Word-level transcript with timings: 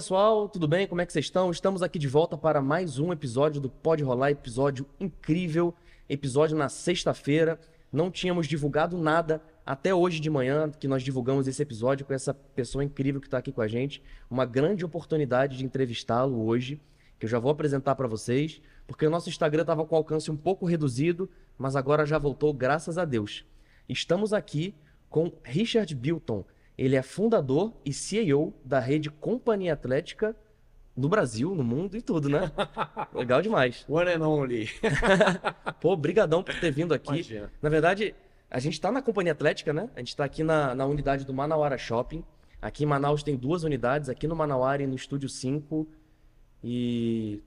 Pessoal, 0.00 0.48
tudo 0.48 0.66
bem? 0.66 0.86
Como 0.86 1.02
é 1.02 1.04
que 1.04 1.12
vocês 1.12 1.26
estão? 1.26 1.50
Estamos 1.50 1.82
aqui 1.82 1.98
de 1.98 2.08
volta 2.08 2.34
para 2.34 2.62
mais 2.62 2.98
um 2.98 3.12
episódio 3.12 3.60
do 3.60 3.68
Pode 3.68 4.02
Rolar, 4.02 4.30
episódio 4.30 4.86
incrível, 4.98 5.74
episódio 6.08 6.56
na 6.56 6.70
sexta-feira. 6.70 7.60
Não 7.92 8.10
tínhamos 8.10 8.48
divulgado 8.48 8.96
nada 8.96 9.42
até 9.64 9.94
hoje 9.94 10.18
de 10.18 10.30
manhã 10.30 10.70
que 10.70 10.88
nós 10.88 11.02
divulgamos 11.02 11.46
esse 11.46 11.60
episódio 11.60 12.06
com 12.06 12.14
essa 12.14 12.32
pessoa 12.32 12.82
incrível 12.82 13.20
que 13.20 13.26
está 13.26 13.36
aqui 13.36 13.52
com 13.52 13.60
a 13.60 13.68
gente. 13.68 14.02
Uma 14.30 14.46
grande 14.46 14.86
oportunidade 14.86 15.58
de 15.58 15.66
entrevistá-lo 15.66 16.46
hoje, 16.46 16.80
que 17.18 17.26
eu 17.26 17.30
já 17.30 17.38
vou 17.38 17.52
apresentar 17.52 17.94
para 17.94 18.08
vocês, 18.08 18.62
porque 18.86 19.06
o 19.06 19.10
nosso 19.10 19.28
Instagram 19.28 19.64
estava 19.64 19.84
com 19.84 19.96
alcance 19.96 20.30
um 20.30 20.36
pouco 20.36 20.64
reduzido, 20.64 21.28
mas 21.58 21.76
agora 21.76 22.06
já 22.06 22.16
voltou, 22.16 22.54
graças 22.54 22.96
a 22.96 23.04
Deus. 23.04 23.44
Estamos 23.86 24.32
aqui 24.32 24.74
com 25.10 25.30
Richard 25.44 25.94
Bilton. 25.94 26.42
Ele 26.80 26.96
é 26.96 27.02
fundador 27.02 27.74
e 27.84 27.92
CEO 27.92 28.54
da 28.64 28.80
rede 28.80 29.10
Companhia 29.10 29.74
Atlética 29.74 30.34
no 30.96 31.10
Brasil, 31.10 31.54
no 31.54 31.62
mundo 31.62 31.94
e 31.94 32.00
tudo, 32.00 32.30
né? 32.30 32.50
Legal 33.12 33.42
demais. 33.42 33.84
One 33.86 34.10
and 34.10 34.26
only. 34.26 34.66
Pô, 35.78 35.94
brigadão 35.94 36.42
por 36.42 36.58
ter 36.58 36.70
vindo 36.70 36.94
aqui. 36.94 37.12
Imagina. 37.12 37.52
Na 37.60 37.68
verdade, 37.68 38.14
a 38.50 38.58
gente 38.58 38.72
está 38.72 38.90
na 38.90 39.02
Companhia 39.02 39.32
Atlética, 39.32 39.74
né? 39.74 39.90
A 39.94 39.98
gente 39.98 40.08
está 40.08 40.24
aqui 40.24 40.42
na, 40.42 40.74
na 40.74 40.86
unidade 40.86 41.26
do 41.26 41.34
Manauara 41.34 41.76
Shopping. 41.76 42.24
Aqui 42.62 42.84
em 42.84 42.86
Manaus 42.86 43.22
tem 43.22 43.36
duas 43.36 43.62
unidades, 43.62 44.08
aqui 44.08 44.26
no 44.26 44.34
Manauara 44.34 44.82
e 44.82 44.86
no 44.86 44.94
Estúdio 44.94 45.28
5. 45.28 45.86
E, 46.64 47.42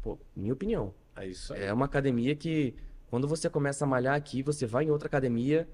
pô, 0.00 0.18
minha 0.34 0.54
opinião, 0.54 0.94
É 1.14 1.26
isso 1.26 1.52
aí. 1.52 1.64
é 1.64 1.72
uma 1.74 1.84
academia 1.84 2.34
que, 2.34 2.74
quando 3.10 3.28
você 3.28 3.50
começa 3.50 3.84
a 3.84 3.86
malhar 3.86 4.14
aqui, 4.14 4.42
você 4.42 4.64
vai 4.64 4.84
em 4.84 4.90
outra 4.90 5.08
academia, 5.08 5.68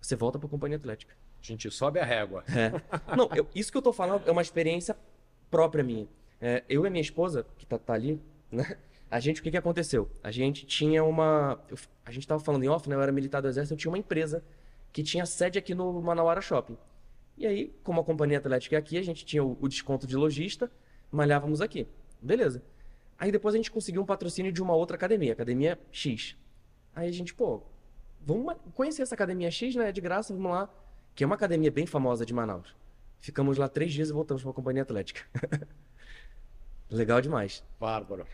você 0.00 0.16
volta 0.16 0.38
para 0.38 0.46
a 0.46 0.50
Companhia 0.50 0.78
Atlética. 0.78 1.14
A 1.42 1.46
gente 1.46 1.70
sobe 1.70 1.98
a 2.00 2.04
régua. 2.04 2.44
É. 2.48 2.70
Não, 3.16 3.28
eu- 3.34 3.46
isso 3.54 3.70
que 3.70 3.78
eu 3.78 3.82
tô 3.82 3.92
falando 3.92 4.22
é 4.26 4.30
uma 4.32 4.42
experiência 4.42 4.96
própria 5.50 5.84
minha. 5.84 6.08
É, 6.40 6.62
eu 6.68 6.84
e 6.84 6.90
minha 6.90 7.00
esposa, 7.00 7.46
que 7.56 7.64
tá, 7.64 7.78
tá 7.78 7.94
ali, 7.94 8.20
né? 8.50 8.76
A 9.10 9.20
gente, 9.20 9.40
o 9.40 9.44
que 9.44 9.50
que 9.52 9.56
aconteceu? 9.56 10.10
A 10.22 10.30
gente 10.32 10.66
tinha 10.66 11.04
uma. 11.04 11.60
eu- 11.70 11.78
a 12.04 12.10
gente 12.10 12.26
tava 12.26 12.42
falando 12.42 12.64
em 12.64 12.68
off, 12.68 12.88
né? 12.88 12.96
Eu 12.96 13.00
era 13.02 13.12
militar 13.12 13.40
do 13.40 13.48
exército, 13.48 13.74
eu 13.74 13.78
tinha 13.78 13.90
uma 13.90 13.98
empresa 13.98 14.42
que 14.92 15.02
tinha 15.02 15.24
sede 15.24 15.58
aqui 15.58 15.74
no 15.74 16.00
Manauara 16.02 16.40
Shopping. 16.40 16.76
E 17.38 17.46
aí, 17.46 17.72
como 17.84 18.00
a 18.00 18.04
companhia 18.04 18.38
atlética 18.38 18.74
é 18.74 18.78
aqui, 18.78 18.98
a 18.98 19.02
gente 19.02 19.24
tinha 19.24 19.44
o, 19.44 19.56
o 19.60 19.68
desconto 19.68 20.06
de 20.06 20.16
lojista, 20.16 20.70
malhávamos 21.12 21.60
aqui. 21.60 21.86
Beleza. 22.20 22.62
Aí 23.18 23.30
depois 23.30 23.54
a 23.54 23.58
gente 23.58 23.70
conseguiu 23.70 24.02
um 24.02 24.06
patrocínio 24.06 24.50
de 24.50 24.60
uma 24.62 24.74
outra 24.74 24.96
academia, 24.96 25.32
Academia 25.32 25.78
X. 25.92 26.34
Aí 26.94 27.08
a 27.08 27.12
gente, 27.12 27.32
pô, 27.34 27.62
vamos 28.20 28.54
conhecer 28.74 29.02
essa 29.02 29.14
Academia 29.14 29.50
X, 29.50 29.74
né? 29.76 29.92
De 29.92 30.00
graça, 30.00 30.34
vamos 30.34 30.50
lá. 30.50 30.68
Que 31.16 31.24
é 31.24 31.26
uma 31.26 31.34
academia 31.34 31.70
bem 31.70 31.86
famosa 31.86 32.26
de 32.26 32.34
Manaus. 32.34 32.76
Ficamos 33.20 33.56
lá 33.56 33.68
três 33.68 33.92
dias 33.92 34.10
e 34.10 34.12
voltamos 34.12 34.42
para 34.42 34.50
a 34.50 34.54
companhia 34.54 34.82
atlética. 34.82 35.22
Legal 36.90 37.20
demais. 37.22 37.64
Bárbaro. 37.80 38.26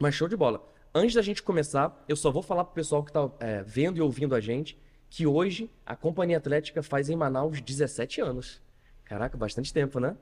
Mas 0.00 0.14
show 0.14 0.26
de 0.26 0.36
bola. 0.36 0.66
Antes 0.94 1.14
da 1.14 1.22
gente 1.22 1.42
começar, 1.42 2.02
eu 2.08 2.16
só 2.16 2.30
vou 2.30 2.42
falar 2.42 2.64
pro 2.64 2.74
pessoal 2.74 3.04
que 3.04 3.12
tá 3.12 3.30
é, 3.38 3.62
vendo 3.62 3.98
e 3.98 4.00
ouvindo 4.00 4.34
a 4.34 4.40
gente 4.40 4.76
que 5.10 5.26
hoje 5.26 5.70
a 5.84 5.94
Companhia 5.94 6.38
Atlética 6.38 6.82
faz 6.82 7.10
em 7.10 7.14
Manaus 7.14 7.60
17 7.60 8.20
anos. 8.22 8.60
Caraca, 9.04 9.36
bastante 9.36 9.72
tempo, 9.72 10.00
né? 10.00 10.16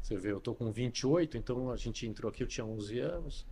Você 0.00 0.16
vê, 0.16 0.30
eu 0.30 0.40
tô 0.40 0.54
com 0.54 0.70
28, 0.70 1.36
então 1.36 1.70
a 1.70 1.76
gente 1.76 2.06
entrou 2.06 2.30
aqui, 2.30 2.42
eu 2.42 2.46
tinha 2.46 2.64
11 2.64 2.98
anos. 3.00 3.46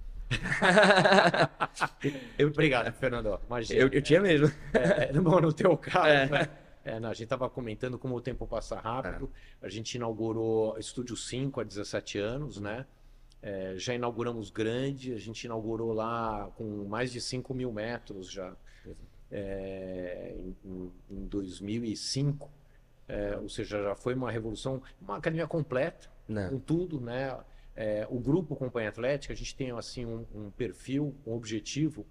Eu, 2.38 2.46
Obrigado, 2.54 2.92
Fernando. 2.92 3.40
Imagina. 3.46 3.80
eu, 3.80 3.88
eu 3.88 4.00
tinha 4.02 4.20
mesmo. 4.20 4.46
É, 4.72 5.10
é, 5.10 5.12
bom, 5.20 5.40
no 5.40 5.52
teu 5.52 5.76
caso, 5.76 6.06
É. 6.06 6.26
né? 6.26 6.48
É, 6.84 6.98
não, 6.98 7.08
a 7.10 7.12
gente 7.14 7.24
estava 7.24 7.48
comentando 7.48 7.98
como 7.98 8.14
o 8.16 8.20
tempo 8.20 8.46
passa 8.46 8.78
rápido. 8.78 9.30
A 9.60 9.68
gente 9.68 9.94
inaugurou 9.94 10.76
Estúdio 10.78 11.16
5 11.16 11.60
há 11.60 11.64
17 11.64 12.18
anos, 12.18 12.58
né? 12.60 12.86
É, 13.40 13.74
já 13.76 13.94
inauguramos 13.94 14.50
grande, 14.50 15.12
a 15.12 15.18
gente 15.18 15.44
inaugurou 15.44 15.92
lá 15.92 16.50
com 16.56 16.84
mais 16.88 17.10
de 17.12 17.20
5 17.20 17.52
mil 17.54 17.72
metros 17.72 18.30
já 18.30 18.54
é, 19.30 20.34
em, 20.36 20.56
em- 20.64 20.92
em 21.10 21.26
2005. 21.26 22.50
É, 23.08 23.36
ou 23.36 23.48
seja, 23.48 23.82
já 23.82 23.94
foi 23.94 24.14
uma 24.14 24.30
revolução, 24.30 24.80
uma 25.00 25.16
academia 25.16 25.46
completa, 25.46 26.08
Né? 26.28 26.48
com 26.48 26.58
tudo, 26.58 27.00
né? 27.00 27.36
É, 27.74 28.06
o 28.10 28.18
grupo 28.18 28.54
Companhia 28.54 28.90
Atlética, 28.90 29.32
a 29.32 29.36
gente 29.36 29.54
tem 29.56 29.70
assim 29.72 30.04
um, 30.06 30.24
um 30.34 30.50
perfil, 30.50 31.14
um 31.26 31.32
objetivo, 31.34 32.06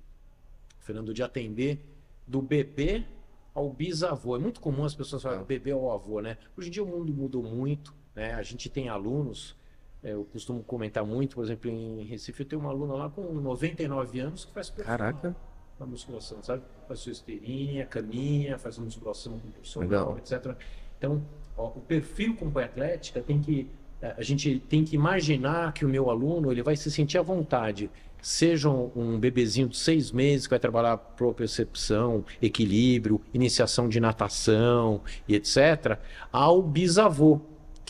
Fernando, 0.80 1.14
de 1.14 1.24
atender 1.24 1.80
do 2.28 2.42
bebê 2.42 3.06
ao 3.54 3.70
bisavô. 3.72 4.36
É 4.36 4.40
muito 4.40 4.60
comum 4.62 4.84
as 4.86 4.96
pessoas 4.96 5.22
falarem 5.22 5.44
É. 5.44 5.46
bebê 5.48 5.72
ao 5.72 5.92
avô, 5.92 6.20
né? 6.22 6.38
Hoje 6.58 6.70
em 6.70 6.72
dia 6.72 6.84
o 6.84 6.88
mundo 6.88 7.14
mudou 7.14 7.44
muito, 7.44 7.94
né? 8.16 8.34
A 8.34 8.42
gente 8.44 8.70
tem 8.70 8.90
alunos, 8.90 9.56
é, 10.04 10.14
eu 10.14 10.24
costumo 10.26 10.64
comentar 10.64 11.06
muito, 11.06 11.36
por 11.36 11.44
exemplo, 11.44 11.70
em 11.70 12.04
Recife 12.06 12.44
eu 12.44 12.48
tenho 12.48 12.62
uma 12.62 12.70
aluna 12.72 12.94
lá 12.94 13.10
com 13.10 13.22
99 13.34 14.20
anos 14.20 14.46
que 14.46 14.54
faz 14.54 14.70
Caraca. 14.70 15.36
na 15.80 15.86
musculação, 15.86 16.42
sabe? 16.42 16.64
Faz 16.88 17.00
sua 17.00 17.12
esteirinha, 17.12 17.86
caminha, 17.86 18.58
faz 18.58 18.78
uma 18.78 18.86
musculação 18.86 19.40
com 19.74 19.80
Legal. 19.80 20.18
etc. 20.18 20.56
Então, 20.98 21.22
ó, 21.58 21.68
o 21.68 21.82
perfil 21.82 22.36
companhia 22.36 22.70
atlética 22.70 23.22
tem 23.22 23.40
que 23.42 23.70
a 24.18 24.24
gente 24.24 24.60
tem 24.62 24.84
que 24.84 24.96
imaginar 24.96 25.74
que 25.74 25.86
o 25.86 25.88
meu 25.90 26.10
aluno 26.10 26.52
ele 26.52 26.64
vai 26.64 26.76
se 26.76 26.90
sentir 26.90 27.20
à 27.20 27.22
vontade, 27.22 27.88
seja 28.22 28.70
um, 28.70 29.20
bebezinho 29.20 29.68
de 29.68 29.78
seis 29.78 30.12
meses 30.12 30.48
que 30.48 30.52
vai 30.52 30.60
trabalhar 30.60 30.98
propriocepção, 30.98 32.24
equilíbrio, 32.42 33.22
iniciação 33.34 33.90
de 33.90 34.00
natação 34.00 35.02
e 35.28 35.36
etc, 35.36 35.98
ao 36.32 36.62
bisavô 36.62 37.42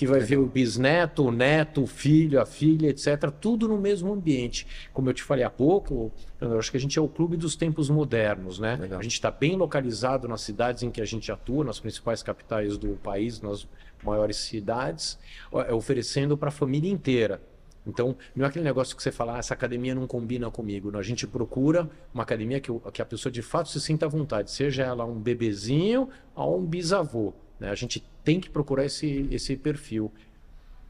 que 0.01 0.07
vai 0.07 0.19
ver 0.19 0.37
o 0.37 0.47
bisneto, 0.47 1.25
o 1.25 1.31
neto, 1.31 1.83
o 1.83 1.85
filho, 1.85 2.41
a 2.41 2.45
filha, 2.45 2.87
etc., 2.87 3.29
tudo 3.39 3.67
no 3.67 3.77
mesmo 3.77 4.11
ambiente. 4.11 4.65
Como 4.91 5.07
eu 5.07 5.13
te 5.13 5.21
falei 5.21 5.43
há 5.43 5.49
pouco, 5.49 6.11
eu 6.39 6.57
acho 6.57 6.71
que 6.71 6.77
a 6.77 6.79
gente 6.79 6.97
é 6.97 7.01
o 7.01 7.07
clube 7.07 7.37
dos 7.37 7.55
tempos 7.55 7.87
modernos, 7.87 8.57
né? 8.57 8.77
Legal. 8.77 8.99
A 8.99 9.03
gente 9.03 9.13
está 9.13 9.29
bem 9.29 9.55
localizado 9.55 10.27
nas 10.27 10.41
cidades 10.41 10.81
em 10.81 10.89
que 10.89 11.01
a 11.01 11.05
gente 11.05 11.31
atua, 11.31 11.63
nas 11.63 11.79
principais 11.79 12.23
capitais 12.23 12.79
do 12.79 12.95
país, 13.03 13.41
nas 13.41 13.67
maiores 14.03 14.37
cidades, 14.37 15.19
é, 15.53 15.71
oferecendo 15.71 16.35
para 16.35 16.47
a 16.49 16.51
família 16.51 16.91
inteira. 16.91 17.39
Então, 17.85 18.15
não 18.35 18.45
é 18.45 18.47
aquele 18.47 18.63
negócio 18.65 18.95
que 18.95 19.01
você 19.01 19.11
fala, 19.11 19.35
ah, 19.35 19.39
essa 19.39 19.53
academia 19.53 19.95
não 19.95 20.05
combina 20.05 20.51
comigo. 20.51 20.91
Não, 20.91 20.99
a 20.99 21.03
gente 21.03 21.25
procura 21.25 21.89
uma 22.13 22.23
academia 22.23 22.59
que, 22.59 22.71
que 22.93 23.01
a 23.01 23.05
pessoa 23.05 23.31
de 23.31 23.41
fato 23.41 23.69
se 23.69 23.81
sinta 23.81 24.05
à 24.05 24.09
vontade, 24.09 24.51
seja 24.51 24.83
ela 24.83 25.03
um 25.03 25.19
bebezinho 25.19 26.07
ou 26.35 26.59
um 26.59 26.65
bisavô. 26.65 27.33
Né? 27.59 27.69
A 27.71 27.75
gente 27.75 28.03
tem 28.23 28.39
que 28.39 28.49
procurar 28.49 28.85
esse, 28.85 29.27
esse 29.31 29.55
perfil. 29.57 30.11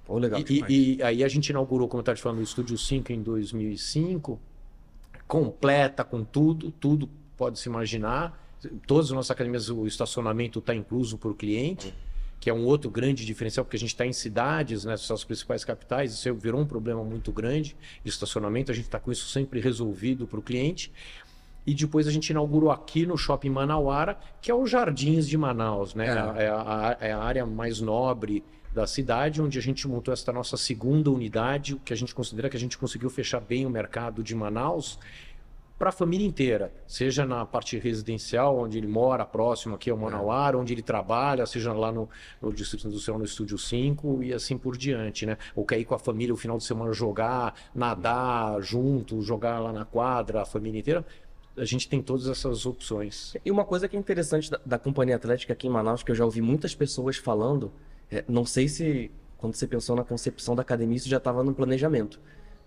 Pô, 0.05 0.17
legal 0.17 0.41
E, 0.69 0.95
e- 0.97 1.03
aí 1.03 1.23
a 1.23 1.27
gente 1.29 1.49
inaugurou, 1.49 1.87
como 1.87 1.99
eu 1.99 2.01
estava 2.01 2.15
te 2.17 2.21
falando, 2.21 2.39
o 2.39 2.43
Estúdio 2.43 2.77
5 2.77 3.13
em 3.13 3.21
2005, 3.21 4.37
completa 5.27 6.03
com 6.03 6.23
tudo, 6.23 6.71
tudo 6.71 7.09
pode 7.37 7.57
se 7.59 7.69
imaginar. 7.69 8.37
Todas 8.85 9.05
as 9.07 9.11
nossas 9.11 9.31
academias, 9.31 9.69
o 9.69 9.87
estacionamento 9.87 10.59
está 10.59 10.75
incluso 10.75 11.17
para 11.17 11.31
o 11.31 11.33
cliente, 11.33 11.93
que 12.41 12.49
é 12.49 12.53
um 12.53 12.65
outro 12.65 12.89
grande 12.89 13.23
diferencial, 13.23 13.63
porque 13.63 13.77
a 13.77 13.79
gente 13.79 13.91
está 13.91 14.03
em 14.03 14.11
cidades, 14.11 14.83
né, 14.83 14.97
são 14.97 15.13
as 15.13 15.23
principais 15.23 15.63
capitais, 15.63 16.11
isso 16.11 16.33
virou 16.33 16.59
um 16.59 16.65
problema 16.65 17.03
muito 17.03 17.31
grande 17.31 17.77
de 18.03 18.09
estacionamento, 18.09 18.71
a 18.71 18.75
gente 18.75 18.85
está 18.85 18.99
com 18.99 19.11
isso 19.11 19.29
sempre 19.29 19.59
resolvido 19.61 20.25
para 20.25 20.39
o 20.39 20.41
cliente. 20.41 20.91
E 21.67 21.75
depois 21.75 22.07
a 22.07 22.11
gente 22.11 22.31
inaugurou 22.31 22.71
aqui 22.71 23.05
no 23.05 23.15
Shopping 23.15 23.51
Manauara, 23.51 24.17
que 24.41 24.49
é 24.49 24.55
os 24.55 24.67
Jardins 24.67 25.29
de 25.29 25.37
Manaus, 25.37 25.93
né? 25.93 26.07
É. 26.07 26.45
É, 26.45 26.49
a, 26.49 26.97
é 26.99 27.11
a 27.11 27.19
área 27.19 27.45
mais 27.45 27.79
nobre 27.79 28.43
da 28.73 28.87
cidade, 28.87 29.39
onde 29.39 29.59
a 29.59 29.61
gente 29.61 29.87
montou 29.87 30.11
esta 30.11 30.33
nossa 30.33 30.57
segunda 30.57 31.11
unidade, 31.11 31.79
que 31.85 31.93
a 31.93 31.95
gente 31.95 32.15
considera 32.15 32.49
que 32.49 32.57
a 32.57 32.59
gente 32.59 32.75
conseguiu 32.75 33.11
fechar 33.11 33.39
bem 33.39 33.67
o 33.67 33.69
mercado 33.69 34.23
de 34.23 34.33
Manaus 34.33 34.97
para 35.81 35.89
a 35.89 35.91
família 35.91 36.27
inteira, 36.27 36.71
seja 36.85 37.25
na 37.25 37.43
parte 37.43 37.75
residencial, 37.79 38.55
onde 38.55 38.77
ele 38.77 38.85
mora, 38.85 39.25
próximo 39.25 39.73
aqui 39.73 39.89
ao 39.89 39.97
Manauara, 39.97 40.55
onde 40.55 40.71
ele 40.75 40.83
trabalha, 40.83 41.43
seja 41.47 41.73
lá 41.73 41.91
no, 41.91 42.07
no 42.39 42.53
Distrito 42.53 42.87
Industrial, 42.87 43.17
no 43.17 43.25
Estúdio 43.25 43.57
5 43.57 44.21
e 44.21 44.31
assim 44.31 44.59
por 44.59 44.77
diante, 44.77 45.25
né? 45.25 45.39
Ou 45.55 45.65
quer 45.65 45.79
ir 45.79 45.85
com 45.85 45.95
a 45.95 45.97
família 45.97 46.31
o 46.31 46.37
final 46.37 46.55
de 46.59 46.65
semana 46.65 46.93
jogar, 46.93 47.55
nadar 47.73 48.61
junto, 48.61 49.23
jogar 49.23 49.57
lá 49.57 49.73
na 49.73 49.83
quadra, 49.83 50.43
a 50.43 50.45
família 50.45 50.79
inteira. 50.79 51.03
A 51.57 51.65
gente 51.65 51.89
tem 51.89 51.99
todas 51.99 52.27
essas 52.27 52.67
opções. 52.67 53.35
E 53.43 53.49
uma 53.49 53.65
coisa 53.65 53.87
que 53.87 53.97
é 53.97 53.99
interessante 53.99 54.51
da, 54.51 54.61
da 54.63 54.77
Companhia 54.77 55.15
Atlética 55.15 55.53
aqui 55.53 55.65
em 55.65 55.71
Manaus, 55.71 56.03
que 56.03 56.11
eu 56.11 56.15
já 56.15 56.23
ouvi 56.23 56.41
muitas 56.41 56.75
pessoas 56.75 57.17
falando, 57.17 57.71
é, 58.11 58.23
não 58.27 58.45
sei 58.45 58.67
se 58.67 59.09
quando 59.35 59.55
você 59.55 59.65
pensou 59.65 59.95
na 59.95 60.03
concepção 60.03 60.55
da 60.55 60.61
academia 60.61 60.97
isso 60.97 61.09
já 61.09 61.17
estava 61.17 61.43
no 61.43 61.55
planejamento, 61.55 62.19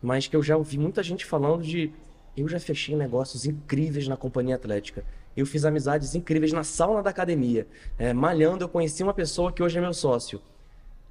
mas 0.03 0.27
que 0.27 0.35
eu 0.35 0.43
já 0.43 0.57
ouvi 0.57 0.77
muita 0.79 1.01
gente 1.01 1.25
falando 1.25 1.63
de 1.63 1.93
eu 2.37 2.49
já 2.49 2.59
fechei 2.61 2.97
negócios 2.97 3.45
incríveis 3.47 4.09
na 4.09 4.17
Companhia 4.17 4.55
Atlética. 4.57 5.05
Eu 5.37 5.47
fiz 5.47 5.65
amizades 5.65 6.15
incríveis 6.15 6.53
na 6.53 6.63
sauna 6.65 7.03
da 7.03 7.11
academia. 7.11 7.67
É, 7.99 8.13
malhando, 8.13 8.65
eu 8.65 8.69
conheci 8.69 9.03
uma 9.03 9.15
pessoa 9.15 9.53
que 9.53 9.63
hoje 9.63 9.79
é 9.79 9.81
meu 9.81 9.93
sócio. 9.93 10.41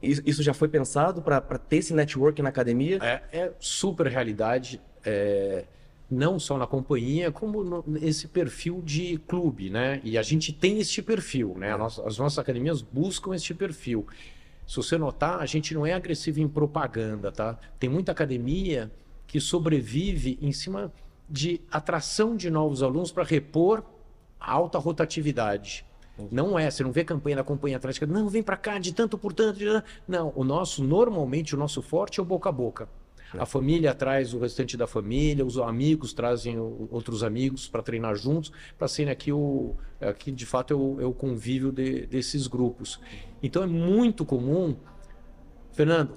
Isso 0.01 0.43
já 0.43 0.53
foi 0.53 0.67
pensado 0.67 1.21
para 1.21 1.39
ter 1.57 1.77
esse 1.77 1.93
network 1.93 2.41
na 2.41 2.49
academia? 2.49 2.97
É, 3.01 3.21
é 3.31 3.51
super 3.57 4.05
realidade, 4.07 4.81
é, 5.05 5.63
não 6.11 6.37
só 6.37 6.57
na 6.57 6.67
companhia, 6.67 7.31
como 7.31 7.63
no- 7.63 7.83
esse 8.01 8.27
perfil 8.27 8.81
de 8.83 9.17
clube, 9.25 9.69
né? 9.69 10.01
E 10.03 10.17
a 10.17 10.21
gente 10.21 10.51
tem 10.51 10.79
este 10.79 11.01
perfil, 11.01 11.55
né? 11.57 11.71
A 11.71 11.77
nossa- 11.77 12.05
as 12.05 12.17
nossas 12.17 12.37
academias 12.39 12.81
buscam 12.81 13.33
este 13.33 13.53
perfil. 13.53 14.05
se 14.65 14.77
você 14.77 14.97
notar, 14.97 15.39
a 15.41 15.45
gente 15.45 15.73
não 15.73 15.85
é 15.85 15.91
agressivo 15.93 16.39
em 16.39 16.47
propaganda, 16.47 17.33
tá? 17.33 17.59
Tem 17.77 17.89
muita 17.89 18.13
academia 18.13 18.89
que 19.27 19.37
sobrevive 19.39 20.37
em 20.41 20.53
cima 20.53 20.89
de 21.33 21.59
atração 21.71 22.35
de 22.35 22.51
novos 22.51 22.83
alunos 22.83 23.11
para 23.11 23.23
repor 23.23 23.83
alta 24.39 24.77
rotatividade. 24.77 25.83
Não 26.31 26.59
é, 26.59 26.69
você 26.69 26.83
não 26.83 26.91
vê 26.91 27.03
campanha 27.03 27.37
da 27.37 27.43
companhia 27.43 27.77
atlética, 27.77 28.05
não, 28.05 28.29
vem 28.29 28.43
para 28.43 28.55
cá 28.55 28.77
de 28.77 28.93
tanto 28.93 29.17
por 29.17 29.33
tanto. 29.33 29.57
De... 29.57 29.65
Não, 30.07 30.31
o 30.35 30.43
nosso, 30.43 30.83
normalmente, 30.83 31.55
o 31.55 31.57
nosso 31.57 31.81
forte 31.81 32.19
é 32.19 32.23
o 32.23 32.25
boca 32.25 32.49
a 32.49 32.51
boca. 32.51 32.87
A 33.35 33.47
família 33.47 33.95
traz 33.95 34.31
o 34.35 34.37
restante 34.37 34.77
da 34.77 34.85
família, 34.85 35.43
os 35.43 35.57
amigos 35.57 36.13
trazem 36.13 36.59
outros 36.59 37.23
amigos 37.23 37.67
para 37.67 37.81
treinar 37.81 38.15
juntos, 38.15 38.51
para 38.77 38.87
ser 38.87 39.09
aqui 39.09 39.31
o 39.31 39.75
aqui 39.99 40.31
de 40.31 40.45
fato 40.45 40.71
é 40.71 40.77
o, 40.77 41.01
é 41.01 41.05
o 41.05 41.13
convívio 41.13 41.71
de, 41.71 42.05
desses 42.05 42.45
grupos. 42.45 42.99
Então 43.41 43.63
é 43.63 43.65
muito 43.65 44.23
comum, 44.23 44.75
Fernando, 45.71 46.13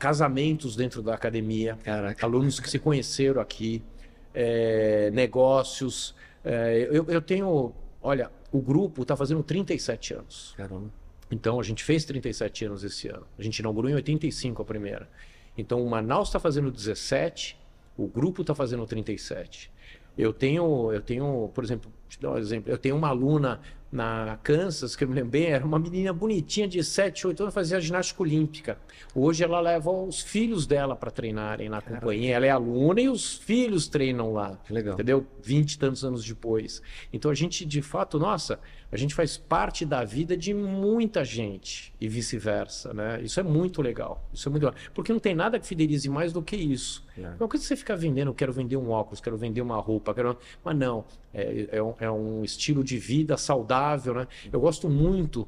casamentos 0.00 0.74
dentro 0.74 1.00
da 1.00 1.14
academia, 1.14 1.78
Caraca. 1.84 2.26
alunos 2.26 2.58
que 2.58 2.68
se 2.68 2.80
conheceram 2.80 3.40
aqui, 3.40 3.84
é, 4.34 5.10
negócios. 5.12 6.14
É, 6.44 6.88
eu, 6.90 7.04
eu 7.06 7.20
tenho, 7.20 7.72
olha, 8.02 8.30
o 8.52 8.60
grupo 8.60 9.02
está 9.02 9.16
fazendo 9.16 9.42
37 9.42 10.14
anos. 10.14 10.54
Caramba. 10.56 10.90
Então 11.30 11.60
a 11.60 11.62
gente 11.62 11.84
fez 11.84 12.04
37 12.04 12.64
anos 12.64 12.84
esse 12.84 13.08
ano. 13.08 13.26
A 13.38 13.42
gente 13.42 13.58
inaugurou 13.58 13.90
em 13.90 13.94
85 13.94 14.62
a 14.62 14.64
primeira. 14.64 15.08
Então 15.56 15.82
o 15.82 15.90
Manaus 15.90 16.28
está 16.28 16.38
fazendo 16.38 16.70
17, 16.70 17.58
o 17.96 18.06
grupo 18.06 18.42
está 18.42 18.54
fazendo 18.54 18.86
37. 18.86 19.70
Eu 20.16 20.32
tenho, 20.32 20.92
eu 20.92 21.00
tenho, 21.00 21.50
por 21.54 21.62
exemplo, 21.62 21.92
te 22.08 22.20
dar 22.20 22.32
um 22.32 22.38
exemplo, 22.38 22.72
eu 22.72 22.78
tenho 22.78 22.96
uma 22.96 23.08
aluna 23.08 23.60
na 23.90 24.38
Kansas, 24.42 24.94
que 24.94 25.04
eu 25.04 25.08
me 25.08 25.14
lembro 25.14 25.30
bem, 25.30 25.46
era 25.46 25.64
uma 25.64 25.78
menina 25.78 26.12
bonitinha 26.12 26.68
de 26.68 26.82
7, 26.84 27.26
8 27.26 27.42
anos, 27.42 27.54
fazia 27.54 27.80
ginástica 27.80 28.22
olímpica. 28.22 28.78
Hoje 29.14 29.42
ela 29.42 29.60
leva 29.60 29.90
os 29.90 30.20
filhos 30.20 30.66
dela 30.66 30.94
para 30.94 31.10
treinarem 31.10 31.68
na 31.68 31.80
Caramba. 31.80 32.00
companhia. 32.00 32.36
Ela 32.36 32.46
é 32.46 32.50
aluna 32.50 33.00
e 33.00 33.08
os 33.08 33.36
filhos 33.36 33.88
treinam 33.88 34.32
lá. 34.32 34.58
Que 34.64 34.72
legal. 34.72 34.94
Entendeu? 34.94 35.26
20 35.42 35.72
e 35.72 35.78
tantos 35.78 36.04
anos 36.04 36.24
depois. 36.24 36.82
Então 37.12 37.30
a 37.30 37.34
gente, 37.34 37.64
de 37.64 37.80
fato, 37.80 38.18
nossa, 38.18 38.60
a 38.90 38.96
gente 38.96 39.14
faz 39.14 39.36
parte 39.36 39.84
da 39.84 40.02
vida 40.02 40.36
de 40.36 40.54
muita 40.54 41.22
gente 41.22 41.94
e 42.00 42.08
vice-versa, 42.08 42.94
né? 42.94 43.20
Isso 43.22 43.38
é 43.38 43.42
muito 43.42 43.82
legal. 43.82 44.26
Isso 44.32 44.48
é 44.48 44.50
muito 44.50 44.64
legal. 44.64 44.80
Porque 44.94 45.12
não 45.12 45.20
tem 45.20 45.34
nada 45.34 45.58
que 45.60 45.66
fidelize 45.66 46.08
mais 46.08 46.32
do 46.32 46.42
que 46.42 46.56
isso. 46.56 47.04
É. 47.16 47.28
Uma 47.38 47.48
coisa 47.48 47.62
que 47.62 47.68
você 47.68 47.76
fica 47.76 47.94
vendendo, 47.94 48.32
quero 48.32 48.52
vender 48.52 48.76
um 48.76 48.90
óculos, 48.90 49.20
quero 49.20 49.36
vender 49.36 49.60
uma 49.60 49.76
roupa, 49.76 50.14
quero... 50.14 50.38
mas 50.64 50.76
não, 50.76 51.04
é, 51.34 51.68
é, 51.72 51.82
um, 51.82 51.94
é 52.00 52.10
um 52.10 52.42
estilo 52.42 52.82
de 52.82 52.96
vida 52.96 53.36
saudável, 53.36 54.14
né? 54.14 54.28
Eu 54.50 54.58
gosto 54.58 54.88
muito 54.88 55.46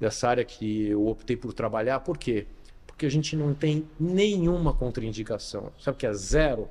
dessa 0.00 0.28
área 0.28 0.44
que 0.44 0.88
eu 0.88 1.06
optei 1.06 1.36
por 1.36 1.52
trabalhar, 1.52 2.00
por 2.00 2.18
quê? 2.18 2.46
Porque 2.84 3.06
a 3.06 3.10
gente 3.10 3.36
não 3.36 3.54
tem 3.54 3.86
nenhuma 3.98 4.74
contraindicação. 4.74 5.72
Sabe 5.78 5.96
o 5.96 5.98
que 5.98 6.06
é 6.06 6.12
zero? 6.12 6.68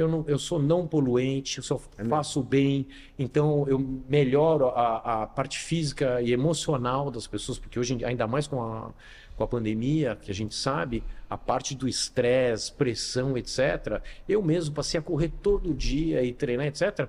Eu, 0.00 0.08
não, 0.08 0.24
eu 0.26 0.38
sou 0.38 0.58
não 0.58 0.86
poluente, 0.86 1.58
eu 1.58 1.64
só 1.64 1.80
é 1.98 2.04
faço 2.04 2.42
bem, 2.42 2.86
então 3.18 3.66
eu 3.68 3.78
melhoro 4.08 4.68
a, 4.68 5.22
a 5.22 5.26
parte 5.26 5.58
física 5.58 6.20
e 6.22 6.32
emocional 6.32 7.10
das 7.10 7.26
pessoas, 7.26 7.58
porque 7.58 7.78
hoje, 7.78 8.04
ainda 8.04 8.26
mais 8.26 8.46
com 8.46 8.62
a, 8.62 8.90
com 9.36 9.44
a 9.44 9.46
pandemia, 9.46 10.16
que 10.20 10.30
a 10.30 10.34
gente 10.34 10.54
sabe, 10.54 11.02
a 11.28 11.36
parte 11.38 11.74
do 11.74 11.88
estresse, 11.88 12.72
pressão, 12.72 13.38
etc. 13.38 14.02
Eu 14.28 14.42
mesmo 14.42 14.74
passei 14.74 14.98
a 14.98 15.02
correr 15.02 15.30
todo 15.42 15.72
dia 15.72 16.22
e 16.22 16.32
treinar, 16.32 16.66
etc. 16.66 17.08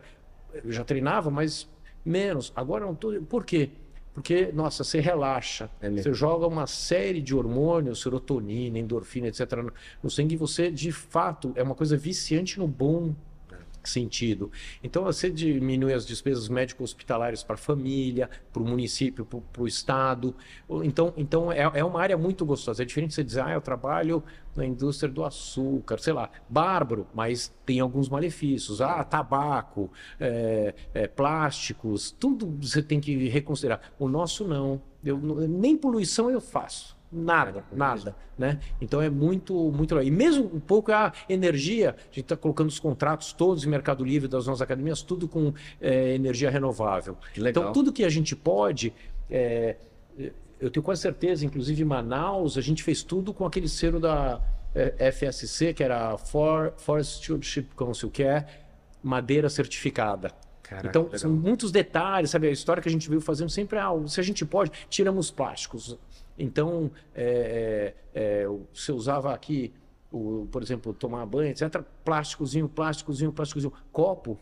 Eu 0.63 0.71
já 0.71 0.83
treinava, 0.83 1.31
mas 1.31 1.67
menos. 2.05 2.51
Agora 2.55 2.85
não 2.85 2.95
tô. 2.95 3.21
Por 3.23 3.45
quê? 3.45 3.69
Porque, 4.13 4.51
nossa, 4.51 4.83
você 4.83 4.99
relaxa. 4.99 5.69
É 5.81 5.89
você 5.89 6.13
joga 6.13 6.45
uma 6.45 6.67
série 6.67 7.21
de 7.21 7.33
hormônios, 7.33 8.01
serotonina, 8.01 8.77
endorfina, 8.77 9.27
etc., 9.27 9.71
no, 10.03 10.09
sangue 10.09 10.35
e 10.35 10.37
você, 10.37 10.69
de 10.69 10.91
fato, 10.91 11.53
é 11.55 11.63
uma 11.63 11.75
coisa 11.75 11.95
viciante 11.95 12.59
no 12.59 12.67
bom 12.67 13.15
sentido. 13.89 14.51
Então, 14.83 15.03
você 15.03 15.29
diminui 15.29 15.93
as 15.93 16.05
despesas 16.05 16.49
médico-hospitalares 16.49 17.43
para 17.43 17.55
a 17.55 17.57
família, 17.57 18.29
para 18.51 18.61
o 18.61 18.65
município, 18.65 19.25
para 19.25 19.61
o 19.61 19.67
estado. 19.67 20.35
Então, 20.83 21.13
então 21.17 21.51
é, 21.51 21.61
é, 21.75 21.83
uma 21.83 22.01
área 22.01 22.17
muito 22.17 22.45
gostosa. 22.45 22.83
É 22.83 22.85
diferente 22.85 23.13
você 23.13 23.23
dizer, 23.23 23.41
ah, 23.41 23.51
eu 23.51 23.61
trabalho 23.61 24.23
na 24.55 24.65
indústria 24.65 25.11
do 25.11 25.23
açúcar, 25.23 25.99
sei 25.99 26.13
lá, 26.13 26.29
bárbaro, 26.49 27.07
mas 27.13 27.53
tem 27.65 27.79
alguns 27.79 28.09
malefícios. 28.09 28.81
Ah, 28.81 29.03
tabaco, 29.03 29.91
é, 30.19 30.73
é, 30.93 31.07
plásticos, 31.07 32.11
tudo 32.11 32.47
você 32.61 32.81
tem 32.81 32.99
que 32.99 33.27
reconsiderar. 33.29 33.81
O 33.97 34.07
nosso 34.07 34.47
não. 34.47 34.81
Eu, 35.03 35.17
nem 35.17 35.75
poluição 35.75 36.29
eu 36.29 36.39
faço. 36.39 37.00
Nada, 37.11 37.65
nada, 37.73 38.15
né? 38.37 38.57
Então 38.79 39.01
é 39.01 39.09
muito, 39.09 39.53
muito 39.71 39.93
legal. 39.93 40.07
E 40.07 40.11
mesmo 40.11 40.45
um 40.45 40.61
pouco 40.61 40.93
a 40.93 41.11
energia, 41.27 41.89
a 41.89 42.05
gente 42.05 42.21
está 42.21 42.37
colocando 42.37 42.69
os 42.69 42.79
contratos 42.79 43.33
todos 43.33 43.65
em 43.65 43.69
Mercado 43.69 44.05
Livre 44.05 44.29
das 44.29 44.47
nossas 44.47 44.61
academias, 44.61 45.01
tudo 45.01 45.27
com 45.27 45.53
é, 45.81 46.15
energia 46.15 46.49
renovável. 46.49 47.17
Então 47.35 47.73
tudo 47.73 47.91
que 47.91 48.05
a 48.05 48.09
gente 48.09 48.33
pode, 48.33 48.93
é, 49.29 49.75
eu 50.59 50.71
tenho 50.71 50.83
quase 50.83 51.01
certeza, 51.01 51.45
inclusive 51.45 51.81
em 51.81 51.85
Manaus, 51.85 52.57
a 52.57 52.61
gente 52.61 52.81
fez 52.81 53.03
tudo 53.03 53.33
com 53.33 53.45
aquele 53.45 53.67
selo 53.67 53.99
da 53.99 54.41
é, 54.73 55.11
FSC, 55.11 55.73
que 55.73 55.83
era 55.83 56.17
For, 56.17 56.73
Forest 56.77 57.17
Stewardship 57.17 57.67
Council, 57.75 58.09
que 58.09 58.23
é 58.23 58.45
madeira 59.03 59.49
certificada. 59.49 60.31
Caraca, 60.63 60.87
então, 60.87 61.03
legal. 61.03 61.19
são 61.19 61.31
muitos 61.31 61.71
detalhes, 61.71 62.29
sabe? 62.29 62.47
A 62.47 62.51
história 62.51 62.81
que 62.81 62.87
a 62.87 62.91
gente 62.91 63.09
veio 63.09 63.19
fazendo 63.19 63.49
sempre 63.49 63.77
é 63.77 63.81
algo. 63.81 64.07
Se 64.07 64.21
a 64.21 64.23
gente 64.23 64.45
pode, 64.45 64.71
tiramos 64.89 65.29
plásticos, 65.29 65.97
então, 66.37 66.91
é, 67.13 67.93
é, 68.13 68.41
é 68.43 68.47
você 68.73 68.91
usava 68.91 69.33
aqui, 69.33 69.73
o, 70.11 70.47
por 70.51 70.61
exemplo, 70.61 70.93
tomar 70.93 71.25
banho, 71.25 71.51
etc. 71.51 71.83
Plásticozinho, 72.03 72.67
plásticozinho, 72.67 73.31
plásticozinho. 73.31 73.73
Copo, 73.91 74.37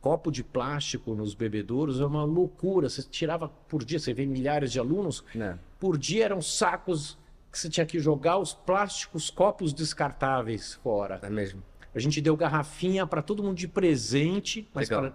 copo 0.00 0.30
de 0.30 0.44
plástico 0.44 1.14
nos 1.14 1.34
bebedouros 1.34 2.00
é 2.00 2.06
uma 2.06 2.24
loucura. 2.24 2.88
Você 2.88 3.02
tirava 3.02 3.48
por 3.48 3.84
dia, 3.84 3.98
você 3.98 4.14
vê 4.14 4.24
milhares 4.24 4.72
de 4.72 4.78
alunos, 4.78 5.24
é. 5.34 5.56
por 5.80 5.98
dia 5.98 6.24
eram 6.24 6.40
sacos 6.40 7.18
que 7.50 7.58
você 7.58 7.68
tinha 7.68 7.86
que 7.86 7.98
jogar 7.98 8.38
os 8.38 8.52
plásticos, 8.52 9.30
copos 9.30 9.72
descartáveis 9.72 10.74
fora. 10.74 11.18
É 11.22 11.30
mesmo. 11.30 11.62
A 11.94 11.98
gente 11.98 12.20
deu 12.20 12.36
garrafinha 12.36 13.06
para 13.06 13.22
todo 13.22 13.42
mundo 13.42 13.56
de 13.56 13.66
presente, 13.66 14.68
mas 14.74 14.88
pra, 14.88 15.12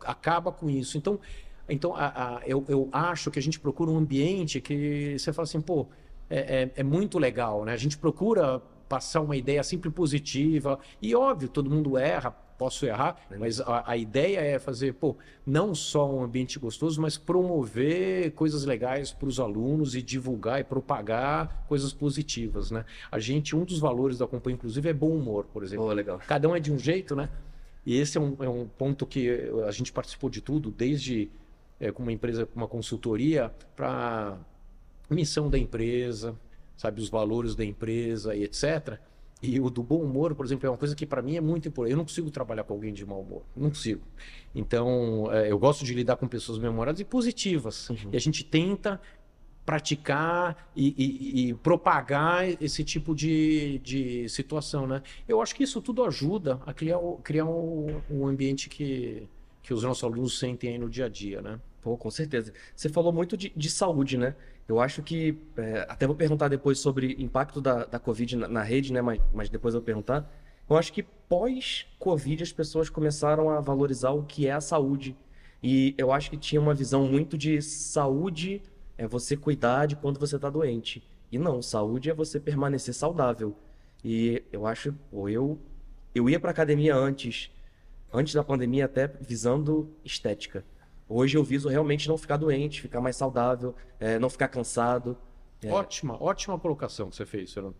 acaba 0.00 0.50
com 0.50 0.70
isso. 0.70 0.96
Então, 0.96 1.20
então, 1.72 1.94
a, 1.94 2.06
a, 2.36 2.40
eu, 2.46 2.64
eu 2.68 2.88
acho 2.92 3.30
que 3.30 3.38
a 3.38 3.42
gente 3.42 3.58
procura 3.58 3.90
um 3.90 3.98
ambiente 3.98 4.60
que 4.60 5.16
você 5.18 5.32
fala 5.32 5.44
assim, 5.44 5.60
pô, 5.60 5.86
é, 6.28 6.62
é, 6.62 6.70
é, 6.76 6.82
muito 6.82 7.18
legal, 7.18 7.64
né? 7.64 7.72
A 7.72 7.76
gente 7.76 7.98
procura 7.98 8.60
passar 8.88 9.20
uma 9.20 9.36
ideia 9.36 9.62
sempre 9.62 9.90
positiva. 9.90 10.78
E 11.00 11.14
óbvio, 11.14 11.48
todo 11.48 11.70
mundo 11.70 11.96
erra, 11.96 12.30
posso 12.30 12.86
errar, 12.86 13.16
né? 13.30 13.36
mas 13.40 13.60
a, 13.60 13.90
a, 13.90 13.96
ideia 13.96 14.38
é 14.38 14.58
fazer, 14.58 14.94
pô, 14.94 15.16
não 15.44 15.74
só 15.74 16.08
um 16.08 16.22
ambiente 16.22 16.58
gostoso, 16.58 17.00
mas 17.00 17.18
promover 17.18 18.32
coisas 18.32 18.64
legais 18.64 19.12
para 19.12 19.28
os 19.28 19.40
alunos 19.40 19.94
e 19.94 20.02
divulgar 20.02 20.60
e 20.60 20.64
propagar 20.64 21.64
coisas 21.66 21.92
positivas, 21.92 22.70
né? 22.70 22.84
A 23.10 23.18
gente, 23.18 23.56
um 23.56 23.64
dos 23.64 23.78
valores 23.78 24.18
da 24.18 24.26
companhia, 24.26 24.56
inclusive, 24.56 24.88
é 24.88 24.92
bom 24.92 25.10
humor, 25.10 25.46
por 25.52 25.64
exemplo. 25.64 25.86
Oh, 25.86 25.92
legal. 25.92 26.20
Cada 26.26 26.48
um 26.48 26.54
é 26.54 26.60
de 26.60 26.72
um 26.72 26.78
jeito, 26.78 27.16
né? 27.16 27.28
E 27.84 27.98
esse 27.98 28.16
é 28.16 28.20
um, 28.20 28.36
é 28.38 28.48
um 28.48 28.66
ponto 28.66 29.04
que 29.04 29.28
a 29.66 29.70
gente 29.72 29.92
participou 29.92 30.30
de 30.30 30.40
tudo, 30.40 30.70
desde 30.70 31.30
é, 31.82 31.90
com 31.90 32.02
uma 32.02 32.12
empresa, 32.12 32.46
com 32.46 32.56
uma 32.56 32.68
consultoria 32.68 33.52
para 33.74 34.38
missão 35.10 35.50
da 35.50 35.58
empresa, 35.58 36.38
sabe, 36.76 37.02
os 37.02 37.08
valores 37.08 37.56
da 37.56 37.64
empresa 37.64 38.36
e 38.36 38.44
etc. 38.44 38.98
E 39.42 39.58
o 39.60 39.68
do 39.68 39.82
bom 39.82 40.00
humor, 40.00 40.32
por 40.36 40.46
exemplo, 40.46 40.64
é 40.68 40.70
uma 40.70 40.78
coisa 40.78 40.94
que 40.94 41.04
para 41.04 41.20
mim 41.20 41.36
é 41.36 41.40
muito 41.40 41.66
importante. 41.66 41.90
Eu 41.90 41.96
não 41.96 42.04
consigo 42.04 42.30
trabalhar 42.30 42.62
com 42.62 42.72
alguém 42.72 42.92
de 42.92 43.04
mau 43.04 43.20
humor. 43.20 43.42
Não 43.56 43.68
consigo. 43.70 44.00
Então, 44.54 45.28
é, 45.32 45.50
eu 45.50 45.58
gosto 45.58 45.84
de 45.84 45.92
lidar 45.92 46.16
com 46.16 46.28
pessoas 46.28 46.56
memoráveis 46.58 47.00
e 47.00 47.04
positivas. 47.04 47.90
Uhum. 47.90 47.96
E 48.12 48.16
a 48.16 48.20
gente 48.20 48.44
tenta 48.44 49.00
praticar 49.66 50.70
e, 50.76 50.94
e, 50.96 51.48
e, 51.48 51.54
propagar 51.54 52.48
esse 52.62 52.84
tipo 52.84 53.14
de, 53.14 53.80
de 53.80 54.28
situação, 54.28 54.86
né? 54.86 55.02
Eu 55.26 55.40
acho 55.40 55.54
que 55.54 55.64
isso 55.64 55.80
tudo 55.80 56.04
ajuda 56.04 56.60
a 56.64 56.72
criar, 56.72 56.98
criar 57.22 57.44
um, 57.44 58.00
um 58.10 58.26
ambiente 58.26 58.68
que, 58.68 59.28
que 59.62 59.74
os 59.74 59.82
nossos 59.82 60.02
alunos 60.04 60.38
sentem 60.38 60.70
aí 60.70 60.78
no 60.78 60.88
dia 60.88 61.06
a 61.06 61.08
dia, 61.08 61.40
né? 61.40 61.60
Pô, 61.82 61.96
com 61.96 62.10
certeza. 62.10 62.54
Você 62.74 62.88
falou 62.88 63.12
muito 63.12 63.36
de, 63.36 63.52
de 63.54 63.68
saúde, 63.68 64.16
né? 64.16 64.36
Eu 64.68 64.80
acho 64.80 65.02
que. 65.02 65.36
É, 65.56 65.84
até 65.88 66.06
vou 66.06 66.14
perguntar 66.14 66.48
depois 66.48 66.78
sobre 66.78 67.16
impacto 67.18 67.60
da, 67.60 67.84
da 67.84 67.98
Covid 67.98 68.36
na, 68.36 68.48
na 68.48 68.62
rede, 68.62 68.92
né? 68.92 69.02
Mas, 69.02 69.20
mas 69.34 69.48
depois 69.50 69.74
eu 69.74 69.80
vou 69.80 69.84
perguntar. 69.84 70.32
Eu 70.70 70.76
acho 70.76 70.92
que 70.92 71.02
pós-Covid 71.02 72.42
as 72.42 72.52
pessoas 72.52 72.88
começaram 72.88 73.50
a 73.50 73.60
valorizar 73.60 74.10
o 74.10 74.22
que 74.22 74.46
é 74.46 74.52
a 74.52 74.60
saúde. 74.60 75.16
E 75.60 75.94
eu 75.98 76.12
acho 76.12 76.30
que 76.30 76.36
tinha 76.36 76.60
uma 76.60 76.72
visão 76.72 77.06
muito 77.06 77.36
de 77.36 77.60
saúde 77.60 78.62
é 78.96 79.06
você 79.06 79.36
cuidar 79.36 79.86
de 79.86 79.96
quando 79.96 80.20
você 80.20 80.36
está 80.36 80.48
doente. 80.48 81.02
E 81.30 81.38
não, 81.38 81.60
saúde 81.60 82.10
é 82.10 82.14
você 82.14 82.38
permanecer 82.38 82.94
saudável. 82.94 83.56
E 84.04 84.44
eu 84.52 84.66
acho, 84.66 84.94
ou 85.10 85.28
eu, 85.28 85.58
eu 86.14 86.28
ia 86.30 86.38
para 86.38 86.50
academia 86.50 86.94
antes, 86.94 87.50
antes 88.12 88.34
da 88.34 88.44
pandemia 88.44 88.84
até 88.84 89.06
visando 89.06 89.90
estética. 90.04 90.64
Hoje 91.14 91.36
eu 91.36 91.44
viso 91.44 91.68
realmente 91.68 92.08
não 92.08 92.16
ficar 92.16 92.38
doente, 92.38 92.80
ficar 92.80 93.00
mais 93.00 93.16
saudável, 93.16 93.74
é, 94.00 94.18
não 94.18 94.30
ficar 94.30 94.48
cansado. 94.48 95.14
É. 95.62 95.70
Ótima, 95.70 96.16
ótima 96.22 96.58
colocação 96.58 97.10
que 97.10 97.16
você 97.16 97.26
fez, 97.26 97.52
Fernando. 97.52 97.76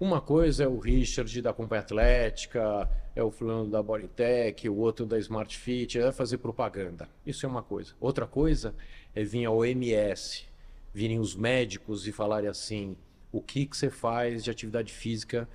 Uma 0.00 0.20
coisa 0.20 0.64
é 0.64 0.68
o 0.68 0.78
Richard 0.78 1.40
da 1.40 1.52
Companhia 1.52 1.82
Atlética, 1.82 2.90
é 3.14 3.22
o 3.22 3.30
fulano 3.30 3.70
da 3.70 3.80
Bodytech, 3.80 4.68
o 4.68 4.76
outro 4.76 5.06
da 5.06 5.18
Smart 5.20 5.56
Fit, 5.56 6.00
é 6.00 6.10
fazer 6.10 6.38
propaganda. 6.38 7.08
Isso 7.24 7.46
é 7.46 7.48
uma 7.48 7.62
coisa. 7.62 7.94
Outra 8.00 8.26
coisa 8.26 8.74
é 9.14 9.22
vir 9.22 9.44
a 9.44 9.52
OMS, 9.52 10.44
virem 10.92 11.20
os 11.20 11.36
médicos 11.36 12.08
e 12.08 12.12
falarem 12.12 12.48
assim: 12.48 12.96
o 13.30 13.40
que, 13.40 13.66
que 13.66 13.76
você 13.76 13.88
faz 13.88 14.42
de 14.42 14.50
atividade 14.50 14.92
física, 14.92 15.48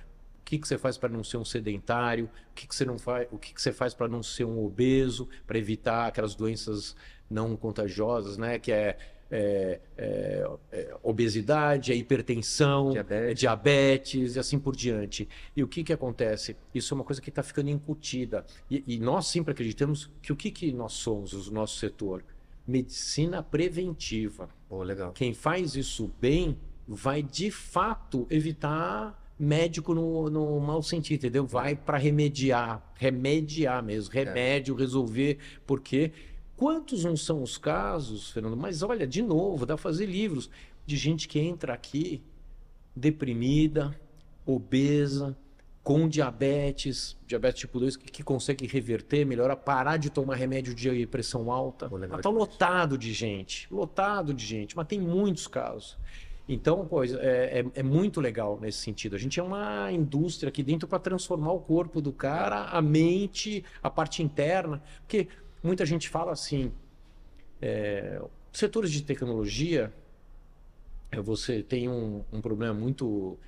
o 0.44 0.46
que, 0.46 0.58
que 0.58 0.68
você 0.68 0.76
faz 0.76 0.98
para 0.98 1.08
não 1.08 1.24
ser 1.24 1.38
um 1.38 1.44
sedentário, 1.44 2.26
o 2.50 2.54
que, 2.54 2.68
que 2.68 2.74
você 2.74 2.84
não 2.84 2.98
faz, 2.98 3.26
o 3.32 3.38
que, 3.38 3.54
que 3.54 3.62
você 3.62 3.72
faz 3.72 3.94
para 3.94 4.06
não 4.06 4.22
ser 4.22 4.44
um 4.44 4.62
obeso, 4.62 5.26
para 5.46 5.56
evitar 5.56 6.06
aquelas 6.06 6.34
doenças 6.34 6.94
não 7.30 7.56
contagiosas, 7.56 8.36
né? 8.36 8.58
Que 8.58 8.70
é 8.70 8.98
é, 9.30 9.80
é, 9.96 10.46
é, 10.70 10.96
obesidade, 11.02 11.90
é 11.90 11.96
hipertensão, 11.96 12.90
Diabetes. 12.90 13.40
diabetes 13.40 14.36
e 14.36 14.38
assim 14.38 14.58
por 14.58 14.76
diante. 14.76 15.26
E 15.56 15.64
o 15.64 15.66
que, 15.66 15.82
que 15.82 15.94
acontece? 15.94 16.54
Isso 16.74 16.92
é 16.92 16.94
uma 16.94 17.04
coisa 17.04 17.22
que 17.22 17.30
está 17.30 17.42
ficando 17.42 17.70
incutida. 17.70 18.44
E, 18.70 18.84
e 18.86 19.00
nós 19.00 19.26
sempre 19.26 19.52
acreditamos 19.52 20.10
que 20.20 20.30
o 20.30 20.36
que, 20.36 20.50
que 20.50 20.70
nós 20.72 20.92
somos, 20.92 21.48
o 21.48 21.52
nosso 21.52 21.78
setor? 21.78 22.22
Medicina 22.68 23.42
preventiva. 23.42 24.50
Pô, 24.68 24.82
legal. 24.82 25.12
Quem 25.12 25.32
faz 25.32 25.74
isso 25.74 26.12
bem 26.20 26.58
vai 26.86 27.22
de 27.22 27.50
fato 27.50 28.26
evitar 28.30 29.23
médico 29.38 29.94
no, 29.94 30.30
no 30.30 30.60
mau 30.60 30.82
sentido, 30.82 31.20
entendeu? 31.20 31.46
Vai 31.46 31.74
para 31.74 31.98
remediar, 31.98 32.82
remediar 32.94 33.82
mesmo, 33.82 34.12
remédio, 34.12 34.74
resolver, 34.74 35.38
porque 35.66 36.12
quantos 36.56 37.04
não 37.04 37.16
são 37.16 37.42
os 37.42 37.58
casos, 37.58 38.30
Fernando? 38.30 38.56
Mas 38.56 38.82
olha, 38.82 39.06
de 39.06 39.22
novo, 39.22 39.66
dá 39.66 39.74
pra 39.74 39.82
fazer 39.82 40.06
livros 40.06 40.48
de 40.86 40.96
gente 40.96 41.26
que 41.26 41.38
entra 41.40 41.74
aqui 41.74 42.22
deprimida, 42.94 43.98
obesa, 44.46 45.36
com 45.82 46.08
diabetes, 46.08 47.16
diabetes 47.26 47.60
tipo 47.60 47.78
2, 47.78 47.96
que, 47.96 48.10
que 48.10 48.22
consegue 48.22 48.66
reverter, 48.66 49.26
melhorar, 49.26 49.56
parar 49.56 49.98
de 49.98 50.08
tomar 50.08 50.36
remédio 50.36 50.74
de 50.74 51.06
pressão 51.06 51.52
alta. 51.52 51.88
Pô, 51.88 51.96
legal 51.96 52.16
Mas 52.16 52.22
tá 52.22 52.30
lotado 52.30 52.96
de 52.96 53.12
gente, 53.12 53.68
lotado 53.70 54.32
de 54.32 54.46
gente, 54.46 54.74
mas 54.74 54.86
tem 54.86 54.98
muitos 54.98 55.46
casos. 55.46 55.98
Então, 56.48 56.86
pois, 56.86 57.12
é, 57.14 57.60
é, 57.60 57.66
é 57.76 57.82
muito 57.82 58.20
legal 58.20 58.58
nesse 58.60 58.78
sentido. 58.78 59.16
A 59.16 59.18
gente 59.18 59.40
é 59.40 59.42
uma 59.42 59.90
indústria 59.90 60.48
aqui 60.48 60.62
dentro 60.62 60.86
para 60.86 60.98
transformar 60.98 61.52
o 61.52 61.60
corpo 61.60 62.00
do 62.02 62.12
cara, 62.12 62.64
a 62.64 62.82
mente, 62.82 63.64
a 63.82 63.88
parte 63.88 64.22
interna. 64.22 64.82
Porque 65.00 65.28
muita 65.62 65.86
gente 65.86 66.08
fala 66.08 66.32
assim, 66.32 66.70
é, 67.62 68.20
setores 68.52 68.92
de 68.92 69.02
tecnologia, 69.02 69.92
é, 71.10 71.20
você 71.20 71.62
tem 71.62 71.88
um, 71.88 72.22
um 72.30 72.40
problema 72.42 72.74
muito, 72.74 73.38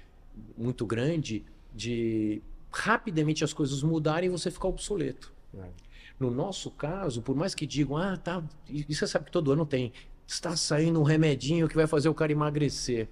muito 0.57 0.87
grande 0.87 1.45
de 1.75 2.41
rapidamente 2.73 3.45
as 3.45 3.53
coisas 3.53 3.83
mudarem 3.83 4.29
e 4.29 4.33
você 4.33 4.51
ficar 4.51 4.69
obsoleto. 4.69 5.33
É. 5.55 5.69
No 6.19 6.31
nosso 6.31 6.71
caso, 6.71 7.21
por 7.21 7.37
mais 7.37 7.55
que 7.55 7.67
digam, 7.67 7.97
ah, 7.97 8.17
tá, 8.17 8.43
e 8.69 8.95
você 8.95 9.07
sabe 9.07 9.27
que 9.27 9.31
todo 9.31 9.53
ano 9.53 9.67
tem, 9.67 9.93
está 10.27 10.57
saindo 10.57 11.01
um 11.01 11.05
remedinho 11.05 11.69
que 11.69 11.77
vai 11.77 11.87
fazer 11.87 12.09
o 12.09 12.15
cara 12.15 12.33
emagrecer. 12.33 13.09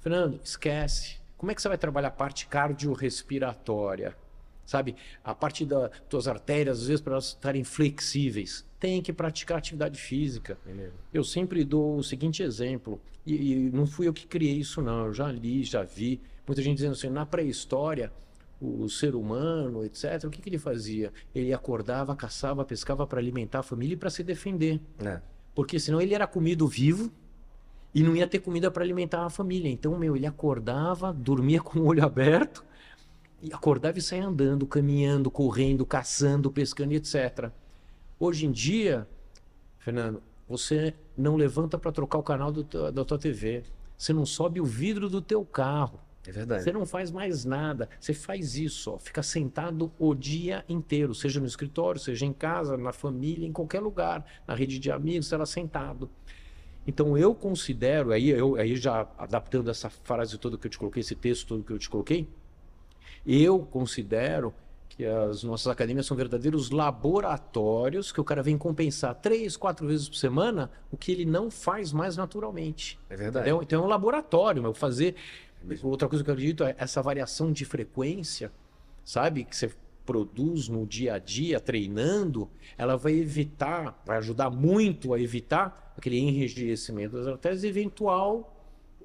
Fernando, 0.00 0.40
esquece. 0.42 1.18
Como 1.36 1.50
é 1.50 1.54
que 1.54 1.62
você 1.62 1.68
vai 1.68 1.78
trabalhar 1.78 2.08
a 2.08 2.12
parte 2.12 2.46
cardiorrespiratória? 2.46 4.16
Sabe, 4.64 4.96
a 5.24 5.34
parte 5.34 5.64
das 5.64 5.90
tuas 6.10 6.28
artérias, 6.28 6.80
às 6.80 6.86
vezes, 6.86 7.00
para 7.00 7.14
elas 7.14 7.28
estarem 7.28 7.64
flexíveis, 7.64 8.66
tem 8.78 9.00
que 9.00 9.14
praticar 9.14 9.56
atividade 9.56 9.98
física. 9.98 10.58
É. 10.66 10.90
Eu 11.12 11.24
sempre 11.24 11.64
dou 11.64 11.96
o 11.96 12.04
seguinte 12.04 12.42
exemplo, 12.42 13.00
e, 13.24 13.52
e 13.52 13.70
não 13.70 13.86
fui 13.86 14.08
eu 14.08 14.12
que 14.12 14.26
criei 14.26 14.58
isso, 14.58 14.82
não. 14.82 15.06
Eu 15.06 15.14
já 15.14 15.32
li, 15.32 15.64
já 15.64 15.82
vi. 15.82 16.20
Muita 16.46 16.60
gente 16.60 16.76
dizendo 16.76 16.92
assim, 16.92 17.08
na 17.08 17.24
pré-história, 17.24 18.12
o 18.60 18.88
ser 18.88 19.14
humano, 19.14 19.84
etc., 19.84 20.24
o 20.24 20.30
que, 20.30 20.42
que 20.42 20.48
ele 20.48 20.58
fazia? 20.58 21.12
Ele 21.34 21.52
acordava, 21.52 22.14
caçava, 22.14 22.64
pescava 22.64 23.06
para 23.06 23.20
alimentar 23.20 23.60
a 23.60 23.62
família 23.62 23.94
e 23.94 23.96
para 23.96 24.10
se 24.10 24.22
defender. 24.22 24.80
É. 24.98 25.20
Porque 25.58 25.80
senão 25.80 26.00
ele 26.00 26.14
era 26.14 26.24
comido 26.24 26.68
vivo 26.68 27.10
e 27.92 28.00
não 28.00 28.14
ia 28.14 28.28
ter 28.28 28.38
comida 28.38 28.70
para 28.70 28.84
alimentar 28.84 29.24
a 29.24 29.28
família. 29.28 29.68
Então, 29.68 29.98
meu, 29.98 30.14
ele 30.14 30.24
acordava, 30.24 31.12
dormia 31.12 31.58
com 31.60 31.80
o 31.80 31.86
olho 31.86 32.04
aberto, 32.04 32.64
e 33.42 33.52
acordava 33.52 33.98
e 33.98 34.00
saía 34.00 34.24
andando, 34.24 34.68
caminhando, 34.68 35.32
correndo, 35.32 35.84
caçando, 35.84 36.48
pescando, 36.48 36.92
etc. 36.94 37.50
Hoje 38.20 38.46
em 38.46 38.52
dia, 38.52 39.08
Fernando, 39.80 40.22
você 40.48 40.94
não 41.16 41.34
levanta 41.34 41.76
para 41.76 41.90
trocar 41.90 42.18
o 42.18 42.22
canal 42.22 42.52
do 42.52 42.92
da 42.92 43.04
tua 43.04 43.18
TV. 43.18 43.64
Você 43.96 44.12
não 44.12 44.24
sobe 44.24 44.60
o 44.60 44.64
vidro 44.64 45.08
do 45.08 45.20
teu 45.20 45.44
carro. 45.44 45.98
É 46.28 46.30
verdade. 46.30 46.62
Você 46.62 46.72
não 46.72 46.84
faz 46.84 47.10
mais 47.10 47.46
nada. 47.46 47.88
Você 47.98 48.12
faz 48.12 48.54
isso, 48.54 48.92
ó, 48.92 48.98
fica 48.98 49.22
sentado 49.22 49.90
o 49.98 50.14
dia 50.14 50.62
inteiro, 50.68 51.14
seja 51.14 51.40
no 51.40 51.46
escritório, 51.46 51.98
seja 51.98 52.26
em 52.26 52.34
casa, 52.34 52.76
na 52.76 52.92
família, 52.92 53.46
em 53.46 53.52
qualquer 53.52 53.80
lugar, 53.80 54.26
na 54.46 54.54
rede 54.54 54.78
de 54.78 54.90
amigos, 54.90 55.26
você 55.26 55.34
está 55.34 55.46
semantado. 55.46 56.10
Então 56.86 57.16
eu 57.16 57.34
considero, 57.34 58.12
aí, 58.12 58.28
eu, 58.28 58.56
aí 58.56 58.76
já 58.76 59.08
adaptando 59.16 59.70
essa 59.70 59.88
frase 59.88 60.36
toda 60.36 60.58
que 60.58 60.66
eu 60.66 60.70
te 60.70 60.78
coloquei, 60.78 61.00
esse 61.00 61.14
texto 61.14 61.46
todo 61.46 61.64
que 61.64 61.72
eu 61.72 61.78
te 61.78 61.88
coloquei, 61.88 62.28
eu 63.26 63.60
considero 63.60 64.52
que 64.90 65.06
as 65.06 65.42
nossas 65.42 65.68
academias 65.68 66.04
são 66.06 66.16
verdadeiros 66.16 66.70
laboratórios 66.70 68.10
que 68.12 68.20
o 68.20 68.24
cara 68.24 68.42
vem 68.42 68.58
compensar 68.58 69.14
três, 69.14 69.56
quatro 69.56 69.86
vezes 69.86 70.08
por 70.08 70.16
semana 70.16 70.70
o 70.90 70.96
que 70.96 71.12
ele 71.12 71.24
não 71.24 71.50
faz 71.50 71.92
mais 71.92 72.16
naturalmente. 72.16 72.98
É 73.08 73.16
verdade. 73.16 73.48
Entendeu? 73.48 73.62
Então 73.62 73.82
é 73.82 73.86
um 73.86 73.88
laboratório, 73.88 74.60
meu. 74.60 74.74
Fazer. 74.74 75.14
Outra 75.82 76.08
coisa 76.08 76.24
que 76.24 76.30
eu 76.30 76.34
acredito 76.34 76.64
é 76.64 76.74
essa 76.78 77.02
variação 77.02 77.52
de 77.52 77.64
frequência, 77.64 78.52
sabe? 79.04 79.44
Que 79.44 79.56
você 79.56 79.70
produz 80.04 80.68
no 80.68 80.86
dia 80.86 81.14
a 81.14 81.18
dia, 81.18 81.60
treinando, 81.60 82.48
ela 82.78 82.96
vai 82.96 83.12
evitar, 83.12 84.00
vai 84.06 84.16
ajudar 84.18 84.48
muito 84.48 85.12
a 85.12 85.20
evitar 85.20 85.92
aquele 85.96 86.18
enrijecimento 86.18 87.16
das 87.16 87.26
artérias 87.26 87.62
e 87.62 87.66
eventual 87.66 88.54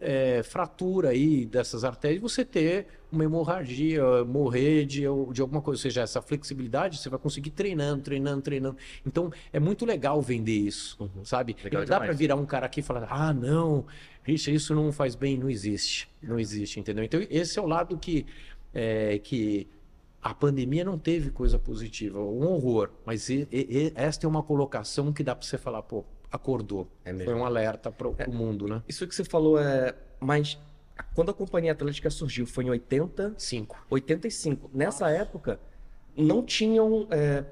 é, 0.03 0.43
fratura 0.43 1.09
aí 1.09 1.45
dessas 1.45 1.83
artérias, 1.83 2.21
você 2.21 2.43
ter 2.43 2.87
uma 3.11 3.23
hemorragia, 3.23 4.23
morrer 4.25 4.85
de, 4.85 5.03
de 5.31 5.41
alguma 5.41 5.61
coisa. 5.61 5.79
Ou 5.79 5.81
seja, 5.81 6.01
essa 6.01 6.21
flexibilidade 6.21 6.97
você 6.97 7.09
vai 7.09 7.19
conseguir 7.19 7.51
treinando, 7.51 8.01
treinando, 8.01 8.41
treinando. 8.41 8.77
Então 9.05 9.31
é 9.51 9.59
muito 9.59 9.85
legal 9.85 10.21
vender 10.21 10.57
isso, 10.57 11.09
sabe? 11.23 11.55
E 11.59 11.63
Legal 11.63 11.81
não 11.81 11.87
dá 11.87 11.99
para 11.99 12.11
virar 12.11 12.35
um 12.35 12.45
cara 12.45 12.65
aqui 12.65 12.81
e 12.81 12.83
falar, 12.83 13.07
ah, 13.09 13.33
não, 13.33 13.85
Richard, 14.23 14.55
isso 14.55 14.73
não 14.73 14.91
faz 14.91 15.15
bem, 15.15 15.37
não 15.37 15.49
existe. 15.49 16.09
Não 16.21 16.39
existe, 16.39 16.79
entendeu? 16.79 17.03
Então 17.03 17.19
esse 17.29 17.59
é 17.59 17.61
o 17.61 17.65
lado 17.67 17.97
que, 17.97 18.25
é, 18.73 19.19
que 19.19 19.67
a 20.21 20.33
pandemia 20.33 20.85
não 20.85 20.97
teve 20.97 21.29
coisa 21.29 21.59
positiva, 21.59 22.19
um 22.19 22.47
horror. 22.47 22.89
Mas 23.05 23.29
e- 23.29 23.47
e- 23.51 23.91
esta 23.95 24.25
é 24.25 24.29
uma 24.29 24.41
colocação 24.41 25.11
que 25.11 25.23
dá 25.23 25.35
para 25.35 25.45
você 25.45 25.57
falar, 25.57 25.81
pô, 25.83 26.05
acordou. 26.31 26.87
É. 27.03 27.13
Foi 27.13 27.33
um 27.33 27.45
alerta 27.45 27.91
para 27.91 28.07
o 28.07 28.33
mundo, 28.33 28.67
né? 28.67 28.81
Isso 28.87 29.05
que 29.05 29.13
você 29.13 29.23
falou 29.25 29.59
é. 29.59 29.93
Mas 30.19 30.57
quando 31.13 31.29
a 31.31 31.33
Companhia 31.33 31.73
Atlética 31.73 32.09
surgiu, 32.09 32.45
foi 32.47 32.63
em 32.63 32.69
80, 32.69 33.35
Cinco. 33.37 33.85
85. 33.89 34.69
Nessa 34.73 35.09
época, 35.09 35.59
não 36.15 36.41
tinham. 36.43 37.05
é, 37.11 37.43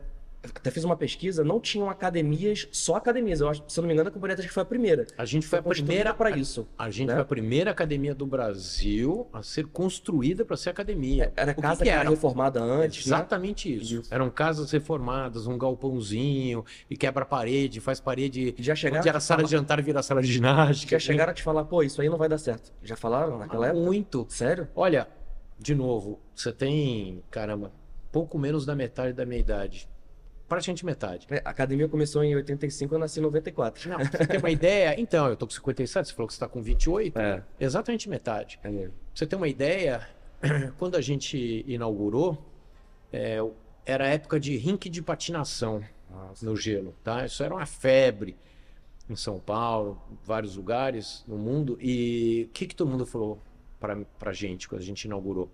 até 0.43 0.71
fiz 0.71 0.83
uma 0.83 0.95
pesquisa, 0.95 1.43
não 1.43 1.59
tinham 1.59 1.89
academias, 1.89 2.67
só 2.71 2.95
academias. 2.95 3.41
Eu 3.41 3.49
acho, 3.49 3.63
se 3.67 3.79
eu 3.79 3.83
não 3.83 3.87
me 3.87 3.93
engano, 3.93 4.09
a 4.09 4.11
Companhia 4.11 4.33
Atlética 4.33 4.53
foi 4.53 4.63
a 4.63 4.65
primeira. 4.65 5.05
A 5.17 5.23
gente 5.25 5.45
foi 5.45 5.59
a 5.59 5.61
construída 5.61 5.87
primeira 5.87 6.13
para 6.13 6.31
isso. 6.31 6.67
A 6.77 6.89
gente 6.89 7.07
né? 7.09 7.13
foi 7.13 7.21
a 7.21 7.25
primeira 7.25 7.69
academia 7.71 8.15
do 8.15 8.25
Brasil 8.25 9.27
a 9.31 9.43
ser 9.43 9.67
construída 9.67 10.43
para 10.43 10.57
ser 10.57 10.71
academia. 10.71 11.31
Era 11.35 11.51
O 11.51 11.61
casa 11.61 11.77
que 11.77 11.83
que 11.83 11.89
era 11.89 12.09
reformada 12.09 12.59
antes. 12.61 13.05
né? 13.05 13.15
Exatamente 13.15 13.73
isso. 13.75 14.01
Isso. 14.01 14.13
Eram 14.13 14.29
casas 14.29 14.71
reformadas, 14.71 15.45
um 15.47 15.57
galpãozinho, 15.57 16.65
e 16.89 16.97
quebra 16.97 17.23
parede, 17.25 17.79
faz 17.79 17.99
parede. 17.99 18.55
Já 18.57 18.73
chegaram 18.75 19.07
era 19.07 19.17
a 19.17 19.21
sala 19.21 19.39
falar- 19.39 19.47
de 19.49 19.51
jantar 19.55 19.81
vira 19.81 20.01
sala 20.01 20.21
de 20.21 20.31
ginástica. 20.31 20.97
Já 20.97 21.05
chegaram 21.05 21.31
a 21.31 21.35
te 21.35 21.43
falar, 21.43 21.65
pô, 21.65 21.83
isso 21.83 22.01
aí 22.01 22.09
não 22.09 22.17
vai 22.17 22.27
dar 22.29 22.37
certo. 22.37 22.71
Já 22.81 22.95
falaram 22.95 23.37
naquela 23.37 23.67
época? 23.67 23.83
Muito. 23.83 24.25
Sério? 24.29 24.67
Olha, 24.75 25.07
de 25.59 25.75
novo, 25.75 26.19
você 26.33 26.51
tem, 26.51 27.21
caramba, 27.29 27.71
pouco 28.11 28.39
menos 28.39 28.65
da 28.65 28.75
metade 28.75 29.13
da 29.13 29.25
minha 29.25 29.39
idade. 29.39 29.87
Praticamente 30.51 30.85
metade. 30.85 31.27
É, 31.31 31.41
A 31.45 31.49
academia 31.49 31.87
começou 31.87 32.21
em 32.25 32.35
85, 32.35 32.93
eu 32.93 32.99
nasci 32.99 33.19
em 33.21 33.23
94. 33.23 33.89
Não, 33.89 33.97
pra 33.99 34.05
você 34.05 34.27
ter 34.27 34.37
uma 34.37 34.49
ideia. 34.51 34.99
Então, 34.99 35.29
eu 35.29 35.37
tô 35.37 35.47
com 35.47 35.53
57, 35.53 36.09
você 36.09 36.13
falou 36.13 36.27
que 36.27 36.33
você 36.33 36.39
tá 36.41 36.47
com 36.49 36.61
28. 36.61 37.17
É, 37.17 37.41
Exatamente 37.57 38.09
metade. 38.09 38.59
é 38.61 38.69
mesmo. 38.69 38.91
Pra 38.91 38.99
você 39.15 39.25
ter 39.25 39.37
uma 39.37 39.47
ideia, 39.47 40.05
quando 40.77 40.97
a 40.97 41.01
gente 41.01 41.63
inaugurou, 41.65 42.37
é, 43.13 43.37
era 43.85 44.03
a 44.03 44.07
época 44.09 44.37
de 44.41 44.57
rink 44.57 44.89
de 44.89 45.01
patinação 45.01 45.81
Nossa. 46.09 46.45
no 46.45 46.53
gelo, 46.57 46.93
tá? 47.01 47.25
Isso 47.25 47.41
era 47.41 47.53
uma 47.55 47.65
febre 47.65 48.35
em 49.09 49.15
São 49.15 49.39
Paulo, 49.39 50.01
vários 50.21 50.57
lugares 50.57 51.23
no 51.29 51.37
mundo. 51.37 51.77
E 51.79 52.47
o 52.49 52.53
que, 52.53 52.67
que 52.67 52.75
todo 52.75 52.89
mundo 52.91 53.05
falou 53.05 53.41
pra, 53.79 53.95
pra 54.19 54.33
gente 54.33 54.67
quando 54.67 54.81
a 54.81 54.83
gente 54.83 55.05
inaugurou? 55.05 55.49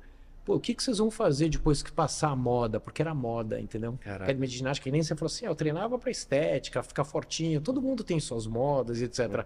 Pô, 0.47 0.55
o 0.55 0.59
que, 0.61 0.73
que 0.73 0.81
vocês 0.81 0.99
vão 0.99 1.11
fazer 1.11 1.49
depois 1.49 1.83
que 1.83 1.91
passar 1.91 2.29
a 2.29 2.35
moda? 2.35 2.79
Porque 2.79 3.01
era 3.01 3.13
moda, 3.13 3.59
entendeu? 3.59 3.99
Caraca. 3.99 4.23
Academia 4.23 4.47
de 4.47 4.55
ginástica, 4.55 4.85
que 4.85 4.91
nem 4.91 5.03
você 5.03 5.13
falou 5.13 5.27
assim, 5.27 5.45
ah, 5.45 5.49
eu 5.49 5.55
treinava 5.55 5.99
pra 5.99 6.09
estética, 6.09 6.81
ficar 6.81 7.03
fortinho. 7.03 7.59
Todo 7.59 7.81
mundo 7.81 8.01
tem 8.01 8.17
suas 8.17 8.47
modas, 8.47 9.01
etc. 9.01 9.45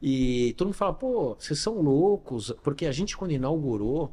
E 0.00 0.54
todo 0.56 0.68
mundo 0.68 0.76
fala, 0.76 0.94
pô, 0.94 1.34
vocês 1.36 1.58
são 1.58 1.82
loucos, 1.82 2.54
porque 2.62 2.86
a 2.86 2.92
gente 2.92 3.16
quando 3.16 3.32
inaugurou 3.32 4.12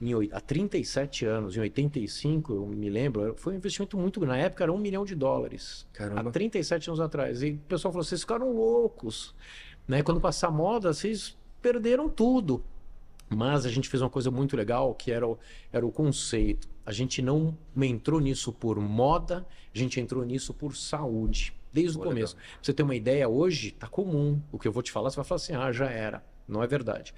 em, 0.00 0.12
há 0.30 0.40
37 0.40 1.26
anos, 1.26 1.56
em 1.56 1.60
85, 1.60 2.54
eu 2.54 2.64
me 2.64 2.88
lembro, 2.88 3.34
foi 3.36 3.54
um 3.54 3.56
investimento 3.56 3.98
muito 3.98 4.20
grande. 4.20 4.38
Na 4.38 4.44
época 4.44 4.62
era 4.62 4.72
um 4.72 4.78
milhão 4.78 5.04
de 5.04 5.16
dólares. 5.16 5.88
Caramba. 5.92 6.20
Há 6.20 6.32
37 6.32 6.88
anos 6.88 7.00
atrás. 7.00 7.42
E 7.42 7.50
o 7.50 7.58
pessoal 7.66 7.90
falou, 7.90 8.04
vocês 8.04 8.20
ficaram 8.20 8.52
loucos. 8.52 9.34
Né? 9.88 10.04
Quando 10.04 10.20
passar 10.20 10.46
a 10.46 10.52
moda, 10.52 10.94
vocês 10.94 11.36
perderam 11.60 12.08
tudo. 12.08 12.62
Mas 13.28 13.66
a 13.66 13.70
gente 13.70 13.88
fez 13.88 14.02
uma 14.02 14.10
coisa 14.10 14.30
muito 14.30 14.56
legal, 14.56 14.94
que 14.94 15.10
era 15.10 15.26
o, 15.26 15.38
era 15.72 15.86
o 15.86 15.92
conceito. 15.92 16.68
A 16.84 16.92
gente 16.92 17.20
não 17.20 17.56
entrou 17.76 18.20
nisso 18.20 18.52
por 18.52 18.80
moda, 18.80 19.46
a 19.74 19.78
gente 19.78 20.00
entrou 20.00 20.24
nisso 20.24 20.54
por 20.54 20.74
saúde. 20.74 21.52
Desde 21.72 21.98
o 21.98 22.00
Pô, 22.00 22.08
começo. 22.08 22.34
Pra 22.34 22.44
você 22.62 22.72
ter 22.72 22.82
uma 22.82 22.94
ideia, 22.94 23.28
hoje 23.28 23.72
tá 23.72 23.86
comum. 23.86 24.40
O 24.50 24.58
que 24.58 24.66
eu 24.66 24.72
vou 24.72 24.82
te 24.82 24.90
falar, 24.90 25.10
você 25.10 25.16
vai 25.16 25.24
falar 25.24 25.36
assim, 25.36 25.54
ah, 25.54 25.70
já 25.70 25.90
era. 25.90 26.24
Não 26.46 26.62
é 26.62 26.66
verdade. 26.66 27.14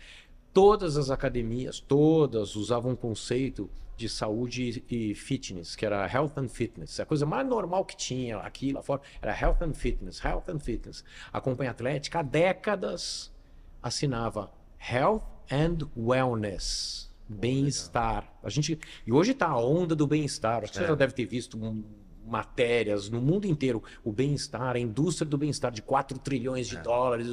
Todas 0.53 0.97
as 0.97 1.11
academias, 1.11 1.79
todas 1.79 2.57
usavam 2.57 2.93
um 2.93 2.97
conceito 2.97 3.71
de 3.97 4.09
saúde 4.09 4.83
e 4.91 5.15
fitness, 5.15 5.77
que 5.77 5.85
era 5.85 6.11
health 6.11 6.33
and 6.37 6.49
fitness. 6.49 6.99
A 6.99 7.05
coisa 7.05 7.27
mais 7.27 7.47
normal 7.47 7.85
que 7.85 7.95
tinha 7.95 8.39
aqui 8.39 8.73
lá 8.73 8.83
fora 8.83 9.03
era 9.21 9.31
health 9.31 9.59
and 9.61 9.75
fitness, 9.75 10.25
health 10.25 10.45
and 10.49 10.59
fitness. 10.59 11.05
A 11.31 11.41
Companhia 11.41 11.71
Atlética 11.71 12.21
há 12.21 12.23
décadas 12.23 13.31
assinava 13.83 14.51
health 14.79 15.23
and 15.51 15.79
wellness, 15.97 17.11
bem-estar. 17.29 18.33
A 18.43 18.51
gente 18.51 18.79
e 19.07 19.13
hoje 19.13 19.33
está 19.33 19.49
a 19.49 19.59
onda 19.61 19.95
do 19.95 20.07
bem-estar. 20.07 20.63
Acho 20.63 20.73
que 20.73 20.79
você 20.79 20.85
É. 20.85 20.89
já 20.89 20.95
deve 20.95 21.13
ter 21.15 21.25
visto 21.27 21.59
matérias 22.27 23.09
no 23.09 23.21
mundo 23.21 23.47
inteiro 23.47 23.83
o 24.05 24.13
bem-estar, 24.13 24.77
a 24.77 24.79
indústria 24.79 25.29
do 25.29 25.37
bem-estar 25.39 25.73
de 25.73 25.83
4 25.83 26.19
trilhões 26.19 26.69
de 26.69 26.77
dólares. 26.79 27.29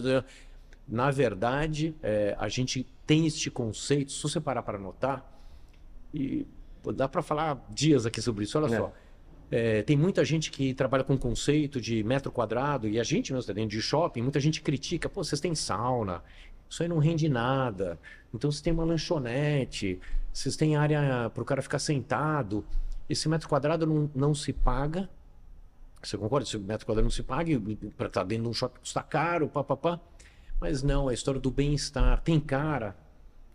Na 0.88 1.12
verdade, 1.12 1.94
é, 2.02 2.36
a 2.40 2.48
gente 2.48 2.88
tem 3.06 3.28
este 3.28 3.52
conceito, 3.52 4.12
se 4.12 4.24
você 4.24 4.40
parar 4.40 4.64
para 4.64 4.78
notar, 4.80 5.30
e 6.14 6.48
pô, 6.82 6.92
dá 6.94 7.08
para 7.10 7.22
falar 7.22 7.66
dias 7.70 8.06
aqui 8.06 8.22
sobre 8.22 8.46
isso, 8.46 8.58
olha 8.58 8.74
É. 8.74 8.78
só. 8.78 8.94
É, 9.50 9.82
tem 9.84 9.96
muita 9.96 10.26
gente 10.26 10.52
que 10.52 10.74
trabalha 10.74 11.04
com 11.06 11.18
conceito 11.18 11.80
de 11.80 12.04
metro 12.04 12.32
quadrado, 12.32 12.88
e 12.88 13.00
a 13.00 13.04
gente 13.04 13.32
mesmo, 13.34 13.48
tá 13.48 13.54
dentro 13.54 13.70
de 13.78 13.82
shopping, 13.82 14.22
muita 14.22 14.40
gente 14.40 14.62
critica, 14.62 15.08
pô, 15.10 15.24
vocês 15.24 15.40
têm 15.40 15.54
sauna, 15.56 16.22
isso 16.70 16.84
aí 16.84 16.90
não 16.90 17.00
rende 17.00 17.28
nada. 17.30 18.00
Então 18.34 18.52
vocês 18.52 18.62
têm 18.62 18.74
uma 18.74 18.84
lanchonete, 18.84 20.00
vocês 20.34 20.56
têm 20.56 20.76
área 20.76 21.30
para 21.34 21.42
o 21.42 21.46
cara 21.46 21.62
ficar 21.62 21.80
sentado. 21.80 22.66
Esse 23.10 23.28
metro 23.30 23.48
quadrado 23.48 23.86
não, 23.88 24.10
não 24.14 24.36
se 24.36 24.52
paga. 24.52 25.10
Você 26.02 26.18
concorda? 26.18 26.46
Se 26.46 26.58
o 26.58 26.60
metro 26.60 26.86
quadrado 26.86 27.06
não 27.06 27.12
se 27.12 27.24
paga, 27.24 27.60
para 27.98 28.08
estar 28.08 28.24
dentro 28.24 28.44
de 28.44 28.50
um 28.50 28.54
shopping 28.54 28.80
custa 28.80 29.02
caro, 29.02 29.48
papapá. 29.48 30.00
Mas 30.60 30.84
não, 30.84 31.08
é 31.10 31.12
a 31.12 31.14
história 31.14 31.40
do 31.40 31.50
bem-estar. 31.52 32.22
Tem 32.22 32.40
cara 32.40 32.96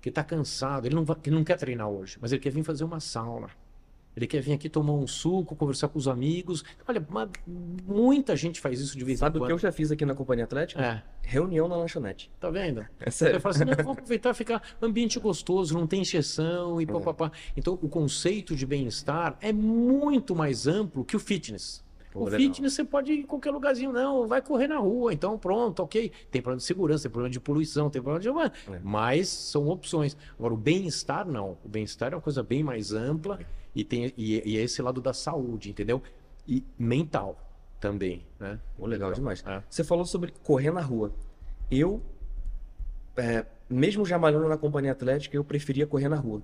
que 0.00 0.08
está 0.08 0.24
cansado, 0.24 0.86
ele 0.86 0.94
não, 0.94 1.04
vai- 1.04 1.16
ele 1.24 1.36
não 1.36 1.44
quer 1.44 1.56
treinar 1.56 1.88
hoje, 1.88 2.18
mas 2.20 2.32
ele 2.32 2.40
quer 2.40 2.50
vir 2.50 2.64
fazer 2.64 2.82
uma 2.84 2.98
sauna. 2.98 3.48
Ele 4.16 4.26
quer 4.26 4.40
vir 4.42 4.52
aqui 4.52 4.68
tomar 4.68 4.92
um 4.92 5.06
suco, 5.06 5.56
conversar 5.56 5.88
com 5.88 5.98
os 5.98 6.06
amigos. 6.06 6.62
Olha, 6.86 7.02
muita 7.86 8.36
gente 8.36 8.60
faz 8.60 8.80
isso 8.80 8.96
de 8.96 9.04
vez 9.04 9.18
Sabe 9.18 9.38
em 9.38 9.42
o 9.42 9.46
que 9.46 9.52
eu 9.52 9.56
quando. 9.56 9.62
já 9.62 9.72
fiz 9.72 9.90
aqui 9.90 10.04
na 10.04 10.14
Companhia 10.14 10.44
Atlética? 10.44 10.82
É, 10.82 11.02
Reunião 11.22 11.66
na 11.68 11.76
lanchonete. 11.76 12.30
tá 12.38 12.50
vendo? 12.50 12.84
É 13.00 13.10
sério. 13.10 13.40
fala 13.40 13.54
assim, 13.54 13.64
não, 13.64 13.74
vamos 13.76 13.92
aproveitar 13.92 14.30
e 14.30 14.34
ficar 14.34 14.62
ambiente 14.82 15.18
gostoso, 15.18 15.74
não 15.78 15.86
tem 15.86 16.02
injeção 16.02 16.78
É. 16.78 16.82
e 16.82 16.86
papapá. 16.86 17.32
Então, 17.56 17.78
o 17.80 17.88
conceito 17.88 18.54
de 18.54 18.66
bem-estar 18.66 19.36
é 19.40 19.52
muito 19.52 20.34
mais 20.36 20.66
amplo 20.66 21.04
que 21.04 21.16
o 21.16 21.20
fitness. 21.20 21.82
O 22.14 22.26
fitness 22.26 22.74
você 22.74 22.84
pode 22.84 23.10
ir 23.10 23.20
em 23.20 23.22
qualquer 23.22 23.50
lugarzinho, 23.50 23.90
não, 23.90 24.26
vai 24.28 24.42
correr 24.42 24.68
na 24.68 24.76
rua, 24.76 25.14
então 25.14 25.38
pronto, 25.38 25.82
ok. 25.82 26.12
Tem 26.30 26.42
problema 26.42 26.58
de 26.58 26.64
segurança, 26.64 27.04
tem 27.04 27.10
problema 27.10 27.30
de 27.30 27.40
poluição, 27.40 27.88
tem 27.88 28.02
problema 28.02 28.20
de. 28.20 28.50
É. 28.70 28.80
Mas 28.82 29.28
são 29.30 29.66
opções. 29.68 30.14
Agora, 30.38 30.52
o 30.52 30.56
bem-estar, 30.58 31.26
não. 31.26 31.56
O 31.64 31.68
bem-estar 31.70 32.12
é 32.12 32.16
uma 32.16 32.20
coisa 32.20 32.42
bem 32.42 32.62
mais 32.62 32.92
ampla 32.92 33.38
e 33.74 33.84
tem 33.84 34.12
e, 34.16 34.42
e 34.44 34.58
é 34.58 34.62
esse 34.62 34.80
lado 34.82 35.00
da 35.00 35.12
saúde, 35.12 35.70
entendeu? 35.70 36.02
E 36.46 36.64
mental 36.78 37.38
também, 37.80 38.24
né? 38.38 38.58
Pô, 38.76 38.86
legal 38.86 39.12
demais. 39.12 39.42
É. 39.46 39.62
Você 39.68 39.82
falou 39.82 40.04
sobre 40.04 40.32
correr 40.42 40.70
na 40.70 40.80
rua. 40.80 41.12
Eu, 41.70 42.00
é, 43.16 43.44
mesmo 43.68 44.04
já 44.04 44.18
malhando 44.18 44.48
na 44.48 44.56
Companhia 44.56 44.92
Atlética, 44.92 45.36
eu 45.36 45.44
preferia 45.44 45.86
correr 45.86 46.08
na 46.08 46.16
rua. 46.16 46.42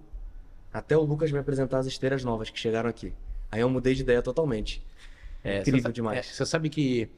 Até 0.72 0.96
o 0.96 1.02
Lucas 1.02 1.30
me 1.30 1.38
apresentar 1.38 1.78
as 1.78 1.86
esteiras 1.86 2.24
novas 2.24 2.50
que 2.50 2.58
chegaram 2.58 2.88
aqui. 2.90 3.12
Aí 3.50 3.60
eu 3.60 3.70
mudei 3.70 3.94
de 3.94 4.02
ideia 4.02 4.20
totalmente. 4.22 4.84
É, 5.42 5.60
Incrível 5.60 5.82
você 5.82 5.92
demais. 5.92 6.18
é, 6.18 6.22
Você 6.22 6.44
sabe 6.44 6.68
que 6.68 7.08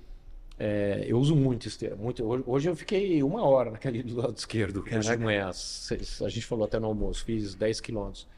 é, 0.59 1.05
eu 1.07 1.19
uso 1.19 1.35
muito 1.35 1.67
esteira. 1.67 1.97
Muito, 1.97 2.23
hoje, 2.25 2.45
hoje 2.47 2.69
eu 2.71 2.77
fiquei 2.77 3.23
uma 3.23 3.43
hora 3.43 3.71
naquele 3.71 4.03
do 4.05 4.17
lado 4.17 4.37
esquerdo. 4.37 4.85
Hoje 4.87 5.17
de 5.17 5.25
manhã, 5.25 5.51
seis. 5.53 6.21
a 6.23 6.29
gente 6.29 6.47
falou 6.47 6.65
até 6.67 6.79
no 6.79 6.87
almoço, 6.87 7.25
fiz 7.25 7.55
10 7.55 7.81
quilômetros. 7.81 8.29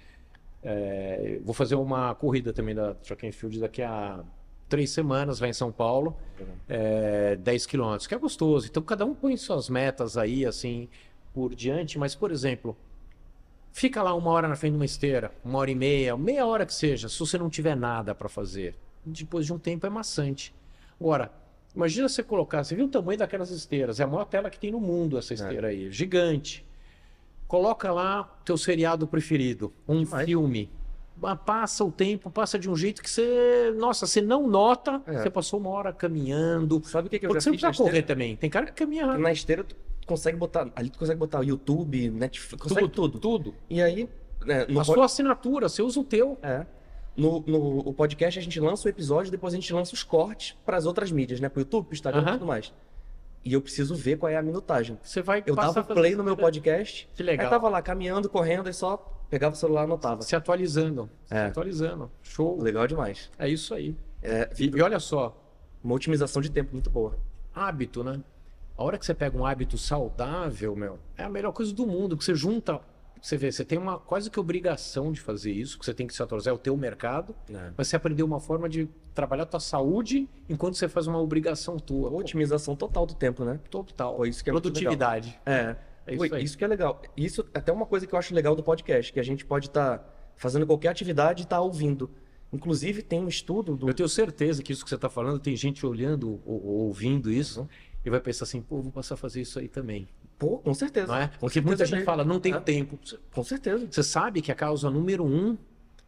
É, 0.62 1.40
vou 1.44 1.54
fazer 1.54 1.74
uma 1.74 2.14
corrida 2.14 2.52
também 2.52 2.74
da 2.74 2.94
Track 2.94 3.26
and 3.26 3.32
Field 3.32 3.58
daqui 3.60 3.82
a 3.82 4.24
três 4.68 4.90
semanas, 4.90 5.38
vai 5.38 5.50
em 5.50 5.52
São 5.52 5.70
Paulo, 5.70 6.16
é, 6.66 7.36
10 7.36 7.66
quilômetros, 7.66 8.06
que 8.06 8.14
é 8.14 8.18
gostoso. 8.18 8.68
Então 8.70 8.82
cada 8.82 9.04
um 9.04 9.14
põe 9.14 9.36
suas 9.36 9.68
metas 9.68 10.16
aí, 10.16 10.46
assim, 10.46 10.88
por 11.34 11.54
diante. 11.54 11.98
Mas, 11.98 12.14
por 12.14 12.30
exemplo, 12.30 12.74
fica 13.70 14.02
lá 14.02 14.14
uma 14.14 14.30
hora 14.30 14.48
na 14.48 14.56
frente 14.56 14.72
de 14.72 14.78
uma 14.78 14.84
esteira, 14.86 15.30
uma 15.44 15.58
hora 15.58 15.70
e 15.70 15.74
meia, 15.74 16.16
meia 16.16 16.46
hora 16.46 16.64
que 16.64 16.72
seja, 16.72 17.06
se 17.06 17.18
você 17.18 17.36
não 17.36 17.50
tiver 17.50 17.76
nada 17.76 18.14
para 18.14 18.30
fazer. 18.30 18.74
Depois 19.04 19.44
de 19.44 19.52
um 19.52 19.58
tempo 19.58 19.86
é 19.86 19.90
maçante. 19.90 20.54
Agora, 20.98 21.30
imagina 21.76 22.08
você 22.08 22.22
colocar, 22.22 22.64
você 22.64 22.74
viu 22.74 22.86
o 22.86 22.88
tamanho 22.88 23.18
daquelas 23.18 23.50
esteiras, 23.50 24.00
é 24.00 24.04
a 24.04 24.06
maior 24.06 24.24
tela 24.24 24.48
que 24.48 24.58
tem 24.58 24.70
no 24.70 24.80
mundo 24.80 25.18
essa 25.18 25.34
esteira 25.34 25.68
aí, 25.68 25.90
gigante. 25.90 26.64
Coloca 27.52 27.92
lá 27.92 28.24
teu 28.46 28.56
seriado 28.56 29.06
preferido, 29.06 29.74
um 29.86 30.04
Demais. 30.04 30.24
filme. 30.24 30.70
Passa 31.44 31.84
o 31.84 31.92
tempo, 31.92 32.30
passa 32.30 32.58
de 32.58 32.68
um 32.70 32.74
jeito 32.74 33.02
que 33.02 33.10
você, 33.10 33.74
nossa, 33.76 34.06
você 34.06 34.22
não 34.22 34.48
nota, 34.48 35.02
É. 35.06 35.18
você 35.18 35.28
passou 35.28 35.60
uma 35.60 35.68
hora 35.68 35.92
caminhando. 35.92 36.80
Sabe 36.86 37.08
o 37.08 37.10
que, 37.10 37.18
que 37.18 37.26
eu 37.26 37.28
Porque 37.28 37.40
já 37.40 37.44
você 37.44 37.50
fiz 37.50 37.60
na 37.62 37.68
precisa 37.68 37.86
correr 37.86 38.02
também. 38.02 38.36
Tem 38.36 38.48
cara 38.48 38.64
que 38.64 38.72
caminha 38.72 39.04
rápido. 39.04 39.20
Na 39.20 39.30
esteira 39.30 39.62
tu 39.64 39.76
consegue 40.06 40.38
botar, 40.38 40.66
ali 40.74 40.88
tu 40.88 40.98
consegue 40.98 41.18
botar 41.20 41.42
YouTube, 41.42 42.08
Netflix, 42.08 42.62
consegue 42.62 42.88
tudo. 42.88 43.18
tudo. 43.18 43.54
E 43.68 43.82
aí, 43.82 44.08
né, 44.46 44.62
A 44.62 44.66
po- 44.72 44.84
sua 44.84 45.04
assinatura, 45.04 45.68
você 45.68 45.82
usa 45.82 46.00
o 46.00 46.04
teu. 46.04 46.38
é, 46.42 46.64
no, 47.14 47.44
no 47.46 47.80
o 47.80 47.92
podcast 47.92 48.40
a 48.40 48.42
gente 48.42 48.58
lança 48.58 48.88
o 48.88 48.90
episódio, 48.90 49.30
depois 49.30 49.52
a 49.52 49.56
gente 49.56 49.70
lança 49.74 49.92
os 49.92 50.02
cortes 50.02 50.56
para 50.64 50.78
as 50.78 50.86
outras 50.86 51.12
mídias, 51.12 51.38
né? 51.38 51.50
Pro 51.50 51.60
YouTube, 51.60 51.84
pro 51.84 51.94
Instagram 51.94 52.22
e 52.22 52.24
Aham. 52.24 52.32
tudo 52.38 52.46
mais. 52.46 52.72
E 53.44 53.52
eu 53.54 53.60
preciso 53.60 53.94
ver 53.94 54.16
qual 54.18 54.30
é 54.30 54.36
a 54.36 54.42
minutagem. 54.42 54.98
Você 55.02 55.20
vai 55.20 55.42
Eu 55.46 55.54
dava 55.56 55.82
play 55.82 56.14
no 56.14 56.22
meu 56.22 56.36
podcast, 56.36 57.08
Que 57.14 57.22
legal. 57.22 57.46
aí 57.46 57.50
tava 57.50 57.68
lá 57.68 57.82
caminhando, 57.82 58.28
correndo, 58.28 58.68
e 58.68 58.72
só 58.72 58.96
pegava 59.28 59.54
o 59.54 59.58
celular 59.58 59.82
e 59.82 59.84
anotava. 59.84 60.22
Se 60.22 60.36
atualizando. 60.36 61.10
Se 61.24 61.34
É. 61.34 61.46
atualizando. 61.46 62.10
Show. 62.22 62.60
Legal 62.62 62.86
demais. 62.86 63.30
É 63.38 63.48
isso 63.48 63.74
aí. 63.74 63.96
É, 64.22 64.48
E, 64.58 64.66
e 64.76 64.80
olha 64.82 65.00
só, 65.00 65.36
uma 65.82 65.94
otimização 65.94 66.40
de 66.40 66.50
tempo 66.50 66.70
muito 66.72 66.88
boa. 66.90 67.18
hábito, 67.54 68.04
né? 68.04 68.20
A 68.78 68.82
hora 68.84 68.96
que 68.96 69.04
você 69.04 69.12
pega 69.12 69.36
um 69.36 69.44
hábito 69.44 69.76
saudável, 69.76 70.74
meu, 70.76 70.98
é 71.18 71.24
a 71.24 71.28
melhor 71.28 71.52
coisa 71.52 71.72
do 71.74 71.86
mundo, 71.86 72.16
que 72.16 72.24
você 72.24 72.34
junta. 72.34 72.80
Você 73.22 73.36
vê, 73.36 73.52
você 73.52 73.64
tem 73.64 73.78
uma 73.78 74.00
quase 74.00 74.28
que 74.28 74.40
obrigação 74.40 75.12
de 75.12 75.20
fazer 75.20 75.52
isso, 75.52 75.78
que 75.78 75.84
você 75.84 75.94
tem 75.94 76.08
que 76.08 76.12
se 76.12 76.20
atualizar, 76.20 76.50
é 76.50 76.54
o 76.54 76.58
teu 76.58 76.76
mercado, 76.76 77.36
mas 77.78 77.86
você 77.86 77.94
aprendeu 77.94 78.26
uma 78.26 78.40
forma 78.40 78.68
de 78.68 78.88
trabalhar 79.14 79.44
a 79.44 79.46
tua 79.46 79.60
saúde 79.60 80.28
enquanto 80.48 80.74
você 80.74 80.88
faz 80.88 81.06
uma 81.06 81.20
obrigação 81.20 81.78
tua. 81.78 82.10
Pô, 82.10 82.18
Otimização 82.18 82.74
total 82.74 83.06
do 83.06 83.14
tempo, 83.14 83.44
né? 83.44 83.60
total. 83.70 84.16
Pô, 84.16 84.26
isso 84.26 84.42
que 84.42 84.50
é 84.50 84.52
Produtividade. 84.52 85.38
É. 85.46 85.76
É 86.04 86.16
Pô, 86.16 86.24
isso 86.24 86.34
aí. 86.34 86.42
isso 86.42 86.58
que 86.58 86.64
é 86.64 86.66
legal. 86.66 87.00
Isso 87.16 87.46
é 87.54 87.58
até 87.60 87.72
uma 87.72 87.86
coisa 87.86 88.08
que 88.08 88.12
eu 88.12 88.18
acho 88.18 88.34
legal 88.34 88.56
do 88.56 88.62
podcast, 88.62 89.12
que 89.12 89.20
a 89.20 89.22
gente 89.22 89.44
pode 89.44 89.68
estar 89.68 90.04
fazendo 90.36 90.66
qualquer 90.66 90.88
atividade 90.88 91.42
e 91.42 91.44
estar 91.44 91.60
ouvindo. 91.60 92.10
Inclusive, 92.52 93.02
tem 93.02 93.20
um 93.20 93.28
estudo 93.28 93.76
do. 93.76 93.88
Eu 93.88 93.94
tenho 93.94 94.08
certeza 94.08 94.64
que 94.64 94.72
isso 94.72 94.82
que 94.82 94.88
você 94.90 94.96
está 94.96 95.08
falando, 95.08 95.38
tem 95.38 95.54
gente 95.54 95.86
olhando 95.86 96.40
ou, 96.44 96.66
ou 96.66 96.86
ouvindo 96.86 97.30
isso 97.30 97.68
e 98.04 98.10
vai 98.10 98.20
pensar 98.20 98.44
assim, 98.44 98.60
pô, 98.60 98.82
vou 98.82 98.90
passar 98.90 99.14
a 99.14 99.16
fazer 99.16 99.40
isso 99.40 99.60
aí 99.60 99.68
também. 99.68 100.08
Pô, 100.42 100.58
com 100.58 100.74
certeza. 100.74 101.06
Não 101.06 101.14
é? 101.16 101.28
Porque 101.38 101.54
certeza 101.60 101.66
muita 101.68 101.86
gente 101.86 102.04
fala, 102.04 102.24
não 102.24 102.40
tenho 102.40 102.56
É. 102.56 102.60
tempo. 102.60 102.98
Com 103.32 103.44
certeza. 103.44 103.86
Você 103.88 104.02
sabe 104.02 104.42
que 104.42 104.50
a 104.50 104.54
causa 104.56 104.90
número 104.90 105.24
um 105.24 105.56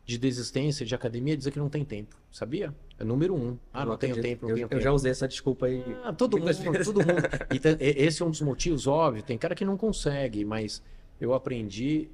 de 0.05 0.19
desistência 0.19 0.85
de 0.85 0.93
academia 0.93 1.35
é 1.35 1.37
dizer 1.37 1.53
que 1.53 1.59
não 1.61 1.69
tem 1.69 1.85
tempo. 1.85 2.17
Sabia? 2.33 2.75
É 2.99 3.05
número 3.05 3.33
um. 3.33 3.57
Ah, 3.73 3.83
Eu 3.83 3.87
não 3.87 3.97
tenho 3.97 4.21
tempo, 4.21 4.43
não 4.47 4.51
eu, 4.51 4.55
tenho 4.57 4.65
eu 4.65 4.69
tempo. 4.71 4.83
já 4.83 4.93
usei 4.93 5.13
essa 5.13 5.29
desculpa 5.29 5.67
aí. 5.67 5.85
Ah, 6.03 6.13
todo 6.13 6.37
mundo, 6.37 6.47
vezes. 6.53 6.85
todo 6.85 6.99
mundo. 6.99 7.23
Então, 7.55 7.73
e- 7.79 8.05
esse 8.05 8.23
é 8.23 8.27
um 8.27 8.31
dos 8.31 8.41
motivos, 8.41 8.89
óbvio. 8.89 9.23
Tem 9.23 9.39
cara 9.39 9.55
que 9.55 9.65
não 9.65 9.77
consegue, 9.77 10.45
mas 10.45 10.83
eu 11.21 11.33
aprendi, 11.33 12.09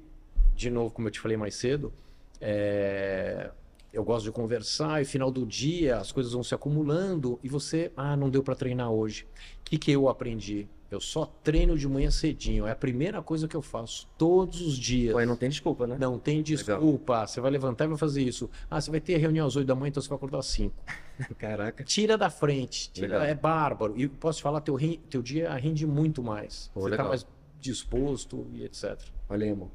de 0.55 0.69
novo, 0.69 0.93
como 0.93 1.07
eu 1.07 1.11
te 1.11 1.19
falei 1.19 1.35
mais 1.35 1.55
cedo, 1.55 1.91
é, 2.39 3.49
eu 3.91 4.03
gosto 4.03 4.25
de 4.25 4.31
conversar 4.31 5.01
e 5.01 5.05
final 5.05 5.31
do 5.31 5.45
dia 5.45 5.97
as 5.97 6.11
coisas 6.11 6.33
vão 6.33 6.43
se 6.43 6.53
acumulando 6.53 7.39
e 7.43 7.49
você, 7.49 7.91
ah, 7.97 8.15
não 8.15 8.29
deu 8.29 8.43
para 8.43 8.55
treinar 8.55 8.91
hoje. 8.91 9.23
O 9.59 9.63
que, 9.65 9.77
que 9.77 9.91
eu 9.91 10.07
aprendi? 10.07 10.67
Eu 10.91 10.99
só 10.99 11.25
treino 11.25 11.77
de 11.77 11.87
manhã 11.87 12.11
cedinho. 12.11 12.67
É 12.67 12.71
a 12.71 12.75
primeira 12.75 13.21
coisa 13.21 13.47
que 13.47 13.55
eu 13.55 13.61
faço 13.61 14.09
todos 14.17 14.59
os 14.59 14.77
dias. 14.77 15.13
Pô, 15.13 15.25
não 15.25 15.37
tem 15.37 15.49
desculpa, 15.49 15.87
né? 15.87 15.97
Não 15.97 16.19
tem 16.19 16.43
desculpa. 16.43 17.25
Você 17.25 17.39
vai 17.39 17.49
levantar 17.49 17.85
e 17.85 17.87
vai 17.87 17.97
fazer 17.97 18.21
isso. 18.21 18.49
Ah, 18.69 18.81
você 18.81 18.91
vai 18.91 18.99
ter 18.99 19.15
reunião 19.15 19.47
às 19.47 19.55
8 19.55 19.65
da 19.65 19.73
manhã, 19.73 19.87
então 19.87 20.03
você 20.03 20.09
vai 20.09 20.17
acordar 20.17 20.39
às 20.39 20.47
5. 20.47 20.75
Caraca. 21.39 21.81
Tira 21.85 22.17
da 22.17 22.29
frente. 22.29 22.91
Tira, 22.91 23.07
Legal. 23.07 23.23
é 23.23 23.33
bárbaro. 23.33 23.93
E 23.97 24.09
posso 24.09 24.39
te 24.39 24.43
falar, 24.43 24.59
teu, 24.59 24.75
ri- 24.75 24.99
teu 25.09 25.21
dia 25.21 25.53
rende 25.53 25.87
muito 25.87 26.21
mais. 26.21 26.69
Pô, 26.73 26.81
você 26.81 26.87
tá 26.89 26.91
legal. 26.91 27.07
mais 27.07 27.25
disposto 27.57 28.45
e 28.53 28.65
etc. 28.65 28.99
Olha 29.29 29.45
aí, 29.45 29.51
amor. 29.51 29.71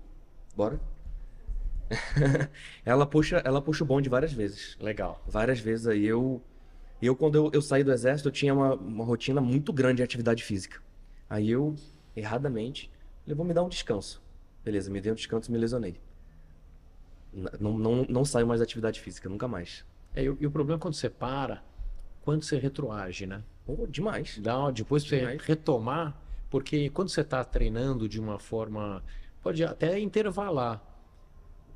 Bora? 0.55 0.79
ela 2.85 3.07
puxa, 3.07 3.41
ela 3.45 3.63
puxa 3.63 3.85
o 3.85 3.87
bonde 3.87 4.09
várias 4.09 4.33
vezes. 4.33 4.77
Legal. 4.81 5.23
Várias 5.27 5.61
vezes 5.61 5.87
aí 5.87 6.05
eu. 6.05 6.43
Eu, 7.01 7.15
quando 7.15 7.35
eu, 7.37 7.51
eu 7.53 7.61
saí 7.61 7.85
do 7.85 7.93
exército, 7.93 8.29
eu 8.29 8.33
tinha 8.33 8.55
uma, 8.55 8.75
uma 8.75 9.05
rotina 9.05 9.41
muito 9.41 9.73
grande 9.73 9.97
de 9.97 10.03
atividade 10.03 10.43
física. 10.43 10.81
Aí 11.29 11.51
eu, 11.51 11.75
erradamente, 12.15 12.91
vou 13.27 13.45
me 13.45 13.53
dar 13.55 13.63
um 13.65 13.69
descanso. 13.69 14.23
Beleza, 14.65 14.91
me 14.91 15.01
dei 15.01 15.13
um 15.13 15.15
descanso 15.15 15.51
e 15.51 15.53
me 15.53 15.59
lesionei. 15.59 16.01
Não, 17.61 17.77
não, 17.77 18.07
não 18.09 18.25
saio 18.25 18.47
mais 18.47 18.61
da 18.61 18.65
atividade 18.65 19.01
física, 19.01 19.29
nunca 19.29 19.47
mais. 19.47 19.85
É, 20.15 20.23
e, 20.25 20.31
o- 20.31 20.37
e 20.41 20.47
o 20.47 20.51
problema 20.51 20.79
é 20.79 20.81
quando 20.81 20.95
você 20.95 21.11
para, 21.11 21.63
quando 22.23 22.43
você 22.43 22.59
retroage, 22.59 23.27
né? 23.27 23.43
Pô, 23.67 23.87
demais. 23.87 24.39
Dá, 24.39 24.71
depois 24.71 25.03
pra 25.05 25.11
você 25.11 25.21
Demais. 25.21 25.43
retomar, 25.43 26.17
porque 26.49 26.89
quando 26.91 27.09
você 27.11 27.21
está 27.21 27.45
treinando 27.45 28.09
de 28.09 28.19
uma 28.21 28.39
forma. 28.39 29.03
Pode 29.43 29.63
até 29.65 29.99
intervalar. 30.01 30.83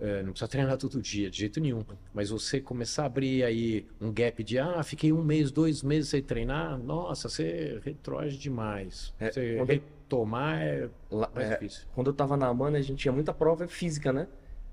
É, 0.00 0.22
não 0.22 0.30
precisa 0.32 0.48
treinar 0.48 0.78
todo 0.78 1.00
dia, 1.02 1.30
de 1.30 1.38
jeito 1.38 1.60
nenhum. 1.60 1.84
Mas 2.14 2.30
você 2.30 2.58
começar 2.60 3.02
a 3.02 3.06
abrir 3.06 3.44
aí 3.44 3.86
um 4.00 4.10
gap 4.12 4.42
de 4.42 4.58
ah, 4.58 4.82
fiquei 4.82 5.12
um 5.12 5.22
mês, 5.22 5.50
dois 5.50 5.82
meses 5.82 6.08
sem 6.10 6.22
treinar, 6.22 6.78
nossa, 6.78 7.28
você 7.28 7.78
retroage 7.84 8.38
demais. 8.38 9.12
É, 9.20 9.30
você 9.30 9.56
quando- 9.56 9.68
retomar 9.68 10.62
é 10.62 10.88
Lá- 11.10 11.30
mais 11.34 11.50
é, 11.50 11.52
difícil. 11.58 11.86
quando 11.94 12.06
eu 12.08 12.14
tava 12.14 12.36
na 12.36 12.46
Amana, 12.46 12.78
a 12.78 12.82
gente 12.82 12.98
tinha 12.98 13.12
muita 13.12 13.34
prova 13.34 13.68
física, 13.68 14.10
né? 14.12 14.26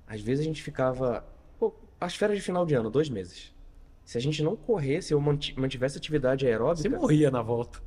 Às 0.06 0.20
vezes 0.22 0.40
a 0.44 0.48
gente 0.48 0.62
ficava. 0.62 1.22
Pô, 1.58 1.74
as 2.00 2.14
férias 2.16 2.38
de 2.38 2.44
final 2.44 2.64
de 2.64 2.74
ano, 2.74 2.88
dois 2.90 3.10
meses. 3.10 3.54
Se 4.04 4.16
a 4.16 4.20
gente 4.22 4.42
não 4.42 4.56
corresse 4.56 5.14
ou 5.14 5.20
manti- 5.20 5.54
mantivesse 5.60 5.98
atividade 5.98 6.46
Você 6.46 6.50
aeróbica, 6.50 6.88
morria 6.88 7.30
na 7.30 7.42
volta. 7.42 7.80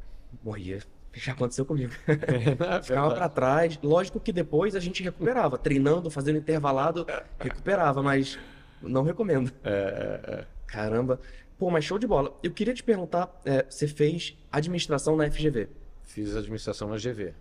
morria. 0.43 0.80
Já 1.13 1.34
aconteceu 1.34 1.65
comigo. 1.65 1.91
É, 2.08 2.82
Ficava 2.82 3.13
pra 3.13 3.30
trás. 3.30 3.80
Lógico 3.84 4.19
que 4.19 4.32
depois 4.32 4.76
a 4.76 4.80
gente 4.80 5.04
recuperava, 5.04 5.58
treinando, 5.58 6.10
fazendo 6.10 6.38
intervalado, 6.38 7.06
recuperava, 7.39 8.02
mas 8.02 8.39
não 8.82 9.04
recomendo. 9.04 9.52
É, 9.63 10.45
Caramba. 10.67 11.19
Pô, 11.58 11.69
mas 11.69 11.86
show 11.86 12.00
de 12.00 12.08
bola. 12.08 12.36
Eu 12.41 12.52
queria 12.52 12.74
te 12.74 12.84
perguntar, 12.84 13.39
é, 13.45 13.65
você 13.69 13.88
fez 13.88 14.38
administração 14.52 15.15
na 15.15 15.30
FGV. 15.30 15.69
Fiz 16.04 16.36
administração 16.36 16.89
na 16.89 16.95
GV. 16.97 17.34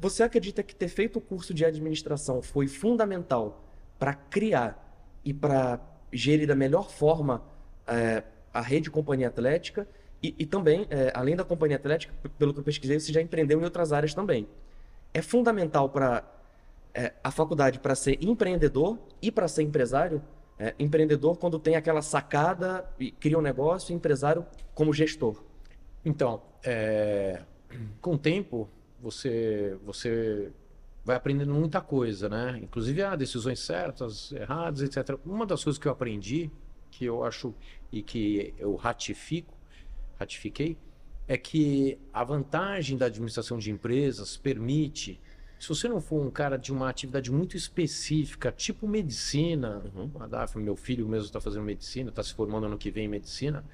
Você 0.00 0.22
acredita 0.22 0.62
que 0.62 0.74
ter 0.74 0.88
feito 0.88 1.18
o 1.18 1.20
curso 1.20 1.52
de 1.52 1.62
administração 1.62 2.40
foi 2.40 2.66
fundamental 2.66 3.62
para 3.98 4.14
criar 4.14 4.98
e 5.22 5.34
para 5.34 5.78
gerir 6.10 6.48
da 6.48 6.54
melhor 6.54 6.90
forma 6.90 7.42
é, 7.86 8.22
a 8.52 8.62
rede 8.62 8.90
Companhia 8.90 9.28
Atlética? 9.28 9.86
E, 10.22 10.34
e 10.38 10.46
também, 10.46 10.86
é, 10.90 11.12
além 11.14 11.34
da 11.34 11.44
Companhia 11.44 11.76
Atlética, 11.76 12.12
pelo 12.38 12.52
que 12.52 12.60
eu 12.60 12.64
pesquisei, 12.64 13.00
você 13.00 13.12
já 13.12 13.20
empreendeu 13.20 13.60
em 13.60 13.64
outras 13.64 13.92
áreas 13.92 14.12
também. 14.14 14.46
É 15.14 15.22
fundamental 15.22 15.88
para 15.88 16.24
a 17.22 17.30
faculdade 17.30 17.78
para 17.78 17.94
ser 17.94 18.18
empreendedor 18.22 18.98
e 19.22 19.30
para 19.30 19.46
ser 19.48 19.62
empresário? 19.62 20.22
É, 20.58 20.74
empreendedor 20.78 21.38
quando 21.38 21.58
tem 21.58 21.74
aquela 21.74 22.02
sacada 22.02 22.86
e 22.98 23.10
cria 23.10 23.38
um 23.38 23.42
negócio, 23.42 23.92
e 23.92 23.96
empresário 23.96 24.44
como 24.74 24.92
gestor. 24.92 25.42
Então, 26.04 26.42
é, 26.62 27.42
com 28.00 28.14
o 28.14 28.18
tempo, 28.18 28.68
você, 29.00 29.78
você 29.84 30.52
vai 31.02 31.16
aprendendo 31.16 31.54
muita 31.54 31.80
coisa, 31.80 32.28
né? 32.28 32.60
Inclusive, 32.62 33.02
há 33.02 33.16
decisões 33.16 33.60
certas, 33.60 34.32
erradas, 34.32 34.82
etc. 34.82 35.18
Uma 35.24 35.46
das 35.46 35.64
coisas 35.64 35.78
que 35.78 35.88
eu 35.88 35.92
aprendi, 35.92 36.50
que 36.90 37.06
eu 37.06 37.24
acho 37.24 37.54
e 37.90 38.02
que 38.02 38.54
eu 38.58 38.74
ratifico, 38.74 39.54
ratifiquei, 40.20 40.76
é 41.26 41.36
que 41.36 41.98
a 42.12 42.22
vantagem 42.22 42.96
da 42.96 43.06
administração 43.06 43.58
de 43.58 43.70
empresas 43.70 44.36
permite, 44.36 45.20
se 45.58 45.68
você 45.68 45.88
não 45.88 46.00
for 46.00 46.24
um 46.24 46.30
cara 46.30 46.56
de 46.56 46.72
uma 46.72 46.88
atividade 46.88 47.30
muito 47.30 47.56
específica, 47.56 48.52
tipo 48.52 48.86
medicina, 48.86 49.82
Dafne, 50.28 50.62
meu 50.62 50.76
filho 50.76 51.08
mesmo 51.08 51.26
está 51.26 51.40
fazendo 51.40 51.64
medicina, 51.64 52.10
está 52.10 52.22
se 52.22 52.34
formando 52.34 52.66
ano 52.66 52.76
que 52.76 52.90
vem 52.90 53.04
em 53.04 53.08
medicina, 53.08 53.64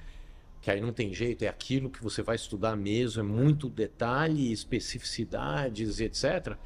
que 0.61 0.71
aí 0.71 0.81
não 0.81 0.93
tem 0.93 1.13
jeito, 1.13 1.43
é 1.43 1.47
aquilo 1.47 1.89
que 1.89 2.01
você 2.01 2.21
vai 2.21 2.35
estudar 2.35 2.75
mesmo, 2.75 3.21
é 3.21 3.23
muito 3.23 3.69
detalhe, 3.69 4.51
especificidades, 4.51 5.99
etc. 5.99 6.57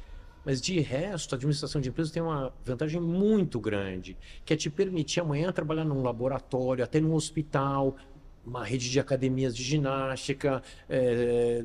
Mas 0.44 0.60
de 0.60 0.80
resto, 0.80 1.34
a 1.34 1.36
administração 1.36 1.80
de 1.80 1.88
empresas 1.88 2.12
tem 2.12 2.22
uma 2.22 2.52
vantagem 2.64 3.00
muito 3.00 3.60
grande, 3.60 4.16
que 4.44 4.52
é 4.52 4.56
te 4.56 4.68
permitir 4.68 5.20
amanhã 5.20 5.52
trabalhar 5.52 5.84
num 5.84 6.02
laboratório, 6.02 6.82
até 6.82 7.00
num 7.00 7.14
hospital, 7.14 7.96
uma 8.44 8.64
rede 8.64 8.90
de 8.90 8.98
academias 8.98 9.56
de 9.56 9.62
ginástica, 9.62 10.62
eh, 10.88 11.64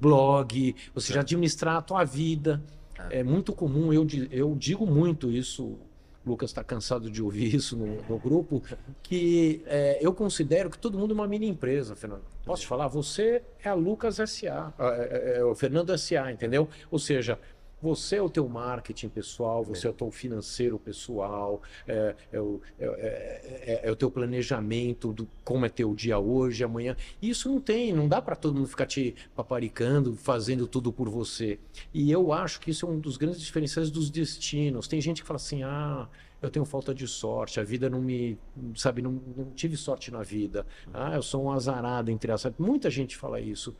blog, 0.00 0.74
você 0.94 1.12
já 1.12 1.20
administrar 1.20 1.76
a 1.76 1.82
tua 1.82 2.04
vida. 2.04 2.62
É 3.10 3.22
muito 3.22 3.52
comum, 3.52 3.92
eu, 3.92 4.06
eu 4.30 4.54
digo 4.54 4.86
muito 4.86 5.30
isso, 5.30 5.64
o 5.64 5.78
Lucas 6.26 6.50
está 6.50 6.62
cansado 6.62 7.10
de 7.10 7.22
ouvir 7.22 7.54
isso 7.56 7.76
no, 7.76 8.02
no 8.02 8.18
grupo, 8.18 8.62
que 9.02 9.62
é, 9.66 9.98
eu 10.00 10.12
considero 10.12 10.68
que 10.68 10.78
todo 10.78 10.98
mundo 10.98 11.12
é 11.12 11.14
uma 11.14 11.26
mini 11.26 11.48
empresa, 11.48 11.96
Fernando. 11.96 12.22
Posso 12.44 12.62
te 12.62 12.68
falar? 12.68 12.88
Você 12.88 13.42
é 13.62 13.68
a 13.68 13.74
Lucas 13.74 14.16
SA, 14.16 14.72
é, 14.78 15.36
é, 15.36 15.38
é 15.38 15.44
o 15.44 15.54
Fernando 15.54 15.96
SA, 15.96 16.30
entendeu? 16.30 16.68
Ou 16.90 16.98
seja, 16.98 17.38
você 17.82 18.16
é 18.16 18.22
o 18.22 18.28
teu 18.28 18.48
marketing 18.48 19.08
pessoal, 19.08 19.64
você 19.64 19.86
é 19.86 19.90
o 19.90 19.92
teu 19.92 20.10
financeiro 20.10 20.78
pessoal, 20.78 21.62
é, 21.86 22.14
é 22.32 22.40
o, 22.40 22.60
é, 22.78 22.84
é- 22.84 23.72
é- 23.84 23.88
é 23.88 23.90
o 23.90 23.96
teu 23.96 24.10
planejamento 24.10 25.12
do 25.12 25.28
como 25.44 25.64
é 25.64 25.68
teu 25.68 25.94
dia 25.94 26.18
hoje, 26.18 26.62
amanhã. 26.62 26.96
Isso 27.20 27.48
não 27.48 27.60
tem, 27.60 27.92
não 27.92 28.06
dá 28.08 28.20
para 28.20 28.36
todo 28.36 28.54
mundo 28.56 28.68
ficar 28.68 28.86
te 28.86 29.14
paparicando, 29.34 30.14
fazendo 30.16 30.66
tudo 30.66 30.92
por 30.92 31.08
você. 31.08 31.58
E 31.92 32.10
eu 32.10 32.32
acho 32.32 32.60
que 32.60 32.70
isso 32.70 32.86
é 32.86 32.88
um 32.88 32.98
dos 32.98 33.16
grandes 33.16 33.40
diferenciais 33.40 33.90
dos 33.90 34.10
destinos. 34.10 34.86
Tem 34.86 35.00
gente 35.00 35.22
que 35.22 35.26
fala 35.28 35.36
assim: 35.36 35.62
ah, 35.62 36.08
eu 36.42 36.50
tenho 36.50 36.64
falta 36.64 36.94
de 36.94 37.06
sorte, 37.06 37.60
a 37.60 37.64
vida 37.64 37.88
não 37.90 38.00
me. 38.00 38.38
Sabe, 38.74 39.02
não, 39.02 39.12
não 39.36 39.50
tive 39.54 39.76
sorte 39.76 40.10
na 40.10 40.22
vida. 40.22 40.66
Ah, 40.92 41.14
eu 41.14 41.22
sou 41.22 41.44
um 41.44 41.52
azarado, 41.52 42.10
entre 42.10 42.30
as. 42.32 42.46
Muita 42.58 42.90
gente 42.90 43.16
fala 43.16 43.40
isso. 43.40 43.74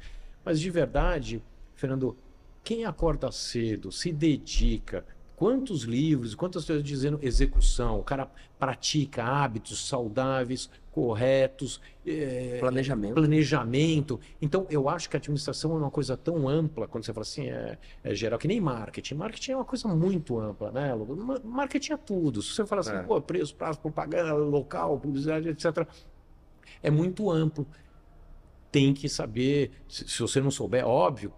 Mas 0.45 0.59
de 0.61 0.71
verdade, 0.71 1.43
Fernando, 1.75 2.17
quem 2.62 2.85
acorda 2.85 3.31
cedo, 3.33 3.90
se 3.90 4.12
dedica, 4.12 5.05
quantos 5.35 5.83
livros, 5.85 6.35
quantas 6.35 6.64
coisas 6.66 6.85
dizendo 6.85 7.18
execução, 7.23 7.99
o 7.99 8.03
cara 8.03 8.31
pratica 8.59 9.25
hábitos 9.25 9.88
saudáveis, 9.88 10.68
corretos, 10.92 11.81
eh, 12.07 12.59
Planejamento. 12.61 13.14
planejamento. 13.14 14.20
Então, 14.42 14.66
eu 14.68 14.88
acho 14.88 15.09
que 15.09 15.16
a 15.16 15.18
administração 15.18 15.73
é 15.73 15.77
uma 15.79 15.90
coisa 15.90 16.14
tão 16.16 16.46
ampla, 16.46 16.87
quando 16.87 17.05
você 17.07 17.12
fala 17.14 17.23
assim, 17.23 17.49
é, 17.49 17.79
é 18.05 18.14
geral, 18.14 18.38
que 18.38 18.46
nem 18.49 18.61
marketing. 18.61 19.14
Marketing 19.14 19.53
é 19.53 19.57
uma 19.57 19.64
coisa 19.64 19.88
muito 19.88 20.38
ampla, 20.38 20.70
né? 20.70 20.94
Ma- 20.94 21.40
Marketing 21.42 21.92
é 21.92 21.96
tudo. 21.96 22.42
Se 22.42 22.53
você 22.55 22.66
fala 22.66 22.81
assim, 22.83 22.92
É. 22.92 23.03
pô, 23.03 23.18
preço, 23.23 23.55
prazo, 23.55 23.79
propaganda, 23.81 24.35
local, 24.35 24.99
publicidade, 25.01 25.49
etc., 25.49 25.87
é 26.83 26.90
muito 26.90 27.31
amplo. 27.31 27.66
Tem 28.70 28.92
que 28.92 29.09
saber, 29.09 29.70
se, 29.88 30.07
se 30.09 30.20
você 30.20 30.40
não 30.40 30.51
souber, 30.51 30.87
óbvio, 30.87 31.33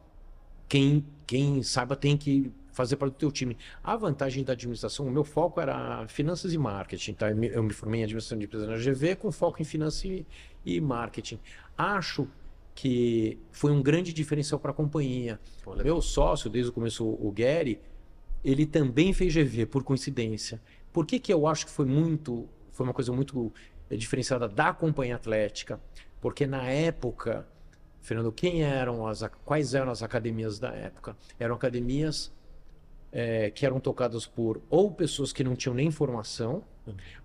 quem, 0.73 1.05
quem 1.27 1.63
saiba 1.63 1.95
tem 1.95 2.17
que 2.17 2.51
fazer 2.73 2.97
parte 2.97 3.13
do 3.13 3.19
teu 3.19 3.31
time. 3.31 3.59
A 3.85 3.95
vantagem 3.95 4.43
da 4.43 4.55
administração, 4.55 5.07
o 5.07 5.11
meu 5.11 5.23
foco 5.23 5.61
era 5.61 6.09
finanças 6.09 6.55
e 6.55 6.57
marketing, 6.57 7.13
tá? 7.13 7.31
Eu 7.31 7.63
me, 7.63 7.75
formei 7.75 8.01
em 8.01 8.05
administração 8.05 8.39
de 8.39 8.47
empresas 8.47 8.67
na 8.67 8.77
GV 8.77 9.17
com 9.17 9.31
foco 9.31 9.61
em 9.61 9.67
finanças 9.67 10.03
e, 10.07 10.27
e 10.65 10.81
marketing. 10.81 11.39
Acho 11.77 12.27
que 12.75 13.39
foi 13.51 13.71
um 13.71 13.83
grande 13.83 14.15
diferencial 14.15 14.59
para 14.59 14.71
a 14.71 14.75
companhia. 14.75 15.39
Pô. 15.63 15.75
Meu 15.77 16.01
sócio, 16.01 16.49
desde 16.49 16.71
o 16.71 16.73
começo, 16.73 17.07
o 17.07 17.31
Gary, 17.31 17.79
ele 18.43 18.65
também 18.65 19.13
fez 19.13 19.35
GV, 19.35 19.67
por 19.67 19.85
coincidência. 19.85 20.59
Por 20.91 21.05
que, 21.05 21.19
que 21.19 21.31
eu 21.31 21.47
acho 21.47 21.67
que 21.67 21.71
foi 21.71 21.85
muito, 21.85 22.49
foi 22.71 22.87
uma 22.87 22.95
coisa 22.95 23.13
muito 23.13 23.53
diferenciada 23.91 24.49
da 24.49 24.73
companhia 24.73 25.17
atlética? 25.17 25.79
Porque 26.19 26.47
na 26.47 26.63
época, 26.67 27.47
Fernando, 28.03 28.31
quem 28.33 28.63
eram 28.63 29.07
as, 29.07 29.23
quais 29.45 29.75
eram 29.75 29.91
as 29.91 30.03
academias 30.03 30.59
da 30.59 30.75
época? 30.75 31.17
Eram 31.39 31.55
academias 31.55 32.33
eh, 33.13 33.51
que 33.51 33.65
eram 33.65 33.81
tocadas 33.81 34.27
por 34.27 34.61
ou 34.69 34.91
pessoas 34.91 35.33
que 35.33 35.45
não 35.45 35.55
tinham 35.55 35.75
nem 35.75 35.91
formação, 35.91 36.65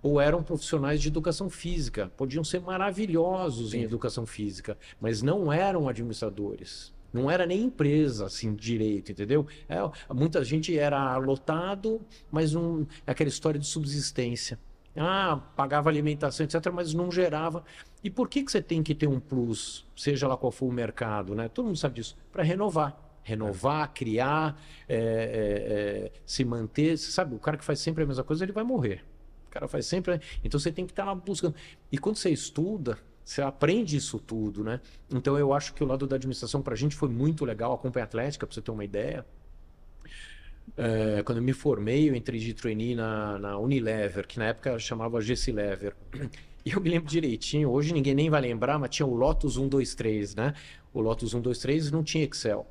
ou 0.03 0.21
eram 0.21 0.43
profissionais 0.43 1.01
de 1.01 1.07
educação 1.07 1.49
física. 1.49 2.11
Podiam 2.15 2.43
ser 2.43 2.61
maravilhosos 2.61 3.73
em 3.73 3.79
Sim. 3.79 3.85
educação 3.85 4.25
física, 4.25 4.77
mas 5.01 5.21
não 5.21 5.51
eram 5.51 5.89
administradores. 5.89 6.93
Não 7.11 7.31
era 7.31 7.45
nem 7.45 7.63
empresa, 7.63 8.25
assim, 8.25 8.53
direito, 8.53 9.11
entendeu? 9.11 9.47
É, 9.67 9.77
muita 10.13 10.43
gente 10.43 10.77
era 10.77 11.17
lotado, 11.17 12.01
mas 12.29 12.53
um, 12.53 12.85
aquela 13.05 13.29
história 13.29 13.59
de 13.59 13.65
subsistência. 13.65 14.59
Ah, 14.97 15.39
pagava 15.55 15.89
alimentação, 15.89 16.43
etc., 16.43 16.71
mas 16.73 16.93
não 16.93 17.11
gerava. 17.11 17.63
E 18.03 18.09
por 18.09 18.27
que, 18.27 18.43
que 18.43 18.51
você 18.51 18.61
tem 18.61 18.81
que 18.81 18.95
ter 18.95 19.07
um 19.07 19.19
plus, 19.19 19.85
seja 19.95 20.27
lá 20.27 20.35
qual 20.35 20.51
for 20.51 20.67
o 20.67 20.71
mercado, 20.71 21.35
né? 21.35 21.47
Todo 21.47 21.65
mundo 21.65 21.77
sabe 21.77 21.95
disso, 21.95 22.17
para 22.31 22.43
renovar. 22.43 22.97
Renovar, 23.23 23.93
criar, 23.93 24.61
é, 24.87 24.95
é, 24.95 24.99
é, 24.99 26.11
se 26.25 26.45
manter. 26.45 26.97
Você 26.97 27.11
sabe, 27.11 27.35
o 27.35 27.39
cara 27.39 27.57
que 27.57 27.65
faz 27.65 27.79
sempre 27.79 28.03
a 28.03 28.07
mesma 28.07 28.23
coisa, 28.23 28.45
ele 28.45 28.53
vai 28.53 28.63
morrer. 28.63 29.03
O 29.47 29.51
cara 29.51 29.67
faz 29.67 29.85
sempre. 29.85 30.19
Então 30.43 30.59
você 30.59 30.71
tem 30.71 30.85
que 30.85 30.93
estar 30.93 31.05
lá 31.05 31.13
buscando. 31.13 31.55
E 31.91 31.97
quando 31.97 32.15
você 32.15 32.29
estuda, 32.29 32.97
você 33.27 33.41
aprende 33.41 33.97
isso 33.97 34.19
tudo, 34.19 34.63
né? 34.63 34.79
Então 35.11 35.37
eu 35.37 35.51
acho 35.51 35.73
que 35.73 35.83
o 35.83 35.87
lado 35.87 36.07
da 36.07 36.15
administração 36.15 36.61
para 36.61 36.73
a 36.73 36.77
gente 36.77 36.95
foi 36.95 37.09
muito 37.09 37.43
legal. 37.43 37.73
A 37.73 37.77
Companhia 37.77 38.05
Atlética, 38.05 38.47
para 38.47 38.53
você 38.53 38.61
ter 38.61 38.71
uma 38.71 38.85
ideia. 38.85 39.25
É, 40.75 41.23
quando 41.23 41.37
eu 41.37 41.43
me 41.43 41.53
formei, 41.53 42.09
eu 42.09 42.15
entrei 42.15 42.39
de 42.39 42.53
trainee 42.53 42.95
na, 42.95 43.39
na 43.39 43.57
Unilever, 43.57 44.27
que 44.27 44.37
na 44.37 44.45
época 44.45 44.77
chamava 44.79 45.21
GC 45.21 45.51
Lever. 45.51 45.95
E 46.65 46.71
eu 46.71 46.81
me 46.81 46.89
lembro 46.89 47.09
direitinho, 47.09 47.69
hoje 47.69 47.93
ninguém 47.93 48.13
nem 48.13 48.29
vai 48.29 48.41
lembrar, 48.41 48.77
mas 48.77 48.89
tinha 48.89 49.05
o 49.05 49.15
Lotus 49.15 49.53
123, 49.53 50.35
né? 50.35 50.53
O 50.93 50.99
Lotus 50.99 51.31
123 51.31 51.91
não 51.91 52.03
tinha 52.03 52.25
Excel. 52.25 52.67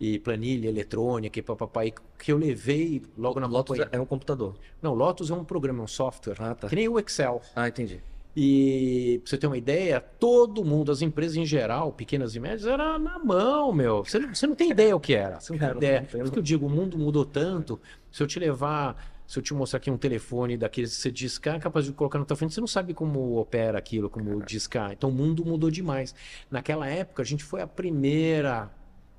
E 0.00 0.18
planilha 0.18 0.66
eletrônica 0.66 1.38
e 1.38 1.42
papai 1.42 1.92
que 2.18 2.32
eu 2.32 2.38
levei 2.38 3.02
logo 3.18 3.38
na 3.38 3.46
Lotus 3.46 3.78
é 3.92 4.00
um 4.00 4.06
computador. 4.06 4.56
Não, 4.80 4.94
Lotus 4.94 5.30
é 5.30 5.34
um 5.34 5.44
programa, 5.44 5.80
é 5.80 5.84
um 5.84 5.86
software. 5.86 6.36
Ah, 6.38 6.54
tá. 6.54 6.68
Que 6.68 6.74
nem 6.74 6.88
o 6.88 6.98
Excel. 6.98 7.42
Ah, 7.54 7.68
entendi. 7.68 8.00
E 8.36 9.20
pra 9.22 9.30
você 9.30 9.38
ter 9.38 9.46
uma 9.46 9.56
ideia, 9.56 10.00
todo 10.00 10.64
mundo, 10.64 10.90
as 10.90 11.02
empresas 11.02 11.36
em 11.36 11.46
geral, 11.46 11.92
pequenas 11.92 12.34
e 12.34 12.40
médias, 12.40 12.66
era 12.66 12.98
na 12.98 13.18
mão, 13.18 13.72
meu. 13.72 14.04
Você 14.04 14.18
não, 14.18 14.34
você 14.34 14.46
não 14.46 14.56
tem 14.56 14.70
ideia 14.70 14.96
o 14.96 14.98
que 14.98 15.14
era. 15.14 15.38
Você 15.38 15.52
não 15.52 15.58
Cara, 15.60 15.74
tem 15.74 15.88
ideia. 15.88 16.02
Por 16.02 16.20
isso 16.20 16.32
que 16.32 16.38
eu 16.38 16.42
digo, 16.42 16.66
o 16.66 16.70
mundo 16.70 16.98
mudou 16.98 17.24
tanto. 17.24 17.80
Se 18.10 18.22
eu 18.22 18.26
te 18.26 18.40
levar, 18.40 18.96
se 19.24 19.38
eu 19.38 19.42
te 19.42 19.54
mostrar 19.54 19.76
aqui 19.76 19.88
um 19.88 19.96
telefone 19.96 20.56
daqueles 20.56 20.96
que 20.96 21.02
você 21.02 21.12
discar, 21.12 21.56
é 21.56 21.58
capaz 21.60 21.84
de 21.84 21.92
colocar 21.92 22.18
na 22.18 22.24
tua 22.24 22.36
frente, 22.36 22.54
você 22.54 22.60
não 22.60 22.66
sabe 22.66 22.92
como 22.92 23.38
opera 23.38 23.78
aquilo, 23.78 24.10
como 24.10 24.42
discar. 24.44 24.92
Então 24.92 25.10
o 25.10 25.12
mundo 25.12 25.44
mudou 25.44 25.70
demais. 25.70 26.12
Naquela 26.50 26.88
época, 26.88 27.22
a 27.22 27.26
gente 27.26 27.44
foi 27.44 27.62
a 27.62 27.68
primeira, 27.68 28.68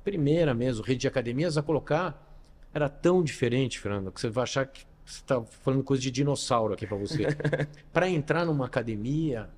primeira 0.04 0.54
mesmo, 0.54 0.84
rede 0.84 1.02
de 1.02 1.08
academias 1.08 1.58
a 1.58 1.64
colocar. 1.64 2.22
Era 2.74 2.90
tão 2.90 3.24
diferente, 3.24 3.80
Fernando, 3.80 4.12
que 4.12 4.20
você 4.20 4.28
vai 4.28 4.44
achar 4.44 4.66
que 4.66 4.86
você 5.06 5.20
está 5.20 5.42
falando 5.42 5.84
coisa 5.84 6.02
de 6.02 6.10
dinossauro 6.10 6.74
aqui 6.74 6.88
para 6.88 6.98
você. 6.98 7.28
para 7.94 8.10
entrar 8.10 8.46
numa 8.46 8.66
academia, 8.66 9.50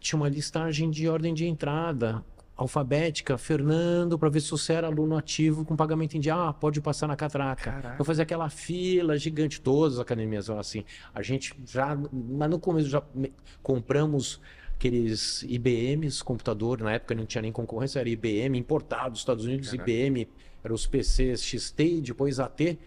tinha 0.00 0.18
uma 0.18 0.28
listagem 0.28 0.90
de 0.90 1.08
ordem 1.08 1.34
de 1.34 1.46
entrada 1.46 2.24
alfabética, 2.56 3.38
Fernando, 3.38 4.18
para 4.18 4.28
ver 4.28 4.40
se 4.40 4.50
você 4.50 4.72
era 4.72 4.88
aluno 4.88 5.16
ativo 5.16 5.64
com 5.64 5.76
pagamento 5.76 6.16
em 6.16 6.20
dia. 6.20 6.34
Ah, 6.34 6.52
pode 6.52 6.80
passar 6.80 7.06
na 7.06 7.14
catraca. 7.14 7.70
Caraca. 7.70 7.96
Eu 7.98 8.04
fazia 8.04 8.24
aquela 8.24 8.48
fila 8.48 9.16
gigante, 9.16 9.60
todas 9.60 9.94
as 9.94 10.00
academias 10.00 10.46
são 10.46 10.58
assim. 10.58 10.84
A 11.14 11.22
gente 11.22 11.54
já, 11.64 11.96
mas 12.12 12.50
no 12.50 12.58
começo 12.58 12.88
já 12.88 13.02
compramos 13.62 14.40
aqueles 14.74 15.42
IBMs, 15.42 16.22
computador, 16.24 16.80
na 16.80 16.92
época 16.92 17.14
não 17.14 17.26
tinha 17.26 17.42
nem 17.42 17.52
concorrência, 17.52 18.00
era 18.00 18.08
IBM 18.08 18.58
importado 18.58 19.10
dos 19.10 19.20
Estados 19.20 19.44
Unidos, 19.44 19.70
Caraca. 19.70 19.90
IBM, 19.90 20.28
eram 20.64 20.74
os 20.74 20.86
PCs 20.86 21.42
XT, 21.44 22.00
depois 22.00 22.40
AT 22.40 22.78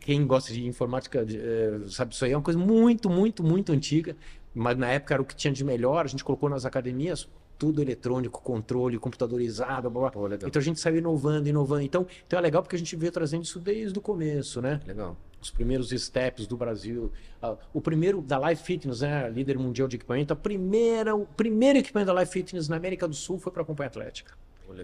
quem 0.00 0.26
gosta 0.26 0.52
de 0.52 0.66
informática 0.66 1.26
é, 1.28 1.80
sabe 1.88 2.14
isso 2.14 2.24
aí, 2.24 2.32
é 2.32 2.36
uma 2.36 2.42
coisa 2.42 2.58
muito, 2.58 3.10
muito, 3.10 3.42
muito 3.42 3.72
antiga, 3.72 4.16
mas 4.54 4.76
na 4.76 4.88
época 4.88 5.14
era 5.14 5.22
o 5.22 5.24
que 5.24 5.36
tinha 5.36 5.52
de 5.52 5.64
melhor, 5.64 6.04
a 6.04 6.08
gente 6.08 6.24
colocou 6.24 6.48
nas 6.48 6.64
academias 6.64 7.28
tudo 7.58 7.80
eletrônico, 7.80 8.40
controle, 8.42 8.98
computadorizado, 8.98 9.90
blá, 9.90 10.10
blá. 10.10 10.22
Oh, 10.22 10.34
então 10.34 10.60
a 10.60 10.62
gente 10.62 10.78
saiu 10.78 10.98
inovando, 10.98 11.48
inovando. 11.48 11.82
Então, 11.82 12.06
então 12.26 12.38
é 12.38 12.42
legal 12.42 12.62
porque 12.62 12.76
a 12.76 12.78
gente 12.78 12.94
veio 12.96 13.12
trazendo 13.12 13.44
isso 13.44 13.58
desde 13.58 13.98
o 13.98 14.02
começo, 14.02 14.60
né? 14.60 14.80
Legal. 14.86 15.16
Os 15.40 15.50
primeiros 15.50 15.90
steps 15.90 16.46
do 16.46 16.56
Brasil. 16.56 17.10
Uh, 17.42 17.56
o 17.72 17.80
primeiro 17.80 18.20
da 18.20 18.38
Life 18.50 18.62
Fitness, 18.62 19.00
né? 19.00 19.30
Líder 19.30 19.58
mundial 19.58 19.88
de 19.88 19.96
equipamento. 19.96 20.32
A 20.32 20.36
primeira, 20.36 21.14
o 21.14 21.26
primeiro 21.26 21.78
equipamento 21.78 22.12
da 22.12 22.20
Life 22.20 22.32
Fitness 22.32 22.68
na 22.68 22.76
América 22.76 23.08
do 23.08 23.14
Sul 23.14 23.38
foi 23.38 23.52
para 23.52 23.62
a 23.62 23.64
Companhia 23.64 23.88
Atlética. 23.88 24.34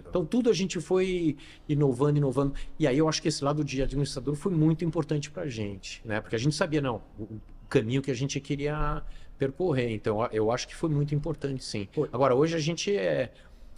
Então 0.09 0.25
tudo 0.25 0.49
a 0.49 0.53
gente 0.53 0.79
foi 0.79 1.37
inovando, 1.67 2.17
inovando. 2.17 2.53
E 2.77 2.87
aí 2.87 2.97
eu 2.97 3.07
acho 3.07 3.21
que 3.21 3.27
esse 3.27 3.43
lado 3.43 3.63
de 3.63 3.81
administrador 3.81 4.35
foi 4.35 4.51
muito 4.51 4.83
importante 4.85 5.29
para 5.29 5.43
a 5.43 5.47
gente, 5.47 6.01
né? 6.05 6.21
Porque 6.21 6.35
a 6.35 6.39
gente 6.39 6.55
sabia, 6.55 6.81
não, 6.81 7.01
o 7.19 7.39
caminho 7.69 8.01
que 8.01 8.11
a 8.11 8.13
gente 8.13 8.39
queria 8.39 9.03
percorrer. 9.37 9.91
Então 9.91 10.27
eu 10.31 10.51
acho 10.51 10.67
que 10.67 10.75
foi 10.75 10.89
muito 10.89 11.13
importante, 11.13 11.63
sim. 11.63 11.87
Agora, 12.11 12.35
hoje 12.35 12.55
a 12.55 12.59
gente 12.59 12.95
é. 12.95 13.33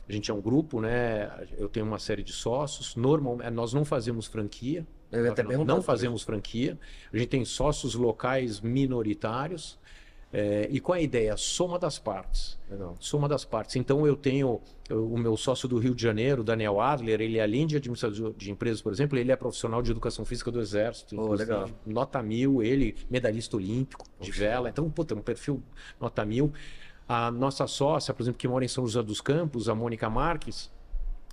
A 0.07 0.11
gente 0.11 0.29
é 0.29 0.33
um 0.33 0.41
grupo, 0.41 0.79
né? 0.79 1.47
Eu 1.57 1.67
tenho 1.67 1.83
uma 1.83 1.97
série 1.97 2.21
de 2.21 2.31
sócios. 2.31 2.95
Normal, 2.95 3.41
é, 3.41 3.49
nós 3.49 3.73
não 3.73 3.83
fazemos 3.83 4.27
franquia. 4.27 4.85
Eu 5.11 5.31
até 5.31 5.41
não, 5.41 5.65
não 5.65 5.81
fazemos 5.81 6.21
franquia. 6.21 6.77
A 7.11 7.17
gente 7.17 7.29
tem 7.29 7.43
sócios 7.43 7.95
locais 7.95 8.61
minoritários. 8.61 9.79
É, 10.37 10.67
e 10.69 10.81
qual 10.81 10.97
é 10.97 10.99
a 10.99 11.01
ideia? 11.01 11.37
Soma 11.37 11.79
das 11.79 11.97
partes. 11.97 12.59
Legal. 12.69 12.93
Soma 12.99 13.25
das 13.29 13.45
partes. 13.45 13.77
Então 13.77 14.05
eu 14.05 14.17
tenho 14.17 14.59
eu, 14.89 15.07
o 15.07 15.17
meu 15.17 15.37
sócio 15.37 15.65
do 15.65 15.77
Rio 15.77 15.95
de 15.95 16.03
Janeiro, 16.03 16.43
Daniel 16.43 16.81
Adler, 16.81 17.21
ele 17.21 17.39
além 17.39 17.65
de 17.65 17.77
administrador 17.77 18.33
de 18.33 18.51
empresas, 18.51 18.81
por 18.81 18.91
exemplo, 18.91 19.17
ele 19.17 19.31
é 19.31 19.35
profissional 19.37 19.81
de 19.81 19.91
educação 19.91 20.25
física 20.25 20.51
do 20.51 20.59
Exército. 20.59 21.17
Oh, 21.17 21.33
legal. 21.33 21.69
Nota 21.85 22.21
mil, 22.21 22.61
ele 22.61 22.97
medalhista 23.09 23.55
olímpico 23.55 24.05
de 24.19 24.29
vela. 24.29 24.67
Então, 24.67 24.89
puta, 24.89 25.15
um 25.15 25.21
perfil 25.21 25.63
nota 26.01 26.25
mil. 26.25 26.51
A 27.07 27.31
nossa 27.31 27.65
sócia, 27.65 28.13
por 28.13 28.21
exemplo, 28.21 28.37
que 28.37 28.47
mora 28.47 28.65
em 28.65 28.67
São 28.67 28.85
José 28.85 29.01
dos 29.01 29.21
Campos, 29.21 29.69
a 29.69 29.75
Mônica 29.75 30.09
Marques, 30.09 30.69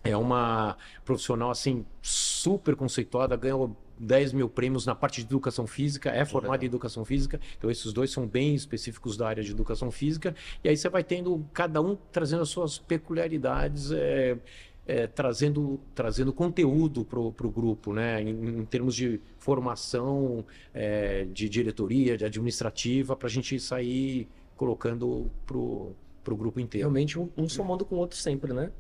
é 0.05 0.17
uma 0.17 0.77
profissional 1.05 1.51
assim 1.51 1.85
super 2.01 2.77
conceituada, 2.77 3.35
ganhou 3.35 3.77
10 4.03 4.33
mil 4.33 4.49
prêmios 4.49 4.85
na 4.85 4.95
parte 4.95 5.21
de 5.21 5.29
educação 5.29 5.67
física, 5.67 6.11
é 6.11 6.25
formada 6.25 6.65
em 6.65 6.67
educação 6.67 7.05
física, 7.05 7.41
então 7.57 7.71
esses 7.71 7.93
dois 7.93 8.11
são 8.11 8.27
bem 8.27 8.55
específicos 8.55 9.17
da 9.17 9.29
área 9.29 9.43
de 9.43 9.51
educação 9.53 9.91
física, 9.91 10.35
e 10.62 10.69
aí 10.69 10.77
você 10.77 10.88
vai 10.88 11.05
tendo 11.05 11.47
cada 11.53 11.81
um 11.81 11.97
trazendo 12.11 12.43
as 12.43 12.49
suas 12.49 12.79
peculiaridades, 12.79 13.93
é, 13.93 14.37
é, 14.85 15.07
trazendo, 15.07 15.79
trazendo 15.95 16.33
conteúdo 16.33 17.05
para 17.05 17.21
o 17.21 17.51
grupo, 17.51 17.93
né? 17.93 18.21
Em, 18.21 18.61
em, 18.61 18.65
termos 18.65 18.97
de 18.97 19.21
formação, 19.38 20.45
é, 20.75 21.25
de 21.25 21.49
diretoria, 21.49 22.17
de 22.17 22.25
administrativa, 22.25 23.15
para 23.15 23.29
a 23.29 23.31
gente 23.31 23.59
sair 23.61 24.29
colocando 24.57 25.31
para 25.47 25.57
o 25.57 26.37
grupo 26.37 26.59
inteiro. 26.59 26.88
Realmente 26.88 27.19
um, 27.19 27.29
um 27.37 27.49
somando 27.49 27.85
com 27.85 27.95
o 27.95 27.99
outro 27.99 28.19
sempre, 28.19 28.53
né? 28.53 28.73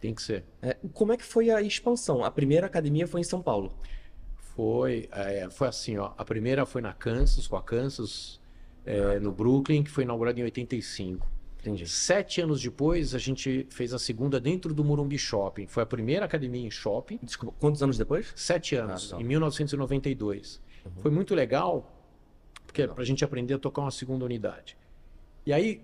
Tem 0.00 0.14
que 0.14 0.22
ser. 0.22 0.44
É, 0.62 0.76
como 0.94 1.12
é 1.12 1.16
que 1.16 1.24
foi 1.24 1.50
a 1.50 1.60
expansão? 1.60 2.24
A 2.24 2.30
primeira 2.30 2.66
academia 2.66 3.06
foi 3.06 3.20
em 3.20 3.24
São 3.24 3.42
Paulo. 3.42 3.74
Foi, 4.54 5.08
é, 5.12 5.48
foi 5.50 5.68
assim, 5.68 5.96
ó. 5.98 6.12
A 6.16 6.24
primeira 6.24 6.66
foi 6.66 6.82
na 6.82 6.92
Kansas, 6.92 7.46
com 7.46 7.56
a 7.56 7.62
Kansas, 7.62 8.40
é, 8.84 9.18
no 9.18 9.32
Brooklyn, 9.32 9.82
que 9.82 9.90
foi 9.90 10.04
inaugurada 10.04 10.38
em 10.40 10.42
85. 10.42 11.26
Entendi. 11.60 11.86
Sete 11.86 12.40
anos 12.40 12.62
depois, 12.62 13.14
a 13.14 13.18
gente 13.18 13.66
fez 13.70 13.92
a 13.92 13.98
segunda 13.98 14.40
dentro 14.40 14.72
do 14.72 14.82
Morumbi 14.82 15.18
Shopping. 15.18 15.66
Foi 15.66 15.82
a 15.82 15.86
primeira 15.86 16.24
academia 16.24 16.66
em 16.66 16.70
shopping. 16.70 17.18
Desculpa, 17.22 17.54
quantos 17.60 17.82
anos 17.82 17.98
depois? 17.98 18.32
Sete 18.34 18.76
anos, 18.76 19.12
ah, 19.12 19.20
em 19.20 19.24
1992. 19.24 20.60
Uhum. 20.84 20.92
Foi 21.02 21.10
muito 21.10 21.34
legal, 21.34 21.92
porque 22.66 22.88
para 22.88 23.02
a 23.02 23.06
gente 23.06 23.22
aprender 23.22 23.54
a 23.54 23.58
tocar 23.58 23.82
uma 23.82 23.90
segunda 23.90 24.24
unidade. 24.24 24.76
E 25.44 25.52
aí, 25.52 25.82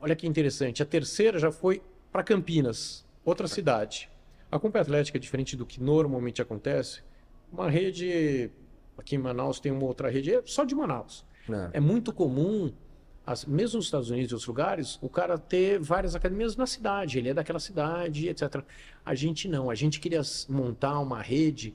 olha 0.00 0.16
que 0.16 0.26
interessante, 0.26 0.82
a 0.82 0.86
terceira 0.86 1.38
já 1.38 1.52
foi 1.52 1.80
para 2.10 2.24
Campinas, 2.24 3.06
outra 3.24 3.46
cidade. 3.46 4.10
A 4.50 4.58
Companhia 4.58 4.82
Atlética, 4.82 5.18
é 5.18 5.20
diferente 5.20 5.56
do 5.56 5.64
que 5.64 5.80
normalmente 5.80 6.42
acontece, 6.42 7.02
uma 7.52 7.70
rede. 7.70 8.50
Aqui 8.96 9.16
em 9.16 9.18
Manaus 9.18 9.58
tem 9.58 9.72
uma 9.72 9.84
outra 9.84 10.10
rede, 10.10 10.34
é 10.34 10.42
só 10.44 10.64
de 10.64 10.74
Manaus. 10.74 11.24
É, 11.48 11.78
é 11.78 11.80
muito 11.80 12.12
comum, 12.12 12.70
as, 13.26 13.44
mesmo 13.44 13.78
nos 13.78 13.86
Estados 13.86 14.10
Unidos 14.10 14.30
e 14.30 14.34
outros 14.34 14.46
lugares, 14.46 14.98
o 15.00 15.08
cara 15.08 15.38
ter 15.38 15.78
várias 15.78 16.14
academias 16.14 16.54
na 16.54 16.66
cidade, 16.66 17.18
ele 17.18 17.30
é 17.30 17.34
daquela 17.34 17.58
cidade, 17.58 18.28
etc. 18.28 18.62
A 19.04 19.14
gente 19.14 19.48
não, 19.48 19.70
a 19.70 19.74
gente 19.74 20.00
queria 20.00 20.20
montar 20.48 20.98
uma 21.00 21.22
rede 21.22 21.74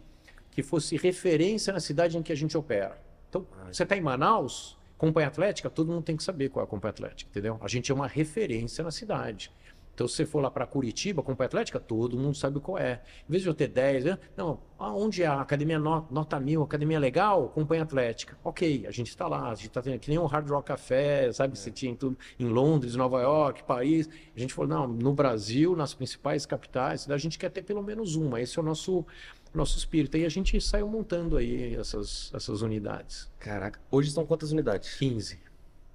que 0.51 0.61
fosse 0.61 0.95
referência 0.97 1.73
na 1.73 1.79
cidade 1.79 2.17
em 2.17 2.21
que 2.21 2.31
a 2.31 2.35
gente 2.35 2.55
opera. 2.57 3.01
Então, 3.29 3.45
você 3.71 3.83
está 3.83 3.97
em 3.97 4.01
Manaus, 4.01 4.77
Companhia 4.97 5.27
Atlética, 5.27 5.69
todo 5.69 5.91
mundo 5.91 6.03
tem 6.03 6.15
que 6.15 6.23
saber 6.23 6.49
qual 6.49 6.63
é 6.63 6.67
a 6.67 6.69
Companhia 6.69 6.91
Atlética, 6.91 7.29
entendeu? 7.29 7.59
A 7.61 7.67
gente 7.67 7.91
é 7.91 7.95
uma 7.95 8.07
referência 8.07 8.83
na 8.83 8.91
cidade. 8.91 9.51
Então, 9.95 10.10
se 10.10 10.15
você 10.15 10.25
for 10.25 10.41
lá 10.41 10.51
para 10.51 10.67
Curitiba, 10.67 11.23
Companhia 11.23 11.47
Atlética, 11.47 11.79
todo 11.79 12.17
mundo 12.17 12.36
sabe 12.36 12.60
qual 12.60 12.77
é. 12.77 13.01
Em 13.27 13.31
vez 13.31 13.41
de 13.41 13.49
eu 13.49 13.53
ter 13.53 13.69
10, 13.69 14.03
né? 14.03 14.19
não, 14.36 14.60
onde 14.77 15.23
é 15.23 15.25
a 15.25 15.39
academia 15.39 15.79
nota 15.79 16.38
mil, 16.38 16.62
academia 16.62 16.99
legal, 16.99 17.47
Companhia 17.47 17.84
Atlética. 17.84 18.38
Ok, 18.43 18.86
a 18.86 18.91
gente 18.91 19.08
está 19.08 19.25
lá, 19.25 19.49
a 19.49 19.55
gente 19.55 19.67
está 19.67 19.81
tendo 19.81 19.97
que 19.97 20.10
nem 20.10 20.19
um 20.19 20.25
Hard 20.25 20.49
Rock 20.49 20.67
Café, 20.67 21.31
sabe? 21.31 21.53
É. 21.53 21.55
Você 21.55 21.71
tinha 21.71 21.93
em, 21.93 21.95
tudo, 21.95 22.17
em 22.38 22.45
Londres, 22.45 22.95
Nova 22.95 23.21
York, 23.21 23.63
Paris. 23.63 24.10
A 24.36 24.39
gente 24.39 24.53
falou, 24.53 24.69
não, 24.69 24.86
no 24.86 25.13
Brasil, 25.13 25.77
nas 25.77 25.93
principais 25.93 26.45
capitais, 26.45 27.10
a 27.10 27.17
gente 27.17 27.39
quer 27.39 27.49
ter 27.49 27.62
pelo 27.62 27.81
menos 27.81 28.15
uma. 28.15 28.41
Esse 28.41 28.60
é 28.60 28.62
o 28.62 28.65
nosso 28.65 29.05
nosso 29.53 29.77
espírito. 29.77 30.17
E 30.17 30.25
a 30.25 30.29
gente 30.29 30.60
saiu 30.60 30.89
montando 30.89 31.38
aí 31.38 31.73
essas, 31.75 32.29
essas 32.34 32.62
unidades. 32.62 33.31
Caraca, 33.39 33.79
hoje 33.89 34.12
são 34.12 34.25
quantas 34.25 34.51
unidades? 34.51 34.95
15. 34.95 35.39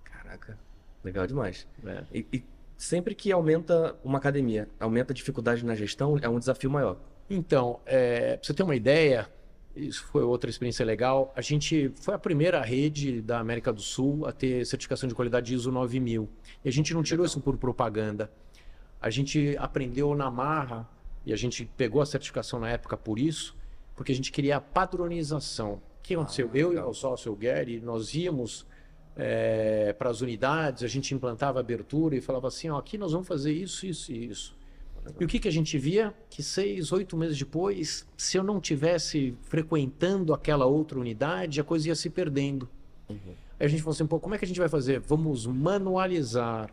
Caraca, 0.03 0.59
legal 1.05 1.27
demais. 1.27 1.69
É. 1.85 2.05
E, 2.13 2.27
e 2.33 2.45
sempre 2.81 3.15
que 3.15 3.31
aumenta 3.31 3.95
uma 4.03 4.17
academia, 4.17 4.67
aumenta 4.81 5.13
a 5.13 5.15
dificuldade 5.15 5.63
na 5.67 5.75
gestão, 5.75 6.17
é 6.23 6.29
um 6.29 6.39
desafio 6.39 6.71
maior. 6.71 6.97
Então, 7.29 7.79
é, 7.85 8.39
pra 8.39 8.47
você 8.47 8.55
ter 8.55 8.63
uma 8.63 8.75
ideia, 8.75 9.29
Isso 9.77 10.03
foi 10.07 10.23
outra 10.25 10.49
experiência 10.51 10.85
legal. 10.85 11.31
A 11.37 11.41
gente 11.43 11.93
foi 12.01 12.13
a 12.15 12.19
primeira 12.19 12.61
rede 12.63 13.21
da 13.23 13.39
América 13.39 13.71
do 13.73 13.81
Sul 13.81 14.27
a 14.27 14.33
ter 14.33 14.65
certificação 14.67 15.09
de 15.09 15.15
qualidade 15.15 15.55
ISO 15.55 15.71
9000. 15.71 16.29
E 16.65 16.69
a 16.69 16.73
gente 16.73 16.93
não 16.93 17.03
tirou 17.05 17.25
isso 17.25 17.41
por 17.41 17.57
propaganda. 17.57 18.33
A 19.01 19.11
gente 19.11 19.55
aprendeu 19.59 20.13
na 20.17 20.29
marra 20.31 20.89
e 21.25 21.33
a 21.33 21.37
gente 21.37 21.65
pegou 21.77 22.03
a 22.03 22.07
certificação 22.07 22.59
na 22.59 22.69
época 22.71 22.97
por 22.97 23.19
isso, 23.19 23.55
porque 23.95 24.11
a 24.11 24.15
gente 24.15 24.33
queria 24.33 24.57
a 24.57 24.61
padronização. 24.61 25.75
O 25.75 25.81
que 26.03 26.15
aconteceu? 26.15 26.51
Ah, 26.53 26.57
Eu 26.59 26.73
e 26.73 26.75
legal. 26.77 26.91
o 26.91 26.95
sócio 26.95 27.31
o 27.33 27.37
Gary, 27.37 27.79
nós 27.81 28.13
íamos 28.15 28.67
é, 29.17 29.93
para 29.93 30.11
as 30.11 30.21
unidades, 30.21 30.83
a 30.83 30.89
gente 30.89 31.15
implantava 31.15 31.61
abertura 31.61 32.17
e 32.17 32.21
falava 32.21 32.49
assim, 32.49 32.69
ó, 32.71 32.79
aqui 32.79 32.97
nós 32.97 33.13
vamos 33.13 33.27
fazer 33.27 33.53
isso, 33.53 33.87
isso 33.87 34.13
e 34.13 34.27
isso. 34.27 34.57
E 35.19 35.25
o 35.25 35.29
que, 35.29 35.39
que 35.39 35.49
a 35.49 35.53
gente 35.53 35.79
via? 35.79 36.15
Que 36.29 36.43
seis, 36.43 36.93
oito 36.93 37.17
meses 37.17 37.39
depois, 37.39 38.07
se 38.17 38.37
eu 38.37 38.43
não 38.43 38.61
tivesse 38.61 39.35
frequentando 39.43 40.35
aquela 40.35 40.67
outra 40.67 40.99
unidade, 40.99 41.61
a 41.61 41.65
coisa 41.65 41.89
ia 41.89 41.95
se 41.95 42.11
perdendo. 42.11 42.69
Uhum. 43.09 43.35
Aí 43.59 43.67
a 43.67 43.69
gente 43.69 43.83
falou 43.83 43.95
assim, 43.95 44.07
pô, 44.07 44.21
como 44.21 44.35
é 44.35 44.39
que 44.39 44.45
a 44.45 44.49
gente 44.49 44.61
vai 44.61 44.69
fazer? 44.69 45.01
Vamos 45.01 45.47
manualizar. 45.47 46.71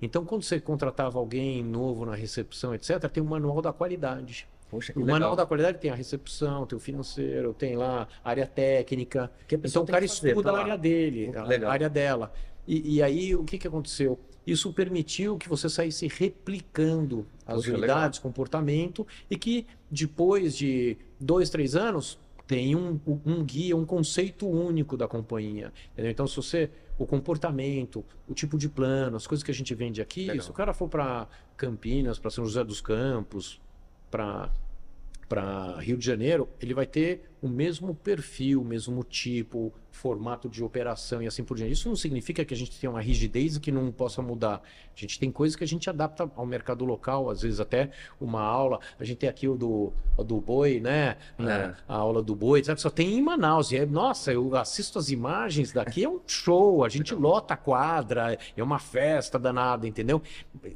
Então, 0.00 0.24
quando 0.24 0.42
você 0.42 0.60
contratava 0.60 1.18
alguém 1.18 1.64
novo 1.64 2.04
na 2.06 2.14
recepção, 2.14 2.74
etc., 2.74 3.08
tem 3.10 3.22
um 3.22 3.26
manual 3.26 3.60
da 3.60 3.72
qualidade. 3.72 4.46
Poxa, 4.70 4.92
que 4.92 4.98
O 4.98 5.02
legal. 5.02 5.14
manual 5.18 5.36
da 5.36 5.46
qualidade 5.46 5.78
tem 5.78 5.90
a 5.90 5.94
recepção, 5.94 6.66
tem 6.66 6.76
o 6.76 6.80
financeiro, 6.80 7.54
tem 7.54 7.76
lá 7.76 8.06
a 8.22 8.30
área 8.30 8.46
técnica. 8.46 9.30
Que 9.46 9.54
a 9.54 9.58
Então 9.64 9.82
o 9.82 9.86
cara 9.86 10.04
estuda 10.04 10.42
tá 10.42 10.52
a 10.52 10.60
área 10.60 10.76
dele, 10.78 11.32
a 11.34 11.42
Legal. 11.44 11.70
área 11.70 11.88
dela. 11.88 12.32
E, 12.66 12.96
e 12.96 13.02
aí 13.02 13.34
o 13.34 13.44
que, 13.44 13.56
que 13.58 13.66
aconteceu? 13.66 14.18
Isso 14.46 14.72
permitiu 14.72 15.36
que 15.38 15.48
você 15.48 15.68
saísse 15.68 16.06
replicando 16.08 17.26
as 17.46 17.56
Poxa, 17.56 17.74
unidades, 17.76 18.18
comportamento, 18.18 19.06
e 19.30 19.36
que 19.36 19.66
depois 19.90 20.56
de 20.56 20.96
dois, 21.20 21.50
três 21.50 21.74
anos 21.76 22.18
tem 22.46 22.74
um, 22.74 22.98
um 23.26 23.44
guia, 23.44 23.76
um 23.76 23.84
conceito 23.84 24.48
único 24.48 24.96
da 24.96 25.06
companhia. 25.06 25.70
entendeu? 25.92 26.10
Então, 26.10 26.26
se 26.26 26.36
você. 26.36 26.70
O 26.98 27.06
comportamento, 27.06 28.04
o 28.26 28.34
tipo 28.34 28.58
de 28.58 28.68
plano, 28.68 29.16
as 29.16 29.24
coisas 29.24 29.44
que 29.44 29.52
a 29.52 29.54
gente 29.54 29.72
vende 29.72 30.02
aqui, 30.02 30.26
Legal. 30.26 30.42
se 30.44 30.50
o 30.50 30.52
cara 30.52 30.72
for 30.74 30.88
para 30.88 31.28
Campinas, 31.56 32.18
para 32.18 32.28
São 32.28 32.44
José 32.44 32.64
dos 32.64 32.80
Campos, 32.80 33.60
para 34.10 35.78
Rio 35.80 35.96
de 35.96 36.04
Janeiro, 36.04 36.48
ele 36.60 36.74
vai 36.74 36.86
ter 36.86 37.28
o 37.40 37.48
mesmo 37.48 37.94
perfil, 37.94 38.62
o 38.62 38.64
mesmo 38.64 39.04
tipo, 39.04 39.72
formato 39.92 40.48
de 40.48 40.62
operação 40.62 41.22
e 41.22 41.26
assim 41.26 41.44
por 41.44 41.56
diante. 41.56 41.72
Isso 41.72 41.88
não 41.88 41.96
significa 41.96 42.44
que 42.44 42.54
a 42.54 42.56
gente 42.56 42.78
tenha 42.78 42.90
uma 42.90 43.00
rigidez 43.00 43.56
e 43.56 43.60
que 43.60 43.70
não 43.70 43.90
possa 43.92 44.22
mudar. 44.22 44.62
A 44.96 45.00
gente 45.00 45.18
tem 45.18 45.30
coisas 45.30 45.56
que 45.56 45.64
a 45.64 45.66
gente 45.66 45.90
adapta 45.90 46.30
ao 46.34 46.46
mercado 46.46 46.84
local, 46.84 47.30
às 47.30 47.42
vezes 47.42 47.60
até 47.60 47.90
uma 48.20 48.40
aula. 48.40 48.80
A 48.98 49.04
gente 49.04 49.18
tem 49.18 49.28
aqui 49.28 49.48
o 49.48 49.56
do, 49.56 49.92
o 50.16 50.24
do 50.24 50.40
boi, 50.40 50.80
né? 50.80 51.16
É. 51.38 51.74
A 51.86 51.96
aula 51.96 52.22
do 52.22 52.34
boi, 52.34 52.62
sabe? 52.62 52.80
Só 52.80 52.90
tem 52.90 53.14
em 53.14 53.22
Manaus. 53.22 53.72
E 53.72 53.76
é, 53.76 53.86
nossa, 53.86 54.32
eu 54.32 54.56
assisto 54.56 54.98
as 54.98 55.10
imagens 55.10 55.72
daqui, 55.72 56.04
é 56.04 56.08
um 56.08 56.20
show. 56.26 56.84
A 56.84 56.88
gente 56.88 57.14
lota 57.14 57.54
a 57.54 57.56
quadra, 57.56 58.38
é 58.56 58.62
uma 58.62 58.78
festa 58.78 59.38
danada, 59.38 59.86
entendeu? 59.86 60.22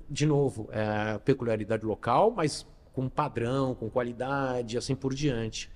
De 0.09 0.27
novo, 0.27 0.69
é 0.73 1.19
peculiaridade 1.19 1.85
local, 1.85 2.33
mas 2.37 2.67
com 2.93 3.09
padrão, 3.09 3.75
com 3.75 3.89
qualidade, 3.89 4.77
assim 4.77 4.95
por 4.95 5.15
diante. 5.15 5.71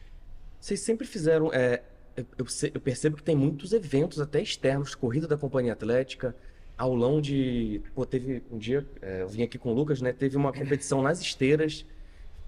Vocês 0.61 0.81
sempre 0.81 1.07
fizeram. 1.07 1.51
é, 1.53 1.83
eu, 2.17 2.47
eu 2.75 2.81
percebo 2.81 3.17
que 3.17 3.23
tem 3.23 3.37
muitos 3.37 3.73
eventos, 3.73 4.21
até 4.21 4.41
externos, 4.41 4.95
corrida 4.95 5.27
da 5.29 5.37
companhia 5.37 5.73
atlética, 5.73 6.35
aulão 6.77 7.21
de. 7.21 7.81
Pô, 7.95 8.05
teve 8.07 8.43
um 8.51 8.59
dia, 8.59 8.87
é, 9.03 9.23
eu 9.23 9.29
vim 9.29 9.43
aqui 9.43 9.59
com 9.59 9.71
o 9.71 9.75
Lucas, 9.75 10.01
né? 10.01 10.13
Teve 10.13 10.37
uma 10.37 10.53
competição 10.53 11.03
nas 11.03 11.21
esteiras. 11.21 11.85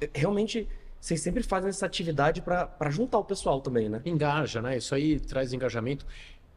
É, 0.01 0.09
Realmente, 0.15 0.67
vocês 1.01 1.21
sempre 1.21 1.43
fazem 1.43 1.69
essa 1.69 1.87
atividade 1.87 2.41
para 2.43 2.91
juntar 2.91 3.19
o 3.19 3.25
pessoal 3.25 3.61
também, 3.61 3.89
né? 3.89 4.01
Engaja, 4.05 4.61
né? 4.63 4.77
Isso 4.77 4.95
aí 4.95 5.21
traz 5.21 5.53
engajamento. 5.53 6.07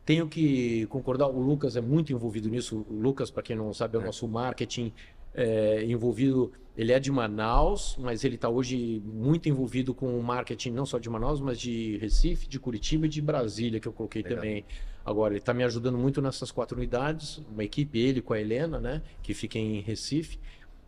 Tenho 0.03 0.27
que 0.27 0.87
concordar, 0.87 1.27
o 1.27 1.39
Lucas 1.39 1.75
é 1.75 1.81
muito 1.81 2.11
envolvido 2.11 2.49
nisso. 2.49 2.85
O 2.89 2.93
Lucas, 2.93 3.29
para 3.29 3.43
quem 3.43 3.55
não 3.55 3.71
sabe, 3.73 3.97
é 3.97 3.99
o 3.99 4.01
É. 4.01 4.05
nosso 4.05 4.27
marketing 4.27 4.91
é, 5.33 5.83
envolvido. 5.85 6.51
Ele 6.75 6.93
é 6.93 6.99
de 6.99 7.11
Manaus, 7.11 7.97
mas 7.99 8.23
ele 8.23 8.35
está 8.35 8.47
hoje 8.47 9.01
muito 9.05 9.49
envolvido 9.49 9.93
com 9.93 10.17
o 10.17 10.23
marketing 10.23 10.71
não 10.71 10.85
só 10.85 10.97
de 10.97 11.09
Manaus, 11.09 11.41
mas 11.41 11.59
de 11.59 11.97
Recife, 11.97 12.47
de 12.47 12.59
Curitiba 12.59 13.05
e 13.05 13.09
de 13.09 13.21
Brasília, 13.21 13.79
que 13.79 13.87
eu 13.87 13.93
coloquei 13.93 14.23
Legal. 14.23 14.37
também. 14.37 14.65
Agora, 15.05 15.33
ele 15.33 15.39
está 15.39 15.53
me 15.53 15.63
ajudando 15.63 15.97
muito 15.97 16.21
nessas 16.21 16.51
quatro 16.51 16.77
unidades, 16.77 17.41
uma 17.51 17.63
equipe, 17.63 17.99
ele 17.99 18.21
com 18.21 18.33
a 18.33 18.39
Helena, 18.39 18.79
né? 18.79 19.01
Que 19.21 19.33
fica 19.33 19.57
em 19.57 19.81
Recife. 19.81 20.39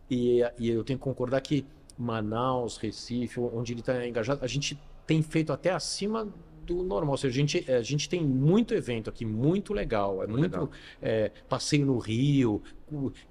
E, 0.09 0.39
e 0.57 0.69
eu 0.69 0.83
tenho 0.83 0.97
que 0.97 1.03
concordar 1.03 1.41
que 1.41 1.65
Manaus, 1.97 2.77
Recife, 2.77 3.39
onde 3.39 3.73
ele 3.73 3.81
está 3.81 4.07
engajado, 4.07 4.43
a 4.43 4.47
gente 4.47 4.79
tem 5.05 5.21
feito 5.21 5.51
até 5.51 5.71
acima 5.71 6.31
do 6.63 6.83
normal. 6.83 7.11
Ou 7.11 7.17
seja, 7.17 7.33
a 7.33 7.37
gente, 7.37 7.71
a 7.71 7.81
gente 7.81 8.07
tem 8.09 8.23
muito 8.23 8.73
evento 8.73 9.09
aqui, 9.09 9.25
muito 9.25 9.73
legal. 9.73 10.23
É 10.23 10.27
muito 10.27 10.43
Legal. 10.43 10.69
é, 11.01 11.31
passeio 11.49 11.85
no 11.85 11.97
Rio, 11.97 12.61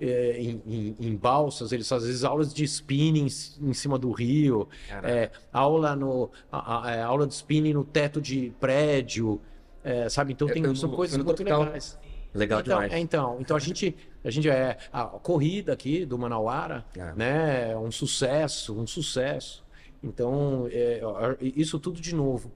é, 0.00 0.36
em, 0.40 0.62
em- 0.66 0.96
em 1.00 1.16
balsas, 1.16 1.72
eles 1.72 1.88
fazem 1.88 2.02
às 2.04 2.08
vezes 2.08 2.24
aulas 2.24 2.52
de 2.52 2.64
spinning 2.64 3.26
em, 3.26 3.68
em 3.68 3.72
cima 3.72 3.98
do 3.98 4.10
rio, 4.10 4.68
é, 5.04 5.30
aula, 5.52 5.94
no, 5.94 6.30
a- 6.50 6.88
a- 6.88 6.90
é, 6.96 7.02
aula 7.02 7.26
de 7.26 7.34
spinning 7.34 7.72
no 7.74 7.84
teto 7.84 8.20
de 8.20 8.52
prédio. 8.60 9.40
é, 9.84 10.08
sabe? 10.08 10.32
Então 10.32 10.46
Eu- 10.48 10.54
tem, 10.54 10.62
eu 10.64 10.76
são 10.76 10.88
no- 10.90 10.94
coisas 10.96 11.16
no 11.16 11.24
muito 11.24 11.42
legais. 11.42 11.98
Legal 12.32 12.60
então, 12.60 12.76
demais. 12.76 12.92
é, 12.92 12.98
então, 13.00 13.36
então 13.40 13.56
a 13.56 13.60
gente, 13.60 13.94
a 14.24 14.30
gente 14.30 14.48
é 14.48 14.78
a 14.92 15.04
corrida 15.04 15.72
aqui 15.72 16.06
do 16.06 16.16
Manauara, 16.16 16.84
É. 16.96 17.12
né? 17.14 17.70
É 17.72 17.76
um 17.76 17.90
sucesso, 17.90 18.78
um 18.78 18.86
sucesso. 18.86 19.62
Então, 20.02 20.66
é, 20.70 21.00
isso 21.40 21.78
tudo 21.78 22.00
de 22.00 22.14
novo. 22.14 22.50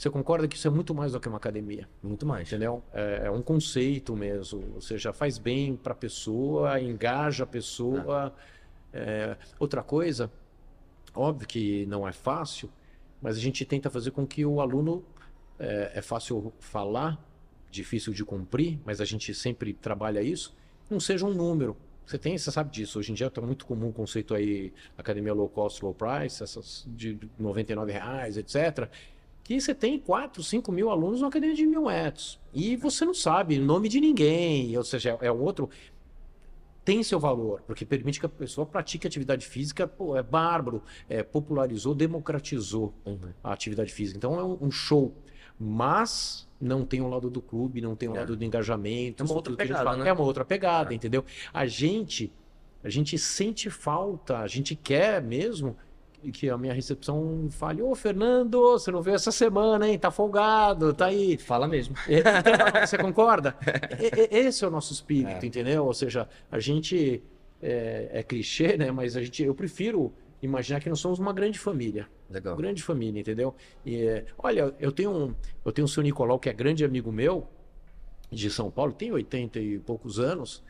Você 0.00 0.08
concorda 0.08 0.48
que 0.48 0.56
isso 0.56 0.66
é 0.66 0.70
muito 0.70 0.94
mais 0.94 1.12
do 1.12 1.20
que 1.20 1.28
uma 1.28 1.36
academia, 1.36 1.86
Muito 2.02 2.24
mais. 2.24 2.48
entendeu? 2.48 2.82
É, 2.90 3.24
é 3.24 3.30
um 3.30 3.42
conceito 3.42 4.16
mesmo. 4.16 4.64
Ou 4.74 4.80
seja, 4.80 5.12
faz 5.12 5.36
bem 5.36 5.76
para 5.76 5.92
a 5.92 5.94
pessoa, 5.94 6.80
engaja 6.80 7.44
a 7.44 7.46
pessoa. 7.46 8.34
É, 8.94 9.36
outra 9.58 9.82
coisa, 9.82 10.32
óbvio 11.14 11.46
que 11.46 11.84
não 11.84 12.08
é 12.08 12.12
fácil, 12.12 12.70
mas 13.20 13.36
a 13.36 13.40
gente 13.40 13.62
tenta 13.66 13.90
fazer 13.90 14.12
com 14.12 14.26
que 14.26 14.42
o 14.42 14.62
aluno 14.62 15.04
é, 15.58 15.92
é 15.96 16.00
fácil 16.00 16.50
falar, 16.58 17.22
difícil 17.70 18.14
de 18.14 18.24
cumprir, 18.24 18.80
mas 18.86 19.02
a 19.02 19.04
gente 19.04 19.34
sempre 19.34 19.74
trabalha 19.74 20.22
isso. 20.22 20.56
Não 20.88 20.98
seja 20.98 21.26
um 21.26 21.34
número. 21.34 21.76
Você 22.06 22.16
tem, 22.16 22.38
você 22.38 22.50
sabe 22.50 22.70
disso. 22.70 22.98
Hoje 22.98 23.12
em 23.12 23.14
dia 23.14 23.26
está 23.26 23.42
muito 23.42 23.66
comum 23.66 23.90
o 23.90 23.92
conceito 23.92 24.34
aí, 24.34 24.72
academia 24.96 25.34
low 25.34 25.50
cost, 25.50 25.84
low 25.84 25.92
price, 25.92 26.42
essas 26.42 26.86
de 26.88 27.18
99 27.38 27.92
reais, 27.92 28.38
etc. 28.38 28.88
Que 29.50 29.60
você 29.60 29.74
tem 29.74 29.98
4, 29.98 30.44
5 30.44 30.70
mil 30.70 30.90
alunos 30.90 31.18
numa 31.18 31.28
academia 31.28 31.56
de 31.56 31.66
mil 31.66 31.86
metros. 31.86 32.38
E 32.54 32.76
você 32.76 33.04
não 33.04 33.12
sabe 33.12 33.58
o 33.58 33.64
nome 33.64 33.88
de 33.88 34.00
ninguém. 34.00 34.78
Ou 34.78 34.84
seja, 34.84 35.18
é 35.20 35.32
um 35.32 35.40
outro. 35.42 35.68
Tem 36.84 37.02
seu 37.02 37.18
valor, 37.18 37.60
porque 37.66 37.84
permite 37.84 38.20
que 38.20 38.26
a 38.26 38.28
pessoa 38.28 38.64
pratique 38.64 39.08
atividade 39.08 39.44
física. 39.44 39.88
Pô, 39.88 40.16
é 40.16 40.22
bárbaro. 40.22 40.80
É, 41.08 41.24
popularizou, 41.24 41.96
democratizou 41.96 42.94
Uhum. 43.04 43.18
a 43.42 43.52
atividade 43.52 43.92
física. 43.92 44.16
Então 44.16 44.38
é 44.38 44.44
um, 44.44 44.56
um 44.66 44.70
show. 44.70 45.12
Mas 45.58 46.48
não 46.60 46.84
tem 46.84 47.00
um 47.00 47.08
lado 47.08 47.28
do 47.28 47.42
clube, 47.42 47.80
não 47.80 47.96
tem 47.96 48.08
um 48.08 48.14
É. 48.14 48.20
lado 48.20 48.36
do 48.36 48.44
engajamento. 48.44 49.20
É 49.20 49.26
uma 49.26 49.34
outra 49.34 49.56
pegada, 49.56 49.84
fala. 49.84 49.96
né? 50.04 50.10
É 50.10 50.12
uma 50.12 50.22
outra 50.22 50.44
pegada, 50.44 50.92
É. 50.92 50.94
entendeu? 50.94 51.24
A 51.52 51.66
gente, 51.66 52.32
a 52.84 52.88
gente 52.88 53.18
sente 53.18 53.68
falta, 53.68 54.38
a 54.38 54.46
gente 54.46 54.76
quer 54.76 55.20
mesmo 55.20 55.76
que 56.32 56.48
a 56.50 56.58
minha 56.58 56.72
recepção 56.74 57.48
fale, 57.50 57.80
ô 57.82 57.94
Fernando, 57.94 58.60
você 58.60 58.90
não 58.90 59.00
veio 59.02 59.14
essa 59.14 59.32
semana, 59.32 59.88
hein? 59.88 59.98
Tá 59.98 60.10
folgado, 60.10 60.92
tá 60.92 61.06
aí. 61.06 61.36
Fala 61.38 61.66
mesmo. 61.68 61.94
É, 62.08 62.18
então, 62.18 62.32
Você 62.86 62.98
concorda? 62.98 63.56
Esse 64.30 64.64
é 64.64 64.68
o 64.68 64.70
nosso 64.70 64.92
espírito, 64.92 65.42
É. 65.42 65.46
entendeu? 65.46 65.84
Ou 65.86 65.94
seja, 65.94 66.28
a 66.50 66.58
gente 66.58 67.22
é, 67.62 68.08
é 68.12 68.22
clichê, 68.22 68.76
né? 68.76 68.90
Mas 68.90 69.16
a 69.16 69.22
gente, 69.22 69.42
eu 69.42 69.54
prefiro 69.54 70.12
imaginar 70.42 70.80
que 70.80 70.88
nós 70.88 70.98
somos 71.00 71.18
uma 71.18 71.32
grande 71.32 71.58
família, 71.58 72.08
Legal. 72.30 72.54
uma 72.54 72.60
grande 72.62 72.82
família, 72.82 73.20
entendeu? 73.20 73.54
E, 73.84 73.96
é, 74.02 74.24
olha, 74.38 74.74
eu 74.80 74.90
tenho 74.90 75.10
um, 75.10 75.34
eu 75.64 75.70
tenho 75.72 75.84
o 75.84 75.88
seu 75.88 76.02
Nicolau 76.02 76.38
que 76.38 76.48
é 76.48 76.52
grande 76.52 76.84
amigo 76.84 77.12
meu 77.12 77.46
de 78.32 78.50
São 78.50 78.70
Paulo, 78.70 78.92
tem 78.92 79.12
80 79.12 79.58
e 79.58 79.78
poucos 79.78 80.18
anos. 80.18 80.62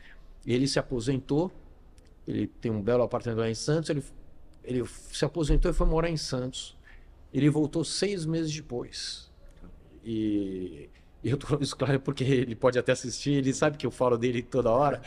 e 0.45 0.53
Ele 0.53 0.67
se 0.67 0.77
aposentou, 0.79 1.51
ele 2.27 2.47
tem 2.47 2.71
um 2.71 2.81
belo 2.81 3.03
apartamento 3.03 3.39
lá 3.39 3.49
em 3.49 3.53
Santos. 3.55 3.89
Ele, 3.89 4.03
ele 4.63 4.85
se 5.11 5.25
aposentou 5.25 5.69
e 5.71 5.73
foi 5.73 5.87
morar 5.87 6.09
em 6.09 6.17
Santos. 6.17 6.77
Ele 7.33 7.49
voltou 7.49 7.83
seis 7.83 8.25
meses 8.25 8.53
depois. 8.53 9.31
E, 10.03 10.89
e 11.23 11.29
eu 11.29 11.37
tô 11.37 11.47
falando 11.47 11.63
isso, 11.63 11.75
claro, 11.75 11.99
porque 11.99 12.23
ele 12.23 12.55
pode 12.55 12.77
até 12.77 12.91
assistir, 12.91 13.31
ele 13.31 13.53
sabe 13.53 13.77
que 13.77 13.85
eu 13.85 13.91
falo 13.91 14.17
dele 14.17 14.41
toda 14.41 14.69
hora. 14.69 15.01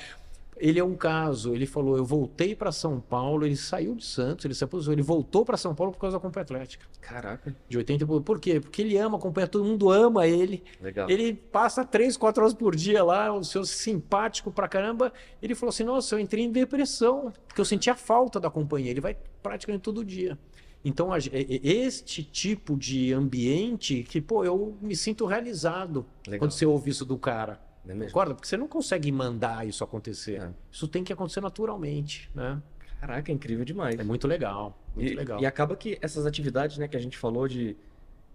Ele 0.57 0.79
é 0.79 0.85
um 0.85 0.95
caso, 0.95 1.55
ele 1.55 1.67
falou: 1.67 1.97
eu 1.97 2.05
voltei 2.05 2.55
para 2.55 2.71
São 2.71 3.01
Paulo, 3.01 3.45
ele 3.45 3.57
saiu 3.57 3.95
de 3.95 4.05
Santos, 4.05 4.45
ele 4.45 4.55
se 4.55 4.63
aposentou, 4.65 4.93
ele 4.93 5.03
voltou 5.03 5.45
para 5.45 5.57
São 5.57 5.75
Paulo 5.75 5.93
por 5.93 5.99
causa 5.99 6.17
da 6.17 6.21
Companhia 6.21 6.45
Atlética. 6.45 6.87
Caraca. 7.01 7.55
De 7.69 7.77
80 7.77 8.05
e 8.05 8.07
pouco. 8.07 8.23
Por 8.23 8.41
quê? 8.41 8.61
Porque 8.61 8.83
ele 8.83 8.97
ama 8.97 9.19
a 9.19 9.21
companhia, 9.21 9.49
todo 9.49 9.65
mundo 9.65 9.91
ama 9.91 10.27
ele. 10.27 10.63
Legal. 10.81 11.11
Ele 11.11 11.35
passa 11.35 11.85
três, 11.85 12.17
quatro 12.17 12.43
horas 12.43 12.55
por 12.55 12.77
dia 12.77 13.03
lá, 13.03 13.33
o 13.33 13.43
seu 13.45 13.65
simpático 13.65 14.51
pra 14.51 14.69
caramba. 14.69 15.13
Ele 15.43 15.55
falou 15.55 15.71
assim: 15.71 15.85
Nossa, 15.85 16.15
eu 16.15 16.19
entrei 16.19 16.45
em 16.45 16.51
depressão, 16.51 17.33
porque 17.47 17.61
eu 17.61 17.65
sentia 17.65 17.95
falta 17.95 18.39
da 18.39 18.51
companhia. 18.51 18.91
Ele 18.91 19.01
vai 19.01 19.17
praticamente 19.43 19.83
todo 19.83 20.05
dia. 20.05 20.39
Então, 20.85 21.09
este 21.17 22.23
tipo 22.23 22.77
de 22.77 23.13
ambiente 23.13 24.03
que, 24.03 24.21
pô, 24.21 24.45
eu 24.45 24.77
me 24.83 24.95
sinto 24.95 25.25
realizado 25.25 26.05
Legal. 26.27 26.41
quando 26.41 26.51
você 26.51 26.67
ouve 26.67 26.91
isso 26.91 27.07
do 27.07 27.17
cara. 27.17 27.59
É 27.87 27.95
Concorda? 27.95 28.35
Porque 28.35 28.49
você 28.49 28.57
não 28.57 28.67
consegue 28.67 29.13
mandar 29.13 29.67
isso 29.67 29.85
acontecer. 29.85 30.41
É. 30.41 30.51
Isso 30.71 30.89
tem 30.89 31.05
que 31.05 31.13
acontecer 31.13 31.41
naturalmente, 31.41 32.31
né? 32.35 32.61
Caraca, 33.01 33.31
é 33.31 33.35
incrível 33.35 33.65
demais. 33.65 33.99
É 33.99 34.05
muito 34.05 34.27
legal, 34.27 34.79
muito 34.97 35.13
e, 35.13 35.15
legal. 35.15 35.41
E 35.41 35.45
acaba 35.45 35.77
que 35.77 35.99
essas 36.01 36.25
atividades, 36.25 36.79
né, 36.79 36.89
que 36.89 36.97
a 36.97 37.01
gente 37.01 37.19
falou 37.19 37.47
de 37.47 37.77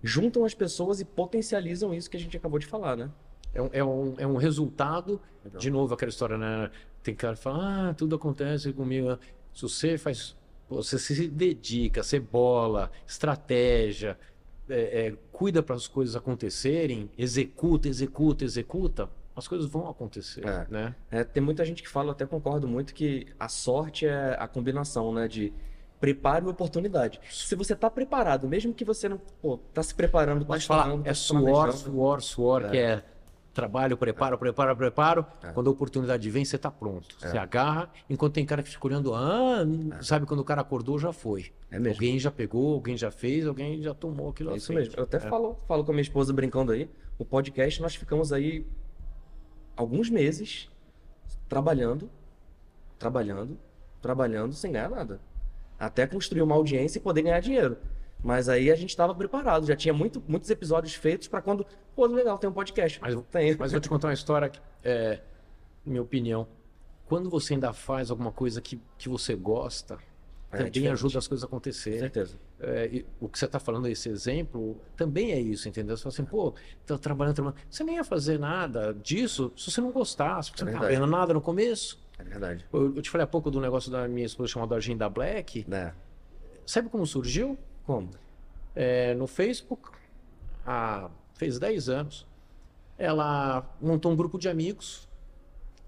juntam 0.04 0.46
as 0.46 0.54
pessoas 0.54 1.02
e 1.02 1.06
potencializam 1.06 1.94
isso 1.94 2.10
que 2.10 2.16
a 2.16 2.20
gente 2.20 2.38
acabou 2.38 2.60
de 2.60 2.68
falar, 2.68 2.96
né? 2.96 3.10
É 3.54 3.62
um, 3.62 3.70
é 3.74 3.84
um, 3.84 4.16
é 4.20 4.28
um 4.28 4.38
resultado, 4.38 5.20
legal. 5.44 5.60
de 5.60 5.72
novo 5.72 5.94
aquela 5.94 6.10
história, 6.10 6.38
né? 6.38 6.70
Tem 7.02 7.16
cara 7.16 7.36
que 7.36 7.42
fala, 7.42 7.90
ah, 7.90 7.94
tudo 7.94 8.16
acontece 8.16 8.72
comigo. 8.72 9.18
Se 9.54 9.64
você 9.64 9.98
faz, 9.98 10.36
você 10.70 11.00
se 11.00 11.28
dedica, 11.28 12.04
você 12.04 12.20
bola, 12.20 12.92
estratégia, 13.08 14.18
é, 14.70 15.08
é, 15.08 15.16
cuida 15.32 15.64
para 15.64 15.76
as 15.76 15.88
coisas 15.88 16.16
acontecerem, 16.16 17.10
executa, 17.18 17.88
executa, 17.88 18.44
executa, 18.44 19.10
as 19.40 19.48
coisas 19.48 19.70
vão 19.70 19.90
acontecer, 19.90 20.46
é. 20.46 20.68
né? 20.70 20.96
É, 21.10 21.24
tem 21.24 21.42
muita 21.42 21.66
gente 21.66 21.82
que 21.82 21.90
fala, 21.90 22.12
até 22.12 22.26
concordo 22.26 22.68
muito, 22.68 22.94
que 22.94 23.28
a 23.40 23.48
sorte 23.48 24.06
é 24.06 24.38
a 24.40 24.48
combinação, 24.48 25.12
né? 25.12 25.28
De 25.28 25.52
preparo 26.00 26.48
e 26.48 26.52
oportunidade. 26.52 27.20
Se 27.30 27.56
você 27.56 27.74
está 27.74 27.90
preparado, 27.90 28.48
mesmo 28.48 28.74
que 28.74 28.86
você 28.86 29.10
não 29.10 29.20
pô, 29.42 29.58
tá 29.74 29.84
se 29.84 29.94
preparando, 29.94 30.46
Pode 30.46 30.66
falar, 30.66 30.94
é 31.00 31.04
tá 31.04 31.14
suor, 31.14 31.74
suor, 31.74 32.22
suor, 32.22 32.66
é. 32.66 32.70
que 32.70 32.78
é 32.78 33.04
trabalho, 33.54 33.98
preparo, 33.98 34.38
preparo, 34.38 34.76
preparo. 34.76 35.26
É. 35.44 35.52
Quando 35.52 35.68
a 35.68 35.72
oportunidade 35.72 36.30
vem, 36.30 36.46
você 36.46 36.56
está 36.56 36.72
pronto. 36.72 37.16
É. 37.22 37.28
Você 37.28 37.38
agarra, 37.38 37.90
enquanto 38.10 38.34
tem 38.34 38.46
cara 38.46 38.64
que 38.64 38.70
fica 38.70 38.88
olhando, 38.88 39.14
ah, 39.14 39.66
é. 39.98 40.02
sabe 40.02 40.26
quando 40.26 40.40
o 40.40 40.46
cara 40.46 40.62
acordou, 40.62 40.98
já 40.98 41.12
foi. 41.12 41.52
É. 41.70 41.78
Alguém 41.78 42.18
já 42.18 42.32
pegou, 42.32 42.76
alguém 42.76 42.96
já 42.96 43.12
fez, 43.12 43.46
alguém 43.46 43.82
já 43.82 43.94
tomou 43.94 44.30
aquilo. 44.30 44.52
É 44.52 44.58
isso 44.58 44.74
mesmo. 44.74 44.94
Eu 44.96 45.04
até 45.04 45.18
é. 45.18 45.20
falo, 45.20 45.58
falo 45.68 45.84
com 45.84 45.92
a 45.92 45.94
minha 45.94 46.02
esposa 46.02 46.32
brincando 46.32 46.72
aí. 46.72 46.90
O 47.18 47.26
podcast 47.26 47.82
nós 47.82 47.96
ficamos 47.96 48.32
aí 48.32 48.66
alguns 49.80 50.10
meses 50.10 50.70
trabalhando, 51.48 52.10
trabalhando, 52.98 53.58
trabalhando 54.02 54.54
sem 54.54 54.74
ganhar 54.74 54.90
nada. 54.90 55.22
Até 55.80 56.06
construir 56.06 56.42
uma 56.42 56.54
audiência 56.54 57.00
e 57.00 57.02
poder 57.02 57.22
ganhar 57.22 57.40
dinheiro. 57.40 57.78
Mas 58.22 58.50
aí 58.50 58.70
a 58.70 58.76
gente 58.76 58.90
estava 58.90 59.16
preparado, 59.16 59.66
já 59.66 59.78
tinha 59.78 59.94
muito, 59.94 60.22
muitos 60.28 60.50
episódios 60.50 60.94
feitos 60.94 61.30
para 61.30 61.42
quando, 61.42 61.66
pô, 61.96 62.06
legal, 62.08 62.38
tem 62.38 62.50
um 62.50 62.54
podcast. 62.54 63.00
Mas, 63.02 63.16
tem. 63.32 63.56
mas 63.56 63.72
vou 63.72 63.80
te 63.80 63.88
contar 63.88 64.10
uma 64.10 64.14
história, 64.14 64.50
que, 64.50 64.60
é, 64.84 65.22
minha 65.86 66.02
opinião. 66.02 66.46
Quando 67.06 67.30
você 67.30 67.54
ainda 67.54 67.72
faz 67.72 68.12
alguma 68.12 68.34
coisa 68.34 68.62
que, 68.62 68.82
que 68.98 69.08
você 69.08 69.34
gosta, 69.34 69.98
é, 70.52 70.64
também 70.64 70.88
é 70.88 70.92
ajuda 70.92 71.20
as 71.20 71.28
coisas 71.28 71.44
a 71.44 71.48
acontecer. 71.48 71.94
Com 71.94 72.00
certeza. 72.00 72.36
É, 72.60 73.04
o 73.20 73.30
que 73.30 73.38
você 73.38 73.46
está 73.46 73.60
falando, 73.60 73.88
esse 73.88 74.10
exemplo, 74.10 74.82
também 74.98 75.32
é 75.32 75.40
isso, 75.40 75.70
entendeu? 75.70 75.96
Você 75.96 76.04
fala 76.04 76.14
assim, 76.14 76.26
pô, 76.26 76.54
tá 76.86 76.98
trabalhando, 76.98 77.36
trabalhando. 77.36 77.62
Você 77.70 77.84
nem 77.84 77.96
ia 77.96 78.04
fazer 78.04 78.40
nada 78.40 78.94
disso 78.94 79.52
se 79.56 79.70
você 79.70 79.80
não 79.80 79.92
gostasse, 79.92 80.50
porque 80.50 80.64
é 80.64 80.66
você 80.66 80.72
não 80.72 80.78
estava 80.80 80.92
vendo 80.92 81.08
nada 81.08 81.34
no 81.34 81.42
começo. 81.42 82.02
É 82.18 82.24
verdade. 82.24 82.66
Eu, 82.74 82.96
eu, 82.96 83.02
te 83.02 83.10
falei 83.10 83.24
há 83.24 83.28
pouco 83.28 83.52
do 83.52 83.62
negócio 83.62 83.92
da 83.92 84.08
minha 84.08 84.26
esposa 84.26 84.52
chamada 84.52 84.76
Agenda 84.76 85.08
Black. 85.08 85.66
É. 85.72 85.94
Sabe 86.66 86.90
como 86.90 87.06
surgiu? 87.06 87.58
Como? 87.86 88.10
É, 88.76 89.14
no 89.16 89.28
Facebook, 89.28 89.90
há, 90.66 91.10
fez 91.34 91.60
10 91.60 91.90
anos, 91.90 92.28
ela 92.98 93.68
montou 93.82 94.12
um 94.12 94.16
grupo 94.16 94.38
de 94.38 94.50
amigos. 94.50 95.09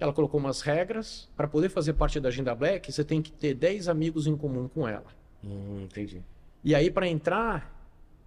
Ela 0.01 0.11
colocou 0.11 0.39
umas 0.39 0.61
regras. 0.61 1.29
Para 1.37 1.47
poder 1.47 1.69
fazer 1.69 1.93
parte 1.93 2.19
da 2.19 2.29
Agenda 2.29 2.55
Black, 2.55 2.91
você 2.91 3.03
tem 3.03 3.21
que 3.21 3.31
ter 3.31 3.53
10 3.53 3.87
amigos 3.87 4.25
em 4.25 4.35
comum 4.35 4.67
com 4.67 4.87
ela. 4.87 5.05
Hum, 5.43 5.83
entendi. 5.83 6.23
E 6.63 6.73
aí, 6.73 6.89
para 6.89 7.07
entrar, 7.07 7.71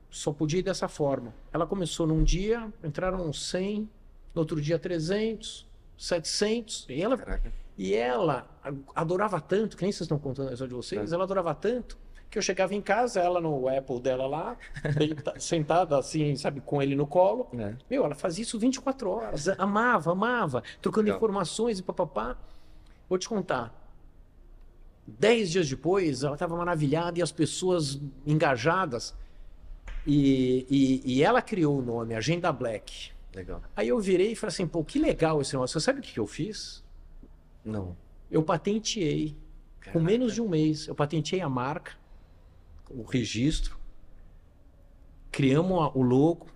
só 0.09 0.33
podia 0.33 0.61
ir 0.61 0.63
dessa 0.63 0.87
forma. 0.87 1.35
Ela 1.53 1.67
começou 1.67 2.07
num 2.07 2.23
dia, 2.23 2.73
entraram 2.83 3.33
100, 3.33 3.91
no 4.33 4.41
outro 4.41 4.61
dia 4.61 4.79
300, 4.79 5.67
700. 5.99 6.87
E 6.89 7.03
ela, 7.03 7.41
e 7.77 7.93
ela 7.93 8.49
adorava 8.95 9.41
tanto, 9.41 9.77
que 9.77 9.83
nem 9.83 9.91
vocês 9.91 10.03
estão 10.03 10.19
contando 10.19 10.51
a 10.51 10.53
história 10.53 10.69
de 10.69 10.77
vocês, 10.77 11.11
é. 11.11 11.15
ela 11.15 11.25
adorava 11.25 11.53
tanto 11.55 11.99
que 12.35 12.39
eu 12.39 12.43
chegava 12.43 12.75
em 12.75 12.83
casa, 12.83 13.21
ela 13.21 13.41
no 13.41 13.69
Apple 13.69 14.01
dela 14.01 14.27
lá, 14.27 14.57
sentada 15.39 15.97
assim, 15.97 16.35
sabe, 16.35 16.61
com 16.61 16.83
ele 16.83 16.97
no 16.97 17.07
colo. 17.07 17.47
É. 17.57 17.77
Meu, 17.89 18.05
ela 18.05 18.17
fazia 18.17 18.43
isso 18.43 18.59
24 18.59 19.09
horas, 19.09 19.49
amava, 19.51 20.11
amava, 20.11 20.65
trocando 20.83 21.05
Legal. 21.05 21.19
informações 21.19 21.79
e 21.79 21.83
papapá. 21.85 22.37
Vou 23.09 23.17
te 23.19 23.29
contar. 23.29 23.73
Dez 25.07 25.53
dias 25.53 25.69
depois, 25.69 26.25
ela 26.25 26.35
estava 26.35 26.57
maravilhada 26.57 27.21
e 27.21 27.23
as 27.23 27.31
pessoas 27.31 28.01
engajadas. 28.27 29.15
E, 30.05 30.67
e, 30.69 31.19
e, 31.19 31.23
ela 31.23 31.41
criou 31.41 31.79
o 31.79 31.83
nome 31.83 32.17
Agenda 32.17 32.51
Black. 32.51 33.13
Legal. 33.33 33.63
Aí 33.77 33.89
eu 33.89 34.01
virei 34.01 34.33
e 34.33 34.35
falei 34.35 34.53
assim, 34.53 34.67
pô, 34.67 34.83
que 34.83 34.99
legal 34.99 35.41
esse 35.41 35.53
negócio. 35.55 35.79
Você 35.79 35.85
sabe 35.85 36.01
o 36.01 36.03
que 36.03 36.19
eu 36.19 36.27
fiz? 36.27 36.83
Não. 37.65 37.97
Eu 38.29 38.43
patenteei. 38.43 39.37
Caraca. 39.79 39.97
Com 39.97 40.05
menos 40.05 40.35
de 40.35 40.43
um 40.43 40.49
mês, 40.49 40.89
eu 40.89 40.97
patenteei 40.97 41.41
a 41.41 41.49
marca 41.49 41.93
o 42.95 43.03
registro, 43.03 43.77
criamos 45.31 45.91
o 45.95 46.03
logo. 46.03 46.47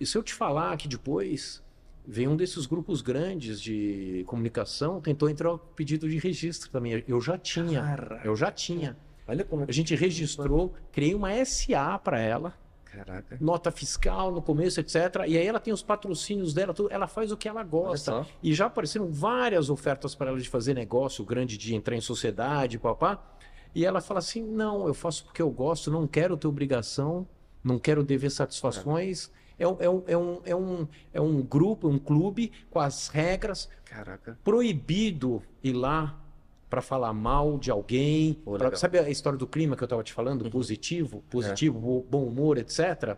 E 0.00 0.04
se 0.04 0.18
eu 0.18 0.22
te 0.22 0.34
falar 0.34 0.76
que 0.76 0.88
depois 0.88 1.62
veio 2.06 2.30
um 2.30 2.36
desses 2.36 2.66
grupos 2.66 3.00
grandes 3.00 3.60
de 3.60 4.24
comunicação, 4.26 5.00
tentou 5.00 5.28
entrar 5.30 5.52
o 5.52 5.58
pedido 5.58 6.08
de 6.08 6.18
registro 6.18 6.70
também. 6.70 7.04
Eu 7.06 7.20
já 7.20 7.38
tinha. 7.38 7.80
Caraca. 7.80 8.26
Eu 8.26 8.36
já 8.36 8.50
tinha. 8.50 8.96
Olha 9.26 9.44
como 9.44 9.62
é 9.62 9.66
a 9.68 9.72
gente 9.72 9.94
registrou, 9.94 10.74
criei 10.92 11.14
uma 11.14 11.32
SA 11.44 11.98
para 11.98 12.20
ela. 12.20 12.54
Caraca. 12.84 13.36
Nota 13.40 13.70
fiscal 13.72 14.30
no 14.30 14.40
começo, 14.40 14.78
etc. 14.78 14.96
E 15.26 15.36
aí 15.36 15.46
ela 15.46 15.58
tem 15.58 15.72
os 15.72 15.82
patrocínios 15.82 16.54
dela, 16.54 16.72
tudo, 16.72 16.92
ela 16.92 17.08
faz 17.08 17.32
o 17.32 17.36
que 17.36 17.48
ela 17.48 17.62
gosta. 17.64 18.24
E 18.42 18.54
já 18.54 18.66
apareceram 18.66 19.10
várias 19.10 19.68
ofertas 19.68 20.14
para 20.14 20.30
ela 20.30 20.38
de 20.38 20.48
fazer 20.48 20.74
negócio 20.74 21.24
grande, 21.24 21.58
de 21.58 21.74
entrar 21.74 21.96
em 21.96 22.00
sociedade, 22.00 22.78
papá. 22.78 23.20
E 23.74 23.84
ela 23.84 24.00
fala 24.00 24.20
assim: 24.20 24.42
não, 24.42 24.86
eu 24.86 24.94
faço 24.94 25.24
porque 25.24 25.42
eu 25.42 25.50
gosto, 25.50 25.90
não 25.90 26.06
quero 26.06 26.36
ter 26.36 26.46
obrigação, 26.46 27.26
não 27.62 27.78
quero 27.78 28.04
dever 28.04 28.30
satisfações. 28.30 29.30
É, 29.58 29.64
é, 29.64 29.68
um, 29.68 30.02
é, 30.06 30.16
um, 30.16 30.40
é, 30.44 30.56
um, 30.56 30.88
é 31.12 31.20
um 31.20 31.42
grupo, 31.42 31.88
um 31.88 31.98
clube 31.98 32.52
com 32.70 32.78
as 32.78 33.08
regras. 33.08 33.68
Caraca. 33.84 34.38
Proibido 34.42 35.42
ir 35.62 35.72
lá 35.72 36.20
para 36.68 36.82
falar 36.82 37.12
mal 37.12 37.56
de 37.58 37.70
alguém. 37.70 38.34
Pô, 38.34 38.58
pra, 38.58 38.74
sabe 38.76 38.98
a 38.98 39.08
história 39.08 39.38
do 39.38 39.46
clima 39.46 39.76
que 39.76 39.82
eu 39.82 39.86
estava 39.86 40.02
te 40.02 40.12
falando? 40.12 40.42
Uhum. 40.42 40.50
Positivo, 40.50 41.22
positivo, 41.30 42.04
é. 42.04 42.10
bom 42.10 42.24
humor, 42.24 42.58
etc. 42.58 43.16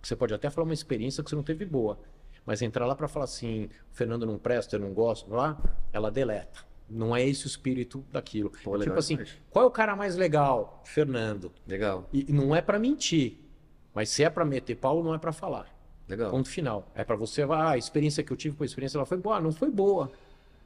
Você 0.00 0.16
pode 0.16 0.34
até 0.34 0.50
falar 0.50 0.64
uma 0.64 0.74
experiência 0.74 1.22
que 1.22 1.30
você 1.30 1.36
não 1.36 1.42
teve 1.42 1.64
boa. 1.64 1.98
Mas 2.44 2.60
entrar 2.60 2.86
lá 2.86 2.94
para 2.94 3.06
falar 3.06 3.24
assim, 3.24 3.68
Fernando 3.92 4.26
não 4.26 4.36
presta, 4.38 4.76
eu 4.76 4.80
não 4.80 4.92
gosto, 4.92 5.30
lá, 5.30 5.60
ela 5.92 6.10
deleta. 6.10 6.71
Não 6.92 7.16
é 7.16 7.26
esse 7.26 7.46
o 7.46 7.48
espírito 7.48 8.04
daquilo. 8.12 8.52
Pô, 8.62 8.78
tipo 8.78 8.98
assim, 8.98 9.18
qual 9.50 9.64
é 9.64 9.68
o 9.68 9.70
cara 9.70 9.96
mais 9.96 10.16
legal? 10.16 10.82
Fernando. 10.84 11.50
Legal. 11.66 12.08
E 12.12 12.32
não 12.32 12.54
é 12.54 12.60
para 12.60 12.78
mentir, 12.78 13.38
mas 13.94 14.10
se 14.10 14.22
é 14.22 14.30
para 14.30 14.44
meter 14.44 14.76
pau, 14.76 15.02
não 15.02 15.14
é 15.14 15.18
para 15.18 15.32
falar. 15.32 15.66
Legal. 16.08 16.30
Ponto 16.30 16.48
final. 16.48 16.90
É 16.94 17.04
para 17.04 17.16
você, 17.16 17.42
ah, 17.42 17.70
a 17.70 17.78
experiência 17.78 18.22
que 18.22 18.32
eu 18.32 18.36
tive 18.36 18.56
com 18.56 18.62
a 18.62 18.66
experiência, 18.66 18.98
ela 18.98 19.06
foi 19.06 19.16
boa, 19.16 19.40
não 19.40 19.52
foi 19.52 19.70
boa 19.70 20.10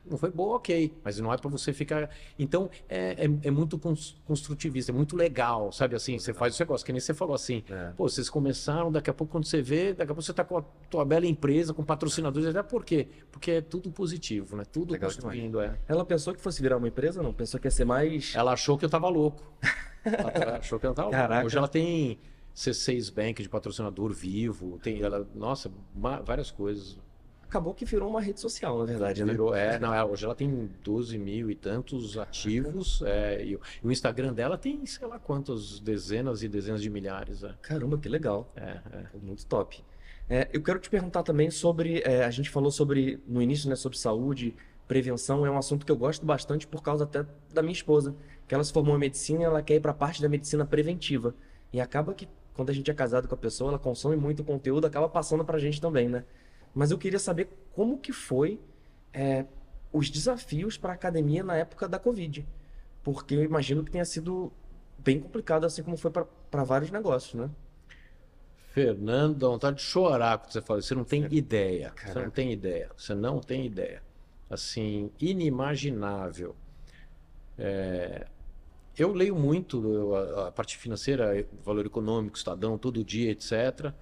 não 0.09 0.16
foi 0.16 0.30
boa, 0.30 0.57
ok. 0.57 0.92
Mas 1.04 1.18
não 1.18 1.32
é 1.32 1.36
para 1.36 1.50
você 1.50 1.72
ficar. 1.72 2.11
Então, 2.38 2.70
é, 2.88 3.24
é, 3.24 3.48
é, 3.48 3.50
muito 3.50 3.78
construtivista, 4.24 4.92
é 4.92 4.94
muito 4.94 5.16
legal, 5.16 5.72
sabe? 5.72 5.96
Assim, 5.96 6.18
você 6.18 6.32
faz 6.32 6.57
o 6.57 6.62
negócio, 6.62 6.84
que 6.84 6.92
nem 6.92 7.00
você 7.00 7.14
falou 7.14 7.34
assim. 7.34 7.62
É. 7.68 7.92
Pô, 7.96 8.09
vocês 8.09 8.30
começaram, 8.30 8.90
daqui 8.90 9.11
a 9.11 9.14
pouco, 9.14 9.32
quando 9.32 9.44
você 9.44 9.61
vê, 9.61 9.92
daqui 9.92 10.12
a 10.12 10.14
pouco 10.14 10.22
você 10.22 10.30
está 10.30 10.44
com 10.44 10.59
a 10.59 10.62
tua 10.90 11.04
bela 11.04 11.26
empresa, 11.26 11.74
com 11.74 11.84
patrocinadores, 11.84 12.48
até 12.48 12.62
por 12.62 12.84
quê? 12.84 13.09
Porque 13.30 13.50
é 13.52 13.61
tudo 13.61 13.90
positivo, 13.90 14.57
né? 14.57 14.64
Tudo 14.64 14.92
legal 14.92 15.11
construindo, 15.11 15.61
é. 15.61 15.78
Ela 15.88 16.04
pensou 16.04 16.34
que 16.34 16.40
fosse 16.40 16.62
virar 16.62 16.76
uma 16.76 16.88
empresa, 16.88 17.22
não? 17.22 17.32
Pensou 17.32 17.59
que 17.59 17.66
ia 17.66 17.70
ser 17.70 17.84
mais. 17.84 18.34
Ela 18.34 18.52
achou 18.52 18.78
que 18.78 18.84
eu 18.84 18.90
tava 18.90 19.09
louco. 19.09 19.42
ela 20.04 20.59
achou 20.59 20.78
que 20.78 20.86
eu 20.86 20.94
tava 20.94 21.11
Caraca. 21.11 21.34
louco. 21.34 21.46
Hoje 21.46 21.59
ela 21.59 21.68
tem 21.68 22.18
C6 22.54 23.12
Bank 23.12 23.42
de 23.42 23.48
patrocinador 23.48 24.12
vivo, 24.12 24.78
tem 24.82 25.02
ela, 25.02 25.28
nossa, 25.34 25.70
várias 25.94 26.50
coisas 26.50 26.98
acabou 27.49 27.72
que 27.72 27.84
virou 27.84 28.11
uma 28.11 28.20
rede 28.20 28.40
social, 28.40 28.78
na 28.78 28.84
verdade, 28.84 29.24
né? 29.24 29.32
Virou, 29.32 29.55
é, 29.55 29.78
não, 29.78 29.94
é, 29.94 30.05
hoje 30.05 30.24
ela 30.24 30.34
tem 30.34 30.70
12 30.82 31.16
mil 31.18 31.51
e 31.51 31.55
tantos 31.55 32.18
ativos. 32.18 33.03
É, 33.03 33.44
e, 33.44 33.57
o 33.82 33.90
Instagram 33.90 34.32
dela 34.32 34.59
tem, 34.59 34.84
sei 34.86 35.07
lá 35.07 35.18
quantas 35.18 35.80
dezenas 35.80 36.42
e 36.42 36.49
dezenas 36.49 36.82
de 36.82 36.90
milhares. 36.90 37.42
É. 37.44 37.55
Caramba, 37.62 37.99
que 37.99 38.09
legal. 38.09 38.53
É, 38.57 38.80
é. 38.92 39.07
Muito 39.22 39.47
top. 39.47 39.82
É, 40.28 40.49
eu 40.53 40.61
quero 40.61 40.78
te 40.78 40.90
perguntar 40.90 41.22
também 41.22 41.51
sobre. 41.51 42.03
É, 42.05 42.24
a 42.24 42.30
gente 42.30 42.51
falou 42.51 42.70
sobre, 42.70 43.20
no 43.26 43.40
início, 43.40 43.68
né, 43.68 43.76
sobre 43.76 43.97
saúde, 43.97 44.55
prevenção. 44.88 45.47
É 45.47 45.51
um 45.51 45.59
assunto 45.59 45.86
que 45.86 45.92
eu 45.92 45.97
gosto 45.97 46.26
bastante 46.26 46.66
por 46.66 46.82
causa 46.82 47.05
até 47.05 47.24
da 47.53 47.62
minha 47.62 47.72
esposa. 47.72 48.14
Que 48.49 48.55
ela 48.55 48.62
se 48.62 48.72
formou 48.72 48.97
em 48.97 48.99
medicina 48.99 49.42
e 49.42 49.44
ela 49.44 49.62
quer 49.62 49.74
ir 49.74 49.80
para 49.80 49.92
a 49.92 49.94
parte 49.94 50.20
da 50.20 50.28
medicina 50.28 50.64
preventiva. 50.64 51.34
E 51.72 51.80
acaba 51.80 52.14
que, 52.14 52.28
quando 52.55 52.70
a 52.70 52.72
gente 52.72 52.90
é 52.90 52.94
casado 52.94 53.28
com 53.28 53.34
a 53.34 53.38
pessoa, 53.38 53.70
ela 53.70 53.78
consome 53.78 54.16
muito 54.16 54.42
conteúdo, 54.44 54.86
acaba 54.86 55.09
passando 55.09 55.44
para 55.44 55.57
a 55.57 55.61
gente 55.61 55.80
também, 55.80 56.09
né? 56.09 56.24
Mas 56.77 56.91
eu 56.91 56.99
queria 56.99 57.18
saber 57.18 57.49
como 57.72 57.97
que 57.97 58.12
foi 58.12 58.61
é, 59.11 59.47
os 59.91 60.11
desafios 60.11 60.77
para 60.77 60.93
a 60.93 60.95
academia 60.95 61.43
na 61.43 61.57
época 61.57 61.89
da 61.89 61.99
Covid. 61.99 62.47
Porque 63.03 63.35
eu 63.35 63.43
imagino 63.43 63.83
que 63.83 63.91
tenha 63.91 64.05
sido 64.05 64.53
bem 64.99 65.18
complicado, 65.18 65.64
assim 65.64 65.83
como 65.83 65.97
foi 65.97 66.11
para 66.11 66.64
vários 66.64 66.91
negócios, 66.91 67.33
né? 67.33 67.51
Fernando, 68.74 69.39
dá 69.39 69.49
vontade 69.49 69.79
de 69.79 69.85
chorar 69.85 70.37
quando 70.37 70.53
você 70.53 70.61
fala. 70.61 70.83
Você 70.83 70.95
não 70.95 71.05
tem 71.05 71.27
ideia. 71.31 71.93
Caraca. 71.93 72.12
Você 72.12 72.24
não 72.27 72.31
tem 72.31 72.53
ideia. 72.53 72.91
Você 72.95 73.14
não 73.14 73.41
tem 73.41 73.64
ideia. 73.64 74.03
Assim, 74.51 75.11
inimaginável. 75.18 76.55
É... 77.57 78.27
Eu 78.99 79.14
leio 79.14 79.35
muito 79.35 80.14
a, 80.14 80.49
a, 80.49 80.53
parte 80.53 80.77
financeira, 80.77 81.47
valor 81.64 81.87
econômico, 81.87 82.37
Estadão, 82.37 82.77
todo 82.77 83.03
dia, 83.03 83.31
etc. 83.31 83.95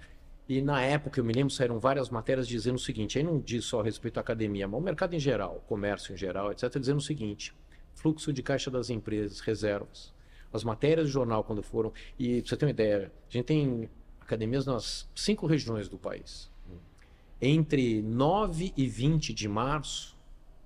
E 0.48 0.60
na 0.60 0.82
época, 0.82 1.20
eu 1.20 1.24
me 1.24 1.32
lembro, 1.32 1.52
saíram 1.52 1.78
várias 1.78 2.10
matérias 2.10 2.46
dizendo 2.46 2.76
o 2.76 2.78
seguinte: 2.78 3.18
aí 3.18 3.24
não 3.24 3.40
diz 3.40 3.64
só 3.64 3.80
a 3.80 3.84
respeito 3.84 4.18
à 4.18 4.20
academia, 4.20 4.68
mas 4.68 4.78
o 4.78 4.82
mercado 4.82 5.14
em 5.14 5.18
geral, 5.18 5.64
comércio 5.66 6.12
em 6.12 6.16
geral, 6.16 6.52
etc., 6.52 6.78
dizendo 6.78 6.98
o 6.98 7.02
seguinte: 7.02 7.54
fluxo 7.94 8.32
de 8.32 8.42
caixa 8.42 8.70
das 8.70 8.90
empresas, 8.90 9.40
reservas. 9.40 10.12
As 10.52 10.62
matérias 10.62 11.06
do 11.06 11.12
jornal, 11.12 11.42
quando 11.42 11.62
foram. 11.62 11.92
E 12.18 12.40
pra 12.40 12.48
você 12.48 12.56
ter 12.56 12.66
uma 12.66 12.70
ideia, 12.70 13.12
a 13.28 13.32
gente 13.32 13.44
tem 13.44 13.90
academias 14.20 14.66
nas 14.66 15.08
cinco 15.14 15.46
regiões 15.46 15.88
do 15.88 15.98
país. 15.98 16.52
Entre 17.40 18.00
9 18.02 18.72
e 18.76 18.86
20 18.86 19.34
de 19.34 19.48
março, 19.48 20.16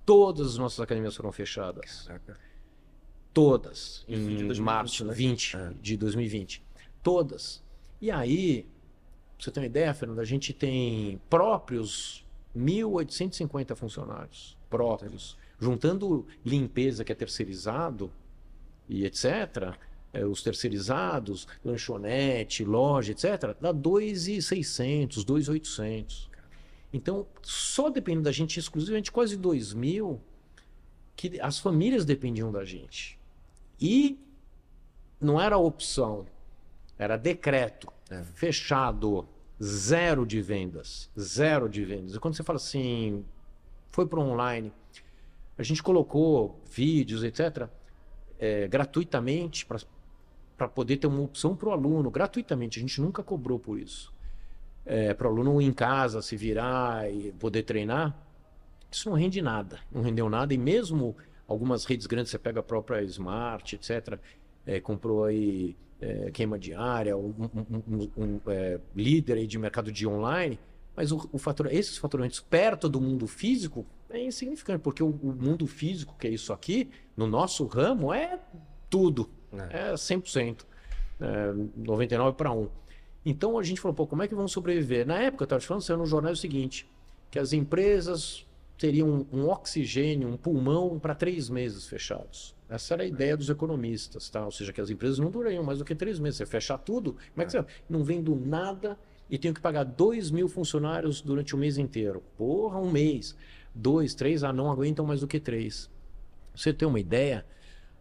todas 0.05 0.47
as 0.47 0.57
nossas 0.57 0.79
academias 0.79 1.15
foram 1.15 1.31
fechadas. 1.31 2.03
Caraca. 2.07 2.37
Todas. 3.33 4.05
Em 4.07 4.15
2020, 4.15 4.61
março 4.61 5.05
né? 5.05 5.13
20 5.13 5.57
é. 5.57 5.73
de 5.81 5.97
2020. 5.97 6.63
Todas. 7.01 7.63
E 7.99 8.11
aí, 8.11 8.67
você 9.39 9.51
ter 9.51 9.59
uma 9.59 9.65
ideia, 9.65 9.93
Fernando, 9.93 10.19
a 10.19 10.25
gente 10.25 10.53
tem 10.53 11.19
próprios 11.29 12.25
1.850 12.55 13.75
funcionários. 13.75 14.57
Próprios. 14.69 15.37
Juntando 15.59 16.25
limpeza, 16.45 17.03
que 17.03 17.11
é 17.11 17.15
terceirizado, 17.15 18.11
e 18.87 19.05
etc., 19.05 19.75
é, 20.11 20.25
os 20.25 20.41
terceirizados, 20.41 21.47
lanchonete, 21.63 22.65
loja, 22.65 23.11
etc., 23.11 23.55
dá 23.59 23.71
2,600, 23.71 25.23
2,800. 25.23 26.29
Então, 26.91 27.27
só 27.41 27.89
dependendo 27.89 28.23
da 28.23 28.31
gente, 28.31 28.59
exclusivamente 28.59 29.11
quase 29.11 29.37
2 29.37 29.73
mil, 29.73 30.19
que 31.15 31.39
as 31.39 31.59
famílias 31.59 32.05
dependiam 32.05 32.51
da 32.51 32.65
gente. 32.65 33.19
E 33.79 34.19
não 35.21 35.39
era 35.39 35.57
opção, 35.57 36.25
era 36.99 37.15
decreto, 37.17 37.87
é. 38.11 38.21
fechado, 38.23 39.25
zero 39.63 40.25
de 40.25 40.41
vendas, 40.41 41.09
zero 41.17 41.69
de 41.69 41.85
vendas. 41.85 42.13
E 42.13 42.19
quando 42.19 42.35
você 42.35 42.43
fala 42.43 42.57
assim, 42.57 43.23
foi 43.89 44.05
para 44.05 44.19
online, 44.19 44.73
a 45.57 45.63
gente 45.63 45.81
colocou 45.81 46.61
vídeos, 46.69 47.23
etc., 47.23 47.69
é, 48.37 48.67
gratuitamente 48.67 49.65
para 49.65 50.67
poder 50.67 50.97
ter 50.97 51.07
uma 51.07 51.21
opção 51.21 51.55
para 51.55 51.69
o 51.69 51.71
aluno, 51.71 52.11
gratuitamente. 52.11 52.79
A 52.79 52.81
gente 52.81 53.01
nunca 53.01 53.23
cobrou 53.23 53.57
por 53.57 53.79
isso. 53.79 54.13
É, 54.85 55.13
para 55.13 55.27
o 55.27 55.31
aluno 55.31 55.61
em 55.61 55.73
casa 55.73 56.21
se 56.21 56.35
virar 56.35 57.11
e 57.11 57.31
poder 57.33 57.63
treinar, 57.63 58.17
isso 58.89 59.09
não 59.09 59.17
rende 59.17 59.41
nada. 59.41 59.79
Não 59.91 60.01
rendeu 60.01 60.29
nada. 60.29 60.53
E 60.53 60.57
mesmo 60.57 61.15
algumas 61.47 61.85
redes 61.85 62.07
grandes, 62.07 62.31
você 62.31 62.39
pega 62.39 62.61
a 62.61 62.63
própria 62.63 63.01
Smart, 63.03 63.75
etc., 63.75 64.19
é, 64.65 64.79
comprou 64.79 65.25
aí 65.25 65.75
é, 66.01 66.31
queima 66.31 66.57
diária, 66.57 67.15
um, 67.17 67.33
um, 67.37 67.83
um, 67.87 68.09
um 68.17 68.39
é, 68.47 68.79
líder 68.95 69.37
aí 69.37 69.47
de 69.47 69.57
mercado 69.57 69.91
de 69.91 70.07
online, 70.07 70.59
mas 70.95 71.11
o, 71.11 71.29
o 71.31 71.37
fator, 71.37 71.71
esses 71.71 71.97
faturamentos 71.97 72.39
perto 72.39 72.89
do 72.89 72.99
mundo 72.99 73.27
físico 73.27 73.85
é 74.09 74.23
insignificante, 74.23 74.81
porque 74.81 75.03
o, 75.03 75.09
o 75.09 75.33
mundo 75.33 75.67
físico, 75.67 76.15
que 76.17 76.27
é 76.27 76.31
isso 76.31 76.51
aqui, 76.51 76.89
no 77.15 77.27
nosso 77.27 77.65
ramo, 77.65 78.13
é 78.13 78.39
tudo. 78.89 79.29
É, 79.71 79.91
é 79.91 79.93
100%. 79.93 80.65
É, 81.21 81.53
99 81.75 82.35
para 82.35 82.51
1. 82.51 82.69
Então 83.25 83.57
a 83.57 83.63
gente 83.63 83.81
falou, 83.81 83.93
pô, 83.93 84.07
como 84.07 84.23
é 84.23 84.27
que 84.27 84.33
vão 84.33 84.47
sobreviver? 84.47 85.05
Na 85.05 85.19
época, 85.21 85.43
eu 85.43 85.45
estava 85.45 85.59
te 85.59 85.67
falando, 85.67 85.83
saiu 85.83 85.97
no 85.97 86.05
jornal 86.05 86.31
o 86.31 86.35
seguinte, 86.35 86.89
que 87.29 87.37
as 87.37 87.53
empresas 87.53 88.45
teriam 88.77 89.27
um 89.31 89.49
oxigênio, 89.49 90.29
um 90.29 90.37
pulmão 90.37 90.97
para 90.97 91.13
três 91.13 91.49
meses 91.49 91.87
fechados. 91.87 92.55
Essa 92.69 92.93
era 92.93 93.03
a 93.03 93.05
ideia 93.05 93.35
dos 93.35 93.49
economistas, 93.49 94.29
tá? 94.29 94.45
Ou 94.45 94.51
seja, 94.51 94.71
que 94.71 94.79
as 94.79 94.89
empresas 94.91 95.17
não 95.17 95.31
durariam 95.31 95.63
mais 95.63 95.79
do 95.79 95.85
que 95.85 95.95
três 95.95 96.19
meses. 96.19 96.37
Você 96.37 96.45
fechar 96.45 96.77
tudo, 96.77 97.13
como 97.33 97.41
é 97.41 97.45
que 97.45 97.57
é. 97.57 97.61
você 97.61 97.67
não 97.89 98.03
vendo 98.03 98.35
nada 98.35 98.97
e 99.27 99.37
tenho 99.37 99.53
que 99.53 99.59
pagar 99.59 99.83
dois 99.83 100.29
mil 100.29 100.47
funcionários 100.47 101.19
durante 101.19 101.55
o 101.55 101.57
mês 101.57 101.77
inteiro? 101.79 102.23
Porra, 102.37 102.79
um 102.79 102.91
mês. 102.91 103.35
Dois, 103.73 104.13
três, 104.13 104.43
ah, 104.43 104.53
não 104.53 104.71
aguentam 104.71 105.05
mais 105.05 105.21
do 105.21 105.27
que 105.27 105.39
três. 105.39 105.89
Você 106.55 106.71
tem 106.71 106.87
uma 106.87 106.99
ideia? 106.99 107.45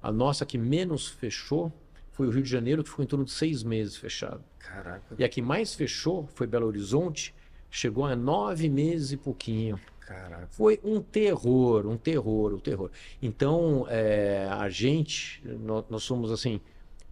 A 0.03 0.13
nossa 0.13 0.45
que 0.45 0.59
menos 0.59 1.09
fechou 1.09 1.73
foi 2.13 2.27
o 2.27 2.31
Rio 2.31 2.43
de 2.43 2.51
Janeiro, 2.51 2.83
que 2.83 2.91
ficou 2.91 3.05
em 3.05 3.09
torno 3.09 3.25
de 3.25 3.31
seis 3.31 3.63
meses 3.63 3.97
fechado. 3.97 4.43
Caraca. 4.59 5.15
E 5.19 5.25
a 5.25 5.29
que 5.29 5.41
mais 5.41 5.75
fechou 5.75 6.29
foi 6.35 6.47
Belo 6.47 6.67
Horizonte, 6.67 7.35
chegou 7.71 8.05
a 8.05 8.15
nove 8.15 8.69
meses 8.69 9.13
e 9.13 9.17
pouquinho. 9.17 9.81
Caraca. 10.09 10.49
Foi 10.49 10.81
um 10.83 11.03
terror, 11.03 11.87
um 11.87 11.99
terror, 11.99 12.55
um 12.55 12.59
terror. 12.59 12.91
Então, 13.21 13.87
é, 13.91 14.49
a 14.51 14.67
gente, 14.71 15.43
nós, 15.45 15.85
nós 15.91 16.03
somos 16.03 16.33
assim, 16.33 16.63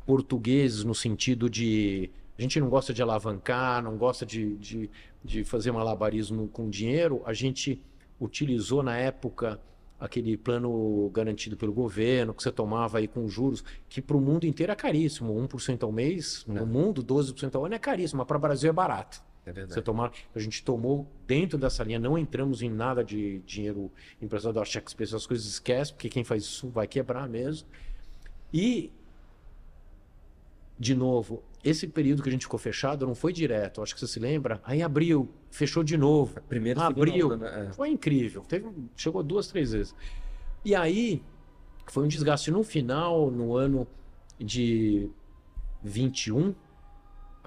portugueses 0.06 0.82
no 0.82 0.94
sentido 0.94 1.50
de. 1.50 2.10
A 2.38 2.42
gente 2.42 2.58
não 2.58 2.70
gosta 2.70 2.94
de 2.94 3.02
alavancar, 3.02 3.82
não 3.82 3.98
gosta 3.98 4.24
de, 4.24 4.56
de, 4.56 4.90
de 5.22 5.44
fazer 5.44 5.72
malabarismo 5.72 6.48
com 6.48 6.70
dinheiro. 6.70 7.20
A 7.26 7.34
gente 7.34 7.82
utilizou 8.18 8.82
na 8.82 8.96
época 8.96 9.60
aquele 10.00 10.34
plano 10.34 11.10
garantido 11.12 11.54
pelo 11.54 11.74
governo, 11.74 12.32
que 12.32 12.42
você 12.42 12.50
tomava 12.50 12.96
aí 12.96 13.06
com 13.06 13.28
juros, 13.28 13.62
que 13.90 14.00
para 14.00 14.16
o 14.16 14.20
mundo 14.22 14.46
inteiro 14.46 14.72
é 14.72 14.74
caríssimo. 14.74 15.34
1% 15.34 15.82
ao 15.82 15.92
mês, 15.92 16.44
no 16.46 16.62
é. 16.62 16.64
mundo, 16.64 17.04
12% 17.04 17.56
ao 17.56 17.66
ano 17.66 17.74
é 17.74 17.78
caríssimo, 17.78 18.18
mas 18.18 18.26
para 18.26 18.38
o 18.38 18.40
Brasil 18.40 18.70
é 18.70 18.72
barato. 18.72 19.22
É 19.46 19.52
verdade. 19.52 19.74
Você 19.74 19.80
tomar, 19.80 20.12
a 20.34 20.38
gente 20.40 20.62
tomou 20.64 21.06
dentro 21.24 21.56
dessa 21.56 21.84
linha, 21.84 22.00
não 22.00 22.18
entramos 22.18 22.62
em 22.62 22.68
nada 22.68 23.04
de 23.04 23.38
dinheiro 23.46 23.92
emprestado 24.20 24.62
cheque 24.64 24.88
especial, 24.88 25.18
as 25.18 25.26
coisas 25.26 25.46
esquece, 25.46 25.92
porque 25.92 26.08
quem 26.08 26.24
faz 26.24 26.42
isso 26.42 26.68
vai 26.68 26.88
quebrar 26.88 27.28
mesmo. 27.28 27.68
E, 28.52 28.90
de 30.76 30.96
novo, 30.96 31.44
esse 31.62 31.86
período 31.86 32.24
que 32.24 32.28
a 32.28 32.32
gente 32.32 32.42
ficou 32.42 32.58
fechado 32.58 33.06
não 33.06 33.14
foi 33.14 33.32
direto, 33.32 33.80
acho 33.80 33.94
que 33.94 34.00
você 34.00 34.08
se 34.08 34.18
lembra. 34.18 34.60
Aí 34.64 34.82
abriu, 34.82 35.28
fechou 35.48 35.84
de 35.84 35.96
novo. 35.96 36.40
Primeiro, 36.48 36.80
abriu. 36.80 37.36
Né? 37.36 37.68
É. 37.68 37.72
Foi 37.72 37.88
incrível. 37.88 38.42
Teve, 38.42 38.68
chegou 38.96 39.22
duas, 39.22 39.46
três 39.46 39.70
vezes. 39.70 39.94
E 40.64 40.74
aí 40.74 41.22
foi 41.86 42.04
um 42.04 42.08
desgaste 42.08 42.50
no 42.50 42.64
final, 42.64 43.30
no 43.30 43.54
ano 43.54 43.86
de 44.38 45.08
21. 45.84 46.52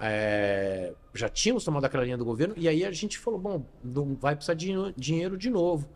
É, 0.00 0.94
já 1.12 1.28
tínhamos 1.28 1.62
tomado 1.62 1.84
aquela 1.84 2.04
linha 2.04 2.16
do 2.16 2.24
governo, 2.24 2.54
e 2.56 2.66
aí 2.66 2.84
a 2.84 2.90
gente 2.90 3.18
falou: 3.18 3.38
bom, 3.38 3.64
não 3.84 4.14
vai 4.14 4.34
precisar 4.34 4.54
de 4.54 4.72
dinheiro 4.96 5.36
de 5.36 5.50
novo. 5.50 5.88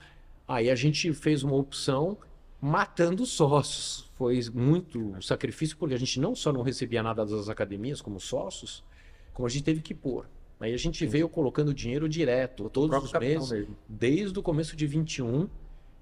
Aí 0.46 0.70
a 0.70 0.74
gente 0.74 1.12
fez 1.12 1.42
uma 1.42 1.54
opção 1.54 2.18
matando 2.60 3.24
sócios. 3.24 4.10
Foi 4.14 4.40
muito 4.52 5.16
sacrifício, 5.22 5.76
porque 5.76 5.94
a 5.94 5.98
gente 5.98 6.20
não 6.20 6.34
só 6.34 6.52
não 6.52 6.62
recebia 6.62 7.02
nada 7.02 7.24
das 7.24 7.48
academias 7.48 8.00
como 8.00 8.20
sócios, 8.20 8.84
como 9.32 9.46
a 9.46 9.50
gente 9.50 9.64
teve 9.64 9.80
que 9.80 9.94
pôr. 9.94 10.26
Aí 10.60 10.72
a 10.72 10.78
gente 10.78 11.04
veio 11.06 11.28
colocando 11.28 11.74
dinheiro 11.74 12.08
direto, 12.08 12.70
todos 12.70 13.04
os 13.04 13.12
meses, 13.12 13.50
mesmo. 13.50 13.76
desde 13.88 14.38
o 14.38 14.42
começo 14.42 14.76
de 14.76 14.86
21. 14.86 15.48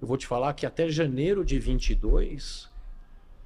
Eu 0.01 0.09
vou 0.09 0.17
te 0.17 0.27
falar 0.27 0.53
que 0.55 0.67
até 0.67 0.89
janeiro 0.89 1.45
de 1.45 1.59
22, 1.59 2.69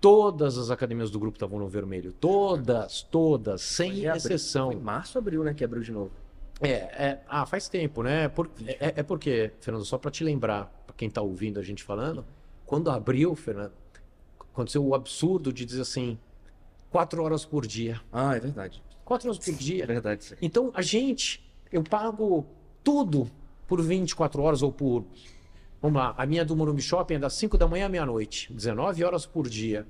todas 0.07 0.57
as 0.57 0.71
academias 0.71 1.11
do 1.11 1.19
grupo 1.19 1.35
estavam 1.35 1.59
no 1.59 1.67
vermelho. 1.67 2.13
Todas, 2.13 3.03
todas, 3.03 3.61
sem 3.61 4.05
exceção. 4.05 4.71
Em 4.71 4.77
março, 4.77 5.19
abril, 5.19 5.43
né? 5.43 5.53
Que 5.53 5.65
abriu 5.65 5.83
de 5.83 5.91
novo. 5.91 6.13
É, 6.61 6.71
é, 6.71 7.23
ah, 7.29 7.45
faz 7.45 7.69
tempo, 7.69 8.05
né? 8.05 8.29
Por, 8.29 8.49
é, 8.65 8.95
é 8.99 9.03
porque, 9.03 9.51
Fernando, 9.59 9.85
só 9.85 9.99
para 9.99 10.13
te 10.13 10.23
lembrar, 10.23 10.67
para 10.87 10.95
quem 10.95 11.09
está 11.09 11.21
ouvindo 11.21 11.59
a 11.59 11.63
gente 11.63 11.83
falando, 11.83 12.25
quando 12.65 12.89
abriu, 12.89 13.35
Fernando, 13.35 13.73
aconteceu 14.39 14.87
o 14.87 14.95
absurdo 14.95 15.53
de 15.53 15.65
dizer 15.65 15.83
assim, 15.83 16.17
quatro 16.89 17.21
horas 17.25 17.45
por 17.45 17.67
dia. 17.67 18.01
Ah, 18.13 18.37
é 18.37 18.39
verdade. 18.39 18.81
Quatro 19.05 19.29
horas 19.29 19.45
por 19.45 19.55
dia. 19.55 19.83
É 19.83 19.87
verdade. 19.89 20.25
Sim. 20.25 20.37
Então, 20.41 20.71
a 20.73 20.83
gente, 20.83 21.53
eu 21.73 21.83
pago 21.83 22.47
tudo 22.85 23.29
por 23.67 23.83
24 23.83 24.41
horas 24.41 24.63
ou 24.63 24.71
por. 24.71 25.05
Vamos 25.83 26.01
lá, 26.01 26.15
a 26.17 26.25
minha 26.25 26.45
do 26.45 26.55
Morumbi 26.55 26.81
Shopping 26.81 27.15
é 27.15 27.19
das 27.19 27.33
5 27.33 27.59
da 27.59 27.67
manhã 27.67 27.87
à 27.87 27.89
meia-noite, 27.89 28.53
19 28.53 29.03
horas 29.03 29.27
por 29.27 29.49
dia. 29.49 29.85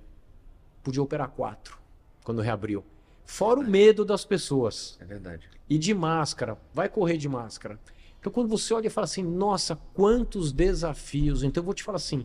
Podia 0.87 1.03
operar 1.03 1.30
quatro 1.30 1.80
quando 2.22 2.41
reabriu. 2.41 2.84
Fora 3.24 3.59
o 3.59 3.68
medo 3.68 4.05
das 4.05 4.24
pessoas. 4.24 4.97
É 5.01 5.05
verdade. 5.05 5.51
E 5.68 5.76
de 5.78 5.93
máscara, 5.93 6.57
vai 6.72 6.89
correr 6.89 7.16
de 7.16 7.28
máscara. 7.28 7.76
Então, 8.20 8.32
quando 8.32 8.49
você 8.49 8.72
olha 8.72 8.87
e 8.87 8.91
fala 8.91 9.05
assim, 9.05 9.24
nossa, 9.24 9.74
quantos 9.93 10.53
desafios. 10.53 11.43
Então, 11.43 11.61
eu 11.61 11.64
vou 11.64 11.74
te 11.74 11.82
falar 11.82 11.97
assim: 11.97 12.24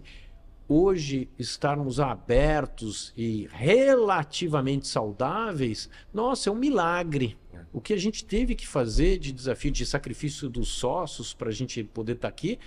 hoje 0.67 1.27
estarmos 1.39 1.99
abertos 1.99 3.11
e 3.17 3.49
relativamente 3.51 4.87
saudáveis, 4.87 5.89
nossa, 6.13 6.47
é 6.47 6.53
um 6.53 6.55
milagre. 6.55 7.35
É. 7.51 7.61
O 7.73 7.81
que 7.81 7.93
a 7.93 7.97
gente 7.97 8.23
teve 8.23 8.53
que 8.53 8.67
fazer 8.67 9.17
de 9.17 9.31
desafio, 9.31 9.71
de 9.71 9.87
sacrifício 9.87 10.47
dos 10.47 10.67
sócios 10.67 11.33
para 11.33 11.49
a 11.49 11.51
gente 11.51 11.83
poder 11.83 12.11
estar 12.11 12.27
tá 12.27 12.31
aqui, 12.31 12.59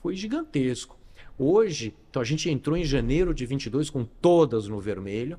foi 0.00 0.16
gigantesco. 0.16 1.01
Hoje, 1.38 1.94
então 2.10 2.20
a 2.20 2.24
gente 2.24 2.50
entrou 2.50 2.76
em 2.76 2.84
janeiro 2.84 3.32
de 3.32 3.46
22 3.46 3.90
com 3.90 4.04
todas 4.04 4.68
no 4.68 4.80
vermelho. 4.80 5.38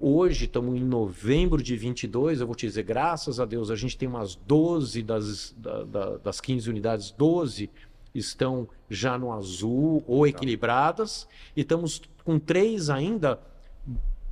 Hoje 0.00 0.44
estamos 0.44 0.76
em 0.76 0.84
novembro 0.84 1.60
de 1.60 1.76
22, 1.76 2.40
eu 2.40 2.46
vou 2.46 2.54
te 2.54 2.66
dizer, 2.66 2.84
graças 2.84 3.40
a 3.40 3.44
Deus, 3.44 3.68
a 3.68 3.74
gente 3.74 3.98
tem 3.98 4.08
umas 4.08 4.36
12 4.36 5.02
das, 5.02 5.54
da, 5.58 5.82
da, 5.82 6.16
das 6.18 6.40
15 6.40 6.70
unidades, 6.70 7.10
12 7.10 7.68
estão 8.14 8.68
já 8.88 9.18
no 9.18 9.32
azul 9.32 10.04
ou 10.06 10.24
equilibradas, 10.24 11.26
e 11.56 11.62
estamos 11.62 12.00
com 12.24 12.38
três 12.38 12.90
ainda 12.90 13.40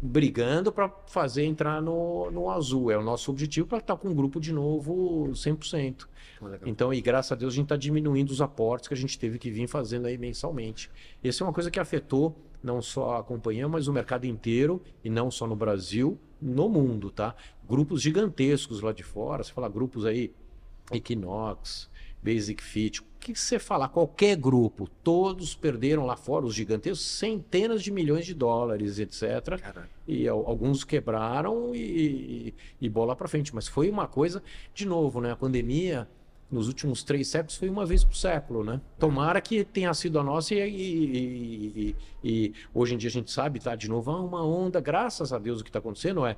brigando 0.00 0.70
para 0.70 0.88
fazer 1.06 1.44
entrar 1.44 1.80
no, 1.80 2.30
no 2.30 2.50
azul. 2.50 2.90
É 2.90 2.98
o 2.98 3.02
nosso 3.02 3.30
objetivo 3.30 3.66
para 3.66 3.78
estar 3.78 3.96
com 3.96 4.08
o 4.08 4.14
grupo 4.14 4.40
de 4.40 4.52
novo 4.52 5.28
100%. 5.32 6.06
Então, 6.66 6.92
e 6.92 7.00
graças 7.00 7.32
a 7.32 7.34
Deus, 7.34 7.54
a 7.54 7.56
gente 7.56 7.64
está 7.64 7.76
diminuindo 7.76 8.30
os 8.30 8.40
aportes 8.40 8.88
que 8.88 8.94
a 8.94 8.96
gente 8.96 9.18
teve 9.18 9.38
que 9.38 9.50
vir 9.50 9.66
fazendo 9.66 10.06
aí 10.06 10.18
mensalmente. 10.18 10.90
Essa 11.24 11.42
é 11.42 11.46
uma 11.46 11.52
coisa 11.52 11.70
que 11.70 11.80
afetou 11.80 12.36
não 12.62 12.82
só 12.82 13.18
a 13.18 13.22
companhia, 13.22 13.68
mas 13.68 13.88
o 13.88 13.92
mercado 13.92 14.26
inteiro, 14.26 14.82
e 15.04 15.08
não 15.08 15.30
só 15.30 15.46
no 15.46 15.54
Brasil, 15.54 16.18
no 16.40 16.68
mundo, 16.68 17.10
tá? 17.10 17.34
Grupos 17.66 18.02
gigantescos 18.02 18.80
lá 18.80 18.92
de 18.92 19.02
fora, 19.02 19.42
você 19.42 19.52
fala 19.52 19.68
grupos 19.68 20.04
aí, 20.04 20.32
Equinox, 20.92 21.88
Basic 22.26 22.60
Fit, 22.60 23.00
o 23.00 23.04
que 23.20 23.36
você 23.36 23.56
falar, 23.56 23.88
qualquer 23.88 24.36
grupo, 24.36 24.88
todos 25.04 25.54
perderam 25.54 26.04
lá 26.04 26.16
fora, 26.16 26.44
os 26.44 26.54
gigantescos, 26.54 27.06
centenas 27.06 27.84
de 27.84 27.92
milhões 27.92 28.26
de 28.26 28.34
dólares, 28.34 28.98
etc. 28.98 29.60
Caraca. 29.60 29.88
E 30.08 30.26
alguns 30.26 30.82
quebraram 30.82 31.72
e, 31.72 31.78
e, 31.78 32.54
e 32.80 32.88
bola 32.88 33.14
para 33.14 33.28
frente. 33.28 33.54
Mas 33.54 33.68
foi 33.68 33.88
uma 33.88 34.08
coisa, 34.08 34.42
de 34.74 34.84
novo, 34.84 35.20
né? 35.20 35.30
A 35.30 35.36
pandemia 35.36 36.08
nos 36.50 36.66
últimos 36.66 37.04
três 37.04 37.28
séculos 37.28 37.56
foi 37.56 37.68
uma 37.68 37.86
vez 37.86 38.02
por 38.02 38.16
século, 38.16 38.64
né? 38.64 38.80
Tomara 38.98 39.40
que 39.40 39.64
tenha 39.64 39.94
sido 39.94 40.18
a 40.18 40.22
nossa 40.22 40.54
e, 40.54 40.58
e, 40.58 41.78
e, 41.78 41.96
e 42.24 42.54
hoje 42.74 42.94
em 42.94 42.98
dia 42.98 43.08
a 43.08 43.12
gente 43.12 43.30
sabe, 43.30 43.60
tá? 43.60 43.76
De 43.76 43.88
novo, 43.88 44.10
uma 44.10 44.44
onda, 44.44 44.80
graças 44.80 45.32
a 45.32 45.38
Deus 45.38 45.60
o 45.60 45.64
que 45.64 45.70
está 45.70 45.78
acontecendo 45.78 46.26
é 46.26 46.36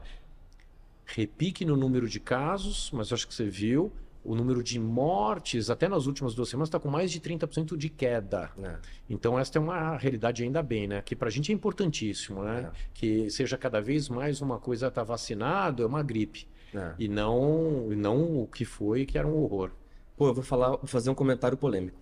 repique 1.07 1.64
no 1.64 1.76
número 1.76 2.07
de 2.07 2.20
casos, 2.20 2.91
mas 2.93 3.11
acho 3.11 3.26
que 3.26 3.34
você 3.34 3.49
viu, 3.49 3.91
o 4.29 4.35
número 4.35 4.62
de 4.62 4.79
mortes, 4.79 5.70
até 5.70 5.89
nas 5.89 6.07
últimas 6.07 6.35
duas 6.35 6.51
semanas, 6.51 6.68
está 6.68 6.79
com 6.79 6.91
mais 6.91 7.11
de 7.11 7.18
30% 7.18 7.79
de 7.79 7.89
queda. 7.89 8.51
É. 8.62 8.76
Então, 9.09 9.39
esta 9.39 9.59
é 9.59 9.61
uma 9.61 9.97
realidade 9.97 10.43
ainda 10.43 10.62
bem, 10.62 10.87
né? 10.87 11.01
Que 11.01 11.16
para 11.16 11.29
a 11.29 11.31
gente 11.31 11.51
é 11.51 11.55
importantíssimo, 11.55 12.43
né? 12.45 12.70
É. 12.70 12.79
Que 12.93 13.31
seja 13.31 13.57
cada 13.57 13.81
vez 13.81 14.11
mais 14.11 14.43
uma 14.43 14.59
coisa, 14.59 14.91
tá 14.91 15.03
vacinado, 15.03 15.83
é 15.83 15.87
uma 15.87 16.03
gripe. 16.03 16.47
É. 16.74 16.93
E 16.99 17.09
não, 17.09 17.89
não 17.89 18.43
o 18.43 18.47
que 18.47 18.66
foi, 18.66 19.07
que 19.07 19.16
era 19.16 19.26
um 19.26 19.35
horror. 19.35 19.70
Pô, 20.14 20.29
eu 20.29 20.35
vou 20.35 20.45
falar, 20.45 20.70
vou 20.76 20.87
fazer 20.87 21.09
um 21.09 21.14
comentário 21.14 21.57
polêmico. 21.57 21.99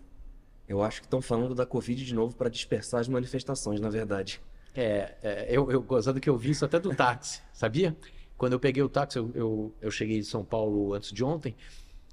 Eu 0.68 0.82
acho 0.82 1.00
que 1.00 1.06
estão 1.06 1.22
falando 1.22 1.54
da 1.54 1.64
Covid 1.64 2.04
de 2.04 2.12
novo 2.12 2.34
para 2.34 2.48
dispersar 2.48 3.00
as 3.00 3.08
manifestações, 3.08 3.78
na 3.78 3.88
verdade. 3.88 4.42
É, 4.74 5.14
é 5.22 5.46
eu, 5.48 5.70
eu 5.70 5.80
gozando 5.80 6.20
que 6.20 6.28
eu 6.28 6.36
vi 6.36 6.50
isso 6.50 6.64
até 6.64 6.80
do 6.80 6.92
táxi, 6.92 7.40
sabia? 7.52 7.96
Quando 8.36 8.54
eu 8.54 8.60
peguei 8.60 8.82
o 8.82 8.88
táxi, 8.88 9.18
eu, 9.18 9.30
eu, 9.34 9.74
eu, 9.80 9.90
cheguei 9.90 10.18
de 10.18 10.26
São 10.26 10.44
Paulo 10.44 10.92
antes 10.92 11.12
de 11.12 11.24
ontem, 11.24 11.54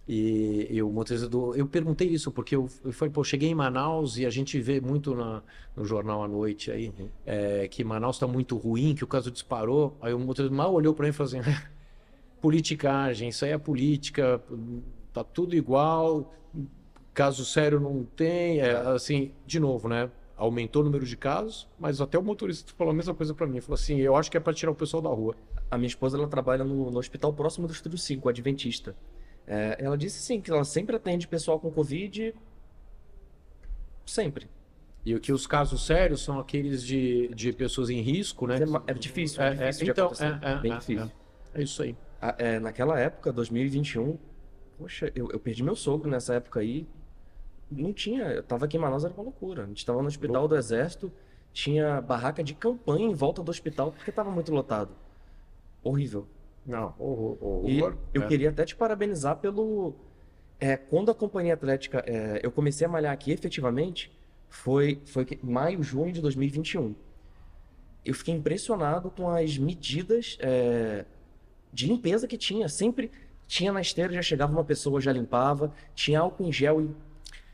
e, 0.07 0.67
e 0.69 0.83
o 0.83 0.89
motorista 0.89 1.29
do. 1.29 1.55
Eu 1.55 1.67
perguntei 1.67 2.07
isso, 2.07 2.31
porque 2.31 2.55
eu, 2.55 2.67
eu 2.83 2.91
falei, 2.91 3.11
pô, 3.11 3.23
cheguei 3.23 3.49
em 3.49 3.55
Manaus 3.55 4.17
e 4.17 4.25
a 4.25 4.29
gente 4.29 4.59
vê 4.59 4.81
muito 4.81 5.15
na, 5.15 5.41
no 5.75 5.85
jornal 5.85 6.23
à 6.23 6.27
noite 6.27 6.71
aí 6.71 6.89
uhum. 6.89 7.09
é, 7.25 7.67
que 7.67 7.83
Manaus 7.83 8.17
está 8.17 8.27
muito 8.27 8.57
ruim, 8.57 8.95
que 8.95 9.03
o 9.03 9.07
caso 9.07 9.31
disparou. 9.31 9.97
Aí 10.01 10.13
o 10.13 10.19
motorista 10.19 10.55
mal 10.55 10.73
olhou 10.73 10.93
para 10.93 11.03
mim 11.03 11.09
e 11.11 11.13
falou 11.13 11.31
assim: 11.31 11.41
politicagem, 12.41 13.29
isso 13.29 13.45
aí 13.45 13.51
é 13.51 13.57
política 13.57 14.41
tá 15.13 15.23
tudo 15.23 15.55
igual, 15.55 16.33
caso 17.13 17.45
sério 17.45 17.79
não 17.79 18.03
tem, 18.03 18.59
é, 18.59 18.71
assim, 18.71 19.31
de 19.45 19.59
novo, 19.59 19.87
né? 19.87 20.09
Aumentou 20.35 20.81
o 20.81 20.85
número 20.85 21.05
de 21.05 21.15
casos, 21.15 21.69
mas 21.79 22.01
até 22.01 22.17
o 22.17 22.23
motorista 22.23 22.73
falou 22.75 22.91
a 22.91 22.95
mesma 22.95 23.13
coisa 23.13 23.33
para 23.33 23.45
mim. 23.45 23.61
Falou 23.61 23.75
assim: 23.75 23.99
eu 23.99 24.15
acho 24.15 24.31
que 24.31 24.35
é 24.35 24.39
para 24.39 24.51
tirar 24.51 24.71
o 24.71 24.75
pessoal 24.75 25.01
da 25.01 25.09
rua. 25.09 25.35
A 25.69 25.77
minha 25.77 25.87
esposa 25.87 26.17
ela 26.17 26.27
trabalha 26.27 26.63
no, 26.63 26.89
no 26.89 26.97
hospital 26.97 27.31
próximo 27.31 27.67
do 27.67 27.73
Estúdio 27.73 27.99
5, 27.99 28.27
Adventista. 28.27 28.95
É, 29.45 29.77
ela 29.79 29.97
disse 29.97 30.19
sim 30.19 30.39
que 30.39 30.49
ela 30.49 30.63
sempre 30.63 30.95
atende 30.95 31.27
pessoal 31.27 31.59
com 31.59 31.69
Covid. 31.71 32.33
Sempre. 34.05 34.49
E 35.05 35.13
o 35.15 35.19
que 35.19 35.33
os 35.33 35.45
casos 35.45 35.85
sérios 35.85 36.23
são 36.23 36.39
aqueles 36.39 36.83
de, 36.83 37.27
de 37.29 37.51
pessoas 37.51 37.89
em 37.89 38.01
risco, 38.01 38.47
né? 38.47 38.57
É, 38.57 38.91
é 38.91 38.93
difícil, 38.93 39.41
é, 39.41 39.47
é 39.47 39.69
difícil 39.69 39.87
então, 39.89 40.11
é, 40.41 40.59
bem 40.59 40.77
difícil. 40.77 41.11
É, 41.53 41.61
isso 41.61 41.83
aí. 41.83 41.95
naquela 42.61 42.97
época, 42.97 43.31
2021, 43.33 44.17
Poxa, 44.77 45.11
eu, 45.15 45.29
eu 45.31 45.39
perdi 45.39 45.63
meu 45.63 45.75
sogro 45.75 46.09
nessa 46.09 46.35
época 46.35 46.59
aí. 46.59 46.87
Não 47.71 47.93
tinha. 47.93 48.23
Eu 48.25 48.43
tava 48.43 48.65
aqui 48.65 48.77
em 48.77 48.79
Manaus, 48.79 49.03
era 49.03 49.13
uma 49.13 49.23
loucura. 49.23 49.63
A 49.63 49.67
gente 49.67 49.85
tava 49.85 50.01
no 50.01 50.07
hospital 50.07 50.47
do 50.47 50.55
Exército, 50.55 51.11
tinha 51.51 52.01
barraca 52.01 52.43
de 52.43 52.53
campanha 52.53 53.05
em 53.05 53.13
volta 53.13 53.41
do 53.41 53.49
hospital 53.49 53.91
porque 53.91 54.11
tava 54.11 54.29
muito 54.29 54.51
lotado. 54.53 54.91
Horrível. 55.83 56.27
Não, 56.65 56.93
horror. 56.97 57.37
horror 57.41 57.65
e 57.65 57.79
eu 58.13 58.23
é. 58.23 58.27
queria 58.27 58.49
até 58.49 58.65
te 58.65 58.75
parabenizar 58.75 59.37
pelo. 59.37 59.93
É, 60.59 60.77
quando 60.77 61.11
a 61.11 61.15
companhia 61.15 61.53
atlética. 61.53 62.03
É, 62.07 62.39
eu 62.41 62.51
comecei 62.51 62.85
a 62.85 62.89
malhar 62.89 63.11
aqui 63.11 63.31
efetivamente, 63.31 64.11
foi, 64.49 65.01
foi 65.05 65.27
maio, 65.43 65.83
junho 65.83 66.13
de 66.13 66.21
2021. 66.21 66.95
Eu 68.05 68.13
fiquei 68.13 68.33
impressionado 68.33 69.09
com 69.09 69.29
as 69.29 69.57
medidas 69.57 70.37
é, 70.41 71.05
de 71.71 71.87
limpeza 71.87 72.27
que 72.27 72.37
tinha. 72.37 72.69
Sempre 72.69 73.11
tinha 73.47 73.71
na 73.71 73.81
esteira, 73.81 74.13
já 74.13 74.21
chegava 74.21 74.51
uma 74.51 74.63
pessoa, 74.63 75.01
já 75.01 75.11
limpava. 75.11 75.73
Tinha 75.95 76.19
álcool 76.19 76.45
em 76.45 76.51
gel 76.51 76.81
em 76.81 76.95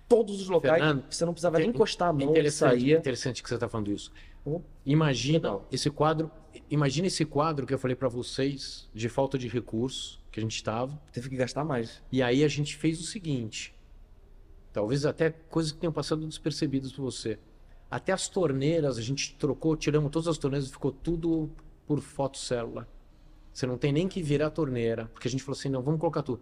todos 0.07 0.41
os 0.41 0.49
locais. 0.49 0.82
Fernando, 0.82 1.03
você 1.10 1.26
não 1.26 1.34
precisava 1.34 1.60
nem 1.60 1.70
encostar 1.70 2.10
a 2.10 2.14
mão 2.14 2.36
e 2.36 2.51
saía. 2.51 2.97
Interessante 2.97 3.41
que 3.41 3.49
você 3.49 3.55
está 3.55 3.70
falando 3.70 3.91
isso. 3.91 4.12
Imagina 4.86 5.60
esse 5.72 5.89
quadro, 5.89 6.32
imagina 6.70 7.07
esse 7.07 7.26
quadro 7.26 7.65
que 7.65 7.74
eu 7.74 7.80
falei 7.80 7.95
para 7.95 8.07
vocês 8.07 8.89
de 8.93 9.09
falta 9.09 9.38
de 9.38 9.47
recursos 9.47 10.20
que 10.32 10.39
a 10.39 10.43
gente 10.43 10.55
estava. 10.55 11.01
Teve 11.11 11.30
que 11.30 11.36
gastar 11.36 11.63
mais. 11.63 12.01
E 12.11 12.22
aí 12.22 12.43
a 12.43 12.47
gente 12.47 12.76
fez 12.76 12.99
o 12.99 13.03
seguinte, 13.03 13.74
talvez 14.72 15.05
até 15.05 15.30
coisas 15.30 15.72
que 15.72 15.80
tenham 15.80 15.93
passado 15.93 16.26
despercebidas 16.26 16.91
por 16.91 17.03
você. 17.03 17.39
Até 17.89 18.11
as 18.11 18.28
torneiras 18.28 18.97
a 18.97 19.01
gente 19.01 19.36
trocou, 19.36 19.76
tiramos 19.76 20.11
todas 20.11 20.28
as 20.28 20.38
torneiras 20.38 20.70
e 20.70 20.72
ficou 20.72 20.91
tudo 20.91 21.49
por 21.88 21.99
fotocélula. 21.99 22.88
Você 23.51 23.65
não 23.65 23.78
tem 23.78 23.91
nem 23.91 24.07
que 24.07 24.22
virar 24.22 24.47
a 24.47 24.51
torneira, 24.51 25.07
porque 25.07 25.28
a 25.28 25.32
gente 25.32 25.43
falou 25.43 25.57
assim, 25.57 25.70
não, 25.70 25.82
vamos 25.82 25.99
colocar 25.99 26.22
tudo. 26.22 26.39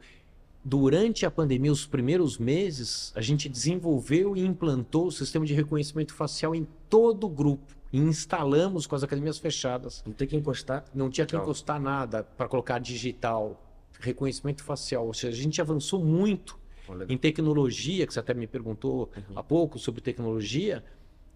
Durante 0.63 1.25
a 1.25 1.31
pandemia, 1.31 1.71
os 1.71 1.87
primeiros 1.87 2.37
meses, 2.37 3.13
a 3.15 3.21
gente 3.21 3.47
desenvolveu 3.47 4.35
e 4.35 4.45
implantou 4.45 5.07
o 5.07 5.11
sistema 5.11 5.45
de 5.45 5.53
reconhecimento 5.53 6.13
facial 6.13 6.53
em 6.53 6.67
todo 6.89 7.25
o 7.25 7.29
grupo. 7.29 7.76
E 7.91 7.99
instalamos 7.99 8.85
com 8.85 8.95
as 8.95 9.03
academias 9.03 9.37
fechadas. 9.37 10.03
Não 10.05 10.13
tem 10.13 10.27
que 10.27 10.35
encostar? 10.35 10.85
Não 10.93 11.09
tinha 11.09 11.25
que 11.25 11.35
encostar 11.35 11.79
nada 11.79 12.23
para 12.23 12.47
colocar 12.47 12.79
digital, 12.79 13.61
reconhecimento 13.99 14.63
facial. 14.63 15.05
Ou 15.07 15.13
seja, 15.13 15.37
a 15.37 15.41
gente 15.41 15.61
avançou 15.61 16.03
muito 16.03 16.59
em 17.09 17.17
tecnologia, 17.17 18.05
que 18.05 18.13
você 18.13 18.19
até 18.19 18.33
me 18.33 18.47
perguntou 18.47 19.09
uhum. 19.15 19.37
há 19.37 19.43
pouco 19.43 19.77
sobre 19.79 20.01
tecnologia, 20.01 20.83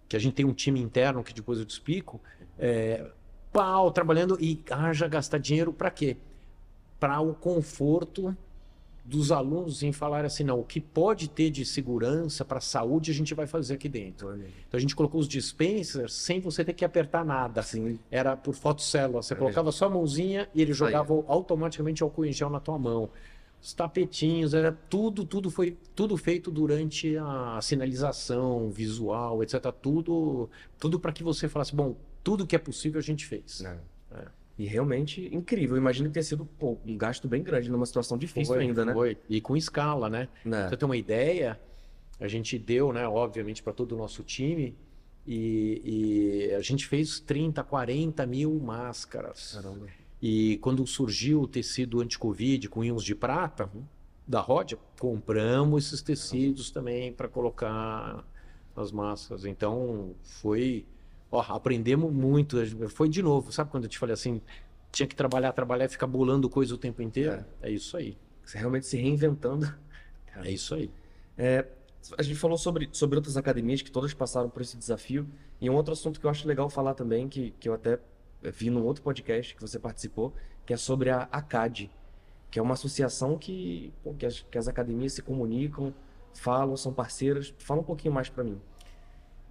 que 0.08 0.16
a 0.16 0.20
gente 0.20 0.34
tem 0.34 0.46
um 0.46 0.54
time 0.54 0.80
interno 0.80 1.24
que 1.24 1.34
depois 1.34 1.60
eu 1.60 1.66
te 1.66 1.72
explico. 1.72 2.22
É, 2.60 3.10
pau 3.52 3.92
trabalhando 3.92 4.38
e 4.40 4.64
haja 4.70 5.08
gastar 5.08 5.38
dinheiro 5.38 5.74
para 5.74 5.90
quê? 5.90 6.18
Para 7.00 7.20
o 7.20 7.34
conforto 7.34 8.36
dos 9.04 9.32
alunos 9.32 9.82
em 9.82 9.92
falar 9.92 10.26
assim, 10.26 10.44
não, 10.44 10.60
o 10.60 10.64
que 10.64 10.80
pode 10.80 11.28
ter 11.28 11.50
de 11.50 11.66
segurança 11.66 12.46
para 12.46 12.60
a 12.60 12.62
saúde 12.62 13.12
a 13.12 13.14
gente 13.14 13.34
vai 13.34 13.48
fazer 13.48 13.74
aqui 13.74 13.90
dentro. 13.90 14.34
Então 14.36 14.78
a 14.78 14.80
gente 14.80 14.96
colocou 14.96 15.20
os 15.20 15.28
dispensers 15.28 16.14
sem 16.14 16.40
você 16.40 16.64
ter 16.64 16.74
que 16.74 16.86
apertar 16.86 17.26
nada. 17.26 17.62
Sim. 17.64 18.00
Era 18.12 18.38
por 18.38 18.54
fotocélula. 18.54 19.22
Você 19.22 19.34
é 19.34 19.38
colocava 19.38 19.72
só 19.72 19.86
a 19.86 19.90
mãozinha 19.90 20.48
e 20.54 20.62
ele 20.62 20.74
jogava 20.74 21.14
Aí. 21.14 21.24
automaticamente 21.28 22.04
álcool 22.04 22.26
em 22.26 22.32
gel 22.32 22.50
na 22.50 22.60
tua 22.60 22.78
mão. 22.78 23.10
Os 23.62 23.74
tapetinhos, 23.74 24.54
era 24.54 24.72
tudo, 24.72 25.24
tudo 25.24 25.52
foi 25.52 25.78
tudo 25.96 26.18
feito 26.18 26.50
durante 26.50 27.16
a 27.18 27.60
sinalização 27.62 28.72
visual, 28.72 29.44
etc. 29.44 29.72
Tudo, 29.82 30.50
tudo 30.80 31.00
para 31.00 31.12
que 31.12 31.24
você 31.24 31.48
falasse, 31.48 31.76
bom, 31.76 31.96
tudo 32.24 32.48
que 32.48 32.56
é 32.56 32.60
possível 32.60 33.00
a 33.00 33.04
gente 33.04 33.26
fez. 33.26 33.62
É. 33.62 33.78
É. 34.14 34.41
E 34.58 34.66
realmente 34.66 35.34
incrível. 35.34 35.76
Eu 35.76 35.82
imagino 35.82 36.10
que 36.10 36.14
tenha 36.14 36.24
sido 36.24 36.46
pô, 36.46 36.78
um 36.86 36.98
gasto 36.98 37.28
bem 37.28 37.42
grande 37.42 37.70
numa 37.70 37.86
situação 37.86 38.18
difícil 38.18 38.54
foi, 38.54 38.64
ainda, 38.64 38.86
né? 38.86 38.94
Foi. 38.94 39.18
E 39.30 39.42
com 39.42 39.56
escala, 39.58 40.10
né? 40.10 40.28
É. 40.46 40.70
você 40.70 40.78
ter 40.78 40.86
uma 40.86 40.98
ideia, 40.98 41.60
a 42.20 42.28
gente 42.28 42.58
deu, 42.60 42.94
né, 42.94 43.08
obviamente, 43.08 43.64
para 43.64 43.74
todo 43.74 43.94
o 43.94 43.98
nosso 43.98 44.24
time. 44.24 44.76
E, 45.26 46.50
e, 46.50 46.56
a 46.56 46.62
gente 46.62 46.88
fez 46.88 47.20
30, 47.20 47.64
40 47.64 48.26
mil 48.26 48.60
máscaras. 48.60 49.54
Caramba. 49.54 49.88
E 50.22 50.58
quando 50.58 50.86
surgiu 50.86 51.42
o 51.42 51.48
tecido 51.48 52.00
anti-Covid 52.00 52.70
com 52.70 52.84
íons 52.84 53.04
de 53.04 53.16
prata 53.16 53.70
uhum. 53.74 53.84
da 54.28 54.40
Rodia, 54.40 54.78
compramos 55.00 55.88
esses 55.88 56.02
tecidos 56.02 56.70
também 56.70 57.12
para 57.12 57.28
colocar 57.28 58.24
nas 58.76 58.92
máscaras. 58.92 59.46
Então 59.46 60.14
foi 60.22 60.86
Ó, 61.32 61.40
aprendemos 61.40 62.12
muito. 62.12 62.58
Foi 62.90 63.08
de 63.08 63.22
novo, 63.24 63.52
sabe 63.52 63.72
quando 63.72 63.86
eu 63.86 63.90
te 63.90 63.98
falei 63.98 64.14
assim, 64.14 64.42
tinha 64.92 65.08
que 65.08 65.16
trabalhar, 65.16 65.54
trabalhar 65.54 65.86
e 65.86 65.90
ficar 65.90 66.08
bolando 66.08 66.50
coisa 66.50 66.76
o 66.76 66.78
tempo 66.78 67.02
inteiro? 67.02 67.46
É, 67.62 67.70
é 67.70 67.72
isso 67.72 67.96
aí. 67.96 68.18
Você 68.44 68.58
realmente 68.58 68.86
se 68.86 68.98
reinventando. 68.98 69.74
É 70.44 70.52
isso 70.52 70.76
aí. 70.76 70.92
É, 71.38 71.66
a 72.18 72.24
gente 72.24 72.38
falou 72.38 72.58
sobre, 72.58 72.90
sobre 72.92 73.18
outras 73.18 73.38
academias 73.38 73.82
que 73.82 73.92
todas 73.92 74.14
passaram 74.14 74.50
por 74.50 74.62
esse 74.62 74.78
desafio. 74.78 75.28
E 75.60 75.70
um 75.70 75.76
outro 75.76 75.94
assunto 75.94 76.20
que 76.20 76.26
eu 76.26 76.30
acho 76.30 76.48
legal 76.48 76.70
falar 76.70 76.94
também, 76.94 77.28
que, 77.28 77.52
que 77.60 77.70
eu 77.70 77.74
até 77.74 78.00
vi 78.42 78.70
num 78.70 78.84
outro 78.84 79.04
podcast 79.04 79.56
que 79.56 79.62
você 79.62 79.78
participou, 79.78 80.34
que 80.66 80.74
é 80.74 80.78
sobre 80.78 81.10
a 81.10 81.30
ACAD, 81.32 81.92
que 82.50 82.60
é 82.60 82.62
uma 82.62 82.74
associação 82.74 83.38
que, 83.38 83.94
que, 84.18 84.26
as, 84.26 84.42
que 84.42 84.58
as 84.58 84.68
academias 84.68 85.14
se 85.14 85.22
comunicam, 85.22 85.94
falam, 86.34 86.76
são 86.76 86.94
parceiras. 86.94 87.54
Fala 87.60 87.82
um 87.82 87.84
pouquinho 87.84 88.14
mais 88.14 88.30
para 88.30 88.44
mim. 88.44 88.60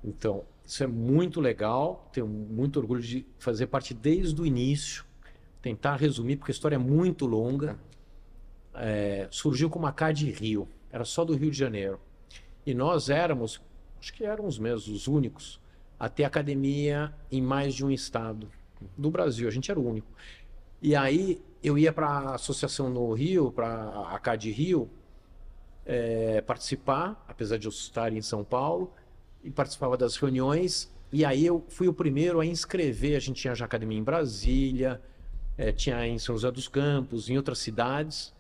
Então, 0.02 0.44
isso 0.70 0.84
é 0.84 0.86
muito 0.86 1.40
legal, 1.40 2.08
tenho 2.12 2.28
muito 2.28 2.78
orgulho 2.78 3.02
de 3.02 3.26
fazer 3.40 3.66
parte 3.66 3.92
desde 3.92 4.40
o 4.40 4.46
início, 4.46 5.04
tentar 5.60 5.96
resumir, 5.96 6.36
porque 6.36 6.52
a 6.52 6.54
história 6.54 6.76
é 6.76 6.78
muito 6.78 7.26
longa. 7.26 7.76
É, 8.72 9.26
surgiu 9.32 9.68
com 9.68 9.80
uma 9.80 9.92
CAD 9.92 10.30
Rio, 10.30 10.68
era 10.92 11.04
só 11.04 11.24
do 11.24 11.34
Rio 11.34 11.50
de 11.50 11.58
Janeiro. 11.58 11.98
E 12.64 12.72
nós 12.72 13.10
éramos, 13.10 13.60
acho 14.00 14.14
que 14.14 14.24
éramos 14.24 14.60
mesmo 14.60 14.94
os 14.94 15.08
únicos, 15.08 15.60
a 15.98 16.08
ter 16.08 16.22
academia 16.22 17.12
em 17.32 17.42
mais 17.42 17.74
de 17.74 17.84
um 17.84 17.90
estado 17.90 18.48
do 18.96 19.10
Brasil, 19.10 19.48
a 19.48 19.50
gente 19.50 19.72
era 19.72 19.80
o 19.80 19.84
único. 19.84 20.06
E 20.80 20.94
aí 20.94 21.42
eu 21.64 21.76
ia 21.76 21.92
para 21.92 22.06
a 22.06 22.34
associação 22.36 22.88
no 22.88 23.12
Rio, 23.12 23.50
para 23.50 23.88
a 24.08 24.18
CAD 24.20 24.52
Rio, 24.52 24.88
é, 25.84 26.40
participar, 26.42 27.24
apesar 27.26 27.56
de 27.56 27.66
eu 27.66 27.70
estar 27.70 28.12
em 28.12 28.22
São 28.22 28.44
Paulo, 28.44 28.94
e 29.42 29.50
participava 29.50 29.96
das 29.96 30.16
reuniões. 30.16 30.90
E 31.12 31.24
aí 31.24 31.44
eu 31.44 31.64
fui 31.68 31.88
o 31.88 31.92
primeiro 31.92 32.40
a 32.40 32.46
inscrever. 32.46 33.16
A 33.16 33.20
gente 33.20 33.40
tinha 33.40 33.54
já 33.54 33.64
academia 33.64 33.98
em 33.98 34.02
Brasília, 34.02 35.00
é, 35.56 35.72
tinha 35.72 36.06
em 36.06 36.18
São 36.18 36.36
José 36.36 36.50
dos 36.50 36.68
Campos, 36.68 37.28
em 37.28 37.36
outras 37.36 37.58
cidades. 37.58 38.32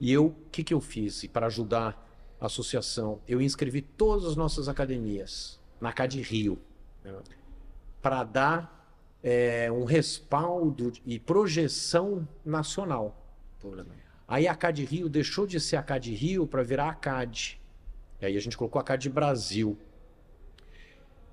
E 0.00 0.12
eu, 0.12 0.26
o 0.26 0.50
que, 0.50 0.64
que 0.64 0.74
eu 0.74 0.80
fiz 0.80 1.24
para 1.26 1.46
ajudar 1.46 2.08
a 2.40 2.46
associação? 2.46 3.20
Eu 3.26 3.40
inscrevi 3.40 3.82
todas 3.82 4.24
as 4.24 4.36
nossas 4.36 4.68
academias 4.68 5.60
na 5.80 5.92
CAD 5.92 6.22
Rio, 6.22 6.58
para 8.00 8.24
dar 8.24 8.82
é, 9.22 9.70
um 9.70 9.84
respaldo 9.84 10.92
e 11.04 11.18
projeção 11.18 12.26
nacional. 12.44 13.16
Aí 14.26 14.48
a 14.48 14.54
CAD 14.54 14.84
Rio 14.84 15.08
deixou 15.08 15.46
de 15.46 15.60
ser 15.60 15.76
a 15.76 15.82
CAD 15.82 16.14
Rio 16.14 16.46
para 16.46 16.62
virar 16.62 16.88
a 16.88 16.94
CAD. 16.94 17.60
E 18.20 18.26
aí 18.26 18.36
a 18.36 18.40
gente 18.40 18.56
colocou 18.56 18.80
a 18.80 18.84
CAD 18.84 19.08
Brasil. 19.08 19.78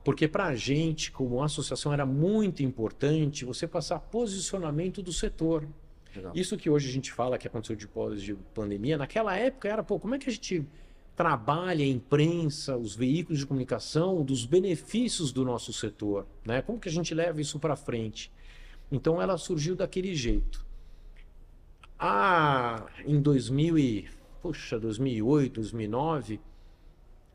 Porque 0.03 0.27
para 0.27 0.45
a 0.45 0.55
gente, 0.55 1.11
como 1.11 1.43
associação, 1.43 1.91
era 1.93 2.05
muito 2.05 2.63
importante 2.63 3.45
você 3.45 3.67
passar 3.67 3.99
posicionamento 3.99 5.01
do 5.01 5.11
setor. 5.11 5.67
Legal. 6.15 6.31
Isso 6.35 6.57
que 6.57 6.69
hoje 6.69 6.89
a 6.89 6.91
gente 6.91 7.11
fala 7.11 7.37
que 7.37 7.47
aconteceu 7.47 7.75
depois 7.75 8.21
de 8.21 8.33
pandemia, 8.53 8.97
naquela 8.97 9.35
época 9.35 9.67
era, 9.67 9.83
pô, 9.83 9.99
como 9.99 10.15
é 10.15 10.19
que 10.19 10.29
a 10.29 10.33
gente 10.33 10.65
trabalha 11.15 11.83
a 11.83 11.87
imprensa, 11.87 12.77
os 12.77 12.95
veículos 12.95 13.39
de 13.39 13.45
comunicação, 13.45 14.23
dos 14.23 14.45
benefícios 14.45 15.33
do 15.33 15.43
nosso 15.43 15.73
setor, 15.73 16.25
né? 16.45 16.61
Como 16.61 16.79
que 16.79 16.87
a 16.87 16.91
gente 16.91 17.13
leva 17.13 17.41
isso 17.41 17.59
para 17.59 17.75
frente? 17.75 18.31
Então 18.89 19.21
ela 19.21 19.37
surgiu 19.37 19.75
daquele 19.75 20.15
jeito. 20.15 20.65
Ah, 21.99 22.85
em 23.05 23.21
2000 23.21 23.77
e, 23.77 24.09
puxa, 24.41 24.79
2008, 24.79 25.55
2009, 25.55 26.39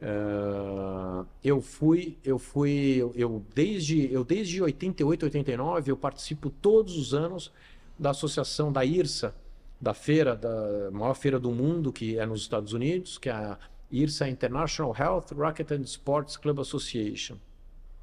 Uh, 0.02 1.26
eu 1.42 1.60
fui, 1.60 2.18
eu 2.24 2.38
fui, 2.38 2.98
eu 3.14 3.44
desde, 3.54 4.12
eu 4.12 4.24
desde 4.24 4.60
88, 4.60 5.24
89, 5.24 5.90
eu 5.90 5.96
participo 5.96 6.50
todos 6.50 6.96
os 6.96 7.14
anos 7.14 7.52
da 7.98 8.10
associação 8.10 8.72
da 8.72 8.84
IRSA, 8.84 9.34
da 9.80 9.94
feira, 9.94 10.36
da 10.36 10.90
maior 10.90 11.14
feira 11.14 11.38
do 11.38 11.50
mundo, 11.50 11.92
que 11.92 12.18
é 12.18 12.26
nos 12.26 12.42
Estados 12.42 12.72
Unidos, 12.72 13.18
que 13.18 13.28
é 13.28 13.32
a 13.32 13.58
IRSA 13.90 14.28
International 14.28 14.94
Health 14.98 15.26
Racket 15.36 15.70
and 15.70 15.82
Sports 15.82 16.36
Club 16.36 16.58
Association. 16.58 17.36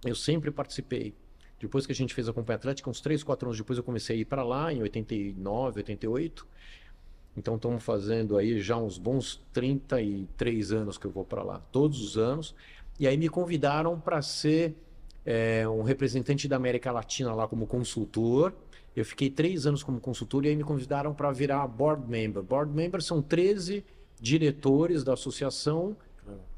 Eu 0.04 0.16
sempre 0.16 0.50
participei. 0.50 1.14
Depois 1.60 1.86
que 1.86 1.92
a 1.92 1.96
gente 1.96 2.14
fez 2.14 2.28
a 2.28 2.34
Companhia 2.34 2.58
Atlética, 2.58 2.90
uns 2.90 3.02
3, 3.02 3.22
4 3.22 3.48
anos 3.48 3.58
depois 3.58 3.78
eu 3.78 3.84
comecei 3.84 4.18
a 4.18 4.20
ir 4.20 4.26
para 4.26 4.44
lá, 4.44 4.74
em 4.74 4.82
89, 4.82 5.80
88. 5.80 6.48
Então 7.36 7.56
estamos 7.56 7.84
fazendo 7.84 8.38
aí 8.38 8.60
já 8.60 8.78
uns 8.78 8.98
bons 8.98 9.42
33 9.54 10.72
anos 10.72 10.98
que 10.98 11.06
eu 11.06 11.12
vou 11.12 11.24
para 11.24 11.44
lá, 11.44 11.62
todos 11.72 12.02
os 12.02 12.18
anos. 12.18 12.54
E 13.00 13.08
aí 13.08 13.18
me 13.18 13.30
convidaram 13.30 14.00
para 14.00 14.22
ser 14.22 14.76
é, 15.26 15.68
um 15.68 15.82
representante 15.82 16.48
da 16.48 16.56
América 16.56 16.92
Latina 16.92 17.34
lá 17.34 17.48
como 17.48 17.66
consultor. 17.66 18.54
Eu 18.96 19.06
fiquei 19.06 19.30
três 19.30 19.66
anos 19.66 19.82
como 19.82 20.00
consultor 20.00 20.46
e 20.46 20.50
aí 20.50 20.56
me 20.56 20.64
convidaram 20.64 21.14
para 21.14 21.32
virar 21.32 21.66
board 21.68 22.10
member. 22.10 22.44
Board 22.44 22.74
member 22.74 23.02
são 23.02 23.22
13 23.22 23.86
diretores 24.20 25.04
da 25.04 25.14
associação, 25.14 25.96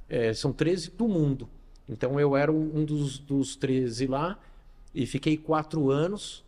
é, 0.10 0.34
são 0.34 0.52
13 0.52 0.92
do 0.92 1.08
mundo. 1.08 1.48
Então 1.88 2.20
eu 2.20 2.36
era 2.36 2.52
um 2.52 2.84
dos, 2.84 3.20
dos 3.20 3.56
13 3.56 4.08
lá 4.08 4.40
e 4.94 5.06
fiquei 5.06 5.38
quatro 5.38 5.92
anos. 5.92 6.44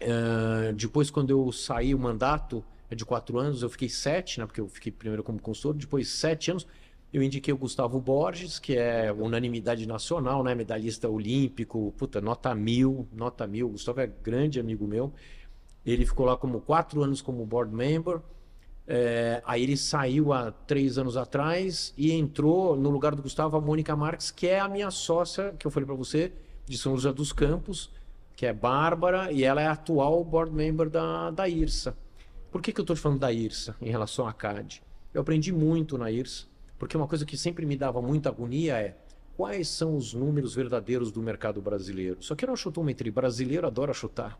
Uh, 0.00 0.72
depois, 0.74 1.10
quando 1.10 1.30
eu 1.30 1.50
saí 1.50 1.94
o 1.94 1.98
mandato, 1.98 2.64
de 2.94 3.04
quatro 3.04 3.38
anos, 3.38 3.62
eu 3.62 3.68
fiquei 3.68 3.88
sete, 3.88 4.40
né? 4.40 4.46
Porque 4.46 4.60
eu 4.60 4.68
fiquei 4.68 4.90
primeiro 4.90 5.22
como 5.22 5.40
consultor, 5.40 5.74
depois 5.74 6.08
sete 6.08 6.50
anos. 6.50 6.66
Eu 7.12 7.22
indiquei 7.22 7.54
o 7.54 7.56
Gustavo 7.56 7.98
Borges, 8.00 8.58
que 8.58 8.76
é 8.76 9.10
unanimidade 9.12 9.86
nacional, 9.86 10.44
né? 10.44 10.54
Medalhista 10.54 11.08
olímpico, 11.08 11.94
puta, 11.96 12.20
nota 12.20 12.54
mil, 12.54 13.08
nota 13.12 13.46
mil. 13.46 13.66
O 13.66 13.70
Gustavo 13.70 14.00
é 14.00 14.06
grande 14.06 14.60
amigo 14.60 14.86
meu. 14.86 15.12
Ele 15.86 16.04
ficou 16.04 16.26
lá 16.26 16.36
como 16.36 16.60
quatro 16.60 17.02
anos 17.02 17.22
como 17.22 17.46
board 17.46 17.74
member. 17.74 18.20
É, 18.86 19.42
aí 19.44 19.62
ele 19.62 19.76
saiu 19.76 20.32
há 20.32 20.50
três 20.50 20.96
anos 20.96 21.16
atrás 21.16 21.92
e 21.96 22.12
entrou 22.12 22.74
no 22.74 22.88
lugar 22.88 23.14
do 23.14 23.22
Gustavo 23.22 23.56
a 23.56 23.60
Mônica 23.60 23.94
Marques, 23.94 24.30
que 24.30 24.46
é 24.46 24.60
a 24.60 24.68
minha 24.68 24.90
sócia, 24.90 25.54
que 25.58 25.66
eu 25.66 25.70
falei 25.70 25.86
para 25.86 25.94
você, 25.94 26.32
de 26.66 26.76
São 26.78 26.94
José 26.94 27.12
dos 27.12 27.32
Campos, 27.32 27.90
que 28.34 28.46
é 28.46 28.52
Bárbara, 28.52 29.30
e 29.30 29.44
ela 29.44 29.60
é 29.60 29.66
atual 29.66 30.24
board 30.24 30.54
member 30.54 30.88
da, 30.88 31.30
da 31.30 31.46
IRSA. 31.46 31.94
Por 32.50 32.62
que, 32.62 32.72
que 32.72 32.80
eu 32.80 32.82
estou 32.82 32.96
falando 32.96 33.20
da 33.20 33.30
IRSA 33.30 33.76
em 33.80 33.90
relação 33.90 34.26
à 34.26 34.32
CAD? 34.32 34.82
Eu 35.12 35.20
aprendi 35.20 35.52
muito 35.52 35.98
na 35.98 36.10
IRSA, 36.10 36.46
porque 36.78 36.96
uma 36.96 37.06
coisa 37.06 37.26
que 37.26 37.36
sempre 37.36 37.66
me 37.66 37.76
dava 37.76 38.00
muita 38.00 38.30
agonia 38.30 38.78
é 38.78 38.96
quais 39.36 39.68
são 39.68 39.94
os 39.94 40.14
números 40.14 40.54
verdadeiros 40.54 41.12
do 41.12 41.22
mercado 41.22 41.60
brasileiro. 41.60 42.16
Só 42.20 42.34
que 42.34 42.44
era 42.44 42.52
um 42.52 42.56
chutômetro, 42.56 43.10
brasileiro 43.12 43.66
adora 43.66 43.92
chutar, 43.92 44.38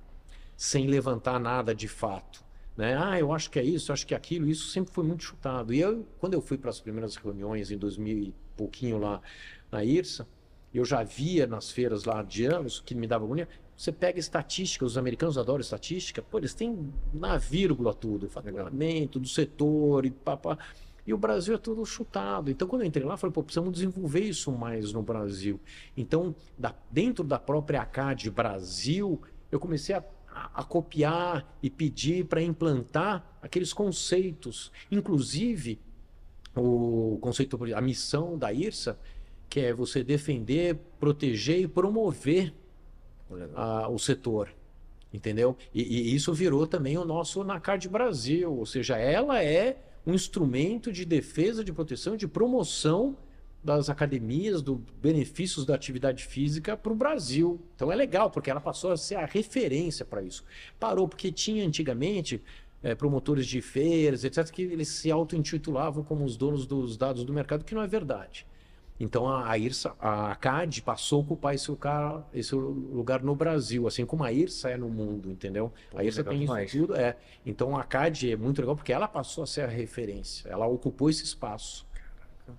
sem 0.56 0.86
levantar 0.86 1.38
nada 1.38 1.74
de 1.74 1.86
fato. 1.86 2.42
Né? 2.76 2.96
Ah, 2.96 3.18
eu 3.18 3.30
acho 3.30 3.50
que 3.50 3.58
é 3.58 3.62
isso, 3.62 3.90
eu 3.90 3.92
acho 3.92 4.06
que 4.06 4.14
é 4.14 4.16
aquilo, 4.16 4.48
isso 4.48 4.68
sempre 4.68 4.92
foi 4.92 5.04
muito 5.04 5.24
chutado. 5.24 5.74
E 5.74 5.80
eu, 5.80 6.06
quando 6.18 6.32
eu 6.32 6.40
fui 6.40 6.56
para 6.56 6.70
as 6.70 6.80
primeiras 6.80 7.14
reuniões 7.16 7.70
em 7.70 7.76
2000 7.76 8.18
e 8.18 8.34
pouquinho 8.56 8.98
lá 8.98 9.20
na 9.70 9.84
IRSA, 9.84 10.26
eu 10.72 10.84
já 10.84 11.02
via 11.02 11.46
nas 11.46 11.70
feiras 11.70 12.04
lá 12.04 12.22
de 12.22 12.46
anos 12.46 12.80
que 12.80 12.94
me 12.94 13.06
dava 13.06 13.24
agonia. 13.24 13.48
Você 13.78 13.92
pega 13.92 14.18
estatística, 14.18 14.84
os 14.84 14.98
americanos 14.98 15.38
adoram 15.38 15.60
estatística, 15.60 16.20
pô, 16.20 16.38
eles 16.38 16.52
têm 16.52 16.92
na 17.14 17.38
vírgula 17.38 17.94
tudo, 17.94 18.28
faturamento 18.28 19.20
do 19.20 19.28
setor 19.28 20.04
e 20.04 20.10
papá. 20.10 20.58
E 21.06 21.14
o 21.14 21.16
Brasil 21.16 21.54
é 21.54 21.58
tudo 21.58 21.86
chutado. 21.86 22.50
Então, 22.50 22.66
quando 22.66 22.82
eu 22.82 22.88
entrei 22.88 23.06
lá, 23.06 23.14
eu 23.14 23.16
falei, 23.16 23.32
pô, 23.32 23.40
precisamos 23.40 23.72
desenvolver 23.72 24.22
isso 24.22 24.50
mais 24.50 24.92
no 24.92 25.00
Brasil. 25.00 25.60
Então, 25.96 26.34
da, 26.58 26.74
dentro 26.90 27.22
da 27.22 27.38
própria 27.38 27.82
ACAD 27.82 28.28
Brasil, 28.32 29.22
eu 29.48 29.60
comecei 29.60 29.94
a, 29.94 30.02
a, 30.28 30.60
a 30.60 30.64
copiar 30.64 31.56
e 31.62 31.70
pedir 31.70 32.24
para 32.24 32.42
implantar 32.42 33.38
aqueles 33.40 33.72
conceitos. 33.72 34.72
Inclusive, 34.90 35.78
o 36.56 37.16
conceito, 37.20 37.56
a 37.72 37.80
missão 37.80 38.36
da 38.36 38.52
IRSA, 38.52 38.98
que 39.48 39.60
é 39.60 39.72
você 39.72 40.02
defender, 40.02 40.76
proteger 40.98 41.60
e 41.60 41.68
promover 41.68 42.52
a, 43.54 43.88
o 43.88 43.98
setor. 43.98 44.48
Entendeu? 45.12 45.56
E, 45.72 45.82
e, 45.82 46.14
isso 46.14 46.32
virou 46.34 46.66
também 46.66 46.98
o 46.98 47.04
nosso 47.04 47.42
NACAD 47.42 47.88
Brasil, 47.88 48.52
ou 48.52 48.66
seja, 48.66 48.98
ela 48.98 49.42
é 49.42 49.78
um 50.06 50.14
instrumento 50.14 50.92
de 50.92 51.04
defesa, 51.04 51.64
de 51.64 51.72
proteção, 51.72 52.16
de 52.16 52.28
promoção 52.28 53.16
das 53.62 53.90
academias, 53.90 54.62
dos 54.62 54.78
benefícios 55.02 55.66
da 55.66 55.74
atividade 55.74 56.24
física 56.24 56.76
para 56.76 56.92
o 56.92 56.96
Brasil. 56.96 57.60
Então 57.74 57.90
é 57.90 57.96
legal, 57.96 58.30
porque 58.30 58.50
ela 58.50 58.60
passou 58.60 58.92
a 58.92 58.96
ser 58.96 59.16
a 59.16 59.26
referência 59.26 60.04
para 60.04 60.22
isso. 60.22 60.44
Parou, 60.78 61.08
porque 61.08 61.32
tinha 61.32 61.66
antigamente 61.66 62.42
é, 62.82 62.94
promotores 62.94 63.46
de 63.46 63.60
feiras, 63.60 64.24
etc., 64.24 64.48
que 64.50 64.62
eles 64.62 64.88
se 64.88 65.10
auto-intitulavam 65.10 66.04
como 66.04 66.24
os 66.24 66.36
donos 66.36 66.66
dos 66.66 66.96
dados 66.96 67.24
do 67.24 67.32
mercado, 67.32 67.64
que 67.64 67.74
não 67.74 67.82
é 67.82 67.86
verdade. 67.86 68.46
Então 69.00 69.28
a, 69.28 69.56
IRSA, 69.56 69.94
a 70.00 70.34
CAD 70.34 70.82
passou 70.82 71.20
a 71.20 71.22
ocupar 71.22 71.54
esse 71.54 71.70
lugar, 71.70 72.28
esse 72.34 72.54
lugar 72.54 73.22
no 73.22 73.34
Brasil, 73.34 73.86
assim 73.86 74.04
como 74.04 74.24
a 74.24 74.32
IRSA 74.32 74.70
é 74.70 74.76
no 74.76 74.88
mundo, 74.88 75.30
entendeu? 75.30 75.72
Pô, 75.90 75.98
a 75.98 76.04
IRSA 76.04 76.24
tem 76.24 76.42
isso 76.42 76.52
mais. 76.52 76.70
tudo, 76.72 76.96
é. 76.96 77.16
Então 77.46 77.76
a 77.76 77.84
CAD 77.84 78.32
é 78.32 78.36
muito 78.36 78.60
legal 78.60 78.74
porque 78.74 78.92
ela 78.92 79.06
passou 79.06 79.44
a 79.44 79.46
ser 79.46 79.62
a 79.62 79.66
referência, 79.66 80.48
ela 80.48 80.66
ocupou 80.66 81.08
esse 81.08 81.24
espaço. 81.24 81.86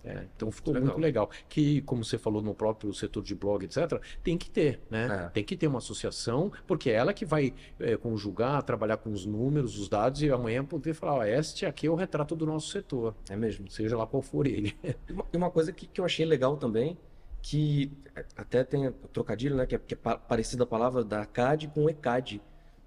É, 0.04 0.26
então 0.36 0.52
ficou 0.52 0.74
legal. 0.74 0.88
muito 0.88 1.02
legal. 1.02 1.30
Que, 1.48 1.82
como 1.82 2.04
você 2.04 2.18
falou 2.18 2.42
no 2.42 2.54
próprio 2.54 2.94
setor 2.94 3.24
de 3.24 3.36
blog, 3.36 3.64
etc., 3.66 4.02
tem 4.24 4.38
que 4.38 4.50
ter, 4.50 4.82
né? 4.90 5.26
É. 5.26 5.30
Tem 5.30 5.44
que 5.44 5.56
ter 5.56 5.68
uma 5.68 5.80
associação, 5.80 6.52
porque 6.68 6.90
é 6.90 6.94
ela 6.94 7.14
que 7.14 7.26
vai 7.26 7.54
é, 7.80 7.98
conjugar, 7.98 8.62
trabalhar 8.64 8.98
com 8.98 9.12
os 9.12 9.26
números, 9.26 9.80
os 9.80 9.90
dados, 9.90 10.22
e 10.22 10.32
amanhã 10.32 10.64
poder 10.64 10.94
falar, 10.94 11.16
ó, 11.16 11.24
este 11.24 11.66
aqui 11.66 11.88
é 11.88 11.90
o 11.90 11.96
retrato 11.96 12.36
do 12.36 12.46
nosso 12.46 12.70
setor. 12.70 13.16
É 13.30 13.36
mesmo. 13.36 13.70
Seja 13.70 13.98
lá 13.98 14.06
qual 14.06 14.22
for 14.22 14.48
ele. 14.48 14.76
E 15.08 15.14
uma, 15.14 15.26
uma 15.34 15.52
coisa 15.52 15.72
que, 15.72 15.88
que 15.88 16.00
eu 16.00 16.06
achei 16.06 16.26
legal 16.26 16.58
também 16.58 16.98
que 17.42 17.92
até 18.36 18.64
tem 18.64 18.92
trocadilho, 19.14 19.56
né? 19.56 19.66
Que 19.66 19.76
é, 19.76 19.80
que 19.80 19.94
é 19.94 19.98
parecida 19.98 20.64
a 20.64 20.68
palavra 20.68 21.04
da 21.04 21.26
CAD 21.26 21.70
com 21.70 21.90
ECAD. 21.90 22.42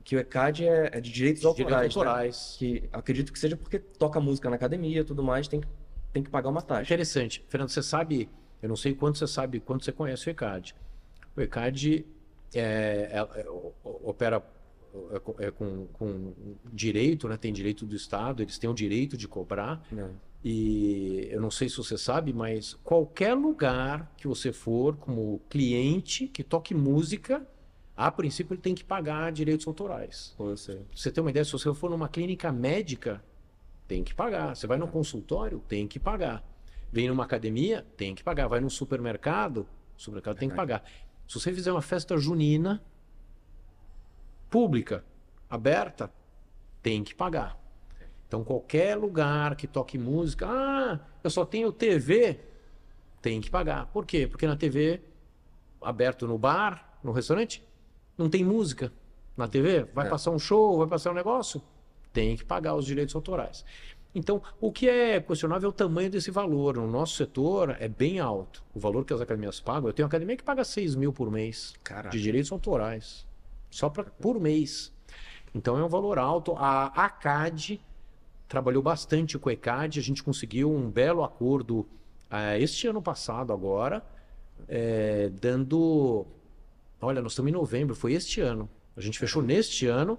Que 0.04 0.16
o 0.16 0.18
ECAD 0.18 0.66
é, 0.66 0.90
é 0.92 1.00
de 1.00 1.10
direitos 1.12 1.44
autorais. 1.44 1.68
Direitos 1.68 1.96
autorais. 1.96 2.58
Né? 2.60 2.68
Que 2.80 2.88
acredito 2.92 3.32
que 3.32 3.38
seja 3.38 3.56
porque 3.56 3.78
toca 3.78 4.20
música 4.20 4.50
na 4.50 4.56
academia 4.56 5.00
e 5.00 5.04
tudo 5.04 5.22
mais, 5.22 5.48
tem 5.48 5.60
que, 5.60 5.68
tem 6.12 6.22
que 6.22 6.30
pagar 6.30 6.48
uma 6.48 6.62
taxa. 6.62 6.82
Interessante. 6.82 7.44
Fernando, 7.48 7.70
você 7.70 7.82
sabe, 7.82 8.28
eu 8.62 8.68
não 8.68 8.76
sei 8.76 8.94
quanto 8.94 9.18
você 9.18 9.26
sabe, 9.26 9.60
quanto 9.60 9.84
você 9.84 9.92
conhece 9.92 10.28
o 10.28 10.30
ECAD. 10.30 10.74
O 11.36 11.40
ECAD 11.40 12.06
é, 12.54 12.60
é, 13.12 13.40
é 13.40 13.46
opera 13.82 14.42
é, 15.38 15.46
é 15.46 15.50
com, 15.50 15.86
com, 15.86 16.34
direito, 16.72 17.28
né? 17.28 17.36
tem 17.36 17.52
direito 17.52 17.86
do 17.86 17.96
Estado, 17.96 18.42
eles 18.42 18.58
têm 18.58 18.68
o 18.68 18.74
direito 18.74 19.16
de 19.16 19.26
cobrar. 19.26 19.82
Não. 19.90 20.10
E 20.44 21.28
eu 21.30 21.40
não 21.40 21.50
sei 21.50 21.68
se 21.68 21.76
você 21.76 21.96
sabe, 21.96 22.32
mas 22.32 22.74
qualquer 22.82 23.32
lugar 23.34 24.12
que 24.16 24.26
você 24.26 24.52
for 24.52 24.96
como 24.96 25.40
cliente 25.48 26.26
que 26.26 26.42
toque 26.42 26.74
música, 26.74 27.46
a 27.96 28.10
princípio 28.10 28.54
ele 28.54 28.60
tem 28.60 28.74
que 28.74 28.82
pagar 28.82 29.30
direitos 29.30 29.66
autorais. 29.66 30.34
Você 30.36 31.10
tem 31.12 31.22
uma 31.22 31.30
ideia? 31.30 31.44
Se 31.44 31.52
você 31.52 31.72
for 31.72 31.88
numa 31.88 32.08
clínica 32.08 32.50
médica, 32.50 33.22
tem 33.92 34.02
que 34.02 34.14
pagar. 34.14 34.56
Você 34.56 34.66
vai 34.66 34.78
no 34.78 34.88
consultório, 34.88 35.62
tem 35.68 35.86
que 35.86 36.00
pagar. 36.00 36.42
Vem 36.90 37.08
numa 37.08 37.24
academia, 37.24 37.86
tem 37.94 38.14
que 38.14 38.24
pagar. 38.24 38.48
Vai 38.48 38.58
num 38.58 38.70
supermercado, 38.70 39.68
supermercado 39.98 40.38
tem 40.38 40.48
que 40.48 40.56
pagar. 40.56 40.82
Se 41.28 41.38
você 41.38 41.52
fizer 41.52 41.70
uma 41.70 41.82
festa 41.82 42.16
junina 42.16 42.82
pública, 44.48 45.04
aberta, 45.48 46.10
tem 46.82 47.04
que 47.04 47.14
pagar. 47.14 47.58
Então, 48.26 48.42
qualquer 48.42 48.96
lugar 48.96 49.56
que 49.56 49.66
toque 49.66 49.98
música, 49.98 50.48
ah, 50.48 50.98
eu 51.22 51.28
só 51.28 51.44
tenho 51.44 51.70
TV, 51.70 52.40
tem 53.20 53.42
que 53.42 53.50
pagar. 53.50 53.86
Por 53.88 54.06
quê? 54.06 54.26
Porque 54.26 54.46
na 54.46 54.56
TV, 54.56 55.02
aberto 55.82 56.26
no 56.26 56.38
bar, 56.38 56.98
no 57.04 57.12
restaurante, 57.12 57.62
não 58.16 58.30
tem 58.30 58.42
música. 58.42 58.90
Na 59.36 59.46
TV, 59.48 59.84
vai 59.92 60.06
é. 60.06 60.10
passar 60.10 60.30
um 60.30 60.38
show, 60.38 60.78
vai 60.78 60.86
passar 60.86 61.10
um 61.10 61.14
negócio, 61.14 61.60
tem 62.12 62.36
que 62.36 62.44
pagar 62.44 62.74
os 62.74 62.84
direitos 62.84 63.14
autorais. 63.14 63.64
Então, 64.14 64.42
o 64.60 64.70
que 64.70 64.88
é 64.88 65.20
questionável 65.20 65.68
é 65.68 65.70
o 65.70 65.72
tamanho 65.72 66.10
desse 66.10 66.30
valor. 66.30 66.76
No 66.76 66.86
nosso 66.86 67.16
setor 67.16 67.76
é 67.80 67.88
bem 67.88 68.20
alto. 68.20 68.62
O 68.74 68.78
valor 68.78 69.04
que 69.04 69.12
as 69.12 69.20
academias 69.20 69.58
pagam, 69.58 69.88
eu 69.88 69.92
tenho 69.92 70.04
uma 70.04 70.10
academia 70.10 70.36
que 70.36 70.42
paga 70.42 70.64
6 70.64 70.94
mil 70.94 71.12
por 71.12 71.30
mês 71.30 71.72
Caraca. 71.82 72.10
de 72.10 72.22
direitos 72.22 72.52
autorais. 72.52 73.26
Só 73.70 73.88
pra, 73.88 74.04
por 74.04 74.38
mês. 74.38 74.92
Então 75.54 75.78
é 75.78 75.84
um 75.84 75.88
valor 75.88 76.18
alto. 76.18 76.54
A 76.56 76.86
ACAD 76.86 77.80
trabalhou 78.48 78.82
bastante 78.82 79.38
com 79.38 79.48
o 79.48 79.52
ECAD, 79.52 79.98
a 79.98 80.02
gente 80.02 80.22
conseguiu 80.22 80.70
um 80.70 80.90
belo 80.90 81.24
acordo 81.24 81.80
uh, 82.30 82.58
este 82.58 82.86
ano 82.86 83.00
passado 83.00 83.50
agora, 83.50 84.04
é, 84.68 85.30
dando... 85.40 86.26
Olha, 87.00 87.22
nós 87.22 87.32
estamos 87.32 87.48
em 87.50 87.54
novembro, 87.54 87.94
foi 87.94 88.12
este 88.12 88.42
ano. 88.42 88.68
A 88.94 89.00
gente 89.00 89.18
fechou 89.18 89.42
neste 89.42 89.86
ano, 89.86 90.18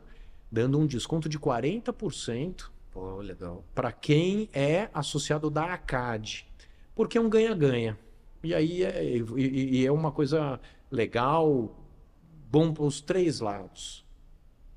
dando 0.54 0.78
um 0.78 0.86
desconto 0.86 1.28
de 1.28 1.39
40% 1.39 2.70
Pô, 2.91 3.18
legal. 3.18 3.66
para 3.74 3.91
quem 3.91 4.47
é 4.54 4.88
associado 4.93 5.49
da 5.49 5.74
ACAD. 5.74 6.45
Porque 6.93 7.18
é 7.18 7.22
um 7.22 7.28
ganha-ganha. 7.28 7.97
E 8.43 8.54
aí 8.54 8.84
é, 8.84 9.04
e, 9.04 9.80
e 9.80 9.86
é 9.86 9.91
uma 9.91 10.12
coisa 10.12 10.60
legal, 10.91 11.76
bom 12.51 12.72
para 12.72 12.84
os 12.84 13.01
três 13.01 13.39
lados. 13.39 14.06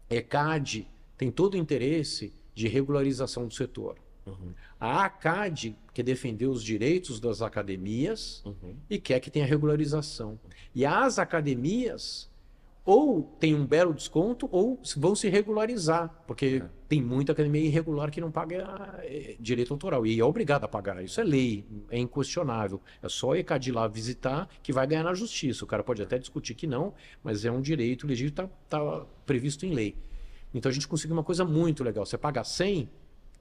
ECAD 0.09 0.89
tem 1.18 1.31
todo 1.31 1.55
o 1.55 1.57
interesse 1.59 2.33
de 2.55 2.68
regularização 2.68 3.47
do 3.47 3.53
setor. 3.53 3.99
Uhum. 4.24 4.55
A 4.81 5.05
ACAD 5.05 5.77
quer 5.93 6.03
defender 6.03 6.47
os 6.47 6.64
direitos 6.64 7.20
das 7.20 7.43
academias 7.43 8.43
uhum. 8.47 8.77
e 8.89 8.99
quer 8.99 9.20
que 9.20 9.31
tenha 9.31 9.45
regularização. 9.45 10.41
E 10.74 10.87
as 10.87 11.18
academias 11.18 12.31
ou 12.87 13.24
tem 13.41 13.53
um 13.53 13.66
belo 13.66 13.93
desconto 13.93 14.49
ou 14.53 14.80
vão 14.97 15.16
se 15.16 15.28
regularizar, 15.28 16.09
porque 16.24 16.62
é. 16.64 16.70
tem 16.89 17.03
muita 17.03 17.32
academia 17.32 17.61
irregular 17.61 18.12
que 18.12 18.20
não 18.20 18.30
paga 18.30 19.01
é, 19.03 19.34
direito 19.41 19.74
autoral 19.74 20.07
e 20.07 20.20
é 20.20 20.24
obrigado 20.24 20.62
a 20.62 20.68
pagar. 20.68 21.03
Isso 21.03 21.20
é 21.20 21.24
lei, 21.24 21.66
é 21.91 21.99
inquestionável. 21.99 22.80
É 23.03 23.09
só 23.09 23.30
o 23.30 23.34
ECAD 23.34 23.72
lá 23.72 23.89
visitar 23.89 24.49
que 24.62 24.72
vai 24.72 24.87
ganhar 24.87 25.03
na 25.03 25.14
justiça. 25.14 25.64
O 25.64 25.66
cara 25.66 25.82
pode 25.82 26.01
até 26.01 26.16
discutir 26.16 26.55
que 26.55 26.64
não, 26.64 26.95
mas 27.24 27.45
é 27.45 27.51
um 27.51 27.61
direito 27.61 28.07
legítimo, 28.07 28.49
está 28.64 28.78
tá 28.78 29.05
previsto 29.26 29.66
em 29.66 29.74
lei. 29.74 29.97
Então 30.55 30.70
a 30.70 30.72
gente 30.72 30.87
conseguiu 30.87 31.16
uma 31.16 31.24
coisa 31.24 31.45
muito 31.45 31.82
legal. 31.82 32.07
Você 32.07 32.16
paga 32.16 32.45
100, 32.45 32.89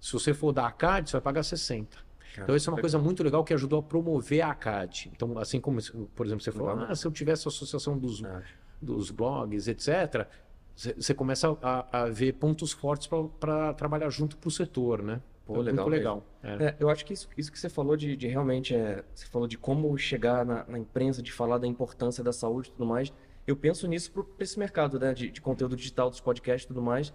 se 0.01 0.11
você 0.11 0.33
for 0.33 0.51
da 0.51 0.65
ACAD, 0.65 1.11
você 1.11 1.13
vai 1.17 1.21
pagar 1.21 1.43
60. 1.43 1.95
então, 2.33 2.55
isso 2.55 2.67
é 2.67 2.73
uma 2.73 2.81
coisa 2.81 2.97
muito 2.97 3.23
legal 3.23 3.43
que 3.43 3.53
ajudou 3.53 3.79
a 3.79 3.83
promover 3.83 4.41
a 4.41 4.49
ACAD. 4.49 5.11
Então, 5.15 5.37
assim 5.37 5.61
como, 5.61 5.79
por 6.15 6.25
exemplo, 6.25 6.43
você 6.43 6.51
falou, 6.51 6.69
ah, 6.71 6.95
se 6.95 7.05
eu 7.05 7.11
tivesse 7.11 7.47
a 7.47 7.49
associação 7.49 7.97
dos, 7.97 8.23
é. 8.23 8.43
Dos 8.81 9.11
blogs, 9.11 9.67
etc., 9.67 10.27
você 10.75 11.13
começa 11.13 11.57
a, 11.61 12.01
a, 12.01 12.09
ver 12.09 12.33
pontos 12.33 12.73
fortes 12.73 13.09
para 13.39 13.73
trabalhar 13.73 14.09
junto 14.09 14.37
para 14.37 14.49
o 14.49 14.51
setor, 14.51 15.01
né? 15.01 15.21
Pô, 15.45 15.55
é 15.55 15.59
legal. 15.59 15.85
Muito 15.85 15.97
legal. 15.97 16.25
É. 16.43 16.65
É, 16.65 16.75
eu 16.79 16.89
acho 16.89 17.05
que 17.05 17.13
isso, 17.13 17.29
isso 17.37 17.51
que 17.51 17.57
você 17.57 17.69
falou 17.69 17.95
de, 17.95 18.17
de 18.17 18.27
realmente, 18.27 18.75
é, 18.75 19.03
você 19.13 19.25
falou 19.27 19.47
de 19.47 19.57
como 19.57 19.97
chegar 19.97 20.45
na, 20.45 20.65
na 20.67 20.77
imprensa, 20.77 21.21
de 21.21 21.31
falar 21.31 21.59
da 21.59 21.67
importância 21.67 22.23
da 22.23 22.33
saúde 22.33 22.69
e 22.69 22.71
tudo 22.71 22.85
mais, 22.85 23.13
eu 23.47 23.55
penso 23.55 23.87
nisso 23.87 24.11
para 24.11 24.23
esse 24.39 24.57
mercado 24.57 24.99
né, 24.99 25.13
de, 25.13 25.29
de, 25.29 25.39
conteúdo 25.39 25.75
digital, 25.75 26.09
dos 26.09 26.19
podcasts 26.19 26.65
e 26.65 26.67
tudo 26.67 26.81
mais, 26.81 27.13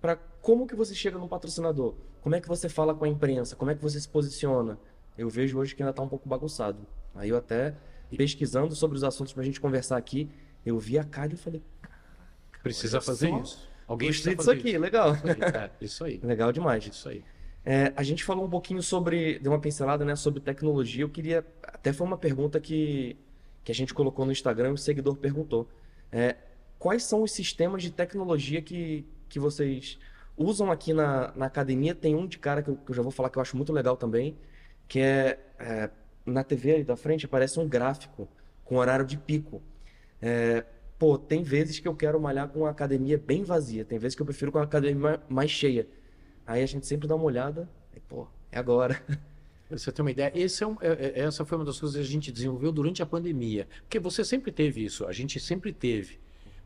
para 0.00 0.16
como 0.42 0.66
que 0.66 0.76
você 0.76 0.94
chega 0.94 1.18
no 1.18 1.26
patrocinador, 1.26 1.94
como 2.20 2.34
é 2.34 2.40
que 2.40 2.48
você 2.48 2.68
fala 2.68 2.94
com 2.94 3.04
a 3.04 3.08
imprensa, 3.08 3.56
como 3.56 3.70
é 3.70 3.74
que 3.74 3.82
você 3.82 3.98
se 3.98 4.08
posiciona. 4.08 4.78
Eu 5.16 5.28
vejo 5.28 5.58
hoje 5.58 5.74
que 5.74 5.82
ainda 5.82 5.90
está 5.90 6.02
um 6.02 6.08
pouco 6.08 6.28
bagunçado. 6.28 6.86
Aí 7.14 7.30
eu 7.30 7.36
até 7.36 7.74
pesquisando 8.16 8.74
sobre 8.74 8.96
os 8.96 9.04
assuntos 9.04 9.32
para 9.32 9.42
a 9.42 9.44
gente 9.44 9.60
conversar 9.60 9.96
aqui, 9.96 10.30
eu 10.64 10.78
vi 10.78 10.98
a 10.98 11.04
Cádio 11.04 11.36
e 11.36 11.38
falei, 11.38 11.62
precisa 12.62 13.00
fazer 13.00 13.28
só. 13.28 13.40
isso. 13.40 13.70
Alguém 13.86 14.08
precisa 14.10 14.34
disso 14.36 14.50
aqui, 14.50 14.70
isso. 14.70 14.78
legal. 14.78 15.14
Isso 15.14 15.24
aí. 15.24 15.40
É, 15.42 15.70
isso 15.84 16.04
aí. 16.04 16.20
Legal 16.22 16.52
demais. 16.52 16.86
Isso 16.86 17.08
aí. 17.08 17.24
É, 17.64 17.92
a 17.96 18.02
gente 18.02 18.24
falou 18.24 18.44
um 18.44 18.50
pouquinho 18.50 18.82
sobre, 18.82 19.38
deu 19.38 19.52
uma 19.52 19.60
pincelada, 19.60 20.04
né, 20.04 20.14
sobre 20.16 20.40
tecnologia. 20.40 21.02
Eu 21.02 21.08
queria, 21.08 21.44
até 21.62 21.92
foi 21.92 22.06
uma 22.06 22.16
pergunta 22.16 22.60
que 22.60 23.16
que 23.64 23.72
a 23.72 23.74
gente 23.74 23.94
colocou 23.94 24.24
no 24.24 24.32
Instagram, 24.32 24.72
o 24.72 24.78
seguidor 24.78 25.16
perguntou. 25.16 25.68
É, 26.10 26.36
quais 26.78 27.04
são 27.04 27.22
os 27.22 27.32
sistemas 27.32 27.82
de 27.82 27.90
tecnologia 27.90 28.62
que, 28.62 29.06
que 29.28 29.38
vocês 29.38 29.98
usam 30.36 30.70
aqui 30.70 30.92
na, 30.92 31.32
na 31.36 31.46
academia? 31.46 31.94
Tem 31.94 32.14
um 32.14 32.26
de 32.26 32.38
cara 32.38 32.62
que 32.62 32.70
eu, 32.70 32.76
que 32.76 32.90
eu 32.90 32.94
já 32.94 33.02
vou 33.02 33.12
falar 33.12 33.30
que 33.30 33.38
eu 33.38 33.42
acho 33.42 33.56
muito 33.56 33.72
legal 33.72 33.96
também, 33.96 34.36
que 34.88 35.00
é, 35.00 35.38
é 35.58 35.90
na 36.24 36.42
TV 36.42 36.74
ali 36.74 36.84
da 36.84 36.96
frente 36.96 37.26
aparece 37.26 37.58
um 37.60 37.68
gráfico 37.68 38.28
com 38.64 38.76
horário 38.76 39.04
de 39.04 39.16
pico. 39.16 39.62
É, 40.20 40.64
pô, 40.98 41.16
tem 41.16 41.42
vezes 41.42 41.78
que 41.78 41.88
eu 41.88 41.94
quero 41.94 42.20
malhar 42.20 42.48
com 42.48 42.66
a 42.66 42.70
academia 42.70 43.18
bem 43.18 43.42
vazia, 43.42 43.84
tem 43.84 43.98
vezes 43.98 44.14
que 44.14 44.22
eu 44.22 44.26
prefiro 44.26 44.52
com 44.52 44.58
a 44.58 44.62
academia 44.62 45.20
mais 45.28 45.50
cheia. 45.50 45.88
Aí 46.46 46.62
a 46.62 46.66
gente 46.66 46.86
sempre 46.86 47.06
dá 47.06 47.14
uma 47.14 47.24
olhada, 47.24 47.68
e, 47.96 48.00
pô, 48.00 48.26
é 48.50 48.58
agora. 48.58 49.00
Você 49.70 49.92
tem 49.92 50.04
uma 50.04 50.10
ideia? 50.10 50.32
É 50.34 50.66
um, 50.66 50.76
é, 50.80 50.88
é, 50.88 51.20
essa 51.20 51.44
foi 51.44 51.56
uma 51.56 51.64
das 51.64 51.78
coisas 51.78 51.96
que 51.96 52.02
a 52.02 52.10
gente 52.10 52.32
desenvolveu 52.32 52.72
durante 52.72 53.02
a 53.02 53.06
pandemia. 53.06 53.68
Porque 53.82 54.00
você 54.00 54.24
sempre 54.24 54.50
teve 54.50 54.84
isso, 54.84 55.06
a 55.06 55.12
gente 55.12 55.38
sempre 55.38 55.72
teve. 55.72 56.18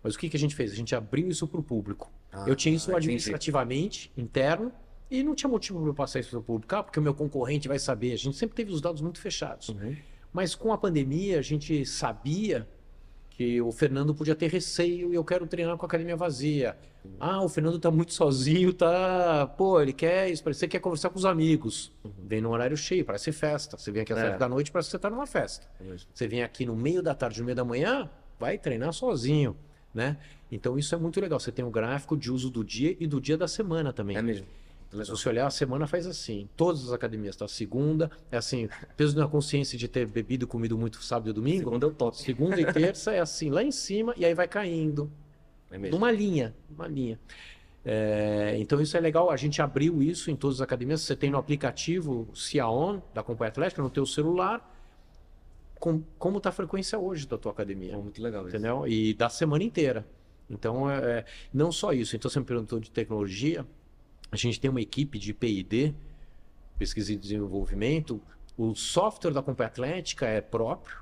Mas 0.03 0.15
o 0.15 0.19
que, 0.19 0.29
que 0.29 0.37
a 0.39 0.41
gente 0.41 0.55
fez? 0.55 0.73
A 0.73 0.75
gente 0.75 0.95
abriu 0.95 1.29
isso 1.29 1.47
para 1.47 1.61
o 1.61 1.63
público. 1.63 2.11
Ah, 2.33 2.47
eu 2.49 2.57
tinha 2.57 2.75
isso 2.75 2.95
administrativamente, 2.97 4.11
entendi. 4.13 4.23
interno, 4.23 4.73
e 5.11 5.23
não 5.23 5.35
tinha 5.35 5.51
motivo 5.51 5.81
para 5.81 5.91
eu 5.91 5.95
passar 5.95 6.21
isso 6.21 6.31
para 6.31 6.39
o 6.39 6.43
público. 6.43 6.75
Ah, 6.75 6.83
porque 6.83 6.99
o 6.99 7.03
meu 7.03 7.15
concorrente 7.15 7.69
vai 7.69 7.79
saber. 7.79 8.13
A 8.13 8.17
gente 8.17 8.37
sempre 8.37 8.57
teve 8.57 8.73
os 8.73 8.81
dados 8.81 9.03
muito 9.03 9.21
fechados. 9.21 9.69
Uhum. 9.69 9.95
Mas 10.33 10.55
com 10.55 10.73
a 10.73 10.79
pandemia, 10.79 11.39
a 11.39 11.43
gente 11.43 11.85
sabia 11.85 12.67
que 13.37 13.61
o 13.61 13.73
Fernando 13.73 14.15
podia 14.15 14.35
ter 14.35 14.49
receio 14.49 15.13
e 15.13 15.17
eu 15.17 15.25
quero 15.25 15.45
treinar 15.45 15.77
com 15.77 15.85
a 15.85 15.89
academia 15.89 16.17
vazia. 16.17 16.77
Ah, 17.19 17.43
o 17.43 17.49
Fernando 17.49 17.81
tá 17.81 17.91
muito 17.91 18.15
sozinho, 18.15 18.73
tá. 18.73 19.47
Pô, 19.59 19.81
ele 19.81 19.93
quer 19.93 20.31
que 20.33 20.69
quer 20.69 20.79
conversar 20.79 21.11
com 21.11 21.19
os 21.19 21.25
amigos. 21.25 21.93
Vem 22.23 22.41
no 22.41 22.51
horário 22.51 22.77
cheio, 22.77 23.05
parece 23.05 23.33
festa. 23.33 23.77
Você 23.77 23.91
vem 23.91 24.03
aqui 24.03 24.13
às 24.13 24.21
é. 24.21 24.39
da 24.39 24.49
noite, 24.49 24.71
parece 24.71 24.89
que 24.89 24.93
você 24.93 24.99
tá 25.01 25.11
numa 25.11 25.27
festa. 25.27 25.67
É 25.81 25.97
você 26.15 26.29
vem 26.29 26.45
aqui 26.45 26.65
no 26.65 26.77
meio 26.77 27.03
da 27.03 27.13
tarde, 27.13 27.41
no 27.41 27.45
meio 27.45 27.57
da 27.57 27.65
manhã, 27.65 28.09
vai 28.39 28.57
treinar 28.57 28.93
sozinho, 28.93 29.57
né? 29.93 30.17
Então 30.51 30.79
isso 30.79 30.95
é 30.95 30.99
muito 30.99 31.21
legal. 31.21 31.41
Você 31.41 31.51
tem 31.51 31.65
um 31.65 31.73
gráfico 31.73 32.17
de 32.17 32.31
uso 32.31 32.49
do 32.49 32.63
dia 32.63 32.97
e 33.01 33.07
do 33.07 33.21
dia 33.21 33.37
da 33.37 33.49
semana 33.49 33.93
também. 33.93 34.17
É 34.17 34.23
mesmo. 34.23 34.47
Se 35.03 35.11
você 35.11 35.29
olhar, 35.29 35.47
a 35.47 35.51
semana 35.51 35.87
faz 35.87 36.07
assim. 36.07 36.49
Todas 36.57 36.85
as 36.85 36.93
academias, 36.93 37.35
tá? 37.37 37.49
Segunda, 37.49 38.11
é 38.31 38.37
assim, 38.37 38.69
peso 38.97 39.19
na 39.19 39.27
consciência 39.27 39.79
de 39.79 39.89
ter 39.89 40.07
bebido 40.07 40.45
e 40.45 40.47
comido 40.47 40.77
muito 40.77 41.03
sábado 41.03 41.31
e 41.31 41.33
domingo. 41.33 41.65
Segunda 41.65 41.87
é 41.87 41.89
o 41.89 41.93
top. 41.93 42.17
Segunda 42.17 42.61
e 42.61 42.73
terça 42.73 43.13
é 43.13 43.21
assim, 43.21 43.51
lá 43.51 43.63
em 43.63 43.73
cima, 43.73 44.15
e 44.17 44.25
aí 44.25 44.35
vai 44.35 44.47
caindo. 44.47 45.11
É 45.71 45.79
mesmo. 45.79 45.97
Numa 45.97 46.11
linha, 46.11 46.55
uma 46.71 46.87
linha. 46.87 47.19
É, 47.85 48.57
então 48.59 48.81
isso 48.81 48.97
é 48.97 49.01
legal, 49.01 49.31
a 49.31 49.37
gente 49.37 49.61
abriu 49.61 50.03
isso 50.03 50.31
em 50.31 50.37
todas 50.37 50.59
as 50.59 50.63
academias. 50.63 51.03
Você 51.03 51.15
tem 51.15 51.31
no 51.31 51.37
aplicativo 51.37 52.29
Ciaon, 52.35 53.01
da 53.13 53.23
Companhia 53.23 53.51
Atlética, 53.51 53.83
no 53.83 53.91
teu 53.91 54.07
celular, 54.07 54.71
com, 55.79 56.03
como 56.19 56.39
está 56.39 56.49
a 56.49 56.53
frequência 56.53 56.99
hoje 56.99 57.27
da 57.27 57.37
tua 57.37 57.53
academia. 57.53 57.93
É 57.93 57.97
muito 57.97 58.23
legal 58.23 58.49
Entendeu? 58.49 58.87
Isso. 58.87 58.97
E 58.97 59.15
da 59.15 59.29
semana 59.29 59.63
inteira. 59.63 60.07
Então, 60.49 60.91
é, 60.91 60.97
é, 60.97 61.25
não 61.53 61.71
só 61.71 61.93
isso. 61.93 62.17
Então, 62.17 62.31
você 62.31 62.39
me 62.39 62.45
perguntou 62.47 62.81
de 62.81 62.91
tecnologia. 62.91 63.67
A 64.35 64.37
gente 64.37 64.59
tem 64.59 64.69
uma 64.69 64.81
equipe 64.81 65.17
de 65.17 65.33
P&D, 65.33 65.95
pesquisa 66.77 67.13
e 67.13 67.17
desenvolvimento. 67.17 68.21
O 68.59 68.75
software 68.75 69.31
da 69.31 69.41
Companhia 69.41 69.69
Atlética 69.69 70.27
é 70.27 70.41
próprio. 70.41 70.97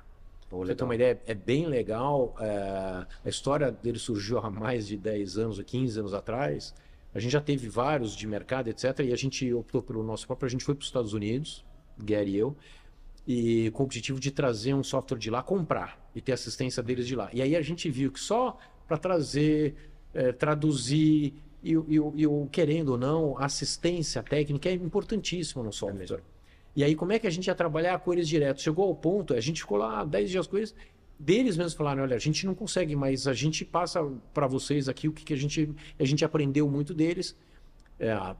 Pra 0.47 0.59
você 0.59 0.73
legal. 0.73 0.87
uma 0.87 0.93
ideia, 0.93 1.19
é 1.25 1.33
bem 1.33 1.65
legal. 1.65 2.35
é, 2.39 3.07
a 3.25 3.27
história 3.27 3.71
dele 3.71 3.97
surgiu 3.97 4.37
há 4.37 4.51
mais 4.51 4.85
de 4.85 4.97
10 4.97 5.39
anos, 5.39 5.57
ou 5.57 5.65
15 5.65 5.99
anos 5.99 6.13
atrás. 6.13 6.75
A 7.11 7.19
gente 7.19 7.31
já 7.31 7.41
teve 7.41 7.67
vários 7.67 8.15
de 8.15 8.27
mercado, 8.27 8.67
etc. 8.67 8.99
E 8.99 9.11
a 9.11 9.15
gente 9.15 9.51
optou 9.51 9.81
pelo 9.81 10.03
nosso 10.03 10.27
próprio. 10.27 10.45
A 10.45 10.51
gente 10.51 10.63
foi 10.63 10.75
para 10.75 10.83
os 10.83 10.87
Estados 10.87 11.13
Unidos, 11.13 11.65
Gary 11.97 12.35
e 12.35 12.37
eu, 12.37 12.55
e 13.27 13.71
com 13.71 13.81
o 13.81 13.85
objetivo 13.87 14.19
de 14.19 14.29
trazer 14.29 14.75
um 14.75 14.83
software 14.83 15.17
de 15.17 15.31
lá, 15.31 15.41
comprar 15.41 15.99
e 16.13 16.21
ter 16.21 16.33
assistência 16.33 16.83
deles 16.83 17.07
de 17.07 17.15
lá. 17.15 17.31
E 17.33 17.41
aí 17.41 17.55
a 17.55 17.63
gente 17.63 17.89
viu 17.89 18.11
que 18.11 18.19
só 18.19 18.59
para 18.87 18.99
trazer, 18.99 19.73
é, 20.13 20.31
traduzir 20.31 21.33
e, 21.63 21.77
o- 21.77 21.85
e, 21.87 22.21
e 22.21 22.27
o 22.27 22.47
querendo 22.51 22.89
ou 22.89 22.97
não, 22.97 23.37
assistência 23.37 24.21
técnica 24.21 24.69
é 24.69 24.73
importantíssima 24.73 25.63
no 25.63 25.71
software. 25.71 25.99
mesmo. 25.99 26.17
E 26.75 26.83
aí, 26.83 26.95
como 26.95 27.11
é 27.13 27.19
que 27.19 27.27
a 27.27 27.29
gente 27.29 27.47
ia 27.47 27.55
trabalhar 27.55 27.99
com 27.99 28.11
eles 28.11 28.27
direto? 28.27 28.61
Chegou 28.61 28.85
ao 28.85 28.95
ponto, 28.95 29.33
a 29.33 29.39
gente 29.39 29.61
ficou 29.61 29.77
lá 29.77 30.03
10 30.03 30.29
dias 30.29 30.47
com 30.47 30.57
eles, 30.57 30.73
deles 31.19 31.55
mesmos 31.55 31.73
falaram: 31.75 32.03
olha, 32.03 32.15
a 32.15 32.19
gente 32.19 32.45
não 32.45 32.55
consegue, 32.55 32.95
mas 32.95 33.27
a 33.27 33.33
gente 33.33 33.63
passa 33.63 34.03
para 34.33 34.47
vocês 34.47 34.89
aqui 34.89 35.07
o 35.07 35.11
que, 35.13 35.23
que 35.23 35.33
a 35.33 35.37
gente. 35.37 35.69
A 35.99 36.03
gente 36.03 36.25
aprendeu 36.25 36.67
muito 36.69 36.93
deles 36.93 37.35
é, 37.99 38.11
há 38.11 38.35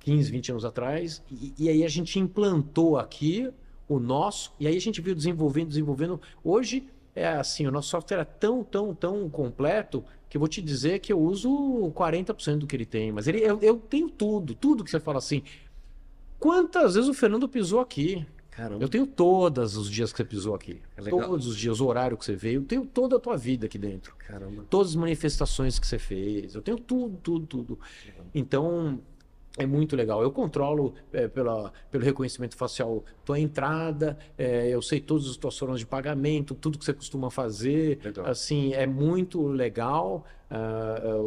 15, 0.00 0.30
20 0.30 0.50
anos 0.52 0.64
atrás, 0.64 1.22
e, 1.30 1.52
e 1.58 1.68
aí 1.68 1.84
a 1.84 1.88
gente 1.88 2.18
implantou 2.18 2.96
aqui 2.98 3.50
o 3.86 3.98
nosso, 4.00 4.52
e 4.58 4.66
aí 4.66 4.76
a 4.76 4.80
gente 4.80 5.00
viu 5.00 5.14
desenvolvendo, 5.14 5.68
desenvolvendo. 5.68 6.18
Hoje 6.42 6.88
é 7.14 7.26
assim: 7.28 7.66
o 7.66 7.70
nosso 7.70 7.90
software 7.90 8.20
é 8.20 8.24
tão, 8.24 8.64
tão, 8.64 8.94
tão 8.94 9.28
completo 9.28 10.02
que 10.30 10.36
eu 10.36 10.38
vou 10.38 10.48
te 10.48 10.62
dizer 10.62 11.00
que 11.00 11.12
eu 11.12 11.20
uso 11.20 11.50
40% 11.92 12.58
do 12.58 12.66
que 12.66 12.76
ele 12.76 12.86
tem, 12.86 13.10
mas 13.10 13.26
ele, 13.26 13.40
eu, 13.40 13.58
eu 13.60 13.76
tenho 13.76 14.08
tudo, 14.08 14.54
tudo 14.54 14.84
que 14.84 14.90
você 14.90 15.00
fala 15.00 15.18
assim. 15.18 15.42
Quantas 16.38 16.94
vezes 16.94 17.10
o 17.10 17.12
Fernando 17.12 17.48
pisou 17.48 17.80
aqui? 17.80 18.24
Caramba. 18.48 18.82
Eu 18.82 18.88
tenho 18.88 19.06
todos 19.06 19.76
os 19.76 19.90
dias 19.90 20.12
que 20.12 20.18
você 20.18 20.24
pisou 20.24 20.54
aqui. 20.54 20.80
É. 20.96 21.02
Todos 21.10 21.48
os 21.48 21.56
dias, 21.56 21.80
o 21.80 21.86
horário 21.86 22.16
que 22.16 22.24
você 22.24 22.36
veio. 22.36 22.60
Eu 22.60 22.64
tenho 22.64 22.86
toda 22.86 23.16
a 23.16 23.18
tua 23.18 23.36
vida 23.36 23.66
aqui 23.66 23.76
dentro. 23.76 24.14
Caramba. 24.18 24.64
Todas 24.70 24.90
as 24.90 24.96
manifestações 24.96 25.78
que 25.78 25.86
você 25.86 25.98
fez. 25.98 26.54
Eu 26.54 26.62
tenho 26.62 26.78
tudo, 26.78 27.16
tudo, 27.22 27.46
tudo. 27.46 27.78
Então, 28.34 29.00
é 29.62 29.66
muito 29.66 29.94
legal. 29.96 30.22
Eu 30.22 30.30
controlo 30.30 30.94
é, 31.12 31.28
pela, 31.28 31.72
pelo 31.90 32.04
reconhecimento 32.04 32.56
facial 32.56 33.04
tua 33.24 33.38
entrada, 33.38 34.18
é, 34.36 34.68
eu 34.68 34.80
sei 34.82 35.00
todas 35.00 35.28
as 35.28 35.36
tuas 35.36 35.56
formas 35.58 35.80
de 35.80 35.86
pagamento, 35.86 36.54
tudo 36.54 36.78
que 36.78 36.84
você 36.84 36.92
costuma 36.92 37.30
fazer. 37.30 37.98
Legal. 38.04 38.26
Assim, 38.26 38.72
é 38.74 38.86
muito 38.86 39.46
legal. 39.46 40.24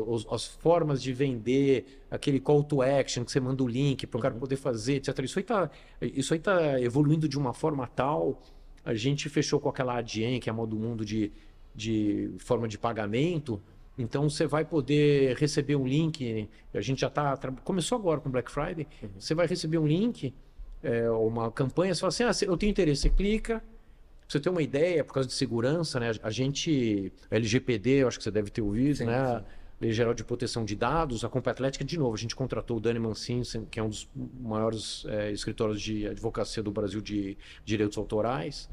os- 0.07 0.27
as 0.29 0.45
formas 0.45 1.01
de 1.01 1.13
vender, 1.13 2.01
aquele 2.11 2.41
call 2.41 2.61
to 2.61 2.81
action 2.81 3.23
que 3.23 3.31
você 3.31 3.39
manda 3.39 3.63
o 3.63 3.67
link 3.67 4.05
para 4.05 4.17
o 4.17 4.21
cara 4.21 4.35
poder 4.35 4.57
fazer, 4.57 4.95
etc. 4.95 5.17
Isso 5.19 5.39
aí 5.39 5.45
tá, 5.45 5.71
aí 6.01 6.39
tá 6.39 6.81
evoluindo 6.81 7.27
de 7.29 7.37
uma 7.37 7.53
forma 7.53 7.87
tal. 7.87 8.41
A 8.83 8.93
gente 8.93 9.29
fechou 9.29 9.61
com 9.61 9.69
aquela 9.69 9.95
Adyen, 9.97 10.41
que 10.41 10.49
é 10.49 10.51
a 10.51 10.53
modo 10.53 10.75
mundo 10.75 11.05
de, 11.05 11.31
de 11.73 12.31
forma 12.37 12.67
de 12.67 12.77
pagamento. 12.77 13.61
Então 13.97 14.29
você 14.29 14.47
vai 14.47 14.65
poder 14.65 15.35
receber 15.37 15.75
um 15.75 15.85
link. 15.85 16.49
A 16.73 16.81
gente 16.81 17.01
já 17.01 17.07
está 17.07 17.37
começou 17.63 17.97
agora 17.97 18.19
com 18.19 18.29
Black 18.29 18.51
Friday. 18.51 18.87
Você 19.17 19.35
vai 19.35 19.45
receber 19.45 19.77
um 19.77 19.87
link, 19.87 20.33
é, 20.81 21.09
uma 21.11 21.51
campanha. 21.51 21.93
Você 21.93 22.01
fala 22.01 22.09
assim: 22.09 22.23
ah, 22.23 22.31
eu 22.49 22.57
tenho 22.57 22.71
interesse. 22.71 23.03
Você 23.03 23.09
clica. 23.09 23.59
Pra 23.59 24.29
você 24.29 24.39
ter 24.39 24.49
uma 24.49 24.61
ideia, 24.61 25.03
por 25.03 25.13
causa 25.13 25.27
de 25.27 25.35
segurança, 25.35 25.99
né? 25.99 26.11
A 26.23 26.31
gente, 26.31 27.11
LGPD, 27.29 27.89
eu 27.89 28.07
acho 28.07 28.17
que 28.17 28.23
você 28.23 28.31
deve 28.31 28.49
ter 28.49 28.61
ouvido, 28.61 28.95
Sim, 28.95 29.05
né? 29.05 29.39
sim. 29.39 29.45
Lei 29.81 29.91
Geral 29.91 30.13
de 30.13 30.23
Proteção 30.23 30.63
de 30.63 30.77
Dados, 30.77 31.25
a 31.25 31.29
Compa 31.29 31.51
Atlética, 31.51 31.83
de 31.83 31.99
novo, 31.99 32.15
a 32.15 32.17
gente 32.17 32.33
contratou 32.33 32.77
o 32.77 32.79
Dani 32.79 32.99
Mancini, 32.99 33.43
que 33.69 33.81
é 33.81 33.83
um 33.83 33.89
dos 33.89 34.09
maiores 34.39 35.03
eh, 35.09 35.31
escritórios 35.31 35.81
de 35.81 36.07
advocacia 36.07 36.63
do 36.63 36.71
Brasil 36.71 37.01
de 37.01 37.37
direitos 37.65 37.97
autorais. 37.97 38.69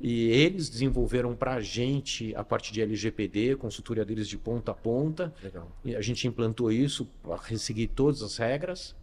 E 0.00 0.28
eles 0.28 0.68
desenvolveram 0.68 1.34
para 1.34 1.54
a 1.54 1.60
gente 1.60 2.34
a 2.36 2.44
parte 2.44 2.72
de 2.72 2.80
LGPD, 2.80 3.56
consultoria 3.56 4.04
deles 4.04 4.28
de 4.28 4.38
ponta 4.38 4.70
a 4.70 4.74
ponta. 4.74 5.34
Legal. 5.42 5.70
E 5.84 5.96
a 5.96 6.00
gente 6.00 6.26
implantou 6.26 6.70
isso 6.70 7.06
para 7.22 7.58
seguir 7.58 7.88
todas 7.88 8.22
as 8.22 8.36
regras. 8.36 8.94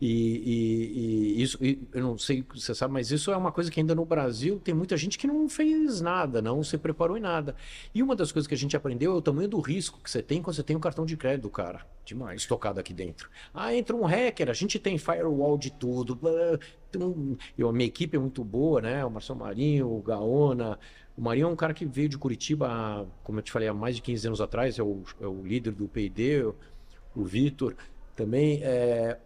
E, 0.00 0.06
e- 0.06 1.34
e 1.38 1.42
isso, 1.42 1.58
e 1.62 1.82
eu 1.92 2.02
não 2.02 2.18
sei 2.18 2.44
se 2.54 2.60
você 2.62 2.74
sabe, 2.74 2.92
mas 2.94 3.10
isso 3.10 3.30
é 3.30 3.36
uma 3.36 3.52
coisa 3.52 3.70
que 3.70 3.80
ainda 3.80 3.94
no 3.94 4.04
Brasil 4.04 4.60
tem 4.62 4.74
muita 4.74 4.96
gente 4.96 5.18
que 5.18 5.26
não 5.26 5.48
fez 5.48 6.00
nada, 6.00 6.40
não 6.42 6.62
se 6.62 6.76
preparou 6.78 7.16
em 7.16 7.20
nada. 7.20 7.54
E 7.94 8.02
uma 8.02 8.16
das 8.16 8.32
coisas 8.32 8.46
que 8.46 8.54
a 8.54 8.58
gente 8.58 8.76
aprendeu 8.76 9.12
é 9.12 9.14
o 9.16 9.22
tamanho 9.22 9.48
do 9.48 9.60
risco 9.60 10.00
que 10.02 10.10
você 10.10 10.22
tem 10.22 10.42
quando 10.42 10.56
você 10.56 10.62
tem 10.62 10.76
um 10.76 10.80
cartão 10.80 11.04
de 11.04 11.16
crédito 11.16 11.42
do 11.42 11.50
cara 11.50 11.86
Demais. 12.04 12.40
estocado 12.42 12.78
aqui 12.80 12.92
dentro. 12.92 13.28
Ah, 13.54 13.74
entra 13.74 13.94
um 13.94 14.04
hacker, 14.04 14.48
a 14.50 14.52
gente 14.54 14.78
tem 14.78 14.98
firewall 14.98 15.56
de 15.58 15.70
tudo. 15.70 16.18
eu, 17.56 17.68
a 17.68 17.72
minha 17.72 17.86
equipe 17.86 18.16
é 18.16 18.20
muito 18.20 18.42
boa, 18.44 18.80
né? 18.80 19.04
O 19.04 19.10
Marcelo 19.10 19.38
Marinho, 19.38 19.88
o 19.90 20.02
Gaona. 20.02 20.78
O 21.16 21.22
Marinho 21.22 21.48
é 21.48 21.50
um 21.50 21.56
cara 21.56 21.74
que 21.74 21.84
veio 21.84 22.08
de 22.08 22.16
Curitiba, 22.18 23.06
como 23.22 23.38
eu 23.38 23.42
te 23.42 23.52
falei, 23.52 23.68
há 23.68 23.74
mais 23.74 23.96
de 23.96 24.02
15 24.02 24.26
anos 24.26 24.40
atrás, 24.40 24.78
é 24.78 24.82
o, 24.82 25.02
é 25.20 25.26
o 25.26 25.42
líder 25.42 25.72
do 25.72 25.86
P&D, 25.86 26.44
o 27.14 27.24
Vitor 27.24 27.76
também. 28.16 28.60
É, 28.62 29.18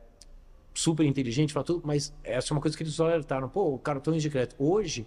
super 0.74 1.06
inteligente, 1.06 1.52
fala 1.52 1.64
tudo, 1.64 1.82
mas 1.86 2.12
essa 2.24 2.52
é 2.52 2.54
uma 2.54 2.60
coisa 2.60 2.76
que 2.76 2.82
eles 2.82 2.98
alertaram. 2.98 3.48
Pô, 3.48 3.72
o 3.74 3.78
cartão 3.78 4.16
de 4.16 4.28
crédito. 4.28 4.56
Hoje, 4.58 5.06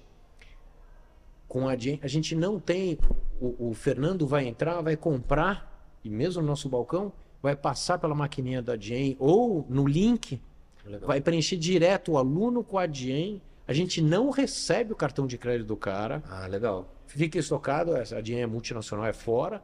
com 1.48 1.68
a 1.68 1.74
a 1.74 2.08
gente 2.08 2.36
não 2.36 2.60
tem. 2.60 2.98
O, 3.40 3.70
o 3.70 3.74
Fernando 3.74 4.26
vai 4.26 4.48
entrar, 4.48 4.82
vai 4.82 4.96
comprar, 4.98 5.88
e 6.04 6.10
mesmo 6.10 6.42
no 6.42 6.48
nosso 6.48 6.68
balcão, 6.70 7.12
vai 7.42 7.56
passar 7.56 8.00
pela 8.00 8.16
maquininha 8.16 8.62
da 8.62 8.76
Jen 8.76 9.16
ou 9.20 9.66
no 9.70 9.86
link, 9.86 10.42
Legal. 10.86 11.08
vai 11.08 11.22
preencher 11.22 11.58
direto 11.58 12.14
o 12.14 12.18
aluno 12.18 12.64
com 12.64 12.78
a 12.80 12.88
Jen. 12.88 13.42
A 13.68 13.74
gente 13.74 14.02
não 14.02 14.30
recebe 14.30 14.94
o 14.94 14.96
cartão 14.96 15.28
de 15.28 15.38
crédito 15.38 15.68
do 15.68 15.76
cara, 15.76 16.24
Ah, 16.30 16.48
legal. 16.48 16.88
fica 17.06 17.38
estocado, 17.38 17.94
a 17.96 18.04
Jen 18.22 18.42
é 18.42 18.48
multinacional, 18.48 19.06
é 19.06 19.14
fora. 19.14 19.62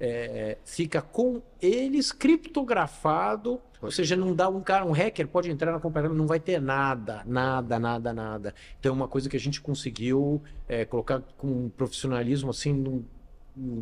É, 0.00 0.58
fica 0.64 1.00
com 1.02 1.42
eles 1.60 2.12
criptografado, 2.12 3.60
ou 3.80 3.90
seja, 3.90 4.16
não 4.16 4.34
dá 4.34 4.48
um 4.48 4.60
cara, 4.60 4.84
um 4.84 4.92
hacker 4.92 5.26
pode 5.28 5.50
entrar 5.50 5.72
na 5.72 5.80
companhia, 5.80 6.08
não 6.10 6.26
vai 6.26 6.40
ter 6.40 6.60
nada, 6.60 7.22
nada, 7.26 7.78
nada, 7.78 8.12
nada. 8.12 8.54
Então, 8.78 8.92
é 8.92 8.94
uma 8.94 9.08
coisa 9.08 9.28
que 9.28 9.36
a 9.36 9.40
gente 9.40 9.60
conseguiu 9.60 10.42
é, 10.68 10.84
colocar 10.84 11.20
com 11.36 11.46
um 11.46 11.68
profissionalismo 11.68 12.50
assim, 12.50 12.72
num- 12.72 13.04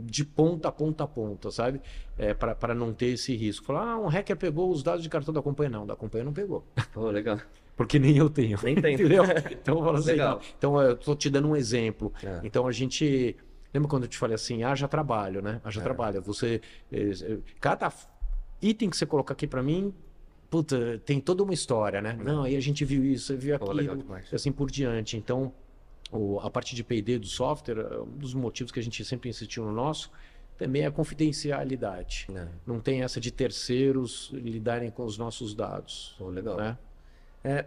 de 0.07 0.25
ponta 0.25 0.69
a 0.69 0.73
ponta 0.73 1.05
a 1.05 1.07
ponta, 1.07 1.51
sabe? 1.51 1.83
É, 2.17 2.33
para 2.33 2.75
não 2.75 2.95
ter 2.95 3.09
esse 3.09 3.37
risco. 3.37 3.67
Falar, 3.67 3.93
ah, 3.93 3.99
um 3.99 4.07
hacker 4.07 4.35
pegou 4.35 4.71
os 4.71 4.83
dados 4.83 5.03
de 5.03 5.09
cartão 5.11 5.35
da 5.35 5.43
companhia. 5.43 5.79
Não, 5.79 5.87
da 5.87 5.95
companhia 5.95 6.25
não 6.25 6.33
pegou. 6.33 6.65
Pô, 6.95 7.11
legal. 7.11 7.39
Porque 7.77 7.99
nem 7.99 8.17
eu 8.17 8.31
tenho. 8.31 8.59
Nem 8.63 8.75
tem. 8.75 8.95
Entendeu? 8.97 9.23
Então, 9.51 9.77
eu 9.79 9.85
falo 9.85 9.99
assim, 9.99 10.13
Legal. 10.13 10.37
não. 10.37 10.41
então 10.57 10.81
eu 10.81 10.97
tô 10.97 11.15
te 11.15 11.29
dando 11.29 11.49
um 11.49 11.55
exemplo. 11.55 12.11
É. 12.23 12.41
Então 12.43 12.67
a 12.67 12.73
gente. 12.73 13.37
Lembra 13.77 13.91
quando 13.91 14.05
eu 14.05 14.09
te 14.09 14.17
falei 14.17 14.35
assim, 14.35 14.63
haja 14.63 14.89
trabalho, 14.89 15.43
né? 15.43 15.61
Haja 15.63 15.81
É. 15.81 15.85
trabalho. 15.85 16.23
Você. 16.23 16.63
eh, 16.91 17.11
eh, 17.23 17.39
Cada 17.61 17.93
item 18.63 18.89
que 18.89 18.97
você 18.97 19.05
coloca 19.05 19.35
aqui 19.35 19.47
para 19.47 19.63
mim, 19.63 19.93
puta, 20.49 20.99
tem 21.05 21.21
toda 21.21 21.43
uma 21.43 21.53
história, 21.53 22.01
né? 22.01 22.19
Não, 22.25 22.43
aí 22.45 22.57
a 22.57 22.61
gente 22.61 22.87
viu 22.87 23.05
isso, 23.05 23.37
viu 23.37 23.59
Pô, 23.59 23.73
legal 23.73 23.93
aquilo, 23.95 24.03
demais. 24.09 24.33
e 24.33 24.35
assim 24.35 24.51
por 24.51 24.71
diante. 24.71 25.19
Então, 25.19 25.53
o- 26.11 26.41
a 26.41 26.49
parte 26.51 26.75
de 26.75 26.83
PD 26.83 27.19
do 27.19 27.27
software, 27.27 27.79
é 27.81 27.99
um 28.01 28.07
dos 28.17 28.33
motivos 28.33 28.73
que 28.73 28.81
a 28.81 28.83
gente 28.83 29.05
sempre 29.05 29.29
insistiu 29.29 29.63
no 29.67 29.73
nosso, 29.73 30.11
também 30.57 30.81
é 30.83 30.87
a 30.87 30.91
confidencialidade. 30.91 32.29
É. 32.35 32.49
Não 32.67 32.81
tem 32.81 33.03
essa 33.03 33.21
de 33.21 33.31
terceiros 33.31 34.31
lidarem 34.33 34.91
com 34.91 35.05
os 35.05 35.19
nossos 35.19 35.55
dados. 35.55 36.15
Pô, 36.17 36.31
legal. 36.31 36.57
Né? 36.57 36.79
É, 37.45 37.67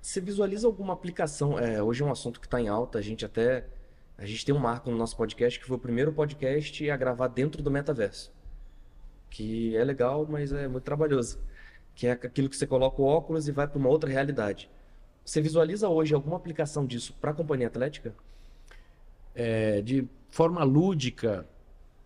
você 0.00 0.20
visualiza 0.20 0.64
alguma 0.68 0.92
aplicação? 0.92 1.58
É, 1.58 1.82
hoje 1.82 2.04
é 2.04 2.06
um 2.06 2.12
assunto 2.12 2.38
que 2.38 2.46
está 2.46 2.60
em 2.60 2.68
alta. 2.68 3.00
A 3.00 3.02
gente 3.02 3.24
até. 3.24 3.66
A 4.18 4.26
gente 4.26 4.44
tem 4.44 4.52
um 4.52 4.58
marco 4.58 4.90
no 4.90 4.96
nosso 4.96 5.16
podcast 5.16 5.60
que 5.60 5.64
foi 5.64 5.76
o 5.76 5.80
primeiro 5.80 6.12
podcast 6.12 6.90
a 6.90 6.96
gravar 6.96 7.28
dentro 7.28 7.62
do 7.62 7.70
metaverso. 7.70 8.32
Que 9.30 9.76
é 9.76 9.84
legal, 9.84 10.26
mas 10.28 10.52
é 10.52 10.66
muito 10.66 10.82
trabalhoso. 10.82 11.38
Que 11.94 12.08
é 12.08 12.10
aquilo 12.10 12.48
que 12.48 12.56
você 12.56 12.66
coloca 12.66 13.00
o 13.00 13.04
óculos 13.04 13.46
e 13.46 13.52
vai 13.52 13.68
para 13.68 13.78
uma 13.78 13.88
outra 13.88 14.10
realidade. 14.10 14.68
Você 15.24 15.40
visualiza 15.40 15.88
hoje 15.88 16.14
alguma 16.14 16.36
aplicação 16.36 16.84
disso 16.84 17.14
para 17.20 17.30
a 17.30 17.34
companhia 17.34 17.68
atlética? 17.68 18.12
É, 19.36 19.80
de 19.82 20.08
forma 20.30 20.64
lúdica, 20.64 21.46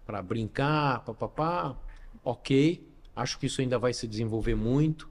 para 0.05 0.21
brincar, 0.21 1.03
papapá, 1.05 1.75
ok. 2.23 2.87
Acho 3.17 3.39
que 3.39 3.47
isso 3.47 3.63
ainda 3.63 3.79
vai 3.79 3.95
se 3.95 4.07
desenvolver 4.07 4.55
muito. 4.55 5.09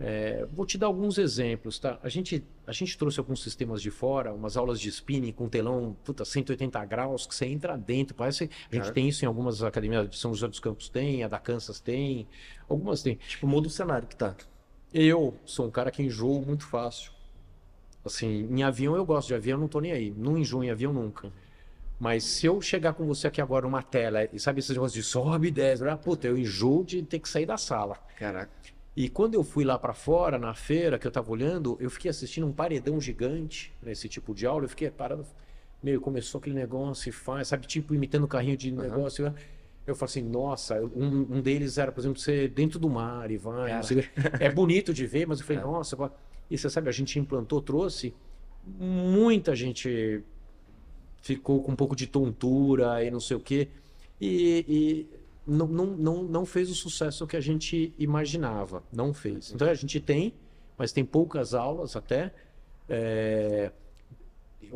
É, 0.00 0.46
vou 0.52 0.64
te 0.64 0.78
dar 0.78 0.86
alguns 0.86 1.18
exemplos, 1.18 1.78
tá? 1.78 1.98
A 2.02 2.08
gente, 2.08 2.44
a 2.66 2.72
gente 2.72 2.96
trouxe 2.96 3.18
alguns 3.18 3.42
sistemas 3.42 3.82
de 3.82 3.90
fora, 3.90 4.32
umas 4.32 4.56
aulas 4.56 4.80
de 4.80 4.88
spinning 4.88 5.32
com 5.32 5.48
telão, 5.48 5.96
puta, 6.04 6.24
180 6.24 6.84
graus, 6.84 7.26
que 7.26 7.34
você 7.34 7.46
entra 7.46 7.76
dentro. 7.76 8.14
Parece, 8.14 8.44
a 8.44 8.74
gente 8.74 8.84
Cara. 8.84 8.94
tem 8.94 9.08
isso 9.08 9.24
em 9.24 9.28
algumas 9.28 9.62
academias, 9.62 10.08
de 10.08 10.16
São 10.16 10.32
José 10.32 10.46
dos 10.46 10.60
Campos 10.60 10.88
tem, 10.88 11.24
a 11.24 11.28
da 11.28 11.38
Kansas 11.38 11.80
tem, 11.80 12.28
algumas 12.68 13.02
tem. 13.02 13.16
Tipo, 13.16 13.48
muda 13.48 13.66
o 13.66 13.70
cenário 13.70 14.06
que 14.06 14.14
tá. 14.14 14.36
Eu 14.94 15.36
sou 15.44 15.66
um 15.66 15.70
cara 15.70 15.90
que 15.90 16.02
enjoo 16.02 16.40
muito 16.42 16.64
fácil. 16.64 17.12
Assim, 18.04 18.46
em 18.50 18.62
avião 18.62 18.94
eu 18.94 19.04
gosto 19.04 19.28
de 19.28 19.34
avião, 19.34 19.58
não 19.58 19.68
tô 19.68 19.80
nem 19.80 19.92
aí. 19.92 20.14
Não 20.16 20.38
enjoo 20.38 20.62
em 20.62 20.70
avião 20.70 20.92
nunca. 20.92 21.32
Mas 21.98 22.22
se 22.22 22.46
eu 22.46 22.60
chegar 22.60 22.94
com 22.94 23.04
você 23.04 23.26
aqui 23.26 23.40
agora 23.40 23.66
numa 23.66 23.82
tela 23.82 24.28
e 24.32 24.38
sabe 24.38 24.60
esses 24.60 24.70
negócios 24.70 24.94
de 24.94 25.02
sobe 25.02 25.48
e 25.48 25.50
desce, 25.50 25.86
ah, 25.88 25.96
puta, 25.96 26.28
eu 26.28 26.38
enjoo 26.38 26.84
de 26.84 27.02
ter 27.02 27.18
que 27.18 27.28
sair 27.28 27.44
da 27.44 27.58
sala. 27.58 27.98
Caraca. 28.16 28.77
E 28.98 29.08
quando 29.08 29.34
eu 29.34 29.44
fui 29.44 29.62
lá 29.64 29.78
para 29.78 29.94
fora, 29.94 30.40
na 30.40 30.52
feira 30.54 30.98
que 30.98 31.06
eu 31.06 31.10
tava 31.12 31.30
olhando, 31.30 31.76
eu 31.78 31.88
fiquei 31.88 32.10
assistindo 32.10 32.48
um 32.48 32.52
paredão 32.52 33.00
gigante 33.00 33.72
nesse 33.80 34.08
tipo 34.08 34.34
de 34.34 34.44
aula, 34.44 34.64
eu 34.64 34.68
fiquei 34.68 34.90
parando. 34.90 35.24
Meu, 35.80 36.00
começou 36.00 36.40
aquele 36.40 36.56
negócio 36.56 37.08
e 37.08 37.12
faz, 37.12 37.46
sabe, 37.46 37.64
tipo, 37.64 37.94
imitando 37.94 38.26
carrinho 38.26 38.56
de 38.56 38.72
Aham. 38.72 38.82
negócio. 38.82 39.26
Eu, 39.26 39.34
eu 39.86 39.94
falo 39.94 40.08
assim, 40.10 40.22
nossa, 40.22 40.82
um, 40.82 41.36
um 41.36 41.40
deles 41.40 41.78
era, 41.78 41.92
por 41.92 42.00
exemplo, 42.00 42.18
ser 42.18 42.48
dentro 42.48 42.80
do 42.80 42.90
mar 42.90 43.30
e 43.30 43.36
vai. 43.36 43.80
sei. 43.84 44.04
É 44.40 44.50
bonito 44.50 44.92
de 44.92 45.06
ver, 45.06 45.28
mas 45.28 45.38
eu 45.38 45.46
falei, 45.46 45.62
É. 45.62 45.64
nossa, 45.64 45.96
e 46.50 46.58
você 46.58 46.68
sabe, 46.68 46.88
a 46.88 46.92
gente 46.92 47.20
implantou, 47.20 47.62
trouxe, 47.62 48.12
muita 48.66 49.54
gente 49.54 50.24
ficou 51.22 51.62
com 51.62 51.70
um 51.70 51.76
pouco 51.76 51.94
de 51.94 52.08
tontura 52.08 53.04
e 53.04 53.12
não 53.12 53.20
sei 53.20 53.36
o 53.36 53.40
quê. 53.40 53.68
E, 54.20 54.64
e 54.68 55.08
não, 55.48 55.66
não, 55.66 55.86
não, 55.86 56.22
não 56.22 56.46
fez 56.46 56.70
o 56.70 56.74
sucesso 56.74 57.26
que 57.26 57.36
a 57.36 57.40
gente 57.40 57.92
imaginava. 57.98 58.82
Não 58.92 59.14
fez. 59.14 59.50
Então 59.52 59.68
a 59.68 59.74
gente 59.74 59.98
tem, 59.98 60.34
mas 60.76 60.92
tem 60.92 61.04
poucas 61.04 61.54
aulas 61.54 61.96
até. 61.96 62.32
É, 62.88 63.72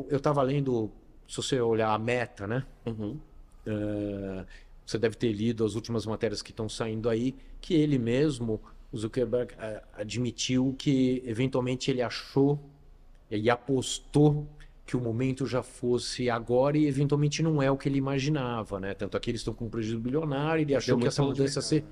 eu 0.09 0.17
estava 0.17 0.43
lendo, 0.43 0.91
se 1.29 1.37
você 1.37 1.61
olhar 1.61 1.93
a 1.93 1.99
meta, 1.99 2.47
né? 2.47 2.65
Uhum. 2.87 3.19
É, 3.67 4.45
você 4.85 4.99
deve 4.99 5.17
ter 5.17 5.33
lido 5.33 5.65
as 5.65 5.75
últimas 5.75 6.07
matérias 6.07 6.41
que 6.41 6.51
estão 6.51 6.69
saindo 6.69 7.09
aí, 7.09 7.35
que 7.61 7.75
ele 7.75 7.99
mesmo, 7.99 8.61
o 8.91 8.97
Zuckerberg, 8.97 9.55
admitiu 9.93 10.75
que 10.79 11.23
eventualmente 11.27 11.91
ele 11.91 12.03
achou 12.03 12.59
e 13.31 13.49
apostou 13.49 14.47
que 14.85 14.97
o 14.97 15.01
momento 15.01 15.47
já 15.47 15.63
fosse 15.63 16.29
agora 16.29 16.77
e 16.77 16.87
eventualmente 16.87 17.43
não 17.43 17.63
é 17.63 17.71
o 17.71 17.77
que 17.77 17.89
ele 17.89 17.99
imaginava, 17.99 18.81
né? 18.81 18.95
Tanto 18.95 19.17
é 19.17 19.21
que 19.21 19.31
eles 19.31 19.41
estão 19.41 19.55
com 19.55 19.67
um 19.67 19.71
prejuízo 19.71 20.01
bilionário, 20.01 20.63
ele 20.63 20.75
achou 20.75 20.99
que 20.99 21.07
essa 21.07 21.23
mudança 21.23 21.59
ia 21.59 21.63
ser 21.63 21.85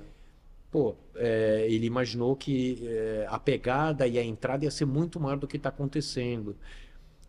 Pô, 0.71 0.95
é, 1.17 1.67
ele 1.69 1.85
imaginou 1.87 2.37
que 2.37 2.87
é, 2.87 3.27
a 3.29 3.41
pegada 3.41 4.07
e 4.07 4.19
a 4.19 4.25
entrada 4.25 4.65
ia 4.65 4.71
ser 4.71 4.85
muito 4.85 5.19
maior 5.19 5.37
do 5.37 5.49
que 5.49 5.57
está 5.57 5.69
acontecendo. 5.69 6.57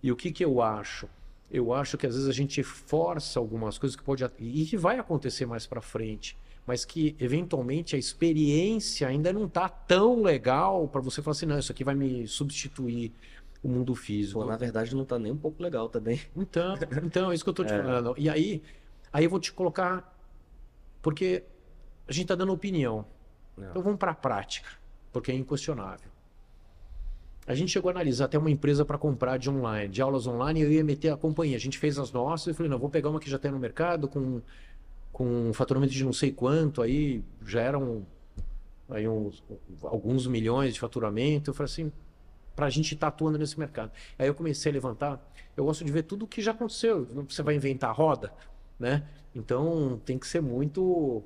E 0.03 0.11
o 0.11 0.15
que, 0.15 0.31
que 0.31 0.45
eu 0.45 0.61
acho? 0.61 1.09
Eu 1.49 1.73
acho 1.73 1.97
que 1.97 2.05
às 2.05 2.13
vezes 2.13 2.29
a 2.29 2.33
gente 2.33 2.61
força 2.61 3.39
algumas 3.39 3.79
coisas 3.79 3.95
que 3.95 4.03
pode 4.03 4.23
e 4.39 4.65
que 4.65 4.77
vai 4.77 4.99
acontecer 4.99 5.47
mais 5.47 5.65
para 5.65 5.81
frente, 5.81 6.37
mas 6.67 6.85
que 6.85 7.15
eventualmente 7.19 7.95
a 7.95 7.99
experiência 7.99 9.07
ainda 9.07 9.33
não 9.33 9.45
está 9.45 9.67
tão 9.67 10.21
legal 10.21 10.87
para 10.87 11.01
você 11.01 11.21
falar 11.21 11.31
assim, 11.31 11.47
não, 11.47 11.57
isso 11.57 11.71
aqui 11.71 11.83
vai 11.83 11.95
me 11.95 12.27
substituir 12.27 13.11
o 13.63 13.67
mundo 13.69 13.93
físico. 13.95 14.39
Pô, 14.39 14.45
na 14.45 14.57
verdade 14.57 14.95
não 14.95 15.05
tá 15.05 15.19
nem 15.19 15.31
um 15.31 15.37
pouco 15.37 15.61
legal 15.61 15.87
também. 15.89 16.19
Então, 16.35 16.75
então, 17.03 17.31
é 17.31 17.35
isso 17.35 17.43
que 17.43 17.49
eu 17.49 17.53
tô 17.53 17.63
te 17.63 17.73
É. 17.73 17.77
falando. 17.81 18.13
E 18.17 18.29
aí, 18.29 18.61
aí 19.11 19.23
eu 19.23 19.29
vou 19.29 19.39
te 19.39 19.51
colocar, 19.53 20.17
porque 21.01 21.43
a 22.07 22.11
gente 22.11 22.27
tá 22.27 22.35
dando 22.35 22.51
opinião. 22.53 23.05
Não. 23.57 23.69
Então 23.69 23.81
vamos 23.81 23.99
para 23.99 24.11
a 24.11 24.15
prática, 24.15 24.69
porque 25.11 25.31
é 25.31 25.35
inquestionável. 25.35 26.09
A 27.45 27.55
gente 27.55 27.71
chegou 27.71 27.89
a 27.89 27.91
analisar 27.93 28.25
até 28.25 28.37
uma 28.37 28.51
empresa 28.51 28.85
para 28.85 28.97
comprar 28.97 29.37
de 29.37 29.49
online, 29.49 29.89
de 29.89 30.01
aulas 30.01 30.27
online, 30.27 30.59
e 30.61 30.63
eu 30.63 30.71
ia 30.71 30.83
meter 30.83 31.09
a 31.11 31.17
companhia. 31.17 31.57
A 31.57 31.59
gente 31.59 31.77
fez 31.77 31.97
as 31.97 32.11
nossas 32.11 32.53
e 32.53 32.53
falei, 32.55 32.69
não, 32.69 32.77
vou 32.77 32.89
pegar 32.89 33.09
uma 33.09 33.19
que 33.19 33.29
já 33.29 33.39
tem 33.39 33.51
no 33.51 33.57
mercado 33.59 34.07
com, 34.07 34.41
com 35.11 35.49
um 35.49 35.53
faturamento 35.53 35.91
de 35.91 36.03
não 36.05 36.13
sei 36.13 36.31
quanto, 36.31 36.81
aí 36.81 37.23
já 37.45 37.59
eram 37.61 38.05
aí 38.89 39.07
uns, 39.07 39.43
alguns 39.81 40.27
milhões 40.27 40.73
de 40.75 40.79
faturamento. 40.79 41.49
Eu 41.49 41.53
falei 41.53 41.71
assim, 41.71 41.91
para 42.55 42.65
a 42.65 42.69
gente 42.69 42.93
estar 42.93 43.07
atuando 43.07 43.37
nesse 43.37 43.57
mercado. 43.59 43.91
Aí 44.17 44.27
eu 44.27 44.35
comecei 44.35 44.71
a 44.71 44.73
levantar. 44.73 45.31
Eu 45.55 45.65
gosto 45.65 45.83
de 45.83 45.91
ver 45.91 46.03
tudo 46.03 46.25
o 46.25 46.27
que 46.27 46.41
já 46.41 46.51
aconteceu. 46.51 47.05
Você 47.27 47.41
vai 47.43 47.55
inventar 47.55 47.89
a 47.89 47.93
roda, 47.93 48.33
né? 48.79 49.07
Então 49.33 49.99
tem 50.05 50.17
que 50.17 50.27
ser 50.27 50.41
muito 50.41 51.23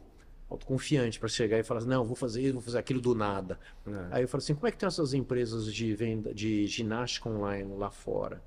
autoconfiante 0.49 1.19
para 1.19 1.27
chegar 1.27 1.57
e 1.59 1.63
falar 1.63 1.79
assim, 1.79 1.89
não, 1.89 2.03
vou 2.03 2.15
fazer 2.15 2.41
isso, 2.43 2.53
vou 2.53 2.61
fazer 2.61 2.77
aquilo 2.77 3.01
do 3.01 3.15
nada. 3.15 3.59
É. 3.87 4.07
Aí 4.11 4.23
eu 4.23 4.27
falo 4.27 4.41
assim, 4.43 4.53
como 4.53 4.67
é 4.67 4.71
que 4.71 4.77
tem 4.77 4.87
essas 4.87 5.13
empresas 5.13 5.73
de 5.73 5.93
venda 5.95 6.33
de 6.33 6.67
ginástica 6.67 7.29
online 7.29 7.73
lá 7.75 7.89
fora? 7.89 8.41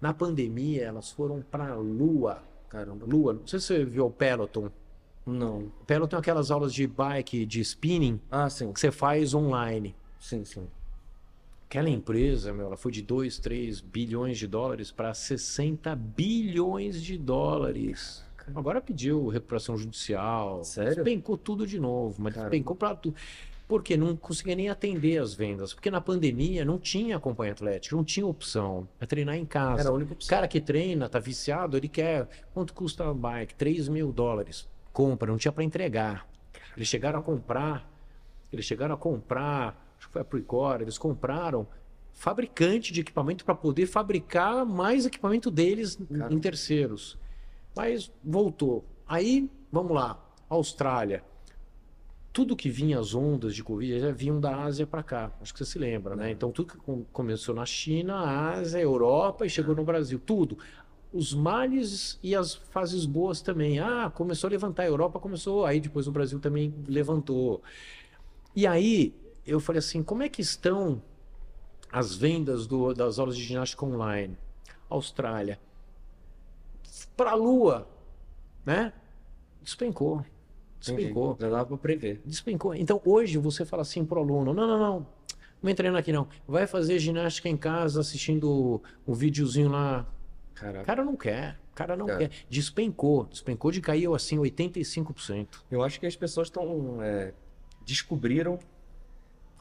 Na 0.00 0.12
pandemia, 0.12 0.84
elas 0.84 1.10
foram 1.10 1.42
para 1.42 1.72
a 1.72 1.74
Lua. 1.76 2.42
Caramba. 2.68 3.06
Lua, 3.06 3.32
não 3.32 3.46
sei 3.46 3.58
se 3.58 3.66
você 3.66 3.84
viu 3.84 4.06
o 4.06 4.10
Peloton. 4.10 4.70
Não. 5.26 5.58
O 5.80 5.84
Peloton 5.86 6.08
tem 6.10 6.18
aquelas 6.20 6.50
aulas 6.50 6.72
de 6.72 6.86
bike, 6.86 7.44
de 7.44 7.60
spinning, 7.60 8.20
Ah, 8.30 8.48
sim. 8.48 8.72
que 8.72 8.78
você 8.78 8.90
faz 8.90 9.34
online. 9.34 9.96
Sim, 10.20 10.44
sim. 10.44 10.68
Aquela 11.68 11.90
empresa, 11.90 12.50
meu, 12.50 12.64
ela 12.66 12.78
foi 12.78 12.90
de 12.90 13.02
2, 13.02 13.38
3 13.40 13.80
bilhões 13.82 14.38
de 14.38 14.46
dólares 14.46 14.90
para 14.90 15.12
60 15.12 15.94
bilhões 15.94 17.02
de 17.02 17.18
dólares. 17.18 18.24
Agora 18.54 18.80
pediu 18.80 19.28
recuperação 19.28 19.76
judicial. 19.76 20.64
Sério? 20.64 20.94
Despencou 20.94 21.36
tudo 21.36 21.66
de 21.66 21.78
novo, 21.78 22.22
mas 22.22 22.32
Caramba. 22.32 22.50
despencou 22.50 22.74
para 22.74 22.96
tudo. 22.96 23.14
Porque 23.68 23.98
não 23.98 24.16
conseguia 24.16 24.56
nem 24.56 24.70
atender 24.70 25.18
as 25.18 25.34
vendas. 25.34 25.74
Porque 25.74 25.90
na 25.90 26.00
pandemia 26.00 26.64
não 26.64 26.78
tinha 26.78 27.18
acompanho 27.18 27.52
atlético, 27.52 27.96
não 27.96 28.02
tinha 28.04 28.26
opção. 28.26 28.88
É 28.98 29.04
treinar 29.04 29.36
em 29.36 29.44
casa. 29.44 29.82
Era 29.82 29.90
a 29.90 29.92
única 29.92 30.12
O 30.12 30.14
opção. 30.14 30.30
cara 30.30 30.48
que 30.48 30.62
treina, 30.62 31.06
tá 31.06 31.18
viciado, 31.18 31.76
ele 31.76 31.86
quer. 31.86 32.26
Quanto 32.54 32.72
custa 32.72 33.10
a 33.10 33.12
bike? 33.12 33.54
3 33.56 33.90
mil 33.90 34.10
dólares. 34.10 34.66
Compra, 34.90 35.30
não 35.30 35.36
tinha 35.36 35.52
para 35.52 35.62
entregar. 35.64 36.26
Eles 36.74 36.88
chegaram 36.88 37.18
a 37.18 37.22
comprar. 37.22 37.86
Eles 38.50 38.64
chegaram 38.64 38.94
a 38.94 38.98
comprar. 38.98 39.86
Acho 39.98 40.06
que 40.06 40.12
foi 40.12 40.22
a 40.22 40.24
Precor. 40.24 40.80
Eles 40.80 40.96
compraram 40.96 41.66
fabricante 42.12 42.92
de 42.92 43.00
equipamento 43.00 43.44
para 43.44 43.54
poder 43.54 43.86
fabricar 43.86 44.64
mais 44.66 45.06
equipamento 45.06 45.50
deles 45.50 45.98
em 46.30 46.38
terceiros. 46.38 47.18
Mas 47.76 48.10
voltou. 48.24 48.84
Aí, 49.06 49.48
vamos 49.70 49.92
lá. 49.92 50.18
Austrália. 50.48 51.22
Tudo 52.32 52.54
que 52.56 52.68
vinha 52.70 52.98
as 52.98 53.14
ondas 53.14 53.54
de 53.54 53.64
Covid 53.64 53.98
já 54.00 54.10
vinham 54.12 54.40
da 54.40 54.62
Ásia 54.64 54.86
para 54.86 55.02
cá. 55.02 55.32
Acho 55.40 55.52
que 55.52 55.58
você 55.58 55.64
se 55.64 55.78
lembra, 55.78 56.14
né? 56.14 56.24
Não. 56.24 56.30
Então 56.30 56.50
tudo 56.52 56.72
que 56.72 56.78
com- 56.78 57.04
começou 57.12 57.54
na 57.54 57.66
China, 57.66 58.50
Ásia, 58.52 58.78
Europa 58.78 59.44
e 59.46 59.50
chegou 59.50 59.74
no 59.74 59.84
Brasil. 59.84 60.20
Tudo. 60.24 60.58
Os 61.12 61.32
males 61.34 62.18
e 62.22 62.34
as 62.36 62.54
fases 62.54 63.06
boas 63.06 63.40
também. 63.40 63.80
Ah, 63.80 64.10
começou 64.14 64.46
a 64.48 64.50
levantar. 64.50 64.82
A 64.82 64.86
Europa 64.86 65.18
começou. 65.18 65.64
Aí 65.64 65.80
depois 65.80 66.06
o 66.06 66.12
Brasil 66.12 66.38
também 66.38 66.72
levantou. 66.86 67.62
E 68.54 68.66
aí 68.66 69.14
eu 69.50 69.60
falei 69.60 69.78
assim: 69.78 70.02
como 70.02 70.22
é 70.22 70.28
que 70.28 70.40
estão 70.42 71.02
as 71.90 72.14
vendas 72.14 72.66
do- 72.66 72.92
das 72.94 73.18
aulas 73.18 73.36
de 73.36 73.42
ginástica 73.42 73.84
online? 73.84 74.36
Austrália. 74.90 75.58
Para 77.16 77.32
a 77.32 77.34
Lua, 77.34 77.88
né? 78.64 78.92
Despencou. 79.62 80.24
Despencou. 80.80 81.36
Já 81.40 81.48
dava 81.50 81.66
pra 81.66 81.76
prever. 81.76 82.20
Despencou. 82.24 82.74
Então 82.74 83.00
hoje 83.04 83.36
você 83.38 83.64
fala 83.64 83.82
assim 83.82 84.04
pro 84.04 84.20
aluno: 84.20 84.54
não, 84.54 84.66
não, 84.66 84.78
não, 84.78 85.00
não 85.00 85.06
vem 85.62 85.74
treinar 85.74 85.98
aqui 86.00 86.12
não. 86.12 86.28
Vai 86.46 86.66
fazer 86.66 86.98
ginástica 86.98 87.48
em 87.48 87.56
casa 87.56 88.00
assistindo 88.00 88.80
o 89.06 89.14
videozinho 89.14 89.68
lá. 89.70 90.06
O 90.52 90.54
Caraca. 90.54 90.84
cara 90.84 91.04
não 91.04 91.16
quer. 91.16 91.58
O 91.72 91.74
cara 91.74 91.96
não 91.96 92.08
É. 92.08 92.16
quer. 92.18 92.30
Despencou. 92.48 93.24
Despencou 93.24 93.70
de 93.72 93.80
cair 93.80 94.08
assim 94.14 94.38
85%. 94.38 95.64
Eu 95.70 95.82
acho 95.82 95.98
que 96.00 96.06
as 96.06 96.16
pessoas 96.16 96.46
estão. 96.48 97.02
é, 97.02 97.34
descobriram. 97.84 98.58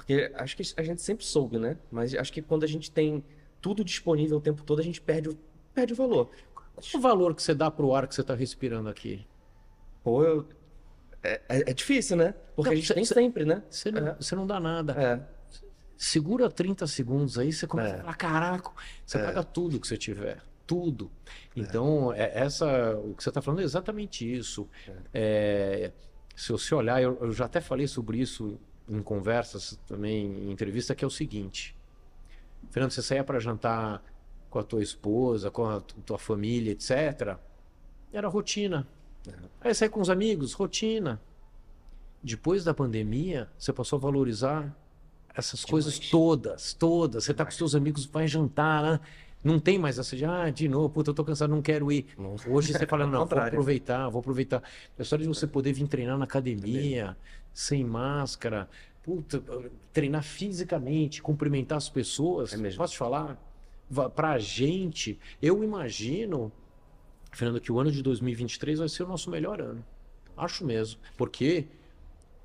Porque 0.08 0.32
acho 0.36 0.56
que 0.56 0.64
a 0.78 0.84
gente 0.84 1.02
sempre 1.02 1.26
soube, 1.26 1.60
né? 1.60 1.78
Mas 1.92 2.16
acho 2.16 2.32
que 2.32 2.42
quando 2.42 2.64
a 2.64 2.68
gente 2.68 2.90
tem 2.90 3.22
tudo 3.60 3.84
disponível 3.84 4.38
o 4.38 4.42
tempo 4.42 4.64
todo, 4.64 4.80
a 4.80 4.84
gente 4.84 5.02
perde 5.02 5.28
o, 5.30 5.38
perde 5.74 5.92
o 5.92 5.96
valor. 5.98 6.30
Qual 6.56 6.66
o 6.96 7.00
valor 7.02 7.36
que 7.36 7.44
você 7.44 7.54
dá 7.54 7.70
pro 7.70 7.94
ar 7.94 8.08
que 8.08 8.16
você 8.16 8.22
está 8.22 8.34
respirando 8.34 8.88
aqui? 8.88 9.28
Pô, 10.02 10.24
eu- 10.24 10.48
é, 11.22 11.42
é- 11.50 11.72
é 11.72 11.74
difícil, 11.74 12.16
né? 12.16 12.34
Porque 12.56 12.70
Não, 12.70 12.74
a 12.74 12.76
gente 12.76 12.88
cê- 12.88 12.94
tem 12.94 13.04
cê- 13.04 13.14
sempre, 13.16 13.44
né? 13.44 13.62
Você 13.70 13.92
não, 13.92 14.08
É. 14.08 14.36
não 14.36 14.48
dá 14.48 14.60
nada. 14.62 14.94
É. 14.94 15.20
Segura 15.98 16.50
30 16.50 16.88
segundos 16.88 17.38
aí, 17.38 17.52
você 17.52 17.68
começa 17.68 17.96
É. 17.96 18.00
a 18.00 18.02
falar, 18.04 18.16
caraca, 18.16 18.72
você 19.06 19.18
É. 19.18 19.24
paga 19.26 19.44
tudo 19.44 19.78
que 19.80 19.88
você 19.88 19.98
tiver. 19.98 20.42
Tudo. 20.66 21.12
Então, 21.56 22.14
é, 22.14 22.32
essa, 22.34 22.96
o 22.98 23.14
que 23.14 23.24
você 23.24 23.30
está 23.30 23.42
falando 23.42 23.60
é 23.62 23.64
exatamente 23.64 24.32
isso. 24.32 24.70
É, 25.14 25.92
se 26.36 26.52
você 26.52 26.74
olhar, 26.76 27.02
eu, 27.02 27.18
eu 27.20 27.32
já 27.34 27.46
até 27.46 27.60
falei 27.60 27.88
sobre 27.88 28.20
isso 28.20 28.58
em 28.90 29.02
conversas 29.02 29.80
também, 29.88 30.26
em 30.26 30.52
entrevista, 30.52 30.96
que 30.96 31.04
é 31.04 31.08
o 31.08 31.12
seguinte. 31.12 31.76
Fernando, 32.70 32.92
você 32.92 33.02
saía 33.02 33.24
para 33.24 33.40
jantar 33.40 34.04
com 34.50 34.60
a 34.60 34.64
tua 34.64 34.82
esposa, 34.82 35.52
com 35.52 35.66
a 35.66 35.82
tu- 35.82 35.96
tua 36.06 36.18
família, 36.18 36.72
etc. 36.72 37.38
Era 38.12 38.28
rotina. 38.28 38.88
Aí 39.62 39.74
sair 39.74 39.90
com 39.90 40.00
os 40.00 40.10
amigos, 40.10 40.54
rotina. 40.54 41.22
Depois 42.24 42.64
da 42.64 42.74
pandemia, 42.74 43.50
você 43.58 43.72
passou 43.74 43.98
a 43.98 44.00
valorizar 44.00 44.76
essas 45.36 45.64
coisas 45.64 46.00
todas, 46.00 46.74
todas. 46.74 47.26
Você 47.26 47.34
tá 47.34 47.46
com 47.46 47.52
seus 47.52 47.76
amigos, 47.76 48.06
vai 48.06 48.28
jantar, 48.28 48.82
né? 48.84 49.00
Não 49.48 49.60
tem 49.60 49.80
mais 49.80 49.98
essa 49.98 50.14
de, 50.14 50.26
ah, 50.26 50.50
de 50.50 50.68
novo, 50.68 50.90
puta, 50.90 51.12
eu 51.12 51.14
tô 51.14 51.24
cansado, 51.24 51.50
não 51.50 51.62
quero 51.62 51.90
ir. 51.90 52.08
Não. 52.18 52.36
Hoje 52.50 52.74
você 52.74 52.86
fala, 52.86 53.08
não, 53.08 53.26
vou 53.26 53.40
aproveitar, 53.40 54.10
vou 54.10 54.20
aproveitar. 54.20 54.62
A 55.00 55.02
história 55.02 55.24
de 55.24 55.30
você 55.30 55.48
poder 55.48 55.72
vir 55.72 55.88
treinar 55.88 56.18
na 56.18 56.26
academia, 56.26 57.16
sem 57.54 57.82
máscara, 57.82 58.68
puta, 59.02 59.42
treinar 59.94 60.22
fisicamente, 60.22 61.22
cumprimentar 61.22 61.78
as 61.78 61.88
pessoas. 61.88 62.52
É 62.52 62.58
mesmo. 62.58 62.78
Posso 62.78 62.92
te 62.92 63.00
falar? 63.00 63.42
Pra 64.14 64.38
gente, 64.38 65.18
eu 65.42 65.64
imagino, 65.64 66.52
Fernando, 67.32 67.62
que 67.62 67.72
o 67.72 67.80
ano 67.80 67.90
de 67.90 68.04
2023 68.04 68.80
vai 68.80 68.90
ser 68.90 69.04
o 69.04 69.08
nosso 69.08 69.30
melhor 69.30 69.62
ano. 69.62 69.82
Acho 70.36 70.66
mesmo. 70.66 71.00
Porque, 71.16 71.68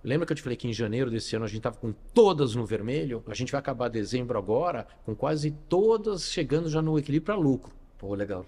lembra 0.03 0.27
que 0.27 0.33
eu 0.33 0.37
te 0.37 0.43
falei 0.43 0.57
que 0.57 0.69
em 0.69 0.73
janeiro 0.73 1.11
desse 1.11 1.35
ano 1.37 1.45
a 1.45 1.49
gente 1.49 1.59
estava 1.59 1.77
com 1.77 1.93
todas 2.15 2.55
no 2.55 2.67
vermelho? 2.67 3.23
A 3.27 3.35
gente 3.35 3.53
vai 3.53 3.59
acabar 3.59 3.89
dezembro 3.89 4.39
agora 4.39 4.87
com 5.05 5.15
quase 5.15 5.51
todas 5.69 6.31
chegando 6.31 6.69
já 6.69 6.83
no 6.83 6.99
equilíbrio 6.99 7.27
para 7.27 7.37
lucro. 7.37 7.73
Pô, 7.99 8.15
legal. 8.15 8.45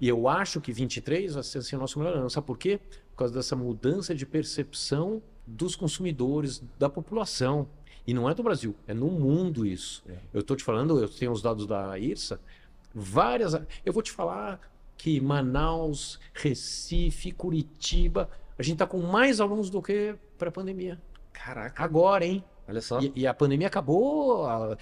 E 0.00 0.06
eu 0.06 0.28
acho 0.28 0.60
que 0.60 0.70
23 0.70 1.34
vai 1.34 1.42
ser 1.42 1.58
assim, 1.58 1.76
o 1.76 1.78
nosso 1.78 1.98
melhor 1.98 2.14
ano. 2.14 2.28
Sabe 2.28 2.46
por 2.46 2.58
quê? 2.58 2.78
Por 3.10 3.16
causa 3.16 3.32
dessa 3.32 3.56
mudança 3.56 4.14
de 4.14 4.26
percepção 4.26 5.22
dos 5.46 5.74
consumidores, 5.74 6.62
da 6.78 6.90
população. 6.90 7.66
E 8.06 8.12
não 8.12 8.28
é 8.28 8.34
do 8.34 8.42
Brasil, 8.42 8.74
é 8.86 8.92
no 8.92 9.08
mundo 9.08 9.66
isso. 9.66 10.02
É. 10.08 10.16
Eu 10.32 10.40
estou 10.40 10.56
te 10.56 10.64
falando, 10.64 10.98
eu 10.98 11.08
tenho 11.08 11.32
os 11.32 11.42
dados 11.42 11.66
da 11.66 11.98
IRSA, 11.98 12.40
várias. 12.94 13.54
Eu 13.84 13.92
vou 13.92 14.02
te 14.02 14.12
falar 14.12 14.60
que 14.96 15.20
Manaus, 15.20 16.18
Recife, 16.34 17.32
Curitiba, 17.32 18.28
a 18.58 18.62
gente 18.62 18.74
está 18.74 18.86
com 18.86 18.98
mais 18.98 19.40
alunos 19.40 19.70
do 19.70 19.80
que 19.80 20.14
pré-pandemia. 20.38 20.98
Caraca, 21.32 21.82
Agora, 21.84 22.24
hein? 22.24 22.42
olha 22.68 22.80
só. 22.80 23.00
E, 23.00 23.12
e 23.14 23.26
a 23.26 23.34
pandemia 23.34 23.66
acabou, 23.66 24.46
a- 24.46 24.76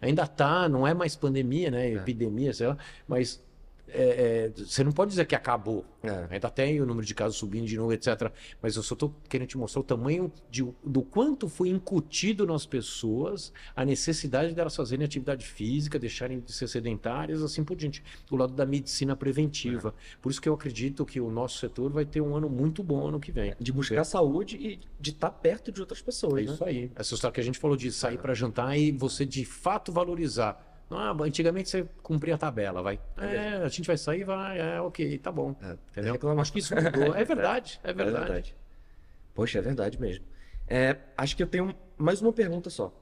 ainda 0.00 0.26
tá, 0.26 0.68
não 0.68 0.86
é 0.86 0.94
mais 0.94 1.16
pandemia, 1.16 1.70
né? 1.70 1.90
É. 1.90 1.94
Epidemia, 1.94 2.52
sei 2.52 2.66
lá, 2.68 2.76
mas 3.06 3.42
é, 3.90 4.50
é, 4.56 4.64
você 4.64 4.84
não 4.84 4.92
pode 4.92 5.10
dizer 5.10 5.26
que 5.26 5.34
acabou. 5.34 5.84
É. 6.02 6.28
Ainda 6.30 6.50
tem 6.50 6.80
o 6.80 6.86
número 6.86 7.06
de 7.06 7.14
casos 7.14 7.36
subindo 7.36 7.66
de 7.66 7.76
novo, 7.76 7.92
etc. 7.92 8.32
Mas 8.62 8.76
eu 8.76 8.82
só 8.82 8.94
estou 8.94 9.14
querendo 9.28 9.48
te 9.48 9.58
mostrar 9.58 9.80
o 9.80 9.84
tamanho 9.84 10.32
de, 10.50 10.66
do 10.84 11.02
quanto 11.02 11.48
foi 11.48 11.68
incutido 11.68 12.46
nas 12.46 12.66
pessoas 12.66 13.52
a 13.74 13.84
necessidade 13.84 14.54
delas 14.54 14.76
fazerem 14.76 15.04
atividade 15.04 15.46
física, 15.46 15.98
deixarem 15.98 16.40
de 16.40 16.52
ser 16.52 16.68
sedentárias, 16.68 17.42
assim 17.42 17.64
por 17.64 17.76
diante. 17.76 18.02
Do 18.26 18.36
lado 18.36 18.52
da 18.52 18.66
medicina 18.66 19.16
preventiva. 19.16 19.94
Por 20.20 20.30
isso 20.30 20.40
que 20.40 20.48
eu 20.48 20.54
acredito 20.54 21.04
que 21.04 21.20
o 21.20 21.30
nosso 21.30 21.58
setor 21.58 21.90
vai 21.90 22.04
ter 22.04 22.20
um 22.20 22.34
ano 22.36 22.48
muito 22.48 22.82
bom 22.82 23.06
ano 23.06 23.20
que 23.20 23.32
vem. 23.32 23.54
De 23.58 23.72
buscar 23.72 24.04
saúde 24.04 24.56
e 24.56 24.80
de 25.00 25.10
estar 25.10 25.30
perto 25.30 25.72
de 25.72 25.80
outras 25.80 26.00
É 26.00 26.04
pessoas, 26.04 26.46
né? 26.46 26.52
isso 26.52 26.64
aí. 26.64 26.90
Essa 26.94 27.14
história 27.14 27.34
que 27.34 27.40
a 27.40 27.44
gente 27.44 27.58
falou 27.58 27.76
de 27.76 27.90
sair 27.90 28.18
para 28.18 28.34
jantar 28.34 28.78
e 28.78 28.92
você 28.92 29.24
de 29.24 29.44
fato 29.44 29.92
valorizar. 29.92 30.64
Ah, 30.90 31.14
antigamente 31.20 31.68
você 31.68 31.86
cumpria 32.02 32.34
a 32.34 32.38
tabela, 32.38 32.82
vai. 32.82 32.98
É, 33.18 33.56
a 33.62 33.68
gente 33.68 33.86
vai 33.86 33.96
sair, 33.98 34.24
vai, 34.24 34.58
é, 34.58 34.80
ok, 34.80 35.18
tá 35.18 35.30
bom. 35.30 35.54
É, 35.60 35.76
Entendeu? 35.90 36.12
reclama- 36.14 36.40
Acho 36.40 36.52
que 36.52 36.60
isso 36.60 36.74
mudou. 36.74 37.14
É 37.14 37.24
verdade, 37.24 37.78
é 37.84 37.90
É 37.90 37.92
verdade. 37.92 38.24
verdade. 38.24 38.56
Poxa, 39.34 39.58
é 39.58 39.62
verdade 39.62 40.00
mesmo. 40.00 40.24
É, 40.66 40.96
acho 41.16 41.36
que 41.36 41.42
eu 41.42 41.46
tenho 41.46 41.74
mais 41.96 42.22
uma 42.22 42.32
pergunta 42.32 42.70
só. 42.70 42.92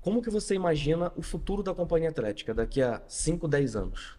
Como 0.00 0.20
que 0.20 0.28
você 0.30 0.54
imagina 0.54 1.10
o 1.16 1.22
futuro 1.22 1.62
da 1.62 1.74
companhia 1.74 2.08
atlética 2.10 2.52
daqui 2.52 2.82
a 2.82 3.00
5, 3.08 3.48
10 3.48 3.76
anos? 3.76 4.18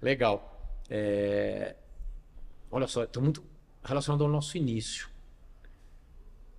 Legal. 0.00 0.48
É, 0.90 1.76
Olha 2.70 2.86
só, 2.86 3.04
está 3.04 3.20
muito 3.20 3.44
relacionado 3.84 4.24
ao 4.24 4.30
nosso 4.30 4.56
início. 4.56 5.08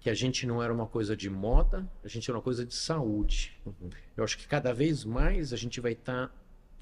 Que 0.03 0.09
a 0.09 0.13
gente 0.13 0.45
não 0.45 0.61
era 0.61 0.73
uma 0.73 0.85
coisa 0.85 1.15
de 1.15 1.29
moda, 1.29 1.89
a 2.03 2.09
gente 2.09 2.29
era 2.29 2.37
uma 2.37 2.43
coisa 2.43 2.65
de 2.65 2.75
saúde. 2.75 3.57
Eu 4.17 4.23
acho 4.23 4.37
que 4.37 4.45
cada 4.45 4.73
vez 4.73 5.05
mais 5.05 5.53
a 5.53 5.55
gente 5.55 5.79
vai 5.79 5.93
estar 5.93 6.29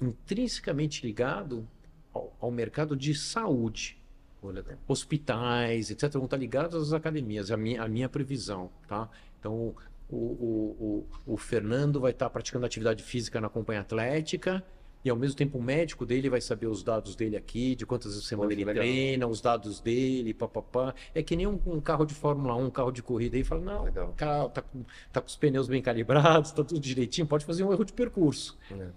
intrinsecamente 0.00 1.06
ligado 1.06 1.66
ao, 2.12 2.36
ao 2.40 2.50
mercado 2.50 2.96
de 2.96 3.14
saúde. 3.14 3.96
Olha, 4.42 4.64
hospitais, 4.88 5.88
etc., 5.92 6.10
vão 6.14 6.24
estar 6.24 6.36
ligados 6.36 6.88
às 6.88 6.92
academias, 6.92 7.52
a 7.52 7.56
minha, 7.56 7.80
a 7.80 7.88
minha 7.88 8.08
previsão, 8.08 8.72
tá? 8.88 9.08
Então, 9.38 9.72
o, 10.10 10.16
o, 10.16 11.06
o, 11.26 11.34
o 11.34 11.36
Fernando 11.36 12.00
vai 12.00 12.10
estar 12.10 12.28
praticando 12.28 12.66
atividade 12.66 13.04
física 13.04 13.40
na 13.40 13.48
companhia 13.48 13.82
atlética 13.82 14.64
e, 15.04 15.10
ao 15.10 15.16
mesmo 15.16 15.36
tempo, 15.36 15.58
o 15.58 15.62
médico 15.62 16.06
dele 16.06 16.28
vai 16.30 16.40
saber 16.40 16.66
os 16.68 16.82
dados 16.82 17.16
dele 17.16 17.36
aqui, 17.36 17.74
de 17.74 17.84
quantas 17.84 18.12
vezes 18.12 18.22
por 18.24 18.28
semana 18.28 18.48
Poxa, 18.48 18.54
ele 18.60 18.64
legal. 18.64 18.82
treina, 18.84 19.26
os 19.26 19.40
dados 19.40 19.80
dele, 19.80 20.32
papapá. 20.32 20.94
É 21.14 21.22
que 21.22 21.34
nem 21.36 21.46
um, 21.46 21.58
um 21.66 21.80
carro 21.80 22.04
de 22.04 22.14
Fórmula 22.14 22.54
1, 22.56 22.64
um 22.66 22.70
carro 22.70 22.92
de 22.92 23.02
corrida 23.02 23.36
aí, 23.36 23.42
fala, 23.44 23.60
não, 23.62 23.84
Legal. 23.84 24.08
o 24.10 24.12
cara 24.14 24.48
tá 24.48 24.62
com, 24.62 24.84
tá 25.12 25.20
com 25.20 25.26
os 25.26 25.36
pneus 25.36 25.66
bem 25.68 25.82
calibrados, 25.82 26.52
tá 26.52 26.62
tudo 26.62 26.78
direitinho, 26.80 27.26
pode 27.26 27.44
fazer 27.44 27.64
um 27.64 27.72
erro 27.72 27.84
de 27.84 27.92
percurso 27.92 28.56
É. 28.70 28.88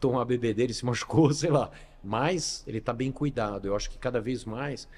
tomar 0.00 0.22
a 0.22 0.24
bebê 0.24 0.52
dele, 0.52 0.74
se 0.74 0.84
machucou, 0.84 1.30
sei 1.34 1.50
lá. 1.50 1.70
Mas 2.02 2.64
ele 2.66 2.78
está 2.78 2.92
bem 2.92 3.12
cuidado. 3.12 3.66
Eu 3.68 3.76
acho 3.76 3.88
que 3.88 3.96
cada 3.98 4.20
vez 4.20 4.44
mais. 4.44 4.88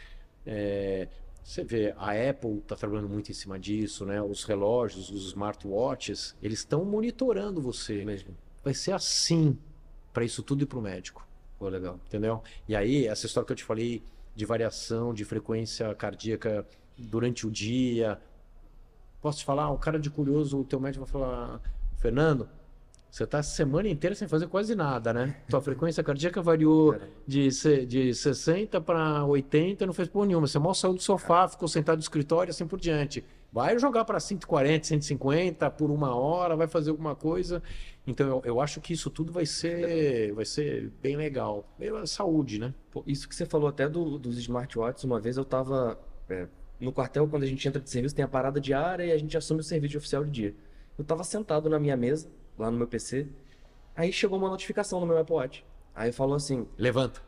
é, 0.47 1.09
você 1.43 1.63
vê, 1.63 1.95
a 1.99 2.13
Apple 2.31 2.61
está 2.61 2.75
trabalhando 2.75 3.07
muito 3.11 3.31
em 3.31 3.35
cima 3.35 3.59
disso, 3.59 4.07
né? 4.07 4.23
Os 4.23 4.45
relógios, 4.45 5.11
os 5.11 5.27
smartwatches, 5.27 6.35
eles 6.43 6.61
estão 6.61 6.85
monitorando 6.87 7.61
você. 7.61 8.03
mesmo. 8.03 8.35
Vai 8.65 8.73
ser 8.73 8.93
assim 8.93 9.59
para 10.15 10.25
isso 10.25 10.43
tudo 10.43 10.63
ir 10.63 10.67
para 10.67 10.79
o 10.79 10.83
médico, 10.83 11.27
Pô, 11.59 11.69
legal. 11.69 12.01
entendeu? 12.07 12.43
E 12.67 12.75
aí, 12.75 13.07
essa 13.07 13.27
história 13.27 13.47
que 13.47 13.53
eu 13.53 13.57
te 13.57 13.65
falei 13.65 14.03
de 14.35 14.47
variação 14.47 15.13
de 15.13 15.25
frequência 15.25 15.95
cardíaca 15.95 16.67
durante 16.97 17.47
o 17.47 17.51
dia. 17.51 18.19
Posso 19.21 19.39
te 19.41 19.45
falar? 19.45 19.71
O 19.71 19.79
cara 19.79 19.99
de 19.99 20.11
curioso, 20.11 20.61
o 20.61 20.65
teu 20.65 20.81
médico 20.81 21.05
vai 21.05 21.13
falar: 21.13 21.61
Fernando, 21.97 22.49
você 23.11 23.25
está 23.25 23.39
a 23.39 23.43
semana 23.43 23.89
inteira 23.89 24.15
sem 24.15 24.27
fazer 24.27 24.49
quase 24.49 24.75
nada, 24.75 25.13
né? 25.13 25.37
Tua 25.49 25.61
frequência 25.61 26.03
cardíaca 26.03 26.43
variou 26.43 26.97
de, 27.27 27.49
de 27.87 28.15
60 28.15 28.81
para 28.81 29.25
80, 29.25 29.87
não 29.87 29.93
fez 29.93 30.09
porra 30.09 30.27
nenhuma. 30.27 30.47
Você 30.47 30.59
mal 30.59 30.75
saiu 30.75 30.95
do 30.95 31.01
sofá, 31.01 31.47
ficou 31.49 31.69
sentado 31.69 31.97
no 31.97 32.03
escritório, 32.03 32.51
assim 32.51 32.67
por 32.67 32.79
diante. 32.79 33.25
Vai 33.55 33.79
jogar 33.79 34.05
para 34.05 34.19
140, 34.19 34.85
150 34.85 35.71
por 35.71 35.89
uma 35.89 36.13
hora, 36.13 36.57
vai 36.57 36.67
fazer 36.67 36.91
alguma 36.91 37.15
coisa. 37.15 37.63
Então 38.05 38.27
eu, 38.27 38.43
eu 38.45 38.61
acho 38.61 38.81
que 38.81 38.93
isso 38.93 39.09
tudo 39.09 39.33
vai 39.33 39.47
ser, 39.47 40.33
vai 40.33 40.45
ser 40.45 40.91
bem 41.01 41.15
legal. 41.17 41.65
É 41.79 42.05
saúde, 42.05 42.59
né? 42.59 42.75
Isso 43.07 43.29
que 43.29 43.35
você 43.35 43.47
falou 43.47 43.69
até 43.69 43.89
do- 43.89 44.19
dos 44.19 44.37
smartwatches, 44.39 45.05
uma 45.05 45.21
vez 45.21 45.37
eu 45.37 45.45
tava 45.45 45.97
é, 46.29 46.49
no 46.81 46.93
quartel, 46.93 47.29
quando 47.29 47.45
a 47.45 47.47
gente 47.47 47.67
entra 47.69 47.81
de 47.81 47.89
serviço, 47.89 48.13
tem 48.13 48.25
a 48.25 48.29
parada 48.29 48.61
diária 48.61 49.05
e 49.05 49.13
a 49.13 49.17
gente 49.19 49.37
assume 49.37 49.61
o 49.61 49.63
serviço 49.63 49.93
de 49.93 49.99
oficial 49.99 50.25
de 50.25 50.31
dia. 50.33 50.55
Eu 50.99 51.05
tava 51.05 51.23
sentado 51.23 51.71
na 51.71 51.79
minha 51.79 51.97
mesa, 51.97 52.29
lá 52.59 52.73
no 52.73 52.77
meu 52.77 52.89
PC, 52.89 53.29
aí 53.95 54.13
chegou 54.13 54.37
uma 54.37 54.49
notificação 54.49 54.99
no 54.99 55.07
meu 55.07 55.17
Apple 55.17 55.35
Watch. 55.37 55.65
Aí 55.95 56.11
falou 56.11 56.35
assim, 56.35 56.67
Levanta. 56.77 57.21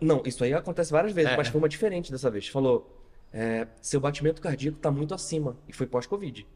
não, 0.00 0.20
isso 0.26 0.42
aí 0.42 0.52
acontece 0.52 0.90
várias 0.90 1.12
vezes, 1.12 1.30
É. 1.30 1.36
mas 1.36 1.46
foi 1.46 1.60
uma 1.60 1.68
diferente 1.68 2.10
dessa 2.10 2.28
vez. 2.28 2.48
Falou, 2.48 2.93
é, 3.36 3.66
seu 3.82 4.00
batimento 4.00 4.40
cardíaco 4.40 4.78
tá 4.78 4.92
muito 4.92 5.12
acima, 5.12 5.56
e 5.66 5.72
foi 5.72 5.88
pós-Covid. 5.88 6.46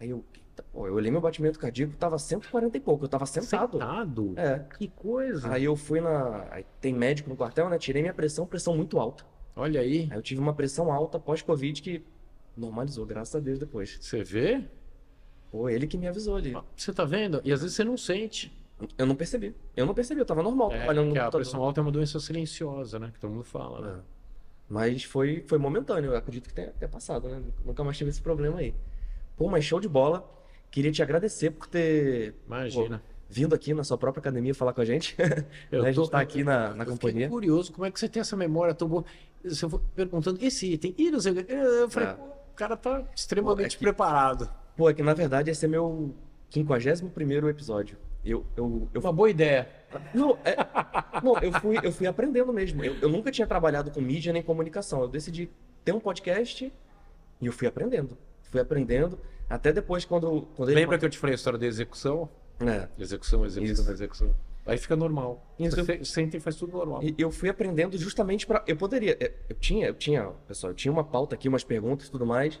Aí 0.00 0.10
eu, 0.10 0.24
pô, 0.72 0.88
eu 0.88 0.94
olhei 0.94 1.12
meu 1.12 1.20
batimento 1.20 1.58
cardíaco, 1.60 1.96
tava 1.96 2.18
140 2.18 2.76
e 2.76 2.80
pouco, 2.80 3.04
eu 3.04 3.08
tava 3.08 3.24
sentado. 3.24 3.78
Sentado? 3.78 4.34
É. 4.36 4.58
Que 4.76 4.88
coisa. 4.88 5.52
Aí 5.52 5.62
eu 5.62 5.76
fui 5.76 6.00
na. 6.00 6.48
Aí 6.50 6.66
tem 6.80 6.92
médico 6.92 7.30
no 7.30 7.36
quartel, 7.36 7.68
né? 7.68 7.78
Tirei 7.78 8.02
minha 8.02 8.12
pressão, 8.12 8.44
pressão 8.46 8.76
muito 8.76 8.98
alta. 8.98 9.24
Olha 9.54 9.80
aí. 9.80 10.08
Aí 10.10 10.18
eu 10.18 10.22
tive 10.22 10.40
uma 10.40 10.52
pressão 10.52 10.92
alta 10.92 11.20
pós-Covid 11.20 11.80
que 11.80 12.04
normalizou, 12.56 13.06
graças 13.06 13.36
a 13.36 13.40
Deus, 13.40 13.58
depois. 13.60 13.98
Você 14.00 14.24
vê? 14.24 14.64
Pô, 15.52 15.68
ele 15.68 15.86
que 15.86 15.96
me 15.96 16.08
avisou 16.08 16.34
ali. 16.34 16.56
Você 16.76 16.92
tá 16.92 17.04
vendo? 17.04 17.40
E 17.44 17.52
às 17.52 17.60
vezes 17.62 17.76
você 17.76 17.84
não 17.84 17.96
sente. 17.96 18.52
Eu 18.96 19.06
não 19.06 19.14
percebi. 19.14 19.54
Eu 19.76 19.86
não 19.86 19.94
percebi, 19.94 20.20
eu 20.20 20.26
tava 20.26 20.42
normal, 20.42 20.70
É, 20.72 20.78
trabalhando 20.78 21.14
no 21.14 21.20
a 21.20 21.30
pressão 21.30 21.62
alta 21.62 21.80
é 21.80 21.82
uma 21.82 21.90
doença 21.90 22.20
silenciosa, 22.20 22.98
né? 22.98 23.10
Que 23.12 23.18
todo 23.20 23.30
mundo 23.30 23.44
fala, 23.44 23.80
né? 23.80 24.00
É. 24.00 24.17
Mas 24.68 25.02
foi, 25.04 25.42
foi 25.46 25.56
momentâneo, 25.58 26.10
eu 26.12 26.16
acredito 26.16 26.48
que 26.48 26.54
tenha, 26.54 26.68
tenha 26.78 26.88
passado, 26.88 27.28
né? 27.28 27.42
Nunca 27.64 27.82
mais 27.82 27.96
tive 27.96 28.10
esse 28.10 28.20
problema 28.20 28.58
aí. 28.58 28.74
Pô, 29.36 29.48
mas 29.48 29.64
show 29.64 29.80
de 29.80 29.88
bola. 29.88 30.28
Queria 30.70 30.92
te 30.92 31.02
agradecer 31.02 31.50
por 31.52 31.66
ter 31.66 32.34
Imagina. 32.46 32.98
pô, 32.98 33.04
vindo 33.30 33.54
aqui 33.54 33.72
na 33.72 33.82
sua 33.82 33.96
própria 33.96 34.20
academia 34.20 34.54
falar 34.54 34.74
com 34.74 34.82
a 34.82 34.84
gente. 34.84 35.16
Eu 35.72 35.82
Né, 35.82 35.88
a 35.88 35.92
gente 35.92 36.10
tá 36.10 36.20
aqui 36.20 36.44
na, 36.44 36.74
na 36.74 36.84
Eu 36.84 36.92
fiquei 36.92 37.10
companhia. 37.10 37.28
curioso 37.30 37.72
como 37.72 37.86
é 37.86 37.90
que 37.90 37.98
você 37.98 38.08
tem 38.08 38.20
essa 38.20 38.36
memória 38.36 38.74
tão 38.74 38.86
boa. 38.88 39.04
Você 39.42 39.66
foi 39.68 39.80
perguntando, 39.94 40.38
esse 40.44 40.70
item, 40.74 40.94
e 40.98 41.10
não 41.10 41.20
sei 41.20 41.32
o 41.32 41.34
quê. 41.36 41.46
Eu 41.52 41.88
falei, 41.88 42.08
É. 42.10 42.12
pô, 42.12 42.24
o 42.24 42.54
cara 42.54 42.76
tá 42.76 43.02
extremamente 43.16 43.56
Pô, 43.56 43.66
é 43.66 43.78
que- 43.78 43.78
preparado. 43.78 44.50
Pô, 44.76 44.90
é 44.90 44.92
que 44.94 45.02
na 45.02 45.14
verdade 45.14 45.50
esse 45.50 45.64
é 45.64 45.68
meu 45.68 46.14
51º 46.52 47.48
episódio. 47.48 47.96
Eu, 48.24 48.44
eu, 48.56 48.88
eu 48.92 49.00
Uma 49.00 49.12
boa 49.12 49.30
ideia. 49.30 49.68
Não, 50.14 50.38
é- 50.44 50.56
não, 51.22 51.38
eu 51.38 51.52
fui, 51.60 51.78
eu 51.82 51.92
fui 51.92 52.06
aprendendo 52.06 52.52
mesmo. 52.52 52.84
Eu, 52.84 52.94
eu 53.00 53.08
nunca 53.08 53.30
tinha 53.30 53.46
trabalhado 53.46 53.90
com 53.90 54.00
mídia 54.00 54.32
nem 54.32 54.42
comunicação. 54.42 55.00
Eu 55.02 55.08
decidi 55.08 55.50
ter 55.84 55.92
um 55.92 56.00
podcast 56.00 56.72
e 57.40 57.46
eu 57.46 57.52
fui 57.52 57.66
aprendendo. 57.66 58.16
Fui 58.50 58.60
aprendendo. 58.60 59.18
Até 59.48 59.72
depois, 59.72 60.04
quando, 60.04 60.42
quando 60.56 60.68
ele. 60.70 60.80
Lembra 60.80 60.98
que 60.98 61.04
eu 61.04 61.10
te 61.10 61.18
falei 61.18 61.34
a 61.34 61.36
história 61.36 61.58
da 61.58 61.66
execução? 61.66 62.28
É. 62.60 62.88
Execução, 62.98 63.44
execução, 63.46 63.82
Isso. 63.84 63.90
execução. 63.92 64.34
Aí 64.66 64.76
fica 64.76 64.94
normal. 64.94 65.42
Isso. 65.58 65.76
Você 65.76 66.04
senta 66.04 66.36
e 66.36 66.40
faz 66.40 66.56
tudo 66.56 66.76
normal. 66.76 67.02
E 67.02 67.14
eu 67.16 67.30
fui 67.30 67.48
aprendendo 67.48 67.96
justamente 67.96 68.46
para 68.46 68.62
Eu 68.66 68.76
poderia. 68.76 69.16
é, 69.18 69.32
Eu 69.48 69.56
tinha, 69.56 69.86
eu 69.86 69.94
tinha, 69.94 70.24
pessoal, 70.46 70.72
eu 70.72 70.76
tinha 70.76 70.92
uma 70.92 71.04
pauta 71.04 71.34
aqui, 71.34 71.48
umas 71.48 71.64
perguntas 71.64 72.08
e 72.08 72.10
tudo 72.10 72.26
mais. 72.26 72.60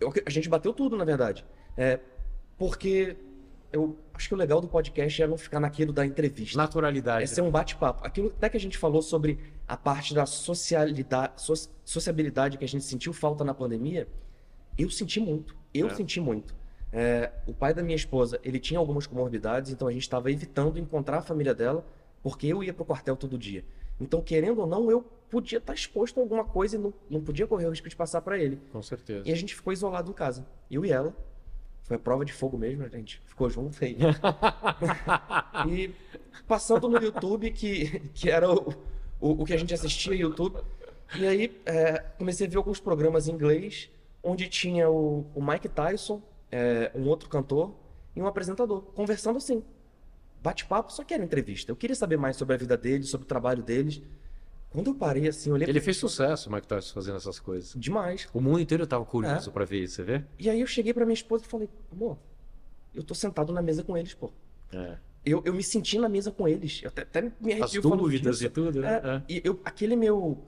Eu- 0.00 0.12
a 0.26 0.30
gente 0.30 0.48
bateu 0.48 0.72
tudo, 0.72 0.96
na 0.96 1.04
verdade. 1.04 1.44
É, 1.76 2.00
porque 2.58 3.16
eu 3.72 3.96
acho 4.14 4.28
que 4.28 4.34
o 4.34 4.36
legal 4.36 4.60
do 4.60 4.68
podcast 4.68 5.22
é 5.22 5.26
não 5.26 5.36
ficar 5.38 5.58
naquilo 5.60 5.92
da 5.92 6.04
entrevista. 6.04 6.56
Naturalidade. 6.58 7.24
É 7.24 7.26
ser 7.26 7.40
um 7.42 7.50
bate-papo. 7.50 8.06
Aquilo 8.06 8.28
até 8.28 8.48
que 8.48 8.56
a 8.56 8.60
gente 8.60 8.76
falou 8.78 9.00
sobre 9.02 9.38
a 9.66 9.76
parte 9.76 10.14
da 10.14 10.26
socialidade, 10.26 11.32
so- 11.42 11.70
sociabilidade 11.84 12.58
que 12.58 12.64
a 12.64 12.68
gente 12.68 12.84
sentiu 12.84 13.12
falta 13.12 13.42
na 13.44 13.54
pandemia, 13.54 14.06
eu 14.78 14.88
senti 14.90 15.20
muito. 15.20 15.56
Eu 15.72 15.88
É. 15.88 15.94
senti 15.94 16.20
muito. 16.20 16.54
É, 16.92 17.32
o 17.46 17.54
pai 17.54 17.72
da 17.72 17.82
minha 17.82 17.96
esposa, 17.96 18.38
ele 18.44 18.58
tinha 18.60 18.78
algumas 18.78 19.06
comorbidades, 19.06 19.70
então 19.72 19.88
a 19.88 19.92
gente 19.92 20.02
estava 20.02 20.30
evitando 20.30 20.78
encontrar 20.78 21.18
a 21.18 21.22
família 21.22 21.54
dela, 21.54 21.84
porque 22.22 22.46
eu 22.46 22.62
ia 22.62 22.74
pro 22.74 22.84
quartel 22.84 23.16
todo 23.16 23.38
dia. 23.38 23.64
Então, 23.98 24.20
querendo 24.20 24.60
ou 24.60 24.66
não, 24.66 24.90
eu 24.90 25.02
podia 25.30 25.58
estar 25.58 25.72
exposto 25.72 26.18
a 26.18 26.22
alguma 26.22 26.44
coisa 26.44 26.76
e 26.76 26.78
não, 26.78 26.92
não 27.08 27.20
podia 27.22 27.46
correr 27.46 27.66
o 27.66 27.70
risco 27.70 27.88
de 27.88 27.96
passar 27.96 28.20
para 28.20 28.38
ele. 28.38 28.60
Com 28.70 28.82
certeza. 28.82 29.26
E 29.26 29.32
a 29.32 29.36
gente 29.36 29.54
ficou 29.54 29.72
isolado 29.72 30.10
em 30.10 30.14
casa, 30.14 30.46
eu 30.70 30.84
e 30.84 30.90
ela. 30.92 31.14
Foi 31.84 31.98
prova 31.98 32.24
de 32.24 32.32
fogo 32.32 32.56
mesmo, 32.56 32.84
a 32.84 32.88
gente 32.88 33.20
ficou 33.26 33.50
junto 33.50 33.84
aí. 33.84 33.96
e 35.68 35.90
passando 36.46 36.88
no 36.88 36.98
YouTube, 36.98 37.50
que, 37.50 38.00
que 38.14 38.30
era 38.30 38.50
o, 38.50 38.74
o, 39.20 39.42
o 39.42 39.44
que 39.44 39.52
a 39.52 39.56
gente 39.56 39.74
assistia 39.74 40.14
YouTube. 40.14 40.60
E 41.16 41.26
aí 41.26 41.60
é, 41.66 41.98
comecei 42.18 42.46
a 42.46 42.50
ver 42.50 42.56
alguns 42.56 42.80
programas 42.80 43.28
em 43.28 43.32
inglês, 43.32 43.90
onde 44.22 44.48
tinha 44.48 44.88
o, 44.88 45.26
o 45.34 45.44
Mike 45.44 45.68
Tyson, 45.68 46.22
é, 46.50 46.90
um 46.94 47.06
outro 47.08 47.28
cantor, 47.28 47.74
e 48.14 48.22
um 48.22 48.26
apresentador, 48.26 48.82
conversando 48.94 49.38
assim. 49.38 49.62
Bate-papo, 50.42 50.92
só 50.92 51.04
que 51.04 51.14
era 51.14 51.22
entrevista. 51.22 51.70
Eu 51.70 51.76
queria 51.76 51.94
saber 51.94 52.16
mais 52.16 52.36
sobre 52.36 52.54
a 52.54 52.58
vida 52.58 52.76
deles, 52.76 53.08
sobre 53.08 53.24
o 53.24 53.28
trabalho 53.28 53.62
deles. 53.62 54.02
Quando 54.72 54.88
eu 54.88 54.94
parei 54.94 55.28
assim, 55.28 55.50
eu 55.50 55.54
olhei 55.54 55.68
Ele 55.68 55.80
fez 55.80 55.96
sucesso, 55.98 56.48
o 56.48 56.52
Mike 56.52 56.66
Tyson, 56.66 56.94
fazendo 56.94 57.16
essas 57.16 57.38
coisas. 57.38 57.74
demais. 57.76 58.26
O 58.32 58.40
mundo 58.40 58.58
inteiro 58.60 58.86
tava 58.86 59.04
curioso 59.04 59.50
É. 59.50 59.52
pra 59.52 59.64
ver 59.64 59.82
isso, 59.82 59.96
você 59.96 60.02
vê? 60.02 60.24
E 60.38 60.48
aí 60.48 60.60
eu 60.60 60.66
cheguei 60.66 60.94
pra 60.94 61.04
minha 61.04 61.14
esposa 61.14 61.44
e 61.44 61.46
falei, 61.48 61.68
amor, 61.92 62.16
eu 62.94 63.02
tô 63.02 63.14
sentado 63.14 63.52
na 63.52 63.60
mesa 63.60 63.82
com 63.84 63.96
eles, 63.96 64.14
pô. 64.14 64.32
É. 64.72 64.96
Eu, 65.24 65.42
eu 65.44 65.52
me 65.54 65.62
senti 65.62 65.98
na 65.98 66.08
mesa 66.08 66.30
com 66.32 66.48
eles. 66.48 66.80
Eu 66.82 66.88
até, 66.88 67.02
até 67.02 67.20
me 67.22 67.52
As 67.54 67.62
arrepio 67.62 67.82
falando 67.82 68.00
dúvidas 68.00 68.38
disso. 68.38 68.46
e 68.46 68.50
tudo, 68.50 68.80
né? 68.80 68.94
É, 69.04 69.08
É. 69.16 69.22
E 69.28 69.42
eu, 69.44 69.60
aquele 69.64 69.94
meu 69.94 70.42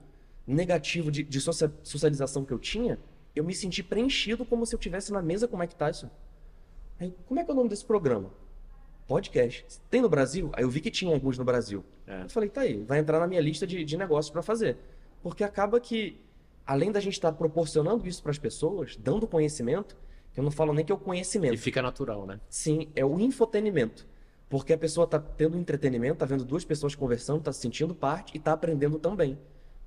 negativo 0.47 1.11
de, 1.11 1.23
de 1.23 1.39
socia- 1.41 1.71
socialização 1.83 2.43
que 2.43 2.51
eu 2.51 2.59
tinha, 2.59 2.99
eu 3.35 3.43
me 3.43 3.53
senti 3.53 3.81
preenchido 3.83 4.43
como 4.45 4.65
se 4.65 4.73
eu 4.75 4.77
estivesse 4.77 5.11
na 5.13 5.21
mesa 5.21 5.47
com 5.47 5.55
o 5.55 5.59
Mike 5.59 5.75
Tyson. 5.75 6.09
Aí, 6.99 7.13
como 7.27 7.39
é 7.39 7.43
que 7.43 7.51
é 7.51 7.53
o 7.53 7.57
nome 7.57 7.69
desse 7.69 7.85
programa? 7.85 8.31
Podcast. 9.07 9.65
Tem 9.89 10.01
no 10.01 10.09
Brasil? 10.09 10.49
Aí 10.53 10.63
eu 10.63 10.69
vi 10.69 10.81
que 10.81 10.89
tinha 10.89 11.13
alguns 11.13 11.37
no 11.37 11.43
Brasil. 11.43 11.83
É. 12.07 12.23
Eu 12.23 12.29
falei, 12.29 12.49
tá 12.49 12.61
aí, 12.61 12.83
vai 12.83 12.99
entrar 12.99 13.19
na 13.19 13.27
minha 13.27 13.41
lista 13.41 13.65
de, 13.67 13.83
de 13.83 13.97
negócios 13.97 14.31
para 14.31 14.41
fazer. 14.41 14.77
Porque 15.21 15.43
acaba 15.43 15.79
que, 15.79 16.21
além 16.65 16.91
da 16.91 16.99
gente 16.99 17.13
estar 17.13 17.31
proporcionando 17.31 18.07
isso 18.07 18.21
para 18.21 18.31
as 18.31 18.37
pessoas, 18.37 18.95
dando 18.95 19.27
conhecimento, 19.27 19.95
eu 20.35 20.43
não 20.43 20.51
falo 20.51 20.73
nem 20.73 20.83
que 20.83 20.91
é 20.91 20.95
o 20.95 20.97
conhecimento. 20.97 21.53
E 21.53 21.57
fica 21.57 21.81
natural, 21.81 22.25
né? 22.25 22.39
Sim, 22.49 22.89
é 22.95 23.05
o 23.05 23.19
infotenimento. 23.19 24.07
Porque 24.49 24.73
a 24.73 24.77
pessoa 24.77 25.07
tá 25.07 25.19
tendo 25.19 25.57
entretenimento, 25.57 26.19
tá 26.19 26.25
vendo 26.25 26.43
duas 26.43 26.63
pessoas 26.63 26.93
conversando, 26.93 27.41
tá 27.41 27.51
se 27.51 27.61
sentindo 27.61 27.95
parte 27.95 28.35
e 28.35 28.39
tá 28.39 28.53
aprendendo 28.53 28.99
também. 28.99 29.37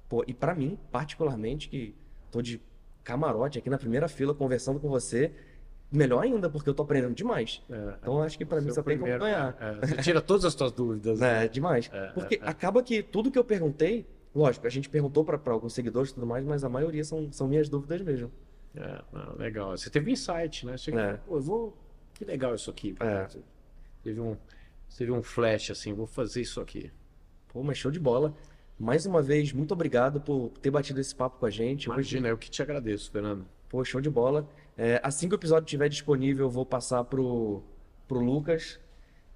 Pô, 0.09 0.25
e 0.27 0.35
pra 0.35 0.55
mim, 0.55 0.79
particularmente, 0.91 1.69
que 1.69 1.95
tô 2.31 2.43
de 2.43 2.61
camarote 3.05 3.59
aqui 3.59 3.71
na 3.71 3.79
primeira 3.79 4.09
fila 4.09 4.35
conversando 4.35 4.81
com 4.81 4.89
você, 4.89 5.33
melhor 5.91 6.23
ainda, 6.23 6.49
porque 6.51 6.69
eu 6.69 6.75
tô 6.75 6.83
aprendendo 6.83 7.15
demais. 7.15 7.63
É. 7.71 7.95
Então 8.01 8.23
acho 8.23 8.37
que 8.37 8.45
pra 8.45 8.61
mim 8.61 8.71
só 8.71 8.83
tem 8.83 8.99
como 8.99 9.11
primeiro- 9.11 9.21
ganhar. 9.21 9.57
é, 9.61 9.87
Você 9.87 9.97
tira 10.03 10.21
todas 10.21 10.45
as 10.45 10.53
suas 10.55 10.73
dúvidas. 10.73 11.21
né? 11.21 11.45
É, 11.45 11.49
demais. 11.49 11.89
É, 11.93 12.07
Porque 12.09 12.35
é, 12.37 12.39
é. 12.39 12.49
acaba 12.49 12.83
que 12.83 13.03
tudo 13.03 13.31
que 13.31 13.39
eu 13.39 13.45
perguntei, 13.45 14.07
lógico, 14.35 14.67
a 14.67 14.71
gente 14.71 14.89
perguntou 14.89 15.25
pra 15.25 15.41
alguns 15.53 15.73
seguidores 15.73 16.11
e 16.11 16.15
tudo 16.15 16.27
mais, 16.27 16.45
mas 16.45 16.63
a 16.65 16.69
maioria 16.69 17.05
são, 17.05 17.31
são 17.33 17.49
minhas 17.49 17.69
dúvidas 17.69 18.01
mesmo. 18.03 18.31
É, 18.77 19.03
não, 19.13 19.37
legal. 19.37 19.77
Você 19.77 19.89
teve 19.91 20.13
insight, 20.13 20.67
né? 20.67 20.77
Você, 20.77 20.95
É. 20.95 21.15
Pô, 21.27 21.37
eu 21.37 21.41
vou. 21.41 21.77
Que 22.15 22.25
legal 22.25 22.55
isso 22.55 22.71
aqui. 22.71 22.95
É. 23.01 23.27
Teve 24.03 24.21
um, 24.21 24.37
teve 24.97 25.11
um 25.11 25.23
flash 25.23 25.71
assim, 25.71 25.93
vou 25.95 26.07
fazer 26.07 26.43
isso 26.43 26.61
aqui. 26.61 26.91
Pô, 27.49 27.63
mas 27.63 27.79
show 27.79 27.91
de 27.91 27.99
bola. 27.99 28.35
Mais 28.79 29.07
uma 29.07 29.21
vez, 29.23 29.53
muito 29.53 29.73
obrigado 29.73 30.21
por 30.21 30.51
ter 30.61 30.71
batido 30.71 31.01
esse 31.01 31.15
papo 31.15 31.39
com 31.39 31.47
a 31.47 31.51
gente. 31.51 31.89
Hoje 31.91 31.97
Imagina, 32.17 32.29
eu 32.29 32.39
que 32.39 32.49
te 32.51 32.63
agradeço, 32.63 33.11
Fernando. 33.11 33.45
Pô, 33.69 33.85
show 33.85 34.01
de 34.01 34.09
bola. 34.11 34.49
É, 34.79 35.01
assim 35.03 35.29
que 35.29 35.35
o 35.35 35.37
episódio 35.37 35.67
estiver 35.67 35.89
disponível, 35.89 36.47
eu 36.47 36.51
vou 36.51 36.65
passar 36.65 37.05
pro, 37.05 37.63
pro 38.07 38.21
Lucas. 38.21 38.79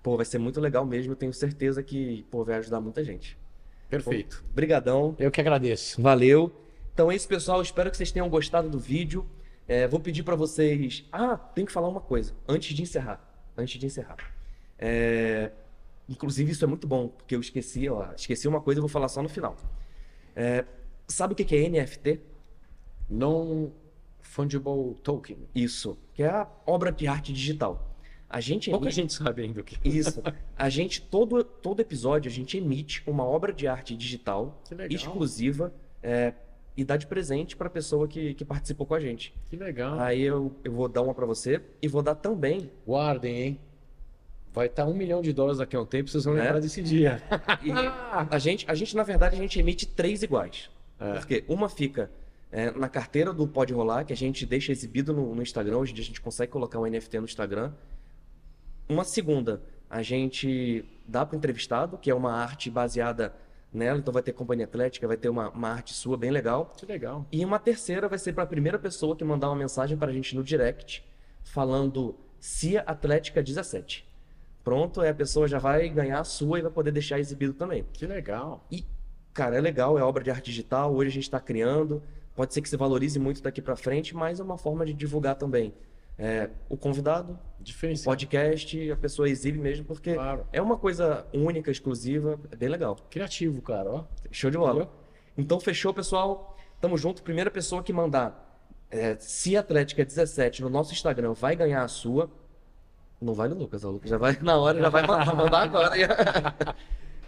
Pô, 0.03 0.17
vai 0.17 0.25
ser 0.25 0.39
muito 0.39 0.61
legal 0.61 0.87
mesmo. 0.87 1.13
Eu 1.13 1.17
tenho 1.17 1.33
certeza 1.33 1.83
que 1.83 2.25
pô, 2.31 2.45
vai 2.45 2.57
ajudar 2.57 2.81
muita 2.81 3.05
gente. 3.05 3.37
Perfeito. 3.91 4.45
Brigadão. 4.55 5.15
Eu 5.19 5.31
que 5.31 5.41
agradeço. 5.41 6.01
Valeu. 6.01 6.51
Então 6.95 7.11
é 7.11 7.17
isso, 7.17 7.29
pessoal. 7.29 7.61
Espero 7.61 7.91
que 7.91 7.97
vocês 7.97 8.13
tenham 8.13 8.29
gostado 8.29 8.71
do 8.71 8.79
vídeo. 8.79 9.29
É, 9.69 9.87
vou 9.87 10.01
pedir 10.01 10.23
para 10.23 10.37
vocês. 10.37 11.05
Ah, 11.13 11.37
tem 11.37 11.67
que 11.67 11.73
falar 11.73 11.89
uma 11.89 12.01
coisa 12.01 12.33
antes 12.49 12.75
de 12.75 12.83
encerrar. 12.83 13.21
Antes 13.57 13.79
de 13.79 13.87
encerrar. 13.87 14.17
É, 14.79 15.51
Inclusive, 16.09 16.51
isso 16.53 16.65
é 16.65 16.69
muito 16.69 16.87
bom, 16.87 17.09
porque 17.09 17.35
eu 17.35 17.41
esqueci, 17.41 17.89
ó, 17.89 18.13
esqueci 18.15 18.49
uma 18.49 18.61
coisa 18.61 18.81
e 18.81 18.83
vou 18.83 18.89
falar 18.89 19.09
só 19.09 19.23
no 19.23 19.29
final. 19.29 19.57
É, 20.35 20.65
Sabe 21.07 21.33
o 21.33 21.37
que 21.37 21.55
é 21.55 21.69
NFT? 21.69 22.21
Non-fungible 24.23 24.95
token. 25.03 25.37
Isso, 25.55 25.99
que 26.15 26.23
é 26.23 26.29
a 26.29 26.49
obra 26.67 26.91
de 26.93 27.07
arte 27.07 27.33
digital. 27.33 27.89
A 28.29 28.41
gente 28.41 28.71
Pouca 28.71 28.87
emite... 28.87 28.97
gente 28.97 29.13
sabe 29.13 29.43
ainda 29.43 29.61
o 29.61 29.65
que. 29.65 29.77
Isso. 29.87 30.23
A 30.57 30.69
gente, 30.71 31.03
todo, 31.03 31.45
todo 31.45 31.81
episódio, 31.81 32.31
a 32.31 32.33
gente 32.33 32.57
emite 32.57 33.03
uma 33.07 33.25
obra 33.25 33.53
de 33.53 33.67
arte 33.67 33.95
digital 33.95 34.63
Que 34.67 34.75
legal. 34.75 34.97
exclusiva 34.97 35.73
é, 36.03 36.33
e 36.75 36.83
dá 36.83 36.97
de 36.97 37.07
presente 37.07 37.55
para 37.55 37.67
a 37.67 37.71
pessoa 37.71 38.09
que, 38.09 38.33
que 38.33 38.45
participou 38.45 38.87
com 38.87 38.95
a 38.95 39.01
gente. 39.01 39.35
Que 39.51 39.57
legal. 39.57 40.01
Aí 40.01 40.23
eu, 40.23 40.57
eu 40.65 40.73
vou 40.73 40.89
dar 40.89 41.03
uma 41.03 41.13
para 41.13 41.27
você 41.27 41.61
e 41.83 41.89
vou 41.89 42.03
dar 42.03 42.15
também. 42.15 42.71
Guardem, 42.87 43.37
hein? 43.43 43.61
Vai 44.51 44.67
estar 44.67 44.87
um 44.87 44.95
milhão 44.95 45.21
de 45.21 45.33
dólares 45.33 45.59
daqui 45.59 45.77
a 45.77 45.81
um 45.81 45.87
tempo, 45.87 46.09
vocês 46.09 46.25
vão 46.25 46.37
É? 46.39 46.43
lembrar 46.43 46.61
desse 46.61 46.83
dia. 46.83 47.23
E 47.63 47.71
a 48.31 48.39
gente, 48.39 48.65
a 48.69 48.75
gente, 48.75 48.97
na 48.97 49.03
verdade, 49.03 49.35
a 49.37 49.39
gente 49.39 49.59
emite 49.59 49.87
três 49.87 50.23
iguais. 50.23 50.71
É. 50.99 51.13
Porque 51.15 51.45
uma 51.49 51.69
fica 51.69 52.11
é, 52.53 52.71
na 52.71 52.89
carteira 52.89 53.33
do 53.33 53.49
Pode 53.49 53.73
Rolar, 53.73 54.05
que 54.05 54.13
a 54.13 54.17
gente 54.17 54.45
deixa 54.45 54.71
exibido 54.71 55.13
no, 55.15 55.35
no 55.35 55.43
Instagram. 55.43 55.79
Hoje 55.79 55.93
em 55.93 55.95
dia 55.95 56.05
a 56.05 56.07
gente 56.07 56.21
consegue 56.21 56.53
colocar 56.53 56.79
um 56.79 56.87
NFT 56.87 57.19
no 57.19 57.25
Instagram. 57.25 57.73
Uma 58.87 59.05
segunda, 59.05 59.63
a 59.89 60.03
gente 60.03 60.85
dá 61.09 61.25
para 61.25 61.35
o 61.35 61.39
entrevistado, 61.39 61.97
que 61.97 62.11
é 62.11 62.15
uma 62.15 62.33
arte 62.33 62.71
baseada 62.71 63.35
nela. 63.73 63.99
Então 63.99 64.13
vai 64.13 64.23
ter 64.23 64.35
companhia 64.35 64.67
atlética, 64.67 65.09
vai 65.09 65.17
ter 65.17 65.31
uma, 65.31 65.49
uma 65.49 65.71
arte 65.71 65.95
sua 65.95 66.17
bem 66.19 66.31
legal. 66.31 66.75
Que 66.77 66.85
legal. 66.85 67.27
E 67.33 67.43
uma 67.43 67.59
terceira 67.59 68.07
vai 68.07 68.19
ser 68.19 68.35
para 68.35 68.45
a 68.45 68.47
primeira 68.47 68.79
pessoa 68.79 69.17
que 69.17 69.25
mandar 69.25 69.49
uma 69.49 69.57
mensagem 69.57 69.97
para 69.97 70.11
a 70.11 70.15
gente 70.15 70.37
no 70.37 70.45
direct, 70.45 71.03
falando 71.43 72.15
CIA 72.39 72.83
Atlética 72.83 73.43
17. 73.43 74.07
Pronto, 74.63 75.01
aí 75.01 75.09
a 75.09 75.15
pessoa 75.15 75.49
já 75.49 75.59
vai 75.59 75.89
ganhar 75.89 76.21
a 76.21 76.25
sua 76.25 76.59
e 76.59 76.63
vai 76.63 76.71
poder 76.71 76.93
deixar 76.93 77.19
exibido 77.19 77.55
também. 77.55 77.85
Que 77.95 78.07
legal. 78.07 78.65
E, 78.71 78.85
cara, 79.33 79.57
é 79.57 79.61
legal, 79.61 79.99
é 79.99 80.03
obra 80.03 80.23
de 80.23 80.31
arte 80.31 80.51
digital, 80.51 80.95
hoje 80.95 81.09
a 81.09 81.13
gente 81.13 81.25
está 81.25 81.41
criando. 81.41 82.03
Pode 82.35 82.55
ser 82.55 82.63
que 82.63 82.69
se 82.69 82.77
valorize 82.77 83.19
muito 83.19 83.43
daqui 83.43 83.61
para 83.61 83.77
frente, 83.77 84.15
mas 84.17 84.41
é 84.41 84.43
uma 84.43 84.57
forma 84.59 84.85
de 84.87 84.93
divulgar 84.93 85.35
também. 85.37 85.75
É, 86.19 86.51
o 86.69 86.77
convidado, 86.77 87.39
Diferencial. 87.61 88.13
podcast, 88.13 88.91
a 88.91 88.97
pessoa 88.97 89.29
exibe 89.29 89.59
mesmo, 89.59 89.85
porque 89.85 90.15
Claro. 90.15 90.47
é 90.53 90.61
uma 90.61 90.77
coisa 90.77 91.27
única, 91.33 91.71
exclusiva, 91.71 92.39
é 92.51 92.57
bem 92.57 92.69
legal. 92.69 92.97
Criativo, 93.11 93.61
cara, 93.63 93.91
ó. 93.91 94.05
Show 94.31 94.51
de 94.51 94.59
bola. 94.59 94.71
Entendeu? 94.83 94.91
Então, 95.37 95.59
fechou, 95.61 95.93
pessoal. 95.95 96.57
Tamo 96.81 96.97
junto. 96.99 97.23
Primeira 97.23 97.51
pessoa 97.51 97.83
que 97.83 97.93
mandar 97.93 98.61
é, 98.91 99.17
se 99.19 99.57
Atlética 99.57 100.05
17 100.05 100.63
no 100.63 100.69
nosso 100.69 100.93
Instagram 100.93 101.33
vai 101.33 101.57
ganhar 101.57 101.83
a 101.83 101.89
sua. 101.89 102.31
Não 103.21 103.33
vai 103.35 103.49
no 103.49 103.55
Lucas, 103.55 103.83
o 103.85 103.91
Lucas 103.91 104.11
já 104.11 104.19
vai 104.19 104.37
na 104.43 104.57
hora, 104.59 104.81
já 104.81 104.89
vai 104.91 105.07
mandar 105.07 105.35
mandar 105.35 105.63
agora. 105.63 105.93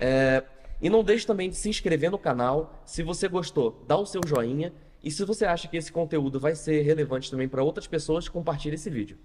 É, 0.01 0.43
e 0.83 0.91
não 0.91 1.05
deixe 1.05 1.25
também 1.27 1.49
de 1.49 1.55
se 1.57 1.69
inscrever 1.69 2.11
no 2.11 2.19
canal. 2.19 2.83
Se 2.85 3.03
você 3.03 3.29
gostou, 3.29 3.83
dá 3.87 3.97
o 3.97 4.05
seu 4.05 4.21
joinha. 4.27 4.73
E 5.05 5.11
se 5.11 5.23
você 5.25 5.45
acha 5.45 5.69
que 5.69 5.77
esse 5.77 5.93
conteúdo 5.93 6.41
vai 6.41 6.55
ser 6.55 6.81
relevante 6.83 7.31
também 7.31 7.47
para 7.47 7.63
outras 7.63 7.87
pessoas, 7.87 8.27
compartilhe 8.29 8.75
esse 8.77 8.89
vídeo. 8.89 9.19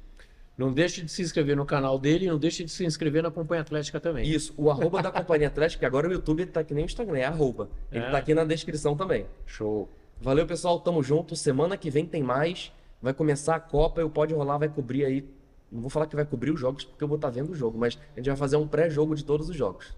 Não 0.57 0.73
deixe 0.73 1.01
de 1.01 1.09
se 1.09 1.21
inscrever 1.21 1.55
no 1.55 1.65
canal 1.65 1.97
dele 1.97 2.25
e 2.25 2.27
não 2.27 2.37
deixe 2.37 2.65
de 2.65 2.69
se 2.71 2.85
inscrever 2.85 3.23
na 3.23 3.31
Companhia 3.31 3.61
Atlética 3.61 3.97
também. 3.97 4.27
Isso, 4.29 4.53
o 4.57 4.69
arroba 4.69 5.01
da 5.01 5.09
Companhia 5.09 5.47
Atlética, 5.47 5.79
que 5.79 5.85
agora 5.85 6.09
o 6.09 6.11
YouTube 6.11 6.45
tá 6.47 6.65
que 6.65 6.73
nem 6.73 6.83
o 6.83 6.85
Instagram, 6.85 7.17
é 7.17 7.23
arroba. 7.23 7.69
Ele 7.89 8.03
É. 8.03 8.11
tá 8.11 8.17
aqui 8.17 8.33
na 8.33 8.43
descrição 8.43 8.93
também. 8.93 9.25
Show. 9.45 9.87
Valeu, 10.19 10.45
pessoal. 10.45 10.77
Tamo 10.81 11.01
junto. 11.01 11.33
Semana 11.33 11.77
que 11.77 11.89
vem 11.89 12.05
tem 12.05 12.21
mais. 12.21 12.73
Vai 13.01 13.13
começar 13.13 13.55
a 13.55 13.59
Copa 13.61 14.01
e 14.01 14.03
o 14.03 14.09
Pode 14.09 14.33
Rolar 14.33 14.57
vai 14.57 14.67
cobrir 14.67 15.05
aí. 15.05 15.25
Não 15.71 15.79
vou 15.79 15.89
falar 15.89 16.07
que 16.07 16.15
vai 16.17 16.25
cobrir 16.25 16.51
os 16.51 16.59
jogos 16.59 16.83
porque 16.83 17.01
eu 17.01 17.07
vou 17.07 17.15
estar 17.15 17.29
vendo 17.29 17.51
o 17.51 17.55
jogo, 17.55 17.77
mas 17.77 17.97
a 18.13 18.19
gente 18.19 18.27
vai 18.27 18.35
fazer 18.35 18.57
um 18.57 18.67
pré-jogo 18.67 19.15
de 19.15 19.23
todos 19.23 19.47
os 19.47 19.55
jogos. 19.55 19.95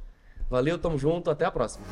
Valeu, 0.47 0.77
tamo 0.77 0.95
junto. 0.99 1.31
Até 1.31 1.43
a 1.45 1.49
próxima. 1.49 1.83